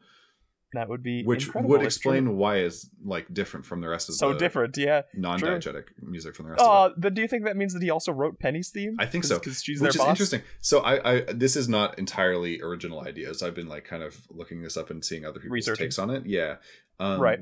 That 0.74 0.88
would 0.90 1.02
be 1.02 1.24
which 1.24 1.46
incredible. 1.46 1.70
would 1.70 1.82
explain 1.82 2.36
why 2.36 2.56
it's 2.58 2.90
like 3.02 3.32
different 3.32 3.64
from 3.64 3.80
the 3.80 3.88
rest 3.88 4.08
of 4.10 4.16
so 4.16 4.32
the 4.34 4.38
different. 4.38 4.76
Yeah. 4.76 5.02
non-diegetic 5.14 5.84
music 6.02 6.34
from 6.36 6.44
the 6.46 6.50
rest 6.52 6.62
of 6.62 6.68
Oh, 6.68 6.84
it. 6.86 7.00
then 7.00 7.14
do 7.14 7.22
you 7.22 7.28
think 7.28 7.44
that 7.44 7.56
means 7.56 7.72
that 7.72 7.82
he 7.82 7.88
also 7.90 8.12
wrote 8.12 8.38
Penny's 8.38 8.68
theme? 8.68 8.96
I 8.98 9.06
think 9.06 9.24
so, 9.24 9.38
because 9.38 9.62
she's 9.62 9.80
Which 9.80 9.94
is 9.94 9.96
boss. 9.96 10.08
interesting. 10.10 10.42
So 10.60 10.80
I, 10.80 11.12
I 11.14 11.20
this 11.32 11.56
is 11.56 11.68
not 11.70 11.98
entirely 11.98 12.60
original 12.60 13.00
ideas. 13.00 13.42
I've 13.42 13.54
been 13.54 13.68
like 13.68 13.84
kind 13.84 14.02
of 14.02 14.16
looking 14.30 14.62
this 14.62 14.76
up 14.76 14.90
and 14.90 15.02
seeing 15.04 15.24
other 15.24 15.40
people's 15.40 15.52
Researching. 15.54 15.86
takes 15.86 15.98
on 15.98 16.10
it. 16.10 16.26
Yeah. 16.26 16.56
Um, 17.00 17.20
Right. 17.20 17.40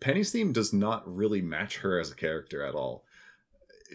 Penny's 0.00 0.32
theme 0.32 0.52
does 0.52 0.72
not 0.72 1.02
really 1.06 1.42
match 1.42 1.78
her 1.78 2.00
as 2.00 2.10
a 2.10 2.14
character 2.16 2.64
at 2.64 2.74
all. 2.74 3.04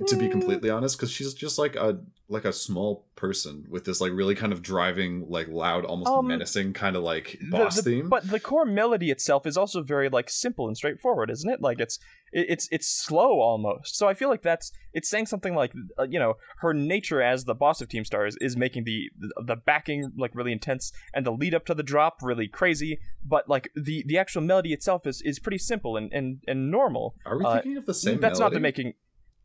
To 0.05 0.15
be 0.15 0.27
Mm. 0.27 0.31
completely 0.31 0.69
honest, 0.69 0.97
because 0.97 1.09
she's 1.11 1.33
just 1.33 1.57
like 1.57 1.75
a 1.75 1.99
like 2.29 2.43
a 2.45 2.51
small 2.51 3.05
person 3.15 3.65
with 3.69 3.85
this 3.85 4.01
like 4.01 4.11
really 4.11 4.35
kind 4.35 4.51
of 4.51 4.61
driving, 4.61 5.25
like 5.29 5.47
loud, 5.47 5.85
almost 5.85 6.09
Um, 6.11 6.27
menacing 6.27 6.73
kind 6.73 6.95
of 6.97 7.01
like 7.03 7.39
boss 7.49 7.77
the- 7.77 7.81
theme. 7.83 8.09
But 8.09 8.29
the 8.29 8.39
core 8.39 8.65
melody 8.65 9.09
itself 9.11 9.45
is 9.47 9.55
also 9.57 9.81
very 9.81 10.09
like 10.09 10.29
simple 10.29 10.67
and 10.67 10.75
straightforward, 10.75 11.29
isn't 11.31 11.49
it? 11.49 11.61
Like 11.61 11.79
it's 11.79 11.97
it, 12.33 12.45
it's 12.49 12.67
it's 12.69 12.87
slow 12.87 13.39
almost. 13.39 13.95
So 13.95 14.07
I 14.09 14.13
feel 14.13 14.27
like 14.29 14.41
that's 14.41 14.71
it's 14.93 15.09
saying 15.09 15.27
something 15.27 15.55
like 15.55 15.71
uh, 15.97 16.03
you 16.03 16.19
know 16.19 16.35
her 16.57 16.73
nature 16.73 17.21
as 17.21 17.45
the 17.45 17.55
boss 17.55 17.79
of 17.81 17.87
Team 17.87 18.03
Stars 18.03 18.35
is 18.41 18.57
making 18.57 18.83
the 18.83 19.09
the 19.41 19.55
backing 19.55 20.11
like 20.17 20.35
really 20.35 20.51
intense 20.51 20.91
and 21.13 21.25
the 21.25 21.31
lead 21.31 21.55
up 21.55 21.65
to 21.67 21.73
the 21.73 21.83
drop 21.83 22.17
really 22.21 22.47
crazy. 22.49 22.99
But 23.25 23.47
like 23.47 23.71
the 23.73 24.03
the 24.05 24.17
actual 24.17 24.41
melody 24.41 24.73
itself 24.73 25.07
is 25.07 25.21
is 25.21 25.39
pretty 25.39 25.59
simple 25.59 25.95
and 25.95 26.11
and 26.11 26.41
and 26.45 26.69
normal. 26.69 27.15
Are 27.25 27.37
we 27.37 27.45
uh, 27.45 27.53
thinking 27.53 27.77
of 27.77 27.85
the 27.85 27.93
same? 27.93 28.19
that's 28.19 28.39
not 28.39 28.51
the 28.51 28.59
making. 28.59 28.93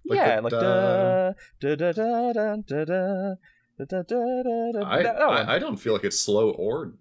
Like 0.04 0.16
yeah, 0.16 0.40
like 0.40 0.52
da 0.52 1.32
da 1.60 1.74
da 1.74 1.92
da 1.92 2.32
da 2.32 2.56
da 2.56 2.84
da. 2.84 3.34
Da, 3.78 4.02
da, 4.02 4.02
da, 4.02 4.80
I, 4.84 5.02
I, 5.02 5.54
I 5.54 5.58
don't 5.58 5.78
feel 5.78 5.92
like 5.92 6.04
it's 6.04 6.20
slow 6.20 6.50
or 6.50 6.92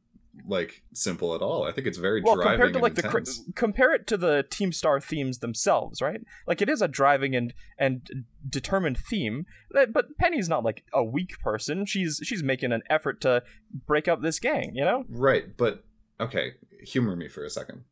like 0.48 0.82
simple 0.94 1.36
at 1.36 1.42
all. 1.42 1.64
I 1.64 1.72
think 1.72 1.88
it's 1.88 1.98
very 1.98 2.22
well, 2.22 2.36
driving 2.36 2.52
compared 2.52 2.74
to 2.74 2.80
like 2.80 2.98
intense. 2.98 3.40
the 3.40 3.54
compare 3.54 3.94
it 3.94 4.08
to 4.08 4.18
the 4.18 4.46
Team 4.50 4.72
Star 4.72 5.00
themes 5.00 5.40
themselves, 5.40 6.02
right? 6.02 6.22
Like 6.48 6.62
it 6.62 6.70
is 6.70 6.82
a 6.82 6.88
driving 6.88 7.36
and 7.36 7.54
and 7.78 8.26
determined 8.48 8.98
theme. 8.98 9.46
But 9.72 10.18
Penny's 10.18 10.50
not 10.50 10.64
like 10.64 10.84
a 10.94 11.04
weak 11.04 11.40
person. 11.40 11.86
She's 11.86 12.20
she's 12.24 12.44
making 12.44 12.72
an 12.72 12.84
effort 12.90 13.22
to 13.22 13.44
break 13.86 14.08
up 14.08 14.22
this 14.22 14.40
gang, 14.40 14.72
you 14.74 14.84
know? 14.84 15.06
Right, 15.10 15.56
but 15.58 15.84
okay, 16.20 16.54
humor 16.84 17.16
me 17.16 17.28
for 17.28 17.44
a 17.44 17.50
second. 17.50 17.84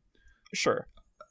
Sure. 0.52 0.86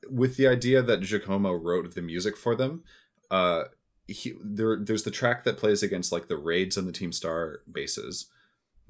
With 0.10 0.38
the 0.38 0.48
idea 0.48 0.82
that 0.82 1.02
Giacomo 1.02 1.54
wrote 1.54 1.94
the 1.94 2.02
music 2.02 2.38
for 2.38 2.56
them, 2.56 2.84
uh, 3.32 3.64
he, 4.08 4.34
there 4.44 4.78
there's 4.78 5.04
the 5.04 5.12
track 5.12 5.44
that 5.44 5.58
plays 5.58 5.84
against 5.84 6.12
like 6.12 6.28
the 6.28 6.38
raids 6.38 6.78
on 6.78 6.86
the 6.86 6.92
Team 6.92 7.12
Star 7.12 7.62
bases. 7.72 8.28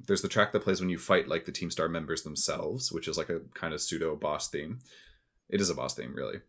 There's 0.06 0.22
the 0.22 0.28
track 0.28 0.52
that 0.52 0.62
plays 0.62 0.80
when 0.80 0.88
you 0.88 0.98
fight 0.98 1.28
like 1.28 1.44
the 1.44 1.52
Team 1.52 1.70
Star 1.70 1.88
members 1.88 2.22
themselves, 2.22 2.90
which 2.90 3.06
is 3.06 3.18
like 3.18 3.28
a 3.28 3.40
kind 3.54 3.74
of 3.74 3.80
pseudo 3.82 4.16
boss 4.16 4.48
theme. 4.48 4.78
It 5.50 5.60
is 5.60 5.68
a 5.68 5.74
boss 5.74 5.94
theme, 5.94 6.14
really. 6.14 6.40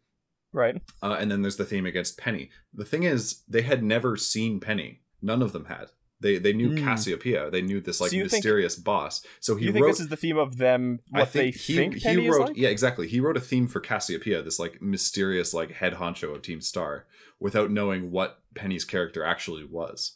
right 0.53 0.81
Uh, 1.03 1.17
and 1.19 1.29
then 1.29 1.41
there's 1.41 1.57
the 1.57 1.65
theme 1.65 1.85
against 1.85 2.17
Penny. 2.17 2.49
The 2.73 2.85
thing 2.85 3.03
is, 3.03 3.41
they 3.47 3.61
had 3.63 3.83
never 3.83 4.15
seen 4.15 4.59
Penny. 4.61 5.01
None 5.21 5.41
of 5.41 5.51
them 5.53 5.65
had. 5.65 5.87
They 6.21 6.37
they 6.37 6.53
knew 6.53 6.69
Mm. 6.69 6.83
Cassiopeia. 6.83 7.49
They 7.51 7.61
knew 7.63 7.81
this 7.81 7.99
like 7.99 8.11
So 8.11 8.15
you 8.15 8.23
think- 8.29 8.43
mysterious 8.43 8.75
boss. 8.77 9.21
So 9.41 9.55
do 9.55 9.59
he 9.59 9.65
you 9.65 9.73
think 9.73 9.83
wrote. 9.85 9.91
this 9.91 9.99
is 10.01 10.07
the 10.09 10.15
theme 10.17 10.37
of 10.37 10.57
them 10.57 10.99
what 11.09 11.23
I 11.23 11.25
think 11.25 11.55
they 11.55 11.59
he 11.59 11.75
think 11.75 11.93
he 11.95 11.99
penny 12.01 12.29
wrote 12.29 12.47
like 12.49 12.57
yeah 12.57 12.69
exactly. 12.69 13.07
He 13.07 13.19
wrote 13.19 13.35
a 13.37 13.41
theme 13.41 13.67
for 13.67 13.79
Cassiopeia, 13.81 14.41
this 14.43 14.59
like 14.59 14.81
mysterious 14.81 15.53
like 15.53 15.71
head 15.71 15.95
honcho 15.95 16.33
of 16.35 16.41
Team 16.43 16.61
Star, 16.61 17.05
without 17.41 17.69
knowing 17.71 18.11
what 18.11 18.39
Penny's 18.55 18.85
character 18.85 19.23
actually 19.25 19.65
was. 19.65 20.15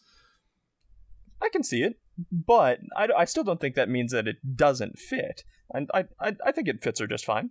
i 1.42 1.50
can 1.50 1.64
see 1.64 1.82
it 1.84 2.00
but 2.32 2.80
I, 2.96 3.10
I 3.18 3.26
still 3.26 3.44
don't 3.44 3.60
think 3.60 3.76
that 3.76 3.90
means 3.90 4.12
that 4.14 4.28
it 4.28 4.38
doesn't 4.56 4.98
fit 4.98 5.44
and 5.74 5.90
I, 5.94 6.06
I 6.20 6.36
i 6.46 6.52
think 6.54 6.68
it 6.70 6.82
fits 6.82 7.00
her 7.02 7.08
just 7.08 7.26
fine 7.26 7.50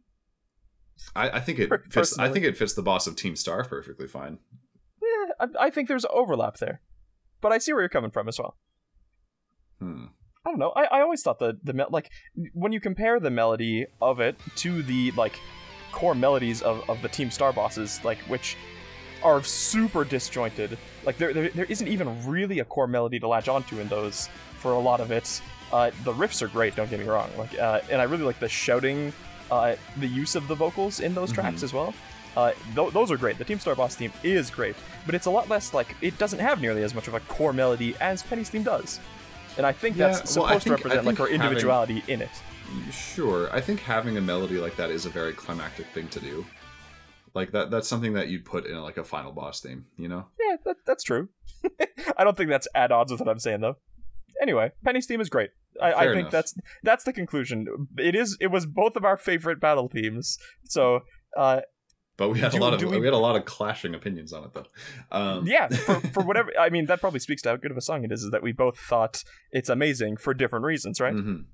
I, 1.17 1.29
I 1.31 1.41
think 1.41 1.59
it 1.59 1.69
Per- 1.69 1.83
fits. 1.91 2.17
I 2.19 2.29
think 2.31 2.45
it 2.45 2.57
fits 2.57 2.73
the 2.75 2.83
boss 2.83 3.09
of 3.09 3.17
Team 3.17 3.35
Star 3.37 3.65
perfectly 3.65 4.07
fine. 4.07 4.39
yeah 5.03 5.33
I, 5.41 5.67
I 5.67 5.71
think 5.71 5.89
there's 5.89 6.07
overlap 6.11 6.57
there 6.59 6.81
but 7.41 7.53
i 7.53 7.59
see 7.59 7.73
where 7.73 7.83
you're 7.83 7.89
coming 7.89 8.11
from 8.13 8.29
as 8.29 8.39
well 8.39 8.57
Hmm. 9.81 10.05
I 10.47 10.51
don't 10.51 10.59
know. 10.61 10.71
I, 10.77 10.85
I 10.85 11.01
always 11.01 11.23
thought 11.23 11.39
the 11.41 11.59
the 11.65 11.73
mel- 11.73 11.89
like 11.91 12.11
when 12.53 12.71
you 12.73 12.79
compare 12.81 13.19
the 13.19 13.31
melody 13.31 13.87
of 14.01 14.21
it 14.21 14.37
to 14.57 14.83
the 14.83 15.11
like 15.13 15.41
core 15.91 16.15
melodies 16.15 16.63
of, 16.63 16.89
of 16.89 17.01
the 17.03 17.09
Team 17.09 17.31
Star 17.31 17.53
bosses, 17.53 17.99
like 18.05 18.19
which 18.29 18.57
are 19.25 19.43
super 19.43 20.05
disjointed. 20.05 20.79
Like 21.05 21.17
there, 21.19 21.33
there 21.33 21.49
there 21.49 21.65
isn't 21.65 21.89
even 21.89 22.25
really 22.27 22.59
a 22.61 22.65
core 22.65 22.87
melody 22.87 23.19
to 23.19 23.27
latch 23.29 23.49
onto 23.49 23.81
in 23.81 23.89
those 23.89 24.29
for 24.61 24.73
a 24.73 24.79
lot 24.79 25.01
of 25.01 25.11
it. 25.11 25.41
Uh, 25.73 25.91
the 26.05 26.13
riffs 26.13 26.43
are 26.43 26.49
great. 26.49 26.77
Don't 26.77 26.91
get 26.91 27.01
me 27.01 27.07
wrong. 27.07 27.31
Like 27.37 27.59
uh, 27.59 27.81
and 27.91 28.01
I 28.01 28.05
really 28.05 28.23
like 28.25 28.39
the 28.39 28.49
shouting, 28.49 29.13
uh, 29.51 29.77
the 29.97 30.07
use 30.07 30.35
of 30.37 30.47
the 30.47 30.55
vocals 30.55 31.01
in 31.01 31.15
those 31.15 31.33
tracks 31.33 31.63
as 31.63 31.73
well. 31.73 31.95
Uh, 32.37 32.53
th- 32.75 32.93
those 32.93 33.11
are 33.11 33.17
great. 33.17 33.39
The 33.39 33.45
Team 33.45 33.59
Star 33.61 33.75
boss 33.75 33.95
theme 33.95 34.13
is 34.23 34.51
great, 34.51 34.75
but 35.07 35.15
it's 35.15 35.27
a 35.27 35.31
lot 35.31 35.49
less 35.49 35.73
like 35.73 35.95
it 36.03 36.19
doesn't 36.19 36.41
have 36.41 36.61
nearly 36.61 36.83
as 36.83 36.95
much 36.95 37.09
of 37.09 37.15
a 37.15 37.21
core 37.21 37.53
melody 37.53 37.97
as 38.01 38.23
Penny's 38.23 38.51
theme 38.51 38.65
does. 38.65 39.01
And 39.57 39.65
I 39.65 39.71
think 39.73 39.97
Yeah, 39.97 40.09
that's 40.09 40.37
well, 40.37 40.47
supposed 40.49 40.65
to 40.65 40.71
think- 40.71 40.81
I 40.87 40.89
represent 40.97 41.07
like 41.07 41.19
her 41.19 41.25
having- 41.27 41.41
individuality 41.41 42.03
in 42.09 42.23
it. 42.23 42.31
Sure, 42.91 43.49
I 43.55 43.61
think 43.61 43.81
having 43.81 44.17
a 44.17 44.21
melody 44.21 44.59
like 44.59 44.75
that 44.77 44.91
is 44.91 45.07
a 45.07 45.11
very 45.11 45.33
climactic 45.33 45.87
thing 45.89 46.09
to 46.09 46.19
do. 46.21 46.45
Like 47.35 47.51
that. 47.53 47.71
That's 47.71 47.89
something 47.89 48.13
that 48.15 48.29
you'd 48.29 48.45
put 48.45 48.65
in 48.67 48.77
like 48.81 48.97
a 48.97 49.05
final 49.05 49.33
boss 49.33 49.61
theme. 49.61 49.87
You 49.97 50.09
know. 50.09 50.27
Yeah, 50.41 50.57
that, 50.65 50.77
that's 50.87 51.03
true. 51.03 51.29
I 52.17 52.25
don't 52.25 52.37
think 52.37 52.51
that's 52.51 52.69
at 52.75 52.93
odds 52.93 53.11
with 53.11 53.21
what 53.21 53.29
I'm 53.29 53.39
saying 53.41 53.61
though. 53.61 53.77
Anyway, 54.41 54.71
Penny's 54.85 55.07
theme 55.07 55.21
is 55.21 55.29
great. 55.29 55.51
I, 55.83 55.93
I 55.93 56.05
think 56.07 56.19
enough. 56.21 56.33
that's 56.33 56.55
that's 56.83 57.05
the 57.05 57.13
conclusion. 57.13 57.67
It 57.99 58.15
is. 58.15 58.37
It 58.41 58.49
was 58.49 58.67
both 58.67 58.95
of 58.97 59.05
our 59.05 59.17
favorite 59.17 59.61
battle 59.61 59.89
themes. 59.89 60.39
So 60.65 61.01
uh, 61.37 61.63
But 62.17 62.29
we 62.29 62.39
had 62.39 62.53
Do- 62.53 62.59
a 62.59 62.61
lot 62.61 62.75
of 62.75 62.83
we, 62.83 62.99
we- 62.99 63.05
had 63.05 63.15
a 63.15 63.19
lot 63.19 63.35
of 63.37 63.45
clashing 63.45 63.95
opinions 63.95 64.33
on 64.33 64.45
it 64.45 64.51
though. 64.55 64.67
Um, 65.11 65.47
yeah, 65.47 65.67
for, 65.87 66.01
for 66.13 66.23
whatever. 66.23 66.51
I 66.59 66.69
mean, 66.71 66.87
that 66.87 67.01
probably 67.01 67.19
speaks 67.21 67.43
to 67.43 67.49
how 67.51 67.57
good 67.57 67.73
of 67.73 67.77
a 67.77 67.81
song 67.81 68.05
it 68.05 68.13
is. 68.13 68.23
Is 68.23 68.31
that 68.31 68.43
we 68.43 68.53
both 68.53 68.79
thought 68.79 69.25
it's 69.51 69.69
amazing 69.69 70.19
for 70.19 70.35
different 70.35 70.65
reasons, 70.65 71.01
right? 71.01 71.15
mhm. 71.15 71.47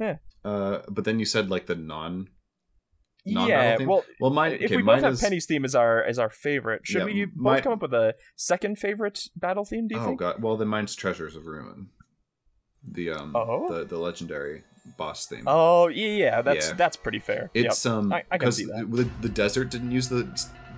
Yeah. 0.00 0.16
Uh, 0.44 0.80
but 0.88 1.04
then 1.04 1.18
you 1.18 1.24
said 1.26 1.50
like 1.50 1.66
the 1.66 1.74
non. 1.76 2.28
Yeah. 3.26 3.76
Well, 3.84 4.04
Well, 4.20 4.30
mine. 4.30 4.52
if 4.52 4.62
okay, 4.66 4.76
we 4.76 4.82
mine 4.82 4.96
both 4.98 5.04
have 5.04 5.12
is, 5.14 5.20
Penny's 5.20 5.46
theme 5.46 5.64
as 5.64 5.74
our 5.74 6.02
as 6.02 6.18
our 6.18 6.30
favorite, 6.30 6.82
should 6.86 7.00
Yeah, 7.00 7.04
we 7.04 7.24
both 7.26 7.34
my- 7.36 7.60
come 7.60 7.72
up 7.72 7.82
with 7.82 7.92
a 7.94 8.14
second 8.36 8.78
favorite 8.78 9.28
battle 9.36 9.64
theme? 9.64 9.88
Do 9.88 9.96
you 9.96 10.00
Oh 10.00 10.06
think? 10.06 10.20
god. 10.20 10.42
Well, 10.42 10.56
then 10.56 10.68
mine's 10.68 10.94
Treasures 10.94 11.36
of 11.36 11.46
Ruin. 11.46 11.88
The 12.88 13.10
um 13.10 13.34
Oh? 13.34 13.72
the 13.78 13.84
the 13.84 13.98
legendary 13.98 14.62
boss 14.96 15.26
theme. 15.26 15.42
Oh 15.46 15.88
yeah, 15.88 16.08
yeah, 16.08 16.42
that's 16.42 16.68
Yeah. 16.68 16.74
that's 16.74 16.96
pretty 16.96 17.18
fair. 17.18 17.50
It's 17.52 17.84
um 17.84 18.12
I- 18.12 18.18
I 18.30 18.38
can 18.38 18.38
because 18.38 18.58
the, 18.58 19.10
the 19.20 19.28
desert 19.28 19.70
didn't 19.70 19.90
use 19.90 20.08
the 20.08 20.28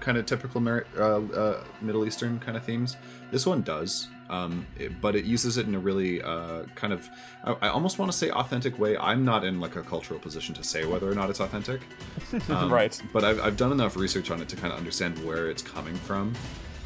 kind 0.00 0.16
of 0.16 0.24
typical 0.26 0.60
Mer- 0.60 0.86
uh, 0.96 1.20
uh, 1.20 1.64
Middle 1.82 2.06
Eastern 2.06 2.38
kind 2.38 2.56
of 2.56 2.64
themes. 2.64 2.96
This 3.30 3.44
one 3.46 3.60
does, 3.62 4.08
um, 4.30 4.66
it- 4.78 5.00
but 5.00 5.14
it 5.16 5.24
uses 5.24 5.56
it 5.56 5.66
in 5.66 5.74
a 5.74 5.78
really 5.78 6.22
uh, 6.22 6.64
kind 6.74 6.92
of 6.92 7.08
I, 7.44 7.52
I 7.62 7.68
almost 7.68 7.98
want 7.98 8.10
to 8.12 8.16
say 8.18 8.30
authentic 8.30 8.78
way. 8.78 8.96
I'm 8.96 9.24
not 9.24 9.44
in 9.44 9.60
like 9.60 9.76
a 9.76 9.82
cultural 9.82 10.20
position 10.20 10.54
to 10.56 10.62
say 10.64 10.84
whether 10.84 11.10
or 11.10 11.14
not 11.14 11.30
it's 11.30 11.40
authentic, 11.40 11.80
um, 12.50 12.72
Right. 12.72 13.00
But 13.12 13.24
I've 13.24 13.40
I've 13.40 13.56
done 13.56 13.72
enough 13.72 13.96
research 13.96 14.30
on 14.30 14.40
it 14.42 14.48
to 14.50 14.56
kind 14.56 14.72
of 14.72 14.78
understand 14.78 15.18
where 15.24 15.48
it's 15.50 15.62
coming 15.62 15.94
from. 15.96 16.34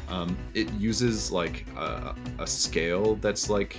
Um, 0.09 0.37
it 0.53 0.71
uses 0.73 1.31
like 1.31 1.65
a, 1.77 2.13
a 2.39 2.45
scale 2.47 3.15
that's 3.15 3.49
like 3.49 3.77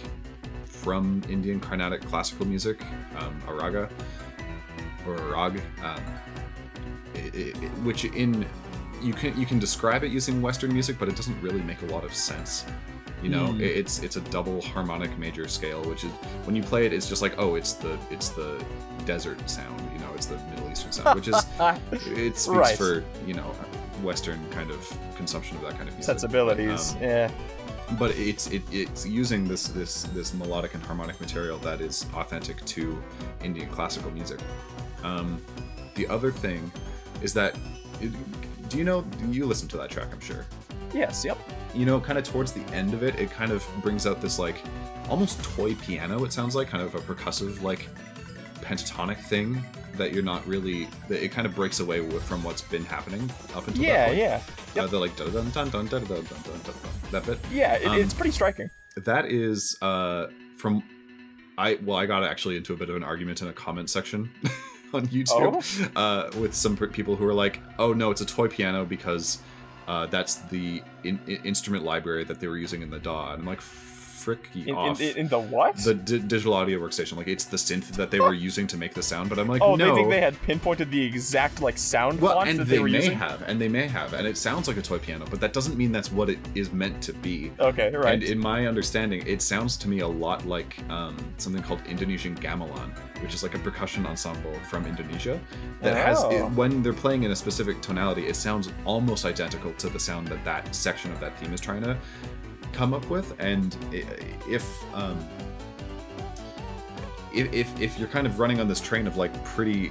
from 0.64 1.22
Indian 1.28 1.60
Carnatic 1.60 2.00
classical 2.02 2.46
music, 2.46 2.82
um, 3.18 3.40
a 3.48 3.54
raga 3.54 3.88
or 5.06 5.14
a 5.16 5.22
rag, 5.32 5.60
um, 5.82 6.02
it, 7.14 7.34
it, 7.34 7.62
it- 7.62 7.70
which 7.84 8.04
in 8.06 8.46
you 9.02 9.12
can 9.12 9.38
you 9.38 9.44
can 9.46 9.58
describe 9.58 10.02
it 10.02 10.10
using 10.10 10.40
Western 10.40 10.72
music, 10.72 10.98
but 10.98 11.08
it 11.08 11.16
doesn't 11.16 11.38
really 11.42 11.60
make 11.62 11.80
a 11.82 11.86
lot 11.86 12.04
of 12.04 12.14
sense. 12.14 12.64
You 13.22 13.30
know, 13.30 13.54
it- 13.54 13.62
it's 13.62 14.00
it's 14.00 14.16
a 14.16 14.20
double 14.20 14.60
harmonic 14.60 15.16
major 15.18 15.48
scale, 15.48 15.82
which 15.84 16.04
is 16.04 16.10
when 16.44 16.54
you 16.54 16.62
play 16.62 16.84
it, 16.86 16.92
it's 16.92 17.08
just 17.08 17.22
like 17.22 17.34
oh, 17.38 17.54
it's 17.54 17.72
the 17.74 17.98
it's 18.10 18.28
the 18.30 18.62
desert 19.06 19.38
sound. 19.48 19.80
You 19.92 19.98
know, 20.00 20.10
it's 20.14 20.26
the 20.26 20.36
Middle 20.50 20.70
Eastern 20.70 20.92
sound, 20.92 21.14
which 21.16 21.28
is 21.28 21.36
it 21.90 22.36
speaks 22.36 22.48
Right. 22.48 22.76
for 22.76 23.02
you 23.26 23.34
know 23.34 23.50
Western 24.02 24.38
kind 24.50 24.70
of 24.70 24.98
consumption 25.16 25.56
of 25.56 25.62
that 25.62 25.72
kind 25.76 25.88
of 25.88 25.94
music. 25.94 26.04
sensibilities. 26.04 26.92
Um, 26.96 27.02
yeah. 27.02 27.30
but 27.98 28.10
it's 28.18 28.48
it, 28.48 28.62
it's 28.70 29.06
using 29.06 29.48
this 29.48 29.68
this 29.68 30.02
this 30.14 30.34
melodic 30.34 30.74
and 30.74 30.82
harmonic 30.82 31.18
material 31.20 31.56
that 31.58 31.80
is 31.80 32.04
authentic 32.14 32.62
to 32.66 33.02
Indian 33.42 33.68
classical 33.70 34.10
music. 34.10 34.40
Um, 35.02 35.40
the 35.94 36.06
other 36.08 36.30
thing 36.30 36.70
is 37.22 37.32
that 37.34 37.56
it, 38.02 38.10
do 38.68 38.76
you 38.76 38.84
know 38.84 39.04
you 39.30 39.46
listen 39.46 39.68
to 39.68 39.76
that 39.78 39.88
track? 39.90 40.08
I'm 40.12 40.20
sure. 40.20 40.44
Yes. 40.92 41.24
Yep. 41.24 41.38
You 41.74 41.84
know, 41.86 42.00
kind 42.00 42.18
of 42.18 42.24
towards 42.24 42.52
the 42.52 42.62
end 42.72 42.94
of 42.94 43.02
it, 43.02 43.18
it 43.18 43.30
kind 43.30 43.50
of 43.52 43.66
brings 43.82 44.06
out 44.06 44.20
this 44.20 44.38
like 44.38 44.56
almost 45.08 45.42
toy 45.42 45.74
piano. 45.74 46.24
It 46.24 46.32
sounds 46.32 46.54
like 46.54 46.68
kind 46.68 46.82
of 46.82 46.94
a 46.94 46.98
percussive 47.00 47.62
like 47.62 47.88
pentatonic 48.62 49.18
thing 49.18 49.62
that 49.96 50.12
you're 50.12 50.22
not 50.22 50.46
really. 50.46 50.88
That 51.08 51.22
it 51.24 51.30
kind 51.32 51.46
of 51.46 51.54
breaks 51.54 51.80
away 51.80 52.08
from 52.20 52.42
what's 52.44 52.62
been 52.62 52.84
happening 52.84 53.30
up 53.54 53.66
until 53.66 53.82
Yeah. 53.82 53.96
that 53.96 54.06
point. 54.06 54.18
Yeah. 54.18 54.40
yeah. 54.74 54.82
Uh, 54.82 54.86
the 54.86 54.98
like 54.98 55.16
dun 55.16 55.32
dun 55.32 55.50
dun 55.50 55.68
dun 55.70 55.86
dun 55.88 56.04
dun 56.04 56.06
dun 56.06 56.24
dun 56.24 56.60
dun 56.64 56.74
that 57.10 57.26
bit. 57.26 57.38
Yeah. 57.52 57.74
It, 57.74 57.86
Um, 57.86 57.98
it's 57.98 58.14
pretty 58.14 58.30
striking. 58.32 58.70
That 58.96 59.26
is 59.26 59.76
uh 59.82 60.28
from 60.56 60.82
I 61.58 61.78
well 61.84 61.96
I 61.96 62.06
got 62.06 62.22
actually 62.24 62.56
into 62.56 62.72
a 62.72 62.76
bit 62.76 62.88
of 62.88 62.96
an 62.96 63.02
argument 63.04 63.42
in 63.42 63.48
a 63.48 63.52
comment 63.52 63.90
section 63.90 64.30
on 64.92 65.06
YouTube 65.08 65.90
uh, 65.96 66.30
with 66.38 66.54
some 66.54 66.76
people 66.76 67.16
who 67.16 67.26
are 67.26 67.34
like, 67.34 67.60
"Oh 67.80 67.92
no, 67.92 68.10
it's 68.12 68.20
a 68.20 68.26
toy 68.26 68.46
piano 68.48 68.84
because 68.84 69.38
uh, 69.86 70.06
that's 70.06 70.36
the 70.36 70.82
in- 71.02 71.20
in- 71.26 71.42
instrument 71.44 71.84
library 71.84 72.24
that 72.24 72.40
they 72.40 72.48
were 72.48 72.58
using 72.58 72.82
in 72.82 72.90
the 72.90 72.98
DAW." 72.98 73.32
And 73.32 73.42
I'm 73.42 73.46
like, 73.46 73.60
"Frick 74.14 74.48
ye 74.54 74.68
In, 74.68 74.74
off!" 74.74 75.00
in, 75.00 75.16
in 75.16 75.28
the 75.28 75.38
what? 75.38 75.76
the 75.78 75.94
di- 75.94 76.18
digital 76.20 76.54
audio 76.54 76.78
workstation, 76.78 77.16
like 77.16 77.28
it's 77.28 77.44
the 77.44 77.56
synth 77.56 77.88
that 78.00 78.10
they 78.10 78.20
were 78.20 78.34
using 78.48 78.66
to 78.68 78.76
make 78.76 78.94
the 78.94 79.02
sound. 79.02 79.28
But 79.28 79.38
I'm 79.38 79.48
like, 79.48 79.62
oh, 79.62 79.74
no. 79.76 79.88
they 79.90 79.94
think 79.96 80.10
they 80.10 80.20
had 80.20 80.40
pinpointed 80.42 80.90
the 80.90 81.02
exact 81.04 81.60
like 81.60 81.76
sound 81.78 82.20
well, 82.20 82.36
font 82.36 82.48
and 82.50 82.58
that 82.58 82.64
they, 82.66 82.76
they 82.76 82.82
were 82.82 82.88
may 82.88 82.98
using. 83.02 83.18
have, 83.18 83.42
and 83.48 83.60
they 83.60 83.68
may 83.68 83.86
have, 83.86 84.14
and 84.14 84.26
it 84.26 84.36
sounds 84.38 84.68
like 84.68 84.76
a 84.76 84.82
toy 84.82 84.98
piano, 84.98 85.24
but 85.30 85.40
that 85.40 85.52
doesn't 85.52 85.76
mean 85.76 85.90
that's 85.92 86.12
what 86.12 86.28
it 86.30 86.38
is 86.54 86.72
meant 86.72 87.02
to 87.02 87.12
be. 87.12 87.50
Okay, 87.60 87.90
right. 87.94 88.14
And 88.14 88.22
in 88.22 88.38
my 88.38 88.66
understanding, 88.66 89.22
it 89.26 89.42
sounds 89.42 89.76
to 89.78 89.88
me 89.88 90.00
a 90.00 90.08
lot 90.08 90.46
like 90.46 90.78
um, 90.90 91.16
something 91.38 91.62
called 91.62 91.80
Indonesian 91.86 92.34
gamelan, 92.36 92.90
which 93.22 93.34
is 93.34 93.42
like 93.42 93.54
a 93.54 93.58
percussion 93.58 94.06
ensemble 94.06 94.54
from 94.70 94.86
Indonesia 94.86 95.40
that 95.82 95.96
has, 95.96 96.22
Oh. 96.24 96.30
it, 96.30 96.50
when 96.52 96.82
they're 96.82 96.92
playing 96.92 97.24
in 97.24 97.30
a 97.32 97.36
specific 97.36 97.80
tonality, 97.80 98.26
it 98.26 98.36
sounds 98.36 98.70
almost 98.84 99.24
identical 99.24 99.72
to 99.74 99.88
the 99.88 99.98
sound 99.98 100.28
that 100.28 100.44
that 100.44 100.74
section 100.74 101.10
of 101.12 101.20
that 101.20 101.36
theme 101.38 101.52
is 101.52 101.60
trying 101.60 101.82
to 101.82 101.96
come 102.74 102.92
up 102.92 103.08
with. 103.08 103.34
And 103.40 103.76
if 104.46 104.66
um, 104.94 105.18
if, 107.32 107.80
if 107.80 107.98
you're 107.98 108.08
kind 108.08 108.26
of 108.26 108.38
running 108.38 108.60
on 108.60 108.68
this 108.68 108.80
train 108.80 109.06
of 109.06 109.16
like 109.16 109.32
pretty 109.44 109.90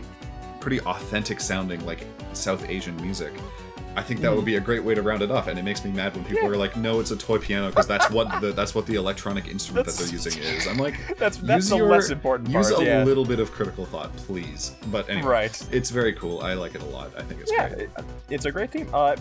pretty 0.60 0.80
authentic 0.82 1.42
sounding 1.42 1.86
like 1.86 2.06
South 2.34 2.70
Asian 2.70 2.96
music. 2.98 3.34
I 3.96 4.02
think 4.02 4.22
that 4.22 4.36
would 4.36 4.46
be 4.46 4.56
a 4.56 4.60
great 4.60 4.84
way 4.84 4.96
to 4.96 5.04
round 5.04 5.22
it 5.22 5.30
off, 5.30 5.46
and 5.48 5.60
it 5.60 5.62
makes 5.62 5.86
me 5.86 5.92
mad 5.92 6.16
when 6.16 6.24
people 6.24 6.40
Hmm. 6.40 6.46
Yeah. 6.48 6.52
are 6.54 6.58
like, 6.58 6.76
"No, 6.78 7.00
it's 7.00 7.12
a 7.12 7.16
toy 7.16 7.38
piano," 7.38 7.68
because 7.70 7.86
that's 7.86 8.10
what 8.10 8.42
the 8.42 8.52
that's 8.52 8.74
what 8.74 8.88
the 8.88 8.96
electronic 8.96 9.48
instrument 9.48 9.86
that 9.86 9.94
they're 9.96 10.08
using 10.08 10.42
is. 10.42 10.66
I'm 10.66 10.78
like, 10.78 10.96
that's 11.20 11.38
that's 11.38 11.66
use 11.66 11.70
the 11.70 11.76
your- 11.78 11.90
less 11.90 12.10
important 12.10 12.50
use 12.50 12.72
part. 12.72 12.82
a 12.82 12.86
yeah. 12.86 13.04
little 13.04 13.24
bit 13.24 13.40
of 13.40 13.52
critical 13.52 13.86
thought, 13.86 14.12
please. 14.16 14.76
But 14.88 15.08
anyway, 15.12 15.28
Right. 15.28 15.68
it's 15.72 15.92
very 15.92 16.14
cool. 16.14 16.42
I 16.42 16.54
like 16.56 16.74
it 16.74 16.82
a 16.82 16.86
lot. 16.86 17.12
I 17.16 17.22
think 17.22 17.42
it's 17.42 17.52
Yeah, 17.52 17.68
great. 17.70 17.82
it- 17.82 17.92
it's 18.32 18.46
a 18.46 18.52
great 18.52 18.72
theme. 18.72 18.90
Uh, 18.92 19.16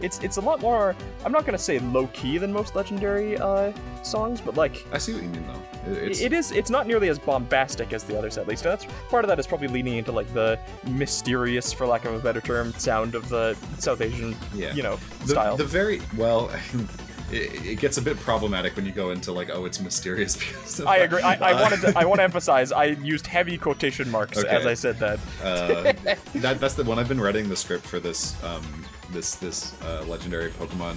it's 0.00 0.18
it's 0.20 0.36
a 0.36 0.40
lot 0.40 0.60
more. 0.60 0.94
I'm 1.24 1.32
not 1.32 1.44
gonna 1.44 1.58
say 1.58 1.78
low 1.78 2.06
key 2.08 2.38
than 2.38 2.52
most 2.52 2.74
legendary 2.76 3.36
uh 3.38 3.72
songs, 4.02 4.40
but 4.40 4.56
like 4.56 4.86
I 4.92 4.98
see 4.98 5.14
what 5.14 5.22
you 5.22 5.28
mean, 5.28 5.44
though. 5.46 5.52
It- 5.92 6.08
It's, 6.10 6.20
it 6.20 6.32
is. 6.32 6.52
It's 6.52 6.70
not 6.70 6.86
nearly 6.86 7.08
as 7.08 7.18
bombastic 7.18 7.92
as 7.92 8.04
the 8.04 8.16
others, 8.18 8.36
at 8.38 8.46
least. 8.46 8.64
And 8.64 8.72
that's 8.72 8.86
part 9.08 9.24
of 9.24 9.28
that 9.28 9.38
is 9.38 9.46
probably 9.46 9.68
leaning 9.68 9.96
into 9.96 10.12
like 10.12 10.32
the 10.34 10.58
mysterious, 10.86 11.72
for 11.72 11.86
lack 11.86 12.04
of 12.04 12.14
a 12.14 12.18
better 12.18 12.40
term, 12.40 12.72
sound 12.74 13.14
of 13.14 13.28
the 13.28 13.56
South 13.78 14.00
Asian, 14.00 14.36
Yeah. 14.54 14.74
you 14.74 14.82
know, 14.82 14.98
the, 15.20 15.28
style. 15.28 15.56
the 15.56 15.64
very 15.64 16.00
well. 16.16 16.50
It, 17.30 17.66
it 17.66 17.78
gets 17.78 17.98
a 17.98 18.02
bit 18.02 18.16
problematic 18.18 18.74
when 18.76 18.86
you 18.86 18.92
go 18.92 19.10
into 19.10 19.32
like, 19.32 19.50
oh, 19.52 19.64
it's 19.66 19.80
mysterious 19.80 20.36
because. 20.38 20.80
I 20.80 20.98
agree. 20.98 21.20
I, 21.22 21.34
I 21.34 21.52
Uh, 21.52 21.62
wanted. 21.62 21.80
To, 21.82 21.92
I 21.98 22.04
want 22.04 22.18
to 22.20 22.24
emphasize. 22.24 22.72
I 22.72 22.84
used 23.14 23.26
heavy 23.26 23.58
quotation 23.58 24.10
marks 24.10 24.38
Okay. 24.38 24.48
as 24.48 24.64
I 24.66 24.74
said 24.74 24.98
that. 24.98 25.18
uh, 25.42 25.92
that 26.36 26.60
that's 26.60 26.74
the 26.74 26.84
one 26.84 26.98
I've 26.98 27.08
been 27.08 27.20
writing 27.20 27.48
the 27.48 27.56
script 27.56 27.86
for 27.86 28.00
this 28.00 28.34
um 28.42 28.64
this 29.10 29.34
this 29.36 29.74
uh, 29.82 30.04
legendary 30.06 30.50
Pokemon 30.52 30.94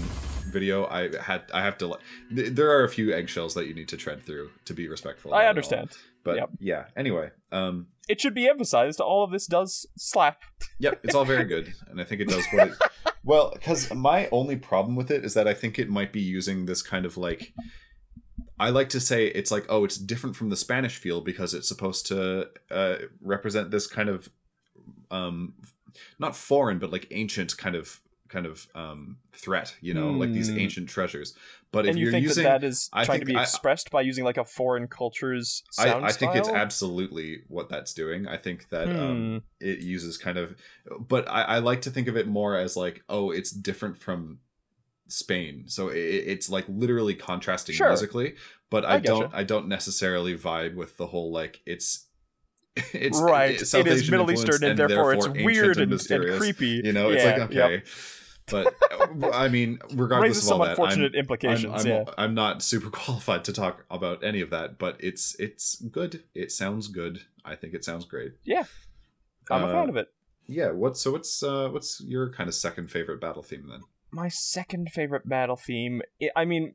video. 0.52 0.86
I 0.88 1.10
had 1.22 1.44
I 1.54 1.62
have 1.62 1.78
to. 1.80 1.96
th- 2.36 2.52
There 2.54 2.70
are 2.72 2.84
a 2.84 2.90
few 2.90 3.14
eggshells 3.14 3.54
that 3.56 3.68
you 3.68 3.74
need 3.74 3.88
to 3.90 3.98
tread 3.98 4.24
through 4.24 4.52
to 4.66 4.74
be 4.74 4.88
respectful. 4.88 5.34
I 5.34 5.44
all. 5.44 5.50
understand. 5.50 5.92
But 6.24 6.36
Yep. 6.36 6.50
yeah. 6.60 6.84
Anyway, 6.96 7.32
um, 7.52 7.88
It 8.08 8.22
should 8.22 8.36
be 8.36 8.48
emphasized. 8.48 9.00
All 9.00 9.24
of 9.24 9.32
this 9.32 9.48
does 9.48 9.88
slap. 9.98 10.44
Yep, 10.80 11.00
it's 11.04 11.16
all 11.16 11.26
very 11.26 11.46
good, 11.46 11.74
and 11.90 12.00
I 12.00 12.04
think 12.04 12.22
it 12.22 12.28
does 12.28 12.46
what 12.52 12.68
it. 12.68 12.74
Well, 13.24 13.52
because 13.54 13.94
my 13.94 14.28
only 14.32 14.56
problem 14.56 14.96
with 14.96 15.12
it 15.12 15.24
is 15.24 15.34
that 15.36 15.48
I 15.48 15.54
think 15.54 15.78
it 15.78 15.90
might 15.90 16.12
be 16.12 16.22
using 16.22 16.66
this 16.66 16.82
kind 16.82 17.06
of 17.06 17.18
like. 17.18 17.54
I 18.60 18.70
like 18.70 18.90
to 18.90 19.00
say 19.00 19.28
it's 19.28 19.50
like, 19.50 19.66
oh, 19.70 19.84
it's 19.86 19.98
different 19.98 20.36
from 20.36 20.50
the 20.50 20.56
Spanish 20.56 20.98
feel 20.98 21.22
because 21.22 21.56
it's 21.56 21.68
supposed 21.68 22.06
to 22.08 22.50
uh, 22.70 22.96
represent 23.20 23.72
this 23.72 23.88
kind 23.88 24.08
of, 24.08 24.30
um, 25.10 25.56
not 26.20 26.36
foreign 26.36 26.78
but 26.78 26.92
like 26.92 27.08
ancient 27.10 27.58
kind 27.58 27.76
of 27.76 28.00
kind 28.32 28.46
of 28.46 28.68
um 28.74 29.18
threat, 29.34 29.76
you 29.82 29.94
know, 29.94 30.12
like 30.12 30.32
these 30.34 30.50
Hmm. 30.50 30.60
ancient 30.60 30.90
treasures. 30.90 31.36
But 31.72 31.86
if 31.86 31.92
and 31.92 32.00
you 32.00 32.06
you're 32.06 32.12
think 32.12 32.24
using, 32.24 32.44
that 32.46 32.62
that 32.62 32.68
is 32.68 32.90
I 32.92 33.06
trying 33.06 33.20
to 33.20 33.26
be 33.26 33.36
I- 33.36 33.44
expressed 33.44 33.92
by 33.92 34.02
using 34.02 34.24
like 34.24 34.38
a 34.38 34.46
foreign 34.46 34.88
culture's 34.88 35.64
sound 35.72 36.04
I, 36.06 36.10
I 36.10 36.12
think 36.12 36.36
it's 36.36 36.50
absolutely 36.50 37.44
what 37.48 37.70
that's 37.70 37.94
doing. 37.94 38.28
I 38.28 38.38
think 38.38 38.70
that 38.70 38.90
um, 38.90 39.18
Hmm. 39.18 39.38
it 39.60 39.80
uses 39.80 40.18
kind 40.18 40.38
of 40.38 40.56
but 41.08 41.28
I, 41.30 41.42
I 41.44 41.60
like 41.60 41.82
to 41.84 41.92
think 41.92 42.08
of 42.08 42.16
it 42.18 42.28
more 42.28 42.58
as 42.58 42.76
like 42.76 43.04
oh 43.10 43.32
it's 43.32 43.52
different 43.52 43.98
from 43.98 44.40
spain 45.08 45.66
so 45.68 45.90
it, 45.90 45.98
it's 45.98 46.50
like 46.50 46.64
literally 46.70 47.14
contrasting 47.14 47.76
Sure. 47.76 47.90
musically 47.90 48.36
but 48.70 48.86
i, 48.86 48.98
don't 48.98 49.34
i 49.34 49.44
don't 49.44 49.68
necessarily 49.68 50.38
vibe 50.38 50.76
with 50.76 50.96
the 50.96 51.06
whole 51.08 51.32
like 51.34 51.60
it's 51.66 52.08
it's 52.94 53.20
right. 53.20 53.62
it 53.62 53.88
is 53.88 54.10
Middle 54.10 54.32
Eastern, 54.32 54.64
and, 54.64 54.80
therefore, 54.80 55.14
it's 55.14 55.28
weird 55.28 55.72
and, 55.72 55.80
and 55.82 55.92
mysterious. 55.92 56.38
creepy. 56.38 56.82
you 56.86 56.94
know 56.94 57.10
it's 57.10 57.22
Yeah, 57.22 57.36
like 57.36 57.52
yep. 57.52 57.86
But 58.48 58.76
uh, 58.92 59.30
i 59.34 59.48
mean 59.48 59.80
regardless 59.94 60.38
Raises 60.38 60.52
of 60.52 60.54
all 60.54 60.60
some 60.60 60.60
that 60.60 60.66
I'm, 60.66 60.72
unfortunate 60.72 61.14
I'm, 61.14 61.20
implications. 61.20 61.86
I'm, 61.86 61.88
yeah. 61.88 62.04
I'm 62.18 62.34
not 62.34 62.62
super 62.62 62.90
qualified 62.92 63.44
to 63.46 63.54
talk 63.54 63.86
about 63.90 64.24
any 64.24 64.42
of 64.42 64.50
that, 64.50 64.78
but 64.78 64.98
it's 65.00 65.36
it's 65.40 65.76
good. 65.76 66.24
It 66.34 66.52
sounds 66.52 66.88
good. 66.88 67.22
I 67.46 67.56
think 67.56 67.74
it 67.74 67.84
sounds 67.84 68.06
great. 68.06 68.34
Yeah, 68.44 68.66
I'm 69.50 69.64
a 69.64 69.68
uh, 69.68 69.72
fan 69.72 69.90
of 69.90 69.98
it. 69.98 70.10
Yeah. 70.48 70.72
What? 70.72 70.98
So 70.98 71.12
what's 71.12 71.42
uh 71.44 71.70
what's 71.70 72.02
your 72.02 72.32
kind 72.32 72.48
of 72.48 72.56
second 72.56 72.90
favorite 72.92 73.22
battle 73.22 73.44
theme 73.44 73.68
then? 73.70 73.82
My 74.12 74.28
second 74.28 74.90
favorite 74.92 75.28
battle 75.28 75.56
theme. 75.56 76.02
I 76.22 76.42
I 76.42 76.46
mean, 76.46 76.74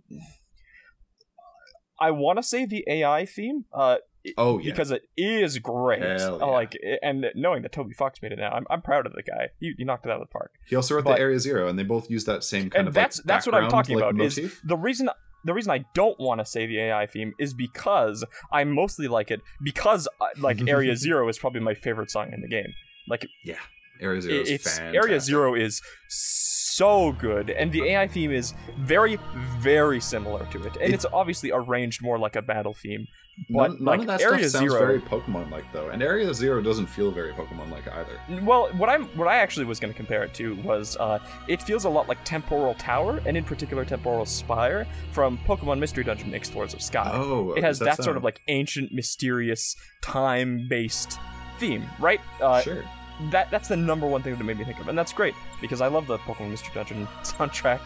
I 1.99 2.11
want 2.11 2.39
to 2.39 2.43
say 2.43 2.65
the 2.65 2.85
AI 2.89 3.27
theme. 3.27 3.65
Uh, 3.73 3.97
Oh 4.37 4.59
yeah. 4.59 4.71
because 4.71 4.91
it 4.91 5.03
is 5.17 5.59
great. 5.59 6.03
Yeah. 6.03 6.29
Like, 6.29 6.77
and 7.03 7.27
knowing 7.35 7.63
that 7.63 7.73
Toby 7.73 7.95
Fox 7.95 8.21
made 8.23 8.33
it 8.33 8.39
now, 8.39 8.51
I'm, 8.51 8.67
I'm 8.71 8.83
proud 8.83 9.07
of 9.07 9.13
the 9.13 9.23
guy. 9.23 9.51
He, 9.61 9.75
he 9.77 9.85
knocked 9.85 10.07
it 10.07 10.11
out 10.11 10.21
of 10.21 10.29
the 10.29 10.33
park. 10.33 10.53
he 10.67 10.77
also 10.77 10.95
wrote 10.95 11.05
but- 11.05 11.17
the 11.17 11.21
Area 11.21 11.39
Zero, 11.39 11.69
and 11.69 11.79
they 11.79 11.85
both 11.85 12.11
use 12.11 12.25
that 12.25 12.45
same 12.45 12.71
kind 12.71 12.81
and 12.81 12.89
of 12.89 12.95
that's 12.95 13.19
like, 13.19 13.27
that's 13.27 13.47
what 13.47 13.55
I'm 13.55 13.71
talking 13.71 13.99
like, 13.99 14.11
about. 14.11 14.25
Is 14.25 14.61
the 14.65 14.77
reason 14.77 15.11
the 15.45 15.55
reason 15.55 15.71
I 15.71 15.85
don't 15.95 16.19
want 16.19 16.41
to 16.41 16.45
say 16.45 16.67
the 16.67 16.79
AI 16.79 17.07
theme 17.07 17.33
is 17.39 17.55
because 17.55 18.25
I 18.51 18.65
mostly 18.65 19.09
like 19.09 19.31
it 19.31 19.41
because 19.63 20.09
uh, 20.21 20.27
like 20.39 20.61
Area 20.69 20.97
Zero 20.97 21.29
is 21.29 21.39
probably 21.39 21.61
my 21.61 21.75
favorite 21.75 22.11
song 22.11 22.33
in 22.33 22.41
the 22.41 22.49
game. 22.49 22.75
Like 23.09 23.27
yeah. 23.45 23.59
Area 24.01 24.21
Zero 24.21 24.41
it's 24.41 24.51
fantastic. 24.51 24.95
Area 24.95 25.21
Zero 25.21 25.55
is 25.55 25.81
so 26.09 26.66
good, 26.79 27.51
and 27.51 27.73
the 27.73 27.83
AI 27.85 28.07
theme 28.07 28.33
is 28.33 28.55
very, 28.79 29.19
very 29.59 30.01
similar 30.01 30.47
to 30.53 30.63
it, 30.65 30.75
and 30.77 30.91
It- 30.91 30.95
it's 30.95 31.07
obviously 31.13 31.51
arranged 31.53 32.03
more 32.03 32.19
like 32.19 32.37
a 32.37 32.43
battle 32.43 32.75
theme. 32.75 33.07
But 33.51 33.73
None, 33.73 33.77
none 33.81 33.85
like 33.85 34.01
of 34.01 34.07
that 34.07 34.21
Area 34.23 34.49
stuff 34.49 34.61
sounds 34.63 34.73
Zero, 34.73 34.87
very 34.87 34.99
Pokemon-like 35.01 35.71
though, 35.71 35.91
and 35.91 36.03
Area 36.03 36.33
Zero 36.33 36.63
doesn't 36.63 36.87
feel 36.87 37.11
very 37.11 37.33
Pokemon-like 37.35 37.87
either. 37.87 38.19
well, 38.45 38.69
what 38.79 38.89
I'm 38.89 39.05
what 39.09 39.29
I 39.29 39.37
actually 39.37 39.67
was 39.67 39.79
going 39.79 39.93
to 39.93 39.97
compare 39.97 40.23
it 40.25 40.33
to 40.35 40.55
was 40.63 40.97
uh, 40.99 41.19
it 41.47 41.61
feels 41.63 41.85
a 41.85 41.89
lot 41.91 42.09
like 42.09 42.17
Temporal 42.25 42.73
Tower, 42.75 43.21
and 43.27 43.37
in 43.37 43.45
particular 43.45 43.85
Temporal 43.85 44.25
Spire 44.25 44.87
from 45.13 45.37
Pokemon 45.47 45.79
Mystery 45.81 46.03
Dungeon: 46.03 46.33
Explorers 46.33 46.73
of 46.73 46.81
Sky. 46.81 47.11
Oh, 47.13 47.53
it 47.53 47.63
has 47.63 47.79
does 47.79 47.87
that 47.99 48.03
sort 48.03 48.17
of 48.17 48.25
like 48.25 48.41
ancient, 48.49 48.93
mysterious, 48.95 49.77
time-based 50.03 51.19
theme, 51.59 51.85
right? 51.99 52.21
Uh, 52.41 52.63
sure. 52.63 52.85
That 53.31 53.51
that's 53.51 53.69
the 53.69 53.77
number 53.77 54.07
one 54.07 54.23
thing 54.23 54.37
that 54.37 54.45
made 54.45 54.59
me 54.59 54.65
think 54.65 54.79
of, 54.79 54.89
and 54.89 54.97
that's 54.99 55.13
great 55.13 55.35
because 55.61 55.81
I 55.81 55.87
love 55.89 56.07
the 56.07 56.19
Pokemon 56.19 56.51
Mystery 56.51 56.73
Dungeon 56.75 57.07
soundtrack. 57.23 57.81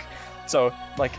So 0.46 0.72
like, 0.98 1.12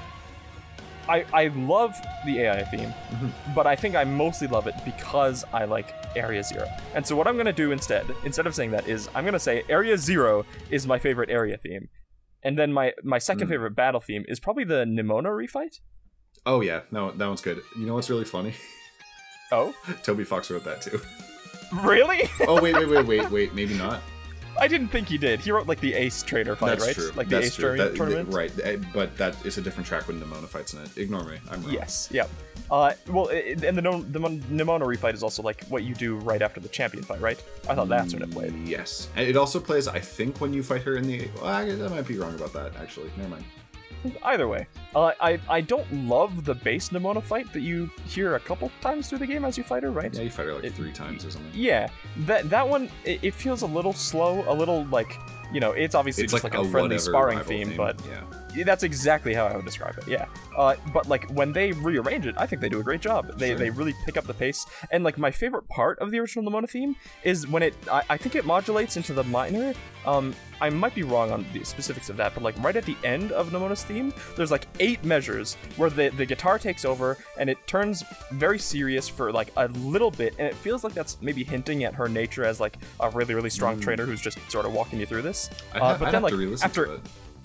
I 1.07 1.25
I 1.33 1.47
love 1.47 1.95
the 2.25 2.39
AI 2.41 2.63
theme, 2.65 2.93
Mhm. 3.13 3.31
but 3.55 3.65
I 3.67 3.75
think 3.75 3.95
I 3.95 4.03
mostly 4.03 4.47
love 4.47 4.67
it 4.67 4.75
because 4.85 5.43
I 5.53 5.63
like 5.65 5.93
Area 6.15 6.43
Zero. 6.43 6.67
And 6.93 7.05
so 7.07 7.15
what 7.15 7.25
I'm 7.27 7.37
gonna 7.37 7.53
do 7.53 7.71
instead, 7.71 8.05
instead 8.25 8.45
of 8.47 8.53
saying 8.53 8.71
that, 8.71 8.87
is 8.87 9.09
I'm 9.15 9.23
gonna 9.25 9.39
say 9.39 9.63
Area 9.69 9.97
Zero 9.97 10.45
is 10.69 10.85
my 10.85 10.99
favorite 10.99 11.29
area 11.29 11.57
theme, 11.57 11.87
and 12.43 12.59
then 12.59 12.71
my 12.73 12.93
my 13.03 13.17
second 13.17 13.47
Hmm. 13.47 13.51
favorite 13.53 13.75
battle 13.75 14.01
theme 14.01 14.25
is 14.27 14.39
probably 14.39 14.63
the 14.65 14.83
Nemona 14.85 15.29
refight. 15.29 15.79
Oh 16.45 16.61
yeah, 16.61 16.81
no, 16.91 17.11
that 17.11 17.27
one's 17.27 17.41
good. 17.41 17.61
You 17.77 17.85
know 17.85 17.93
what's 17.93 18.09
really 18.09 18.25
funny? 18.25 18.53
Oh, 19.53 19.73
Toby 20.03 20.23
Fox 20.25 20.51
wrote 20.51 20.65
that 20.65 20.81
too. 20.81 20.99
Really? 21.73 22.29
Oh 22.47 22.61
wait, 22.61 22.75
wait, 22.75 22.87
wait, 22.89 23.05
wait, 23.05 23.31
wait. 23.31 23.53
Maybe 23.53 23.73
not. 23.75 24.01
I 24.59 24.67
didn't 24.67 24.89
think 24.89 25.07
he 25.07 25.17
did. 25.17 25.39
He 25.39 25.49
wrote 25.51 25.65
like 25.67 25.79
the 25.79 25.93
Ace 25.93 26.21
Trainer 26.21 26.55
fight, 26.55 26.71
That's 26.77 26.85
right? 26.85 26.95
true. 26.95 27.11
Like 27.15 27.29
the 27.29 27.35
That's 27.35 27.47
Ace 27.47 27.55
true. 27.55 27.77
That- 27.77 27.95
tournament. 27.95 28.29
right? 28.33 28.51
eh, 28.63 28.77
But 28.93 29.17
that 29.17 29.35
is 29.45 29.57
a 29.57 29.61
different 29.61 29.87
track 29.87 30.07
when 30.07 30.19
Nemona 30.21 30.47
fights 30.47 30.73
in 30.73 30.81
it. 30.83 30.95
Ignore 30.97 31.23
me. 31.23 31.39
I'm 31.49 31.63
wrong. 31.63 31.71
Yes. 31.73 32.09
Yep. 32.11 32.29
Uh, 32.69 32.91
well, 33.07 33.29
i- 33.31 33.55
and 33.65 33.77
the 33.77 33.81
no- 33.81 34.01
the 34.03 34.19
Nemona 34.19 34.81
refight 34.81 35.13
is 35.13 35.23
also 35.23 35.41
like 35.41 35.63
what 35.69 35.83
you 35.83 35.95
do 35.95 36.17
right 36.17 36.41
after 36.41 36.59
the 36.59 36.67
champion 36.69 37.03
fight, 37.03 37.21
right? 37.21 37.41
I 37.69 37.75
thought 37.75 37.87
that's 37.89 38.13
when 38.13 38.21
it 38.23 38.31
played. 38.31 38.53
Yes, 38.67 39.07
and 39.15 39.27
it 39.27 39.35
also 39.37 39.59
plays. 39.59 39.87
I 39.87 39.99
think 39.99 40.39
when 40.41 40.53
you 40.53 40.61
fight 40.63 40.81
her 40.83 40.95
in 40.97 41.07
the. 41.07 41.29
Well, 41.35 41.45
I, 41.45 41.61
I 41.61 41.87
might 41.87 42.07
be 42.07 42.17
wrong 42.17 42.35
about 42.35 42.53
that. 42.53 42.75
Actually, 42.81 43.09
never 43.17 43.29
mind. 43.29 43.45
Either 44.23 44.47
way, 44.47 44.67
Uh, 44.95 45.11
I 45.21 45.39
I 45.47 45.61
don't 45.61 45.89
love 46.07 46.43
the 46.43 46.53
base 46.55 46.89
Nemona 46.89 47.23
fight 47.23 47.51
that 47.53 47.61
you 47.61 47.89
hear 48.05 48.35
a 48.35 48.39
couple 48.39 48.69
times 48.81 49.07
through 49.07 49.19
the 49.19 49.27
game 49.27 49.45
as 49.45 49.57
you 49.57 49.63
fight 49.63 49.83
her, 49.83 49.91
right? 49.91 50.13
Yeah, 50.13 50.23
you 50.23 50.29
fight 50.29 50.47
her 50.47 50.53
like 50.55 50.63
It- 50.65 50.73
three 50.73 50.91
times 50.91 51.23
or 51.25 51.31
something. 51.31 51.51
Yeah, 51.53 51.87
that 52.27 52.49
that 52.49 52.67
one 52.67 52.89
it, 53.05 53.19
it 53.23 53.33
feels 53.33 53.61
a 53.61 53.67
little 53.67 53.93
slow, 53.93 54.43
a 54.47 54.53
little 54.53 54.85
like 54.87 55.17
you 55.53 55.59
know, 55.59 55.71
it's 55.71 55.95
obviously 55.95 56.23
It's 56.23 56.33
just 56.33 56.43
like, 56.43 56.53
like, 56.53 56.63
a 56.63 56.67
a 56.67 56.69
friendly 56.71 56.97
sparring 56.97 57.37
rival 57.37 57.49
theme, 57.49 57.73
but 57.75 57.99
yeah, 58.55 58.63
that's 58.63 58.83
exactly 58.83 59.33
how 59.33 59.47
I 59.47 59.55
would 59.55 59.65
describe 59.65 59.97
it. 59.97 60.07
Yeah. 60.07 60.25
Uh, 60.57 60.75
but 60.93 61.07
like 61.07 61.29
when 61.31 61.53
they 61.53 61.71
rearrange 61.71 62.25
it, 62.25 62.35
I 62.37 62.45
think 62.45 62.61
they 62.61 62.69
do 62.69 62.79
a 62.79 62.83
great 62.83 63.01
job. 63.01 63.37
They 63.37 63.49
Sure. 63.49 63.57
they 63.57 63.69
really 63.69 63.93
pick 64.05 64.17
up 64.17 64.25
the 64.25 64.33
pace. 64.33 64.65
And 64.91 65.03
like 65.03 65.17
my 65.17 65.31
favorite 65.31 65.67
part 65.69 65.99
of 65.99 66.11
the 66.11 66.19
original 66.19 66.49
Nemona 66.49 66.69
theme 66.69 66.95
is 67.23 67.47
when 67.47 67.63
it 67.63 67.73
I, 67.91 68.03
I 68.09 68.17
think 68.17 68.35
it 68.35 68.45
modulates 68.45 68.97
into 68.97 69.13
the 69.13 69.23
minor. 69.23 69.73
Um, 70.05 70.33
I 70.59 70.69
might 70.69 70.93
be 70.95 71.03
wrong 71.03 71.31
on 71.31 71.45
the 71.53 71.63
specifics 71.63 72.09
of 72.09 72.17
that, 72.17 72.33
but 72.33 72.43
like 72.43 72.55
right 72.63 72.75
at 72.75 72.85
the 72.85 72.95
end 73.03 73.31
of 73.31 73.49
Nemona's 73.51 73.83
theme, 73.83 74.13
there's 74.35 74.51
like 74.51 74.67
eight 74.79 75.03
measures 75.03 75.55
where 75.77 75.89
the 75.89 76.09
the 76.09 76.25
guitar 76.25 76.59
takes 76.59 76.85
over 76.85 77.17
and 77.37 77.49
it 77.49 77.57
turns 77.67 78.03
very 78.31 78.59
serious 78.59 79.07
for 79.07 79.31
like 79.31 79.51
a 79.57 79.67
little 79.69 80.11
bit, 80.11 80.35
and 80.37 80.47
it 80.47 80.55
feels 80.55 80.83
like 80.83 80.93
that's 80.93 81.17
maybe 81.21 81.43
hinting 81.43 81.83
at 81.83 81.93
her 81.95 82.07
nature 82.07 82.45
as 82.45 82.59
like 82.59 82.77
a 82.99 83.09
really 83.09 83.33
really 83.33 83.49
strong 83.49 83.79
trainer 83.79 84.05
who's 84.05 84.21
just 84.21 84.37
sort 84.51 84.65
of 84.65 84.73
walking 84.73 84.99
you 84.99 85.05
through 85.05 85.21
this. 85.23 85.40
I'd, 85.73 85.81
Uh, 85.81 85.97
but 85.97 86.07
I'd 86.07 86.13
then 86.13 86.23
have 86.23 86.31
like 86.31 86.63
after 86.63 86.99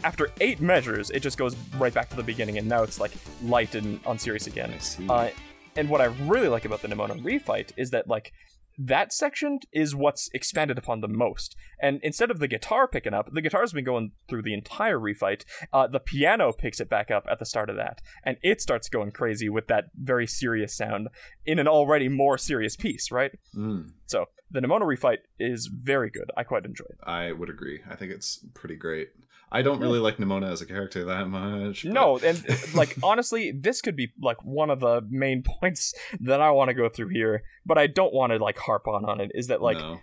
after 0.05 0.29
eight 0.41 0.61
measures, 0.61 1.11
it 1.11 1.21
just 1.21 1.39
goes 1.39 1.57
right 1.79 1.93
back 1.93 2.11
to 2.11 2.17
the 2.17 2.23
beginning, 2.23 2.59
and 2.59 2.69
now 2.69 2.83
it's 2.83 3.01
like 3.01 3.13
light 3.43 3.75
and 3.75 4.01
unserious 4.07 4.47
again. 4.47 4.73
I 4.75 4.79
see. 4.79 5.09
Uh, 5.09 5.31
and 5.77 5.89
what 5.89 6.01
I 6.01 6.05
really 6.05 6.49
like 6.49 6.65
about 6.65 6.83
the 6.83 6.89
Nemona 6.89 7.21
refight 7.23 7.73
is 7.77 7.91
that 7.91 8.09
like 8.09 8.33
that 8.79 9.13
section 9.13 9.61
is 9.73 9.95
what's 9.95 10.29
expanded 10.35 10.79
upon 10.79 11.01
the 11.01 11.09
most. 11.09 11.57
And 11.81 12.01
instead 12.03 12.31
of 12.31 12.39
the 12.39 12.49
guitar 12.49 12.89
picking 12.89 13.13
up, 13.15 13.33
the 13.33 13.43
guitar's 13.43 13.73
been 13.73 13.85
going 13.85 14.13
through 14.29 14.43
the 14.43 14.55
entire 14.55 14.99
refight. 14.99 15.45
Uh, 15.73 15.87
the 15.87 16.01
piano 16.01 16.53
picks 16.53 16.81
it 16.81 16.89
back 16.89 17.11
up 17.11 17.27
at 17.31 17.39
the 17.39 17.45
start 17.47 17.69
of 17.71 17.77
that, 17.77 18.01
and 18.25 18.37
it 18.43 18.61
starts 18.61 18.89
going 18.89 19.11
crazy 19.13 19.49
with 19.49 19.67
that 19.69 19.87
very 19.95 20.27
serious 20.27 20.75
sound 20.75 21.09
in 21.45 21.59
an 21.59 21.69
already 21.69 22.09
more 22.09 22.39
serious 22.39 22.77
piece, 22.77 23.11
right? 23.11 23.33
Mm, 23.55 23.91
So 24.07 24.27
the 24.51 24.61
Nemona 24.61 24.83
refight 24.83 25.19
is 25.39 25.67
very 25.67 26.09
good. 26.11 26.31
I 26.37 26.45
quite 26.45 26.65
enjoy 26.65 26.85
it. 26.89 26.99
I 27.05 27.33
would 27.33 27.51
agree. 27.51 27.81
I 27.91 27.97
think 27.97 28.13
it's 28.13 28.45
pretty 28.55 28.77
great. 28.77 29.09
I 29.53 29.63
don't 29.63 29.79
really 29.81 30.01
like 30.01 30.17
Nemona 30.17 30.51
as 30.51 30.61
a 30.61 30.67
character 30.67 31.05
that 31.05 31.29
much. 31.29 31.85
but- 31.85 31.93
No, 31.93 32.19
and 32.25 32.43
like 32.75 32.97
honestly, 33.03 33.53
this 33.53 33.81
could 33.81 33.95
be 33.97 34.13
like 34.21 34.43
one 34.45 34.71
of 34.71 34.81
the 34.81 35.03
main 35.09 35.43
points 35.61 35.95
that 36.21 36.41
I 36.41 36.51
want 36.51 36.69
to 36.69 36.75
go 36.75 36.89
through 36.89 37.11
here, 37.11 37.43
but 37.65 37.79
I 37.79 37.87
don't 37.87 38.13
want 38.13 38.33
to 38.33 38.39
like 38.39 38.59
harp 38.59 38.89
on 38.89 39.05
on 39.05 39.21
it. 39.21 39.31
Is 39.35 39.47
that 39.49 39.63
like 39.63 39.79
no. 39.79 40.01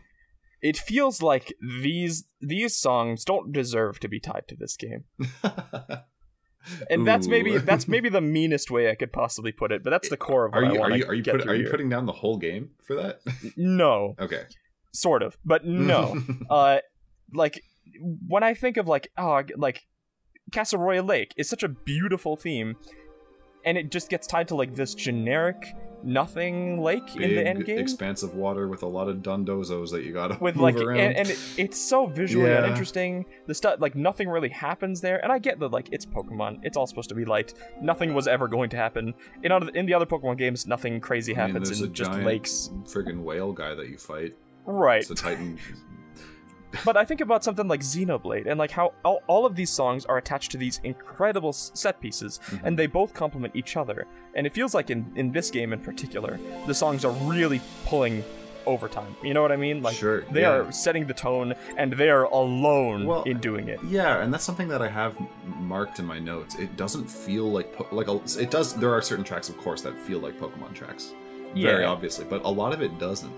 It 0.63 0.77
feels 0.77 1.21
like 1.21 1.53
these 1.61 2.23
these 2.41 2.75
songs 2.75 3.25
don't 3.25 3.51
deserve 3.51 3.99
to 3.99 4.07
be 4.07 4.19
tied 4.19 4.47
to 4.47 4.55
this 4.55 4.77
game, 4.77 5.03
and 6.89 7.05
that's 7.05 7.27
maybe 7.27 7.57
that's 7.57 7.87
maybe 7.89 8.07
the 8.07 8.21
meanest 8.37 8.71
way 8.71 8.89
I 8.89 8.95
could 8.95 9.11
possibly 9.11 9.51
put 9.51 9.73
it. 9.73 9.83
But 9.83 9.89
that's 9.89 10.07
the 10.07 10.17
core 10.17 10.45
of 10.45 10.53
what 10.53 10.63
Are 10.63 10.65
I 10.65 10.73
you 10.73 10.81
are 10.81 10.91
you 10.91 11.05
are 11.05 11.13
you, 11.13 11.21
get 11.21 11.37
put, 11.37 11.49
are 11.49 11.55
you 11.55 11.69
putting 11.69 11.89
down 11.89 12.05
the 12.05 12.13
whole 12.13 12.37
game 12.37 12.71
for 12.81 12.95
that? 12.95 13.19
No, 13.57 14.15
okay. 14.17 14.43
sort 14.93 15.21
of, 15.21 15.37
but 15.43 15.65
no. 15.65 16.17
uh, 16.49 16.77
like 17.33 17.61
when 18.01 18.43
I 18.43 18.53
think 18.53 18.77
of 18.77 18.87
like 18.87 19.11
oh 19.17 19.43
like 19.57 19.85
Casseroya 20.51 21.05
Lake 21.05 21.33
is 21.35 21.49
such 21.49 21.63
a 21.63 21.67
beautiful 21.67 22.37
theme, 22.37 22.77
and 23.65 23.77
it 23.77 23.91
just 23.91 24.09
gets 24.09 24.25
tied 24.27 24.47
to 24.47 24.55
like 24.55 24.75
this 24.75 24.95
generic 24.95 25.75
nothing 26.03 26.81
lake 26.81 27.15
in 27.15 27.21
the 27.35 27.45
end 27.47 27.59
Big, 27.59 27.67
game 27.67 27.79
expansive 27.79 28.35
water 28.35 28.67
with 28.67 28.83
a 28.83 28.87
lot 28.87 29.07
of 29.09 29.17
Dondozos 29.17 29.91
that 29.91 30.03
you 30.03 30.13
gotta 30.13 30.37
with 30.39 30.55
move 30.55 30.63
like 30.63 30.75
around. 30.75 30.99
and, 30.99 31.15
and 31.17 31.29
it, 31.29 31.39
it's 31.57 31.77
so 31.79 32.05
visually 32.07 32.49
Yeah. 32.49 32.63
uninteresting. 32.63 33.25
The 33.47 33.53
stuff 33.53 33.75
like 33.79 33.95
nothing 33.95 34.29
really 34.29 34.49
happens 34.49 35.01
there, 35.01 35.21
and 35.23 35.31
I 35.31 35.39
get 35.39 35.59
that 35.59 35.71
like 35.71 35.89
it's 35.91 36.05
Pokemon, 36.05 36.59
it's 36.63 36.77
all 36.77 36.87
supposed 36.87 37.09
to 37.09 37.15
be 37.15 37.25
light. 37.25 37.53
Nothing 37.81 38.13
was 38.13 38.27
ever 38.27 38.47
going 38.47 38.69
to 38.71 38.77
happen 38.77 39.13
in 39.43 39.51
other, 39.51 39.69
in 39.69 39.85
the 39.85 39.93
other 39.93 40.05
Pokemon 40.05 40.37
games. 40.37 40.67
Nothing 40.67 40.99
crazy 40.99 41.35
I 41.35 41.45
mean, 41.45 41.55
happens 41.55 41.81
in 41.81 41.93
just 41.93 42.11
giant 42.11 42.25
lakes, 42.25 42.69
friggin' 42.85 43.23
whale 43.23 43.53
guy 43.53 43.75
that 43.75 43.89
you 43.89 43.97
fight. 43.97 44.33
right? 44.65 45.01
It's 45.01 45.09
a 45.11 45.15
Titan. 45.15 45.59
but 46.85 46.97
I 46.97 47.05
think 47.05 47.21
about 47.21 47.43
something 47.43 47.67
like 47.67 47.81
Xenoblade 47.81 48.47
and 48.49 48.57
like 48.59 48.71
how 48.71 48.93
all, 49.05 49.21
all 49.27 49.45
of 49.45 49.55
these 49.55 49.69
songs 49.69 50.05
are 50.05 50.17
attached 50.17 50.51
to 50.51 50.57
these 50.57 50.79
incredible 50.83 51.49
s- 51.49 51.71
set 51.73 51.99
pieces, 52.01 52.39
Mm-hmm. 52.47 52.65
and 52.65 52.79
they 52.79 52.87
both 52.87 53.13
complement 53.13 53.55
each 53.55 53.77
other. 53.77 54.07
And 54.35 54.47
it 54.47 54.53
feels 54.53 54.73
like 54.73 54.89
in 54.89 55.11
in 55.15 55.31
this 55.31 55.51
game 55.51 55.73
in 55.73 55.79
particular, 55.79 56.39
the 56.67 56.73
songs 56.73 57.05
are 57.05 57.11
really 57.33 57.61
pulling 57.85 58.23
overtime. 58.65 59.13
You 59.21 59.33
know 59.33 59.41
what 59.41 59.51
I 59.51 59.57
mean? 59.57 59.81
Like 59.83 59.95
Sure, 59.97 60.21
they 60.31 60.41
yeah. 60.41 60.51
are 60.51 60.71
setting 60.71 61.05
the 61.05 61.13
tone, 61.13 61.53
and 61.77 61.91
they 61.93 62.09
are 62.09 62.23
alone 62.23 63.05
Well, 63.05 63.23
in 63.23 63.39
doing 63.39 63.67
it. 63.67 63.79
Yeah, 63.83 64.21
and 64.23 64.33
that's 64.33 64.45
something 64.45 64.69
that 64.69 64.81
I 64.81 64.87
have 64.87 65.17
marked 65.45 65.99
in 65.99 66.05
my 66.05 66.17
notes. 66.19 66.55
It 66.55 66.77
doesn't 66.77 67.07
feel 67.09 67.51
like 67.51 67.73
po- 67.75 67.87
like 67.91 68.07
a, 68.07 68.15
it 68.41 68.49
does. 68.51 68.73
There 68.73 68.93
are 68.93 69.01
certain 69.01 69.25
tracks, 69.25 69.49
of 69.49 69.57
course, 69.57 69.81
that 69.81 69.97
feel 70.07 70.19
like 70.19 70.39
Pokemon 70.39 70.73
tracks, 70.73 71.13
very 71.53 71.83
Yeah. 71.83 71.89
obviously, 71.89 72.25
but 72.25 72.43
a 72.45 72.49
lot 72.49 72.71
of 72.73 72.81
it 72.81 72.97
doesn't. 72.99 73.33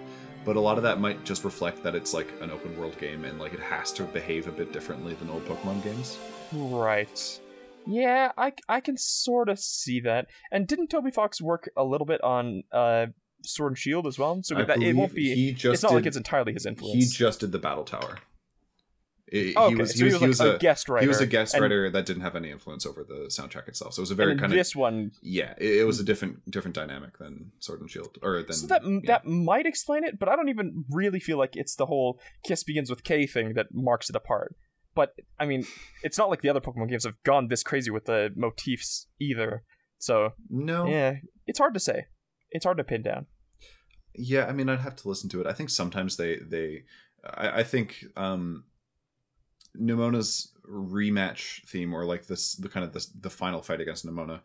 But 0.45 0.55
a 0.55 0.59
lot 0.59 0.77
of 0.77 0.83
that 0.83 0.99
might 0.99 1.23
just 1.25 1.43
reflect 1.43 1.81
that 1.83 1.95
it's 1.95 2.13
like 2.13 2.31
an 2.39 2.51
open 2.51 2.77
world 2.77 2.97
game 2.99 3.25
and 3.25 3.39
like 3.39 3.53
it 3.53 3.59
has 3.59 3.91
to 3.93 4.03
behave 4.03 4.47
a 4.47 4.51
bit 4.51 4.71
differently 4.71 5.15
than 5.15 5.29
old 5.29 5.45
Pokemon 5.45 5.83
games. 5.83 6.17
Right. 6.53 7.39
Yeah, 7.87 8.31
I, 8.37 8.53
I 8.69 8.79
can 8.79 8.97
sort 8.97 9.49
of 9.49 9.59
see 9.59 9.99
that. 10.01 10.27
And 10.51 10.67
didn't 10.67 10.87
Toby 10.89 11.11
Fox 11.11 11.41
work 11.41 11.69
a 11.75 11.83
little 11.83 12.05
bit 12.05 12.23
on 12.23 12.63
uh, 12.71 13.07
Sword 13.43 13.71
and 13.71 13.77
Shield 13.77 14.07
as 14.07 14.17
well? 14.17 14.39
So 14.43 14.55
that, 14.55 14.81
it 14.81 14.95
won't 14.95 15.13
be. 15.13 15.33
He 15.35 15.51
just 15.51 15.73
It's 15.75 15.83
not 15.83 15.89
did, 15.89 15.95
like 15.95 16.05
it's 16.05 16.17
entirely 16.17 16.53
his 16.53 16.65
influence. 16.65 16.95
He 16.95 17.17
just 17.17 17.39
did 17.39 17.51
the 17.51 17.59
Battle 17.59 17.83
Tower. 17.83 18.19
It- 19.27 19.53
Oh, 19.57 19.69
he 19.69 19.73
okay, 19.73 19.81
was 19.81 19.97
so 19.97 20.05
he 20.05 20.27
was, 20.27 20.39
like, 20.39 20.55
a, 20.55 20.57
guest 20.59 20.87
writer. 20.87 21.01
He 21.01 21.07
was 21.07 21.19
a 21.19 21.25
guest 21.25 21.53
and- 21.53 21.61
writer 21.61 21.89
that 21.89 22.05
didn't 22.05 22.21
have 22.21 22.35
any 22.35 22.51
influence 22.51 22.85
over 22.85 23.03
the 23.03 23.25
soundtrack 23.29 23.67
itself. 23.67 23.93
So 23.93 24.01
it 24.01 24.03
was 24.03 24.11
a 24.11 24.15
very 24.15 24.33
in 24.33 24.37
kind 24.37 24.51
of 24.51 24.57
this 24.57 24.75
one, 24.75 25.11
yeah. 25.21 25.53
It, 25.57 25.77
it 25.81 25.83
was 25.85 25.99
a 25.99 26.03
different 26.03 26.49
different 26.49 26.75
dynamic 26.75 27.17
than 27.17 27.51
Sword 27.59 27.81
and 27.81 27.89
Shield 27.89 28.17
or 28.21 28.43
than 28.43 28.53
so 28.53 28.67
that 28.67 28.83
yeah. 28.85 28.99
that 29.05 29.25
might 29.25 29.65
explain 29.65 30.03
it, 30.03 30.19
but 30.19 30.29
I 30.29 30.35
don't 30.35 30.49
even 30.49 30.85
really 30.91 31.19
feel 31.19 31.37
like 31.37 31.55
it's 31.55 31.75
the 31.75 31.87
whole 31.87 32.19
Kiss 32.45 32.63
begins 32.63 32.89
with 32.89 33.03
K 33.03 33.25
thing 33.25 33.53
that 33.55 33.67
marks 33.73 34.09
it 34.09 34.15
apart. 34.15 34.55
But 34.93 35.13
I 35.39 35.45
mean, 35.45 35.65
it's 36.03 36.17
not 36.17 36.29
like 36.29 36.41
the 36.41 36.49
other 36.49 36.61
Pokemon 36.61 36.89
games 36.89 37.03
have 37.03 37.21
gone 37.23 37.47
this 37.47 37.63
crazy 37.63 37.91
with 37.91 38.05
the 38.05 38.31
motifs 38.35 39.07
either. 39.19 39.63
So 39.97 40.33
no 40.49 40.85
yeah, 40.87 41.15
it's 41.47 41.59
hard 41.59 41.73
to 41.73 41.79
say. 41.79 42.05
It's 42.51 42.63
hard 42.63 42.77
to 42.77 42.83
pin 42.83 43.01
down. 43.01 43.25
Yeah, 44.13 44.45
I 44.45 44.53
mean, 44.53 44.69
I'd 44.69 44.79
have 44.79 44.95
to 44.97 45.09
listen 45.09 45.29
to 45.31 45.41
it. 45.41 45.47
I 45.47 45.53
think 45.53 45.69
sometimes 45.69 46.15
they 46.15 46.37
they, 46.37 46.83
I, 47.25 47.59
I 47.59 47.63
think 47.63 48.05
um, 48.15 48.63
Nemona's 49.79 50.51
rematch 50.67 51.63
theme 51.65 51.93
or 51.93 52.05
like 52.05 52.27
this 52.27 52.53
the 52.55 52.69
kind 52.69 52.83
of 52.85 52.93
the 52.93 53.05
the 53.21 53.29
final 53.29 53.61
fight 53.61 53.81
against 53.81 54.05
Nemona 54.05 54.41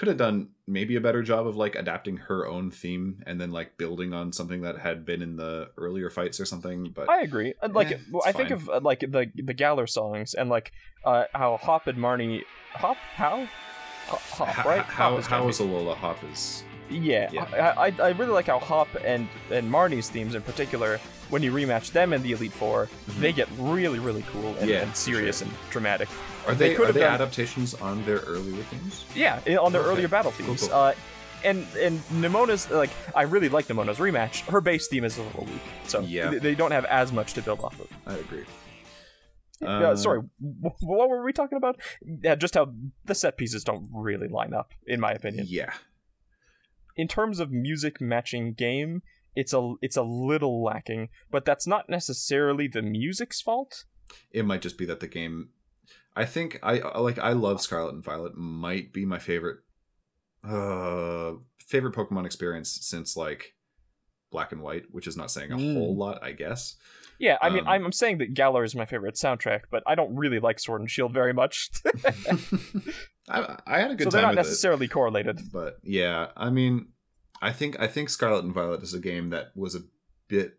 could 0.00 0.08
have 0.08 0.16
done 0.16 0.48
maybe 0.66 0.96
a 0.96 1.00
better 1.00 1.22
job 1.22 1.46
of 1.46 1.56
like 1.56 1.74
adapting 1.74 2.16
her 2.16 2.46
own 2.46 2.70
theme 2.70 3.22
and 3.26 3.40
then 3.40 3.50
like 3.50 3.76
building 3.76 4.14
on 4.14 4.32
something 4.32 4.62
that 4.62 4.78
had 4.78 5.04
been 5.04 5.20
in 5.20 5.36
the 5.36 5.68
earlier 5.76 6.08
fights 6.08 6.40
or 6.40 6.46
something. 6.46 6.90
But 6.94 7.10
I 7.10 7.20
agree. 7.20 7.54
Uh, 7.60 7.68
Like 7.72 7.92
Eh, 7.92 7.98
I 8.24 8.32
think 8.32 8.50
of 8.50 8.68
uh, 8.70 8.80
like 8.82 9.00
the 9.00 9.30
the 9.34 9.52
Galar 9.52 9.86
songs 9.86 10.34
and 10.34 10.48
like 10.48 10.72
uh, 11.04 11.24
how 11.34 11.56
Hop 11.58 11.86
and 11.86 11.98
Marnie, 11.98 12.42
Hop 12.72 12.96
how, 13.14 13.46
Hop, 14.06 14.20
Hop 14.20 14.64
right? 14.64 14.82
how, 14.82 15.10
Hop 15.10 15.18
is 15.18 15.26
how 15.26 15.40
gonna 15.40 15.52
Alola 15.52 15.96
Hop 15.96 16.18
is 16.32 16.64
yeah. 16.88 17.28
yeah. 17.32 17.74
I, 17.76 17.88
I 17.88 17.94
I 18.00 18.08
really 18.10 18.32
like 18.32 18.46
how 18.46 18.58
Hop 18.58 18.88
and 19.04 19.28
and 19.50 19.70
Marnie's 19.70 20.08
themes 20.08 20.34
in 20.34 20.42
particular. 20.42 20.98
When 21.30 21.42
you 21.42 21.52
rematch 21.52 21.92
them 21.92 22.12
in 22.12 22.22
the 22.22 22.32
Elite 22.32 22.52
4 22.52 22.88
they 23.18 23.32
get 23.32 23.48
really 23.58 23.98
really 23.98 24.24
cool 24.32 24.48
and, 24.48 24.56
Mm-hmm. 24.58 24.68
Yeah, 24.68 24.82
and 24.82 24.96
serious 24.96 25.38
sure. 25.38 25.48
and 25.48 25.56
dramatic. 25.70 26.08
are 26.46 26.54
They 26.54 26.70
they, 26.70 26.74
could 26.74 26.82
are 26.82 26.86
have 26.86 26.94
they 26.94 27.00
done- 27.00 27.14
adaptations 27.14 27.74
on 27.74 28.04
their 28.04 28.18
earlier 28.18 28.62
themes? 28.64 29.04
Yeah, 29.14 29.40
on 29.60 29.72
their 29.72 29.82
Okay. 29.82 29.90
earlier 29.90 30.08
battle 30.08 30.32
themes. 30.32 30.66
cool. 30.68 30.72
Uh, 30.76 30.92
and 31.42 31.66
and 31.78 32.02
Nemona's 32.10 32.70
like 32.70 32.90
I 33.14 33.22
really 33.22 33.48
like 33.48 33.66
Nemona's 33.68 33.98
rematch. 33.98 34.40
Her 34.50 34.60
base 34.60 34.88
theme 34.88 35.04
is 35.04 35.16
a 35.18 35.22
little 35.22 35.44
weak, 35.46 35.62
so 35.86 36.00
Yeah. 36.00 36.30
they, 36.30 36.54
don't 36.54 36.72
have 36.72 36.84
as 36.84 37.12
much 37.12 37.32
to 37.34 37.42
build 37.42 37.60
off 37.60 37.78
of. 37.80 37.88
I 38.06 38.14
agree. 38.16 38.44
Yeah, 39.62 39.68
Uh, 39.90 39.96
sorry, 39.96 40.20
wh- 40.40 40.82
what 40.82 41.08
were 41.10 41.22
we 41.24 41.32
talking 41.32 41.56
about? 41.58 41.78
Yeah, 42.02 42.34
just 42.34 42.54
how 42.54 42.72
the 43.04 43.14
set 43.14 43.36
pieces 43.36 43.62
don't 43.64 43.88
really 43.92 44.28
line 44.28 44.52
up, 44.54 44.72
in 44.86 45.00
my 45.00 45.12
opinion. 45.12 45.46
Yeah, 45.48 45.72
In 46.96 47.08
terms 47.08 47.40
of 47.40 47.50
music 47.50 48.00
matching 48.00 48.52
game, 48.54 49.02
it's 49.36 49.52
a 49.52 49.74
it's 49.82 49.96
a 49.96 50.02
little 50.02 50.62
lacking, 50.62 51.08
but 51.30 51.44
that's 51.44 51.66
not 51.66 51.88
necessarily 51.88 52.68
the 52.68 52.82
music's 52.82 53.40
fault. 53.40 53.84
it 54.32 54.44
might 54.44 54.60
just 54.62 54.76
be 54.78 54.84
that 54.86 54.98
the 55.00 55.06
game 55.06 55.50
i 56.16 56.24
think 56.24 56.58
i 56.64 56.80
I- 56.80 56.98
like 56.98 57.18
i 57.20 57.30
love 57.32 57.60
scarlet 57.60 57.94
and 57.94 58.02
violet 58.04 58.32
might 58.36 58.92
be 58.92 59.04
my 59.06 59.20
favorite 59.20 59.58
uh 60.44 61.34
favorite 61.68 61.94
pokemon 61.94 62.26
experience 62.26 62.78
since 62.82 63.16
like 63.16 63.54
black 64.32 64.50
and 64.50 64.62
white 64.62 64.84
which 64.90 65.06
is 65.06 65.16
not 65.16 65.30
saying 65.30 65.52
a 65.52 65.56
Mm. 65.56 65.74
whole 65.74 65.96
lot 65.96 66.18
i 66.24 66.32
guess 66.32 66.76
Yeah, 67.20 67.36
I 67.42 67.50
mean, 67.50 67.60
Um, 67.60 67.68
I'm, 67.68 67.84
I'm 67.86 67.92
saying 67.92 68.18
that 68.18 68.32
Galar 68.34 68.64
is 68.64 68.74
my 68.74 68.86
favorite 68.86 69.14
soundtrack, 69.16 69.62
but 69.70 69.82
I 69.86 69.94
don't 69.94 70.16
really 70.16 70.40
like 70.40 70.58
Sword 70.58 70.80
and 70.80 70.90
Shield 70.90 71.12
very 71.12 71.34
much, 71.34 71.68
I, 73.28 73.56
I 73.66 73.78
had 73.80 73.90
a 73.90 73.94
good 73.94 74.04
time. 74.04 74.10
so 74.10 74.10
they're 74.10 74.22
not 74.22 74.34
necessarily 74.34 74.88
correlated. 74.88 75.38
but 75.52 75.76
yeah 75.82 76.28
i 76.36 76.48
mean 76.50 76.88
i 77.40 77.52
think 77.52 77.78
i 77.80 77.86
think 77.86 78.08
scarlet 78.08 78.44
and 78.44 78.54
violet 78.54 78.82
is 78.82 78.94
a 78.94 79.00
game 79.00 79.30
that 79.30 79.50
was 79.56 79.74
a 79.74 79.80
bit 80.28 80.56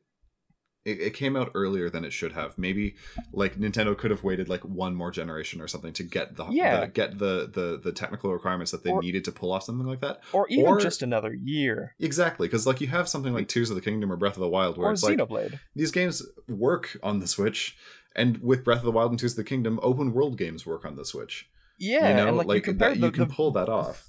it, 0.83 0.99
it 0.99 1.13
came 1.13 1.35
out 1.35 1.51
earlier 1.53 1.91
than 1.91 2.03
it 2.03 2.11
should 2.11 2.31
have. 2.31 2.57
Maybe 2.57 2.95
like 3.31 3.55
Nintendo 3.55 3.95
could 3.95 4.09
have 4.09 4.23
waited 4.23 4.49
like 4.49 4.61
one 4.65 4.95
more 4.95 5.11
generation 5.11 5.61
or 5.61 5.67
something 5.67 5.93
to 5.93 6.01
get 6.01 6.37
the, 6.37 6.47
Yeah. 6.49 6.79
the 6.79 6.87
get 6.87 7.19
the, 7.19 7.47
the 7.53 7.79
the 7.83 7.91
technical 7.91 8.33
requirements 8.33 8.71
that 8.71 8.83
they 8.83 8.89
Or- 8.89 8.99
needed 8.99 9.23
to 9.25 9.31
pull 9.31 9.51
off 9.51 9.61
something 9.61 9.85
like 9.85 10.01
that. 10.01 10.21
or 10.33 10.47
even 10.49 10.65
Or- 10.65 10.79
just 10.79 11.03
another 11.03 11.35
year, 11.35 11.93
Exactly, 11.99 12.47
because 12.47 12.65
like 12.65 12.81
you 12.81 12.87
have 12.87 13.07
something 13.07 13.31
like 13.31 13.47
Tears 13.47 13.69
of 13.69 13.75
the 13.75 13.81
Kingdom 13.83 14.11
or 14.11 14.15
Breath 14.17 14.33
of 14.37 14.39
the 14.41 14.49
Wild, 14.49 14.79
where 14.79 14.87
or 14.89 14.91
it's 14.93 15.03
like 15.03 15.19
Xenoblade. 15.19 15.59
these 15.75 15.91
games 15.91 16.23
work 16.49 16.97
on 17.03 17.19
the 17.19 17.27
Switch, 17.27 17.77
and 18.15 18.39
with 18.41 18.63
Breath 18.63 18.79
of 18.79 18.85
the 18.85 18.91
Wild 18.91 19.11
and 19.11 19.19
Tears 19.19 19.33
of 19.33 19.37
the 19.37 19.43
Kingdom, 19.43 19.79
open 19.83 20.13
world 20.13 20.35
games 20.35 20.65
work 20.65 20.83
on 20.83 20.95
the 20.95 21.05
Switch. 21.05 21.47
Yeah, 21.77 22.09
you 22.09 22.15
know, 22.15 22.27
and 22.29 22.37
like, 22.37 22.47
like, 22.47 22.65
you 22.65 22.73
that, 22.73 22.99
the, 22.99 23.05
you 23.05 23.11
can 23.11 23.27
the, 23.27 23.33
pull 23.35 23.51
that 23.51 23.69
off. 23.69 24.07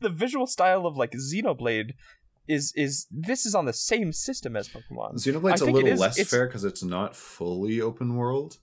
The 0.00 0.08
visual 0.08 0.46
style 0.46 0.86
of 0.86 0.96
like 0.96 1.12
Xenoblade 1.12 1.92
is 2.48 2.72
is 2.74 3.06
this 3.10 3.46
is 3.46 3.54
on 3.54 3.64
the 3.66 3.72
same 3.72 4.12
system 4.12 4.56
as 4.56 4.68
Pokemon. 4.68 5.14
Xenoblade's 5.14 5.60
a 5.60 5.66
little 5.66 5.88
is- 5.88 6.00
less 6.00 6.18
it's- 6.18 6.30
fair 6.30 6.46
because 6.46 6.64
it's 6.64 6.82
not 6.82 7.14
fully 7.16 7.80
open 7.80 8.16
world. 8.16 8.58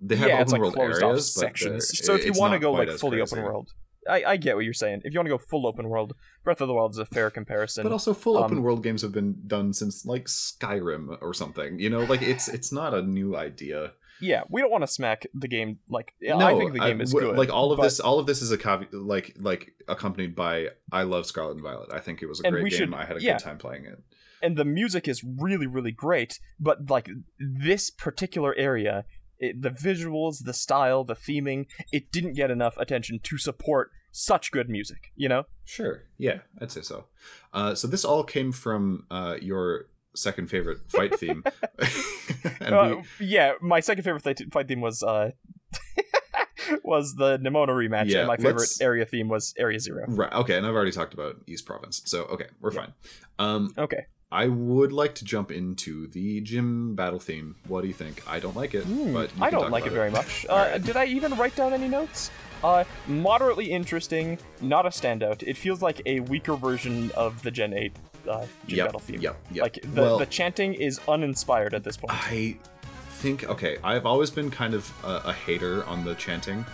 They 0.00 0.16
have 0.16 0.28
yeah, 0.28 0.40
open 0.40 0.52
like 0.52 0.60
world 0.60 0.78
areas, 0.78 1.32
sections. 1.32 2.04
So 2.04 2.14
if 2.14 2.24
you 2.24 2.32
want 2.32 2.52
to 2.52 2.58
go 2.58 2.72
like 2.72 2.90
fully 2.90 3.18
crazy. 3.18 3.32
open 3.32 3.44
world, 3.44 3.70
I, 4.08 4.24
I 4.24 4.36
get 4.36 4.56
what 4.56 4.64
you're 4.64 4.74
saying. 4.74 5.02
If 5.04 5.12
you 5.12 5.18
want 5.18 5.26
to 5.26 5.30
go 5.30 5.38
full 5.38 5.66
open 5.66 5.88
world, 5.88 6.14
Breath 6.42 6.60
of 6.60 6.68
the 6.68 6.74
Wild 6.74 6.92
is 6.92 6.98
a 6.98 7.06
fair 7.06 7.30
comparison. 7.30 7.84
But 7.84 7.92
also, 7.92 8.12
full 8.12 8.36
open 8.36 8.58
um, 8.58 8.62
world 8.62 8.82
games 8.82 9.02
have 9.02 9.12
been 9.12 9.36
done 9.46 9.72
since 9.72 10.04
like 10.04 10.26
Skyrim 10.26 11.16
or 11.22 11.32
something. 11.32 11.78
You 11.78 11.90
know, 11.90 12.00
like 12.00 12.22
it's 12.22 12.48
it's 12.48 12.72
not 12.72 12.92
a 12.92 13.02
new 13.02 13.36
idea. 13.36 13.92
Yeah, 14.20 14.42
we 14.48 14.60
don't 14.60 14.70
want 14.70 14.82
to 14.82 14.86
smack 14.88 15.26
the 15.34 15.48
game 15.48 15.78
like 15.88 16.12
no, 16.20 16.38
I 16.38 16.56
think 16.56 16.72
the 16.72 16.78
game 16.80 17.00
is 17.00 17.12
w- 17.12 17.30
good. 17.30 17.38
Like 17.38 17.50
all 17.50 17.72
of 17.72 17.78
but- 17.78 17.84
this, 17.84 18.00
all 18.00 18.18
of 18.18 18.26
this 18.26 18.42
is 18.42 18.50
a 18.52 18.58
caveat, 18.58 18.92
like 18.94 19.36
like 19.38 19.72
accompanied 19.88 20.34
by 20.34 20.68
I 20.92 21.02
love 21.02 21.26
Scarlet 21.26 21.52
and 21.52 21.62
Violet. 21.62 21.90
I 21.92 22.00
think 22.00 22.22
it 22.22 22.26
was 22.26 22.40
a 22.40 22.46
And 22.46 22.52
great 22.54 22.70
game. 22.70 22.78
should- 22.78 22.94
I 22.94 23.04
had 23.04 23.16
a 23.16 23.22
yeah. 23.22 23.32
good 23.34 23.44
time 23.44 23.58
playing 23.58 23.84
it. 23.86 23.98
and 24.42 24.56
the 24.56 24.64
music 24.64 25.08
is 25.08 25.22
really 25.24 25.66
really 25.66 25.92
great 25.92 26.38
but 26.60 26.90
like 26.90 27.08
this 27.38 27.88
particular 27.90 28.54
area 28.56 29.04
it, 29.38 29.62
the 29.62 29.70
visuals 29.70 30.44
the 30.44 30.52
style 30.52 31.02
the 31.04 31.14
theming 31.14 31.66
it 31.92 32.12
didn't 32.12 32.34
get 32.34 32.50
enough 32.50 32.76
attention 32.76 33.18
to 33.22 33.38
support 33.38 33.90
such 34.12 34.50
good 34.52 34.68
music 34.68 35.12
you 35.16 35.28
know 35.28 35.44
Sure. 35.66 36.02
Yeah, 36.18 36.40
I'd 36.60 36.70
say 36.70 36.82
so. 36.82 37.06
Uh, 37.54 37.74
so 37.74 37.88
this 37.88 38.04
all 38.04 38.22
came 38.22 38.52
from 38.52 39.06
uh, 39.10 39.36
your 39.40 39.86
second 40.14 40.48
favorite 40.48 40.78
fight 40.88 41.18
theme. 41.18 41.42
Uh, 42.60 42.96
we, 43.20 43.26
yeah 43.26 43.52
my 43.60 43.80
second 43.80 44.04
favorite 44.04 44.22
fight 44.22 44.40
fight 44.52 44.68
theme 44.68 44.80
was 44.80 45.02
uh 45.02 45.30
was 46.82 47.14
the 47.16 47.38
Nemona 47.38 47.68
rematch 47.68 48.06
Yeah, 48.08 48.20
and 48.20 48.28
my 48.28 48.36
favorite 48.36 48.54
let's- 48.60 48.80
area 48.80 49.04
theme 49.04 49.28
was 49.28 49.54
area 49.58 49.78
zero 49.78 50.04
right, 50.08 50.32
okay, 50.32 50.56
and 50.56 50.66
I've 50.66 50.74
already 50.74 50.92
talked 50.92 51.14
about 51.14 51.36
East 51.46 51.66
Province, 51.66 52.02
so 52.06 52.22
okay, 52.24 52.46
we're 52.60 52.72
Yeah. 52.72 52.80
fine. 52.80 52.92
Um, 53.38 53.74
okay 53.78 54.06
I 54.32 54.48
would 54.48 54.92
like 54.92 55.14
to 55.16 55.24
jump 55.24 55.52
into 55.52 56.08
the 56.08 56.40
gym 56.40 56.96
battle 56.96 57.20
theme. 57.20 57.54
What 57.68 57.82
do 57.82 57.86
you 57.86 57.94
think? 57.94 58.20
I 58.28 58.40
don't 58.40 58.56
like 58.56 58.74
it, 58.74 58.82
Hmm, 58.82 59.12
but 59.12 59.30
I 59.40 59.48
don't 59.48 59.70
like 59.70 59.86
it 59.86 59.92
very 59.92 60.10
much. 60.10 60.44
Uh, 60.48 60.52
Alright. 60.52 60.82
Did 60.82 60.96
I 60.96 61.04
even 61.04 61.34
write 61.36 61.54
down 61.54 61.72
any 61.72 61.86
notes? 61.86 62.32
Uh, 62.64 62.82
moderately 63.06 63.70
interesting, 63.70 64.38
not 64.60 64.86
a 64.86 64.88
standout. 64.88 65.44
It 65.44 65.56
feels 65.56 65.82
like 65.82 66.02
a 66.06 66.18
weaker 66.20 66.56
version 66.56 67.12
of 67.12 67.42
the 67.44 67.52
Gen 67.52 67.74
8 67.74 67.92
uh, 68.28 68.46
Gym 68.66 68.78
Yep, 68.78 68.86
Battle 68.86 69.00
theme. 69.00 69.20
yep, 69.20 69.36
yep. 69.52 69.62
Like 69.62 69.78
the, 69.94 70.00
Well- 70.02 70.18
the 70.18 70.26
chanting 70.26 70.74
is 70.74 71.00
uninspired 71.08 71.74
at 71.74 71.84
this 71.84 71.96
point. 71.96 72.12
I 72.12 72.56
think 73.10 73.44
okay. 73.48 73.78
I've 73.82 74.06
always 74.06 74.30
been 74.30 74.50
kind 74.50 74.74
of 74.74 74.92
a, 75.04 75.22
a 75.28 75.32
hater 75.32 75.84
on 75.84 76.04
the 76.04 76.14
chanting. 76.16 76.64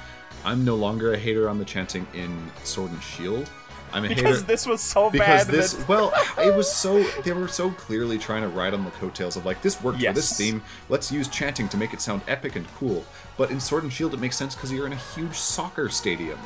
I'm 0.44 0.64
no 0.64 0.74
longer 0.74 1.12
a 1.12 1.18
hater 1.18 1.48
on 1.48 1.58
the 1.58 1.64
chanting 1.64 2.06
in 2.14 2.50
Sword 2.64 2.90
and 2.90 3.02
Shield. 3.02 3.50
I'm 3.92 4.04
a 4.04 4.08
because 4.08 4.22
hater 4.22 4.40
this 4.42 4.66
was 4.66 4.80
so 4.80 5.10
because 5.10 5.44
bad 5.44 5.46
this 5.48 5.72
that 5.72 5.88
well 5.88 6.12
it 6.38 6.54
was 6.54 6.72
so 6.72 7.02
they 7.24 7.32
were 7.32 7.48
so 7.48 7.70
clearly 7.72 8.18
trying 8.18 8.42
to 8.42 8.48
ride 8.48 8.72
on 8.72 8.84
the 8.84 8.90
coattails 8.92 9.36
of 9.36 9.44
like 9.44 9.62
this 9.62 9.82
worked 9.82 10.00
for 10.00 10.12
this 10.12 10.36
theme 10.38 10.62
let's 10.88 11.10
use 11.10 11.26
chanting 11.26 11.68
to 11.68 11.76
make 11.76 11.92
it 11.92 12.00
sound 12.00 12.22
epic 12.28 12.54
and 12.54 12.66
cool 12.76 13.04
but 13.36 13.50
in 13.50 13.58
sword 13.58 13.82
and 13.82 13.92
shield 13.92 14.14
it 14.14 14.20
makes 14.20 14.36
sense 14.36 14.54
because 14.54 14.70
you're 14.70 14.86
in 14.86 14.92
a 14.92 15.02
huge 15.14 15.34
soccer 15.34 15.88
stadium 15.88 16.38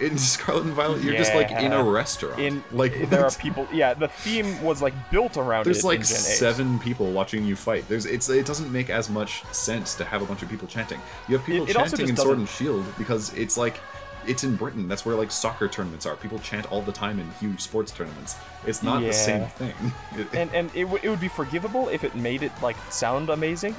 in 0.00 0.16
scarlet 0.32 0.64
and 0.64 0.72
violet 0.74 1.02
you're 1.02 1.14
just 1.16 1.34
like 1.34 1.50
in 1.50 1.72
a 1.72 1.82
restaurant 1.82 2.38
in 2.40 2.62
like 2.72 3.08
there 3.10 3.24
are 3.24 3.30
people. 3.32 3.66
Yeah, 3.72 3.94
the 3.94 4.08
theme 4.08 4.62
was 4.62 4.80
like 4.82 4.94
built 5.10 5.36
around 5.36 5.64
there's 5.64 5.84
like 5.84 6.00
in 6.00 6.06
Gen 6.06 6.16
8. 6.16 6.20
seven 6.20 6.78
people 6.78 7.10
watching 7.10 7.44
you 7.44 7.56
fight 7.56 7.88
there's 7.88 8.06
it's 8.06 8.28
it 8.28 8.46
doesn't 8.46 8.70
make 8.72 8.90
as 8.90 9.10
much 9.10 9.44
sense 9.52 9.94
to 9.96 10.04
have 10.04 10.22
a 10.22 10.24
bunch 10.24 10.42
of 10.42 10.48
people 10.48 10.68
chanting 10.68 11.00
you 11.28 11.36
have 11.36 11.44
people 11.46 11.64
It- 11.66 11.70
it 11.70 11.76
chanting 11.76 12.08
in 12.08 12.16
sword 12.16 12.38
doesn't- 12.38 12.38
and 12.40 12.48
shield 12.48 12.84
because 12.96 13.32
it's 13.34 13.56
like 13.56 13.80
it's 14.26 14.44
in 14.44 14.56
Britain. 14.56 14.88
That's 14.88 15.06
where 15.06 15.16
like 15.16 15.30
soccer 15.30 15.68
tournaments 15.68 16.04
are. 16.04 16.14
People 16.14 16.38
chant 16.40 16.70
all 16.70 16.82
the 16.82 16.92
time 16.92 17.18
in 17.18 17.30
huge 17.40 17.60
sports 17.62 17.90
tournaments. 17.90 18.36
It's 18.66 18.82
not 18.82 19.00
the 19.00 19.12
same 19.12 19.46
thing. 19.46 19.72
And 20.34 20.52
and 20.52 20.70
it, 20.74 20.82
w- 20.82 21.00
it 21.02 21.08
would 21.08 21.20
be 21.20 21.28
forgivable 21.28 21.88
if 21.88 22.04
it 22.04 22.14
made 22.14 22.42
it 22.42 22.52
like 22.60 22.76
sound 22.90 23.30
amazing. 23.30 23.74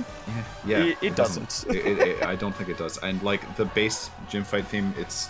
Yeah, 0.66 0.80
It- 0.86 0.98
it 1.04 1.16
doesn't. 1.16 1.66
it, 1.70 1.76
it, 1.86 2.00
it- 2.00 2.24
I 2.24 2.36
don't 2.36 2.56
think 2.56 2.70
it 2.70 2.80
does. 2.80 2.98
And 2.98 3.22
like 3.22 3.58
the 3.58 3.66
base 3.66 4.10
gym 4.28 4.44
fight 4.44 4.66
theme, 4.66 4.92
it's 4.98 5.30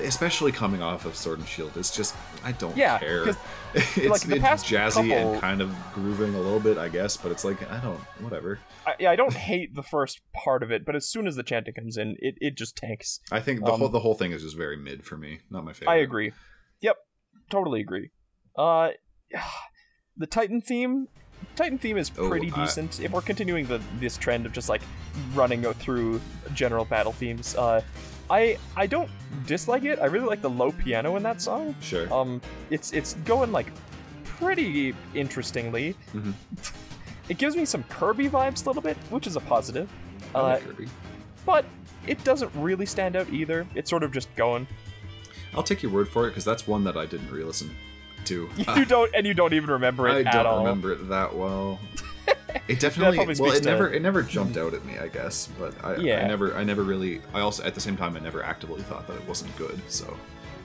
especially 0.00 0.52
coming 0.52 0.82
off 0.82 1.04
of 1.04 1.14
Sword 1.16 1.38
and 1.38 1.48
Shield. 1.48 1.72
It's 1.76 1.94
just 1.94 2.14
I 2.44 2.52
don't 2.52 2.74
care. 2.74 2.78
Yeah, 2.80 2.98
care. 2.98 3.24
It's, 3.74 3.96
like, 3.96 4.26
it's 4.28 4.64
jazzy 4.64 4.94
couple- 5.08 5.12
and 5.32 5.40
kind 5.40 5.62
of 5.62 5.74
grooving 5.94 6.34
a 6.34 6.38
little 6.38 6.60
bit, 6.60 6.76
I 6.76 6.88
guess. 6.90 7.16
But 7.16 7.32
it's 7.32 7.42
like 7.44 7.68
I 7.70 7.78
don't, 7.80 7.98
whatever. 8.20 8.58
I, 8.86 8.94
yeah, 8.98 9.10
I 9.10 9.16
don't 9.16 9.32
hate 9.32 9.74
the 9.74 9.82
first 9.82 10.20
part 10.34 10.62
of 10.62 10.70
it, 10.70 10.84
but 10.84 10.94
as 10.94 11.08
soon 11.08 11.26
as 11.26 11.36
the 11.36 11.42
chanting 11.42 11.72
comes 11.74 11.96
in, 11.96 12.16
it, 12.18 12.34
it 12.40 12.56
just 12.58 12.76
tanks. 12.76 13.20
I 13.30 13.40
think 13.40 13.60
the 13.64 13.72
Um, 13.72 13.80
whole 13.80 13.88
the 13.88 14.00
whole 14.00 14.14
thing 14.14 14.32
is 14.32 14.42
just 14.42 14.56
very 14.58 14.76
mid 14.76 15.04
for 15.06 15.16
me. 15.16 15.40
Not 15.50 15.64
my 15.64 15.72
favorite. 15.72 15.92
I 15.92 15.96
agree. 15.96 16.32
Yep, 16.82 16.96
totally 17.50 17.80
agree. 17.80 18.10
Uh, 18.56 18.90
the 20.16 20.26
Titan 20.26 20.60
theme, 20.60 21.08
Titan 21.56 21.78
theme 21.78 21.96
is 21.96 22.10
Oh, 22.18 22.28
pretty 22.28 22.52
I- 22.52 22.64
decent. 22.64 23.00
If 23.00 23.12
we're 23.12 23.22
continuing 23.22 23.66
the 23.66 23.80
this 23.98 24.16
trend 24.18 24.44
of 24.46 24.52
just 24.52 24.68
like 24.68 24.82
running 25.34 25.62
through 25.74 26.20
general 26.54 26.84
battle 26.84 27.12
themes, 27.12 27.56
uh, 27.56 27.80
I 28.32 28.56
I 28.76 28.86
don't 28.86 29.10
dislike 29.46 29.84
it. 29.84 29.98
I 30.00 30.06
really 30.06 30.26
like 30.26 30.40
the 30.42 30.50
low 30.50 30.72
piano 30.72 31.16
in 31.16 31.22
that 31.22 31.40
song. 31.42 31.74
Sure. 31.80 32.12
Um, 32.12 32.40
it's 32.70 32.92
it's 32.92 33.14
going 33.24 33.52
like 33.52 33.66
pretty 34.24 34.94
interestingly. 35.14 35.94
Mm-hmm. 36.14 36.32
It 37.28 37.38
gives 37.38 37.54
me 37.56 37.64
some 37.64 37.82
Kirby 37.84 38.28
vibes 38.28 38.64
a 38.64 38.68
little 38.68 38.82
bit, 38.82 38.96
which 39.10 39.26
is 39.26 39.36
a 39.36 39.40
positive. 39.40 39.88
I 40.34 40.38
Uh, 40.38 40.58
Kirby. 40.60 40.88
but 41.46 41.64
it 42.06 42.22
doesn't 42.24 42.50
really 42.54 42.86
stand 42.86 43.14
out 43.16 43.28
either. 43.30 43.66
It's 43.74 43.88
sort 43.90 44.02
of 44.02 44.12
just 44.12 44.34
going. 44.34 44.66
I'll 45.54 45.62
take 45.62 45.82
your 45.82 45.92
word 45.92 46.08
for 46.08 46.26
it 46.26 46.30
because 46.30 46.44
that's 46.44 46.66
one 46.66 46.82
that 46.84 46.96
I 46.96 47.04
didn't 47.06 47.30
re-listen 47.30 47.70
to. 48.24 48.48
Uh, 48.66 48.74
You 48.78 48.84
don't, 48.86 49.10
and 49.14 49.26
you 49.26 49.34
don't 49.34 49.52
even 49.52 49.70
remember 49.70 50.08
it 50.08 50.26
at 50.26 50.34
all. 50.34 50.40
I 50.40 50.42
don't 50.42 50.52
all. 50.52 50.58
remember 50.64 50.92
it 50.92 51.08
that 51.10 51.34
well. 51.36 51.78
It 52.68 52.80
definitely 52.80 53.18
well, 53.18 53.52
it 53.52 53.62
to- 53.62 53.68
never 53.68 53.92
it 53.92 54.02
never 54.02 54.22
jumped 54.22 54.56
out 54.56 54.74
at 54.74 54.84
me, 54.84 54.98
I 54.98 55.08
guess. 55.08 55.48
But 55.58 55.74
I, 55.84 55.94
I 55.94 56.26
never 56.28 56.54
I 56.56 56.64
never 56.64 56.82
really 56.82 57.20
I 57.34 57.40
also 57.40 57.62
at 57.64 57.74
the 57.74 57.80
same 57.80 57.96
time 57.96 58.16
I 58.16 58.20
never 58.20 58.42
actively 58.42 58.82
thought 58.82 59.06
that 59.08 59.16
it 59.16 59.26
wasn't 59.28 59.54
good. 59.56 59.80
So 59.88 60.16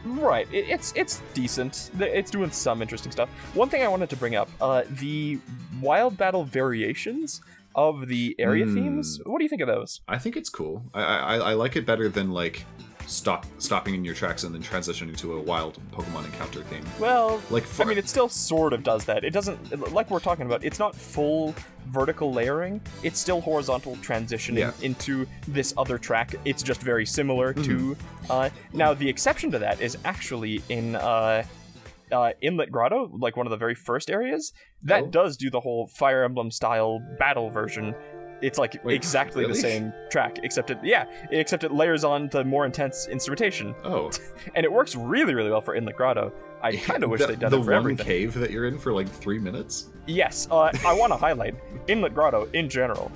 Right, 0.06 0.48
it, 0.54 0.70
it's 0.70 0.94
it's 0.96 1.22
decent. 1.34 1.92
It's 2.00 2.32
doing 2.32 2.52
some 2.52 2.82
interesting 2.82 3.12
stuff. 3.12 3.30
One 3.56 3.68
thing 3.68 3.84
I 3.84 3.88
wanted 3.88 4.10
to 4.12 4.16
bring 4.16 4.36
up: 4.36 4.48
uh, 4.62 4.84
the 4.92 5.40
wild 5.82 6.18
battle 6.18 6.46
variations 6.46 7.42
of 7.76 8.08
the 8.08 8.36
area 8.40 8.66
Hmm. 8.66 8.74
themes. 8.76 9.20
What 9.26 9.40
do 9.40 9.44
you 9.44 9.50
think 9.50 9.62
of 9.62 9.68
those? 9.68 10.02
I 10.08 10.18
think 10.18 10.38
it's 10.38 10.50
cool. 10.50 10.84
I 10.94 11.02
I, 11.02 11.36
I 11.38 11.54
like 11.56 11.76
it 11.76 11.86
better 11.86 12.08
than 12.10 12.32
like 12.32 12.64
stop 13.08 13.46
stopping 13.58 13.96
in 13.96 14.04
your 14.06 14.14
tracks 14.14 14.44
and 14.44 14.54
then 14.54 14.62
transitioning 14.62 15.16
to 15.18 15.34
a 15.34 15.42
wild 15.42 15.80
Pokemon 15.92 16.26
encounter 16.26 16.62
theme. 16.64 16.84
Well, 17.00 17.42
Like 17.50 17.64
I 17.80 17.86
mean, 17.86 17.98
it 17.98 18.08
still 18.10 18.30
sort 18.30 18.74
of 18.74 18.84
does 18.84 19.06
that. 19.06 19.24
It 19.24 19.32
doesn't, 19.32 19.92
like 19.94 20.10
we're 20.12 20.20
talking 20.20 20.46
about. 20.46 20.64
It's 20.64 20.78
not 20.80 20.94
full 20.96 21.56
vertical 21.88 22.34
layering. 22.34 22.82
It's 23.04 23.20
still 23.20 23.40
horizontal 23.42 23.96
transitioning 23.98 24.58
Yeah. 24.60 24.72
into 24.82 25.26
this 25.48 25.74
other 25.78 25.98
track. 25.98 26.36
It's 26.46 26.62
just 26.62 26.82
very 26.82 27.06
similar 27.06 27.54
to. 27.54 27.62
Mm-hmm. 27.62 28.32
Uh, 28.32 28.50
now, 28.74 28.94
the 28.94 29.08
exception 29.08 29.52
to 29.52 29.60
that 29.60 29.80
is 29.82 29.98
actually 30.04 30.62
in 30.68 30.96
uh, 30.96 31.44
uh, 32.12 32.32
Inlet 32.42 32.72
Grotto, 32.72 33.10
like 33.18 33.38
one 33.38 33.48
of 33.48 33.52
the 33.52 33.58
very 33.58 33.76
first 33.76 34.10
areas. 34.10 34.52
That 34.84 35.04
Oh. 35.04 35.08
does 35.08 35.38
do 35.38 35.50
the 35.50 35.60
whole 35.62 35.88
Fire 35.88 36.24
Emblem 36.24 36.52
style 36.52 37.00
battle 37.18 37.50
version. 37.50 37.96
It's 38.42 38.58
like 38.60 38.80
Wait, 38.84 38.96
exactly 38.96 39.44
really? 39.44 39.54
the 39.56 39.60
same 39.60 39.94
track, 40.12 40.40
except 40.44 40.70
it, 40.70 40.78
yeah, 40.84 41.06
except 41.32 41.64
it 41.64 41.72
layers 41.72 42.04
on 42.04 42.28
the 42.30 42.44
more 42.44 42.66
intense 42.66 43.08
instrumentation, 43.08 43.74
oh, 43.84 44.12
and 44.56 44.64
it 44.66 44.72
works 44.72 44.96
really, 44.96 45.34
really 45.34 45.50
well 45.50 45.62
for 45.62 45.76
Inlet 45.76 45.96
Grotto. 45.96 46.32
I 46.62 46.76
kind 46.76 47.04
of 47.04 47.10
wish 47.10 47.22
the, 47.22 47.28
they'd 47.28 47.40
done 47.40 47.52
the 47.52 47.58
it 47.60 47.64
for 47.64 47.72
one 47.72 47.78
everything. 47.80 48.06
cave 48.06 48.34
that 48.36 48.52
you're 48.52 48.68
in 48.68 48.78
for 48.80 48.94
like 48.94 49.08
three 49.10 49.40
minutes. 49.40 49.88
Yes, 50.06 50.48
uh, 50.52 50.72
I 50.86 50.94
want 50.94 51.12
to 51.14 51.18
highlight 51.28 51.56
Inlet 51.88 52.14
Grotto 52.14 52.48
in 52.54 52.70
general. 52.70 53.12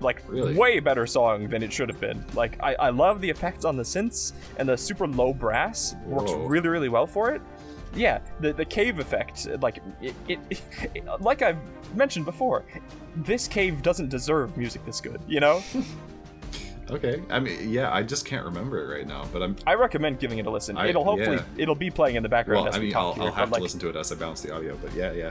Like, 0.00 0.22
Really? 0.26 0.54
way 0.54 0.80
better 0.80 1.06
song 1.06 1.48
than 1.48 1.62
it 1.62 1.70
should 1.70 1.90
have 1.90 2.00
been. 2.00 2.24
Like, 2.34 2.56
I, 2.62 2.74
I 2.76 2.88
love 2.90 3.20
the 3.20 3.28
effects 3.28 3.66
on 3.66 3.76
the 3.76 3.82
synths, 3.82 4.32
and 4.58 4.66
the 4.66 4.76
super 4.76 5.06
low 5.06 5.34
brass 5.34 5.94
works 6.06 6.32
Whoa. 6.32 6.46
really, 6.46 6.68
really 6.70 6.88
well 6.88 7.06
for 7.06 7.30
it. 7.32 7.42
Yeah, 7.94 8.20
the, 8.40 8.52
the 8.52 8.64
cave 8.64 8.98
effect, 9.00 9.48
like, 9.60 9.80
it, 10.00 10.14
it, 10.28 10.38
it, 10.94 11.04
like 11.20 11.42
I've 11.42 11.58
mentioned 11.94 12.24
before, 12.24 12.64
this 13.16 13.48
cave 13.48 13.82
doesn't 13.82 14.08
deserve 14.08 14.56
music 14.56 14.84
this 14.86 15.00
good, 15.00 15.20
you 15.26 15.40
know? 15.40 15.62
Okay. 16.90 17.22
I 17.30 17.38
mean, 17.38 17.70
yeah, 17.70 17.92
I 17.92 18.02
just 18.02 18.26
can't 18.26 18.44
remember 18.44 18.82
it 18.82 18.98
right 18.98 19.06
now, 19.06 19.24
but 19.32 19.42
I'm. 19.42 19.56
I 19.66 19.74
recommend 19.74 20.18
giving 20.18 20.38
it 20.38 20.46
a 20.46 20.50
listen. 20.50 20.76
I- 20.76 20.88
it'll 20.88 21.04
hopefully 21.04 21.36
yeah. 21.36 21.42
it'll 21.56 21.74
be 21.74 21.90
playing 21.90 22.16
in 22.16 22.22
the 22.22 22.28
background 22.28 22.64
Well, 22.64 22.68
as 22.68 22.76
I 22.76 22.78
we 22.78 22.86
mean, 22.86 22.92
talk 22.92 23.02
I'll, 23.02 23.12
here. 23.12 23.22
I'll 23.24 23.30
but, 23.30 23.38
have 23.38 23.50
like, 23.52 23.58
to 23.60 23.62
listen 23.62 23.80
to 23.80 23.88
it 23.88 23.96
as 23.96 24.10
I 24.10 24.16
balance 24.16 24.40
the 24.40 24.52
audio, 24.52 24.76
but 24.76 24.92
yeah, 24.94 25.12
yeah. 25.12 25.30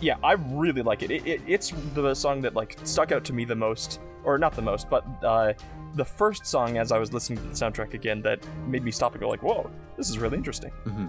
yeah, 0.00 0.16
I 0.22 0.32
really 0.32 0.82
like 0.82 1.02
it. 1.02 1.10
It, 1.10 1.26
it. 1.26 1.42
It's 1.46 1.72
the 1.94 2.14
song 2.14 2.40
that 2.42 2.54
like 2.54 2.76
stuck 2.84 3.12
out 3.12 3.24
to 3.26 3.32
me 3.32 3.44
the 3.44 3.54
most, 3.54 4.00
or 4.24 4.36
not 4.38 4.54
the 4.54 4.62
most, 4.62 4.90
but 4.90 5.04
uh, 5.22 5.52
the 5.94 6.04
first 6.04 6.44
song 6.46 6.76
as 6.76 6.92
I 6.92 6.98
was 6.98 7.12
listening 7.12 7.38
to 7.38 7.44
the 7.44 7.54
soundtrack 7.54 7.94
again 7.94 8.20
that 8.22 8.40
made 8.66 8.82
me 8.82 8.90
stop 8.90 9.12
and 9.12 9.20
go 9.20 9.28
like, 9.28 9.42
"Whoa, 9.42 9.70
this 9.96 10.10
is 10.10 10.18
really 10.18 10.36
interesting." 10.38 10.70
hmm 10.70 11.06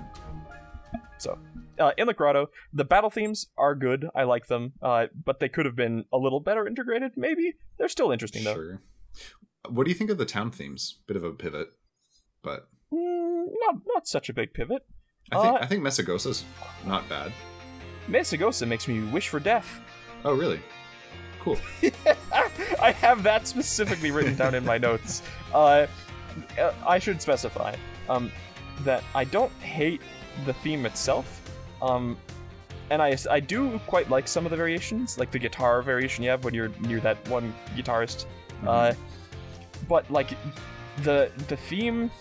So, 1.17 1.37
uh, 1.79 1.91
in 1.97 2.07
the 2.07 2.13
grotto, 2.13 2.47
the 2.73 2.83
battle 2.85 3.09
themes 3.09 3.47
are 3.57 3.75
good. 3.75 4.07
I 4.15 4.23
like 4.23 4.47
them, 4.47 4.73
uh, 4.81 5.07
but 5.25 5.39
they 5.39 5.49
could 5.49 5.65
have 5.65 5.75
been 5.75 6.05
a 6.11 6.17
little 6.17 6.39
better 6.39 6.67
integrated. 6.67 7.11
Maybe 7.15 7.53
they're 7.77 7.87
still 7.89 8.11
interesting 8.11 8.43
though. 8.43 8.55
Sure. 8.55 8.81
What 9.69 9.83
do 9.85 9.91
you 9.91 9.95
think 9.95 10.09
of 10.09 10.17
the 10.17 10.25
town 10.25 10.51
themes? 10.51 10.99
Bit 11.07 11.17
of 11.17 11.23
a 11.23 11.31
pivot, 11.31 11.69
but 12.43 12.67
Mm, 12.93 13.45
not 13.67 13.75
not 13.85 14.07
such 14.07 14.27
a 14.29 14.33
big 14.33 14.53
pivot. 14.53 14.83
I 15.31 15.41
think 15.41 15.55
Uh, 15.55 15.59
I 15.61 15.65
think 15.65 15.83
Mesagoza's 15.83 16.43
not 16.85 17.07
bad. 17.07 17.31
Mesagosa 18.09 18.67
makes 18.67 18.87
me 18.87 18.99
wish 19.11 19.29
for 19.29 19.39
death. 19.39 19.79
Oh, 20.25 20.33
really? 20.33 20.59
Cool. 21.39 21.57
I 22.81 22.91
have 22.91 23.23
that 23.23 23.47
specifically 23.47 24.11
written 24.11 24.35
down 24.35 24.55
in 24.55 24.65
my 24.65 24.77
notes. 24.77 25.21
Uh, 25.53 25.87
uh, 26.59 26.73
I 26.85 26.99
should 26.99 27.21
specify 27.21 27.75
um, 28.09 28.31
that 28.83 29.03
I 29.15 29.23
don't 29.23 29.51
hate 29.53 30.01
the 30.45 30.53
theme 30.53 30.85
itself, 30.85 31.41
um, 31.81 32.17
and 32.89 33.01
I, 33.01 33.17
I 33.29 33.39
do 33.39 33.79
quite 33.87 34.09
like 34.09 34.27
some 34.27 34.45
of 34.45 34.51
the 34.51 34.57
variations, 34.57 35.17
like 35.17 35.31
the 35.31 35.39
guitar 35.39 35.81
variation 35.81 36.23
you 36.23 36.29
have 36.29 36.43
when 36.43 36.53
you're 36.53 36.71
near 36.81 36.99
that 36.99 37.27
one 37.29 37.53
guitarist. 37.75 38.25
Uh, 38.65 38.93
but 39.87 40.09
like 40.11 40.37
the 41.03 41.31
the 41.47 41.55
theme 41.55 42.11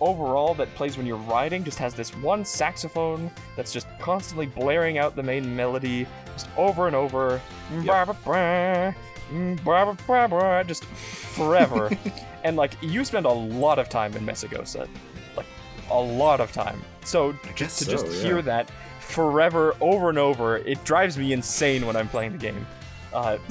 overall 0.00 0.54
that 0.54 0.74
plays 0.74 0.96
when 0.96 1.06
you're 1.06 1.16
riding 1.16 1.62
just 1.62 1.78
has 1.78 1.94
this 1.94 2.10
one 2.16 2.44
saxophone 2.44 3.30
that's 3.56 3.72
just 3.72 3.86
constantly 4.00 4.46
blaring 4.46 4.98
out 4.98 5.14
the 5.14 5.22
main 5.22 5.54
melody 5.54 6.06
just 6.34 6.48
over 6.56 6.86
and 6.86 6.96
over. 6.96 7.40
Ba-ba-ba, 7.84 8.94
mm, 9.30 10.66
just 10.66 10.84
forever. 10.84 11.90
And 12.44 12.56
like 12.56 12.72
you 12.82 13.04
spend 13.04 13.24
a 13.24 13.30
lot 13.30 13.78
of 13.78 13.88
time 13.88 14.16
in 14.16 14.26
Mesagoza 14.26 14.88
a 15.92 16.00
lot 16.00 16.40
of 16.40 16.52
time 16.52 16.80
so 17.04 17.34
guess 17.56 17.78
to 17.78 17.84
so, 17.84 17.90
just 17.90 18.06
yeah. 18.06 18.22
hear 18.22 18.42
that 18.42 18.70
forever 19.00 19.74
over 19.80 20.08
and 20.08 20.18
over 20.18 20.58
it 20.58 20.82
drives 20.84 21.16
me 21.18 21.32
insane 21.32 21.86
when 21.86 21.96
i'm 21.96 22.08
playing 22.08 22.32
the 22.32 22.38
game 22.38 22.66
uh, 23.12 23.36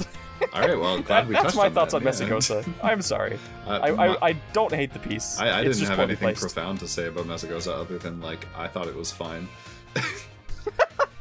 All 0.52 0.60
right. 0.60 0.76
Well, 0.76 1.00
glad 1.00 1.22
that- 1.22 1.28
we 1.28 1.34
that's 1.34 1.54
my 1.54 1.70
thoughts 1.70 1.92
that, 1.92 1.98
on 1.98 2.02
yeah. 2.02 2.10
Mesagoza 2.10 2.74
i'm 2.82 3.00
sorry 3.02 3.38
Uh, 3.66 3.78
I, 3.80 3.90
my- 3.92 4.06
I, 4.08 4.28
I 4.30 4.32
don't 4.52 4.74
hate 4.74 4.92
the 4.92 4.98
piece. 4.98 5.38
I, 5.38 5.60
I 5.60 5.62
didn't 5.62 5.86
have 5.86 6.00
anything 6.00 6.26
placed. 6.26 6.40
profound 6.40 6.80
to 6.80 6.88
say 6.88 7.06
about 7.06 7.26
Mesagoza 7.26 7.72
other 7.72 7.96
than 7.96 8.20
like 8.20 8.44
I 8.56 8.66
thought 8.66 8.88
it 8.88 8.96
was 8.96 9.12
fine. 9.12 9.46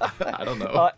I 0.02 0.44
don't 0.44 0.58
know. 0.58 0.66
Uh, 0.66 0.92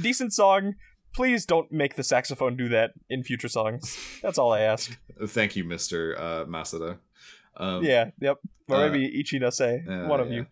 Decent 0.00 0.32
song. 0.32 0.74
Please 1.14 1.46
don't 1.46 1.70
make 1.70 1.94
the 1.94 2.02
saxophone 2.02 2.56
do 2.56 2.68
that 2.70 2.92
in 3.10 3.22
future 3.22 3.46
songs. 3.48 3.96
That's 4.22 4.38
all 4.38 4.52
I 4.52 4.60
ask. 4.62 4.98
Thank 5.26 5.54
you, 5.54 5.62
Mister 5.62 6.16
uh, 6.18 6.44
Masuda. 6.46 6.98
Um, 7.56 7.84
yeah, 7.84 8.10
yep. 8.20 8.38
Or 8.68 8.76
uh, 8.76 8.88
maybe 8.88 9.24
say 9.50 9.84
uh, 9.88 10.08
one 10.08 10.20
of 10.20 10.30
yeah. 10.30 10.36
you. 10.36 10.46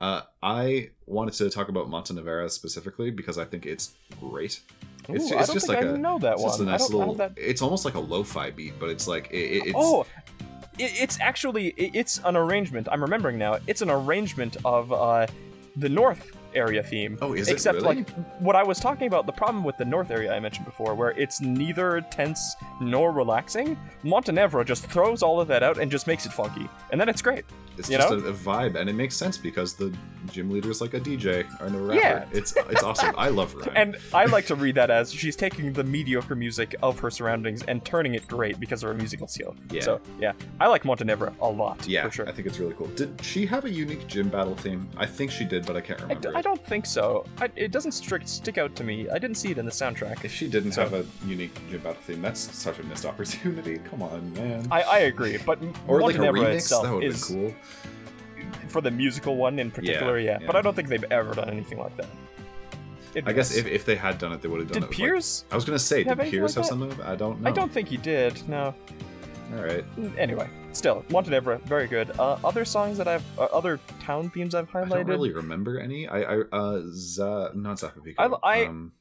Uh, 0.00 0.22
I 0.42 0.90
wanted 1.06 1.34
to 1.34 1.50
talk 1.50 1.68
about 1.68 1.88
Montenevera 1.90 2.50
specifically 2.50 3.10
because 3.10 3.36
I 3.36 3.44
think 3.44 3.66
it's 3.66 3.94
great. 4.18 4.62
It's, 5.08 5.30
Ooh, 5.30 5.38
it's 5.38 5.52
just 5.52 5.68
like 5.68 5.78
I 5.78 5.82
a 5.82 5.96
know 5.96 6.18
that 6.20 6.34
it's 6.34 6.42
just 6.42 6.60
a. 6.60 6.62
I 6.62 6.66
nice 6.66 6.90
little. 6.90 7.14
that... 7.14 7.32
It's 7.36 7.60
almost 7.60 7.84
like 7.84 7.94
a 7.94 8.00
lo-fi 8.00 8.50
beat, 8.50 8.78
but 8.78 8.88
it's 8.88 9.06
like 9.06 9.28
it, 9.30 9.36
it- 9.36 9.66
it's 9.66 9.74
Oh, 9.76 10.06
it, 10.78 10.92
it's 11.00 11.18
actually 11.20 11.68
it, 11.68 11.94
it's 11.94 12.18
an 12.24 12.36
arrangement. 12.36 12.88
I'm 12.90 13.02
remembering 13.02 13.38
now. 13.38 13.58
It's 13.66 13.82
an 13.82 13.90
arrangement 13.90 14.56
of 14.64 14.92
uh, 14.92 15.26
the 15.76 15.88
North 15.88 16.32
area 16.54 16.82
theme. 16.82 17.18
Oh, 17.20 17.32
is 17.32 17.48
it 17.48 17.52
Except 17.52 17.76
really? 17.82 17.96
like 17.96 18.10
what 18.40 18.56
I 18.56 18.62
was 18.62 18.78
talking 18.78 19.06
about, 19.06 19.26
the 19.26 19.32
problem 19.32 19.64
with 19.64 19.76
the 19.76 19.84
North 19.84 20.10
area 20.10 20.32
I 20.34 20.40
mentioned 20.40 20.66
before, 20.66 20.94
where 20.94 21.10
it's 21.10 21.40
neither 21.40 22.00
tense 22.10 22.56
nor 22.80 23.12
relaxing. 23.12 23.78
Montenevera 24.04 24.64
just 24.64 24.86
throws 24.86 25.22
all 25.22 25.40
of 25.40 25.48
that 25.48 25.62
out 25.62 25.78
and 25.78 25.90
just 25.90 26.06
makes 26.06 26.26
it 26.26 26.32
funky, 26.32 26.68
and 26.90 27.00
then 27.00 27.08
it's 27.08 27.22
great. 27.22 27.44
It's 27.80 27.90
you 27.90 27.98
just 27.98 28.12
a, 28.12 28.16
a 28.28 28.32
vibe, 28.32 28.76
and 28.76 28.88
it 28.88 28.94
makes 28.94 29.16
sense 29.16 29.36
because 29.38 29.74
the 29.74 29.92
gym 30.32 30.50
leader 30.50 30.70
is 30.70 30.80
like 30.80 30.94
a 30.94 31.00
DJ 31.00 31.46
and 31.62 31.74
a 31.74 31.78
rapper. 31.78 32.00
Yeah. 32.00 32.24
It's 32.32 32.54
it's 32.68 32.82
awesome. 32.82 33.14
I 33.16 33.28
love 33.30 33.54
Ryme. 33.56 33.72
And 33.74 33.96
I 34.14 34.26
like 34.26 34.46
to 34.46 34.54
read 34.64 34.74
that 34.76 34.90
as 34.90 35.12
she's 35.12 35.34
taking 35.36 35.72
the 35.72 35.82
mediocre 35.84 36.34
music 36.36 36.74
of 36.82 36.98
her 37.00 37.10
surroundings 37.10 37.62
and 37.64 37.84
turning 37.84 38.14
it 38.14 38.26
great 38.28 38.60
because 38.60 38.82
of 38.82 38.88
her 38.90 38.94
musical 38.94 39.26
skill. 39.28 39.56
Yeah. 39.70 39.80
So 39.82 40.00
yeah, 40.20 40.32
I 40.60 40.66
like 40.68 40.82
Montenevera 40.84 41.32
a 41.40 41.48
lot. 41.48 41.86
yeah, 41.88 42.04
for 42.04 42.10
sure. 42.10 42.28
I 42.28 42.32
think 42.32 42.46
it's 42.46 42.58
really 42.58 42.74
cool. 42.74 42.86
Did 42.88 43.18
she 43.24 43.46
have 43.46 43.64
a 43.64 43.70
unique 43.70 44.06
gym 44.06 44.28
battle 44.28 44.54
theme? 44.54 44.88
I 44.96 45.06
think 45.06 45.30
she 45.30 45.44
did, 45.44 45.64
but 45.66 45.76
I 45.76 45.80
can't 45.80 46.00
remember. 46.02 46.30
d- 46.30 46.36
I 46.36 46.42
don't 46.42 46.64
think 46.64 46.86
so. 46.86 47.24
I, 47.40 47.48
it 47.56 47.72
doesn't 47.72 47.92
strict 47.92 48.28
stick 48.28 48.58
out 48.58 48.76
to 48.76 48.84
me. 48.84 49.08
I 49.08 49.18
didn't 49.18 49.36
see 49.36 49.50
it 49.50 49.58
in 49.58 49.64
the 49.64 49.70
soundtrack. 49.72 50.24
If 50.24 50.32
she 50.34 50.48
didn't 50.48 50.72
So- 50.72 50.82
have 50.82 50.92
a 50.94 51.04
unique 51.26 51.54
gym 51.70 51.80
battle 51.80 52.00
theme, 52.02 52.20
that's 52.22 52.40
such 52.56 52.78
a 52.78 52.82
missed 52.84 53.06
opportunity. 53.06 53.78
Come 53.90 54.02
on, 54.02 54.32
man. 54.34 54.68
I, 54.70 54.82
I 54.82 54.98
agree, 55.00 55.38
but 55.38 55.58
or 55.88 56.00
like 56.02 56.16
a 56.16 56.18
remix. 56.18 56.54
itself 56.56 56.84
That 56.84 56.94
would 56.94 57.04
is 57.04 57.24
cool. 57.24 57.54
For 58.68 58.80
the 58.80 58.90
musical 58.90 59.36
one 59.36 59.58
in 59.58 59.70
particular, 59.70 60.18
yeah, 60.18 60.38
yeah. 60.40 60.46
But 60.46 60.56
I 60.56 60.62
don't 60.62 60.74
think 60.74 60.88
they've 60.88 61.04
ever 61.10 61.34
done 61.34 61.50
anything 61.50 61.78
like 61.78 61.96
that. 61.96 62.06
It'd 63.14 63.28
I 63.28 63.32
guess 63.32 63.50
nice. 63.50 63.58
if, 63.58 63.66
if 63.66 63.84
they 63.84 63.96
had 63.96 64.18
done 64.18 64.32
it, 64.32 64.40
they 64.40 64.48
would 64.48 64.60
have 64.60 64.68
done 64.68 64.82
did 64.82 64.84
it. 64.84 64.88
with, 64.90 64.96
Piers? 64.96 65.44
Like, 65.48 65.52
I 65.52 65.56
was 65.56 65.64
gonna 65.64 65.78
say, 65.78 66.04
did 66.04 66.18
Piers 66.18 66.56
like 66.56 66.64
have 66.64 66.66
something? 66.66 67.00
I 67.02 67.16
don't 67.16 67.40
know. 67.40 67.48
I 67.48 67.52
don't 67.52 67.72
think 67.72 67.88
he 67.88 67.96
did. 67.96 68.48
No. 68.48 68.74
All 69.56 69.64
right. 69.64 69.84
Anyway, 70.16 70.48
still 70.72 71.04
Montenevera, 71.08 71.60
very 71.62 71.88
good. 71.88 72.12
Uh, 72.20 72.38
other 72.44 72.64
songs 72.64 72.96
that 72.98 73.08
I've, 73.08 73.24
uh, 73.36 73.46
other 73.46 73.80
town 74.00 74.30
themes 74.30 74.54
I've 74.54 74.70
highlighted. 74.70 74.92
I 74.92 74.96
don't 74.98 75.06
really 75.08 75.32
remember 75.32 75.80
any. 75.80 76.06
I, 76.06 76.20
I 76.20 76.40
uh, 76.52 76.82
za, 76.92 77.50
not 77.56 77.78
Zapapico. 77.78 78.14
I- 78.18 78.60
I- 78.62 78.66
um, 78.66 78.92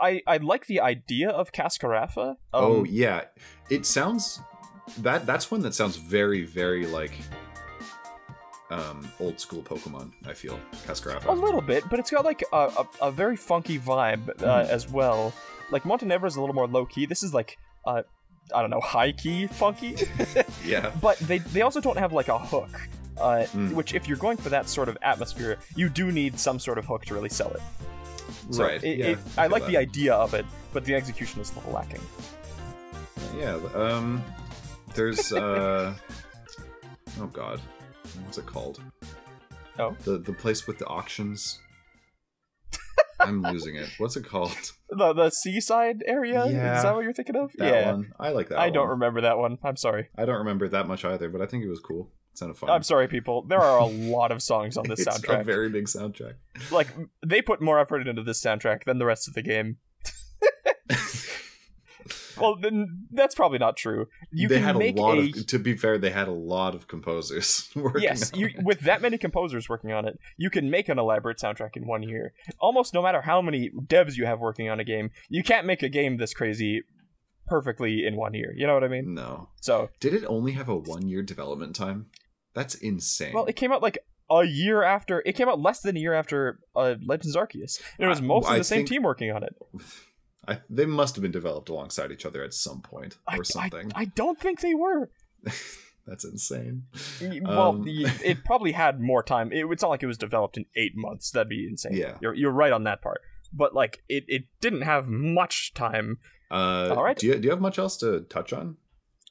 I, 0.00 0.22
I 0.28 0.36
like 0.36 0.66
the 0.66 0.80
idea 0.80 1.30
of 1.30 1.50
Cascarafa. 1.50 2.28
Um, 2.28 2.36
oh 2.52 2.84
yeah, 2.84 3.22
it 3.68 3.84
sounds 3.84 4.40
that 4.98 5.26
that's 5.26 5.50
one 5.50 5.62
that 5.62 5.74
sounds 5.74 5.96
very 5.96 6.44
very 6.44 6.86
like 6.86 7.14
um 8.70 9.08
old 9.20 9.38
school 9.40 9.62
Pokemon. 9.62 10.10
I 10.26 10.34
feel 10.34 10.58
a 11.28 11.34
little 11.34 11.60
bit, 11.62 11.84
but 11.88 11.98
it's 11.98 12.10
got 12.10 12.24
like 12.24 12.42
a, 12.52 12.56
a, 12.56 12.86
a 13.02 13.10
very 13.12 13.36
funky 13.36 13.78
vibe 13.78 14.28
uh, 14.42 14.64
Mhm. 14.64 14.68
as 14.68 14.88
well. 14.90 15.32
Like 15.70 15.84
Montenevera 15.84 16.26
is 16.26 16.36
a 16.36 16.40
little 16.40 16.54
more 16.54 16.66
low 16.66 16.84
key. 16.86 17.06
This 17.06 17.22
is 17.22 17.32
like 17.32 17.58
uh, 17.86 18.02
I 18.54 18.60
don't 18.60 18.70
know, 18.70 18.80
high 18.80 19.12
key 19.12 19.46
funky. 19.46 19.96
Yeah. 20.64 20.90
but 21.00 21.18
they 21.18 21.38
they 21.38 21.62
also 21.62 21.80
don't 21.80 21.98
have 21.98 22.12
like 22.12 22.28
a 22.28 22.38
hook. 22.38 22.70
Uh, 23.18 23.46
Mm. 23.54 23.72
Which, 23.72 23.94
if 23.94 24.06
you're 24.06 24.18
going 24.18 24.36
for 24.36 24.50
that 24.50 24.68
sort 24.68 24.88
of 24.90 24.98
atmosphere, 25.00 25.56
you 25.74 25.88
do 25.88 26.12
need 26.12 26.38
some 26.38 26.58
sort 26.58 26.76
of 26.76 26.84
hook 26.84 27.06
to 27.06 27.14
really 27.14 27.30
sell 27.30 27.50
it. 27.50 27.62
So 28.50 28.64
right. 28.64 28.82
It, 28.84 28.98
yeah. 28.98 29.06
it, 29.06 29.18
I 29.38 29.44
feel 29.44 29.50
like 29.52 29.62
that. 29.62 29.70
the 29.70 29.76
idea 29.78 30.12
of 30.14 30.34
it, 30.34 30.44
but 30.74 30.84
the 30.84 30.94
execution 30.94 31.40
is 31.40 31.50
a 31.52 31.54
little 31.54 31.72
lacking. 31.72 32.02
Yeah. 33.38 33.58
Um. 33.74 34.22
There's 34.94 35.32
uh. 35.32 35.94
oh 37.20 37.26
God. 37.32 37.60
What's 38.24 38.38
it 38.38 38.46
called? 38.46 38.80
Oh. 39.78 39.96
The 40.04 40.18
the 40.18 40.32
place 40.32 40.66
with 40.66 40.78
the 40.78 40.86
auctions. 40.86 41.58
I'm 43.20 43.42
losing 43.42 43.76
it. 43.76 43.88
What's 43.98 44.16
it 44.16 44.26
called? 44.26 44.56
The 44.90 45.12
the 45.12 45.30
seaside 45.30 46.02
area 46.06 46.46
Yeah. 46.46 46.76
is 46.76 46.82
that 46.82 46.94
what 46.94 47.04
you're 47.04 47.12
thinking 47.12 47.36
of? 47.36 47.52
That 47.56 47.72
yeah, 47.72 47.92
one. 47.92 48.12
I 48.18 48.30
like 48.30 48.48
that. 48.50 48.58
I 48.58 48.70
don't 48.70 48.88
remember 48.88 49.22
that 49.22 49.38
one. 49.38 49.58
I'm 49.62 49.76
sorry. 49.76 50.08
I 50.16 50.24
don't 50.24 50.38
remember 50.38 50.68
that 50.68 50.86
much 50.86 51.04
either, 51.04 51.28
but 51.28 51.40
I 51.40 51.46
think 51.46 51.64
it 51.64 51.68
was 51.68 51.80
cool. 51.80 52.10
It 52.32 52.38
sounded 52.38 52.56
fun. 52.58 52.70
I'm 52.70 52.82
sorry, 52.82 53.08
people. 53.08 53.42
There 53.42 53.60
are 53.60 53.78
a 53.78 53.86
lot 53.86 54.32
of 54.32 54.42
songs 54.42 54.76
on 54.76 54.84
this 54.88 55.00
it's 55.06 55.18
soundtrack. 55.18 55.40
a 55.40 55.44
very 55.44 55.68
big 55.70 55.86
soundtrack. 55.86 56.34
like 56.70 56.88
they 57.24 57.42
put 57.42 57.60
more 57.60 57.78
effort 57.80 58.06
into 58.06 58.22
this 58.22 58.42
soundtrack 58.42 58.84
than 58.84 58.98
the 58.98 59.06
rest 59.06 59.28
of 59.28 59.34
the 59.34 59.42
game. 59.42 59.78
well, 62.40 62.56
then 62.60 63.06
that's 63.10 63.34
probably 63.34 63.58
not 63.58 63.76
true. 63.76 64.06
You 64.30 64.48
they 64.48 64.56
can 64.56 64.64
had 64.64 64.76
make 64.76 64.96
a 64.98 65.00
lot 65.02 65.18
a 65.18 65.22
of. 65.30 65.46
To 65.46 65.58
be 65.58 65.76
fair, 65.76 65.98
they 65.98 66.10
had 66.10 66.28
a 66.28 66.32
lot 66.32 66.74
of 66.74 66.88
composers 66.88 67.68
working. 67.76 68.02
yes, 68.02 68.32
on 68.32 68.40
you 68.40 68.46
it. 68.46 68.64
with 68.64 68.80
that 68.80 69.00
many 69.02 69.18
composers 69.18 69.68
working 69.68 69.92
on 69.92 70.06
it, 70.06 70.18
you 70.36 70.50
can 70.50 70.70
make 70.70 70.88
an 70.88 70.98
elaborate 70.98 71.38
soundtrack 71.38 71.76
in 71.76 71.86
one 71.86 72.02
year. 72.02 72.32
Almost 72.60 72.94
no 72.94 73.02
matter 73.02 73.22
how 73.22 73.40
many 73.42 73.70
devs 73.86 74.16
you 74.16 74.26
have 74.26 74.40
working 74.40 74.68
on 74.68 74.80
a 74.80 74.84
game, 74.84 75.10
you 75.28 75.42
can't 75.42 75.66
make 75.66 75.82
a 75.82 75.88
game 75.88 76.16
this 76.16 76.34
crazy 76.34 76.82
perfectly 77.46 78.04
in 78.04 78.16
one 78.16 78.34
year. 78.34 78.52
You 78.56 78.66
know 78.66 78.74
what 78.74 78.84
I 78.84 78.88
mean? 78.88 79.14
No. 79.14 79.50
So, 79.60 79.90
Did 80.00 80.14
it 80.14 80.24
only 80.26 80.52
have 80.52 80.68
a 80.68 80.76
one 80.76 81.08
year 81.08 81.22
development 81.22 81.76
time? 81.76 82.06
That's 82.54 82.74
insane. 82.74 83.32
well, 83.34 83.44
it 83.46 83.54
came 83.56 83.70
out 83.72 83.82
like 83.82 83.98
a 84.30 84.44
year 84.44 84.82
after. 84.82 85.22
It 85.24 85.34
came 85.36 85.48
out 85.48 85.60
less 85.60 85.80
than 85.80 85.96
a 85.96 86.00
year 86.00 86.14
after 86.14 86.58
uh, 86.74 86.94
Legends 87.04 87.36
Arceus, 87.36 87.80
and 87.98 88.06
it 88.06 88.08
was 88.08 88.18
I- 88.18 88.22
mostly 88.22 88.54
I 88.54 88.58
the 88.58 88.64
same 88.64 88.78
think- 88.78 88.88
team 88.88 89.02
working 89.02 89.30
on 89.30 89.42
it. 89.44 89.54
I, 90.48 90.60
they 90.70 90.86
must 90.86 91.14
have 91.16 91.22
been 91.22 91.32
developed 91.32 91.68
alongside 91.68 92.12
each 92.12 92.24
other 92.26 92.42
at 92.44 92.54
some 92.54 92.80
point 92.82 93.16
or 93.28 93.34
I, 93.40 93.42
something. 93.42 93.92
I 93.94 94.04
don't 94.06 94.38
think 94.38 94.60
they 94.60 94.74
were. 94.74 95.10
That's 96.06 96.24
insane. 96.24 96.84
Well, 97.42 97.70
Um, 97.70 97.84
it 97.86 98.38
probably 98.44 98.72
had 98.72 99.00
more 99.00 99.22
time. 99.24 99.50
It, 99.52 99.66
it's 99.70 99.82
not 99.82 99.88
like 99.88 100.02
it 100.04 100.06
was 100.06 100.18
developed 100.18 100.56
in 100.56 100.66
eight 100.76 100.92
months. 100.94 101.30
That'd 101.32 101.48
be 101.48 101.66
insane. 101.68 101.94
Yeah. 101.94 102.16
you're 102.20 102.34
you're 102.34 102.52
right 102.52 102.72
on 102.72 102.84
that 102.84 103.02
part. 103.02 103.20
But 103.52 103.74
like, 103.74 104.02
it, 104.08 104.24
it 104.28 104.44
didn't 104.60 104.82
have 104.82 105.08
much 105.08 105.72
time. 105.74 106.18
Uh, 106.50 106.94
All 106.96 107.02
right. 107.02 107.16
Do 107.18 107.26
you, 107.26 107.34
do 107.38 107.44
you 107.44 107.50
have 107.50 107.60
much 107.60 107.78
else 107.78 107.96
to 107.98 108.20
touch 108.20 108.52
on? 108.52 108.76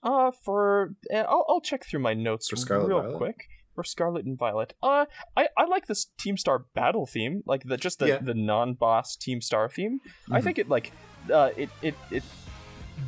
Uh, 0.03 0.31
for 0.43 0.95
uh, 1.13 1.17
I'll 1.19 1.45
I'll 1.47 1.61
check 1.61 1.85
through 1.85 2.01
my 2.01 2.13
notes 2.13 2.49
For 2.49 2.57
Scarlet 2.57 2.87
real 2.89 3.01
Violet? 3.01 3.17
quick. 3.17 3.47
For 3.73 3.83
Scarlet 3.83 4.25
and 4.25 4.37
Violet, 4.37 4.73
uh, 4.81 5.05
I, 5.35 5.49
I 5.57 5.65
like 5.65 5.87
this 5.87 6.05
Team 6.17 6.37
Star 6.37 6.65
battle 6.75 7.05
theme, 7.05 7.43
like 7.45 7.63
the 7.63 7.75
just 7.75 7.99
the, 7.99 8.07
Yeah. 8.07 8.19
the 8.21 8.33
non-boss 8.33 9.17
Team 9.17 9.41
Star 9.41 9.67
theme. 9.67 9.99
I 10.31 10.39
Mhm. 10.39 10.43
think 10.45 10.59
it 10.59 10.69
like, 10.69 10.93
uh, 11.31 11.49
it 11.57 11.69
it 11.81 11.95
it 12.11 12.23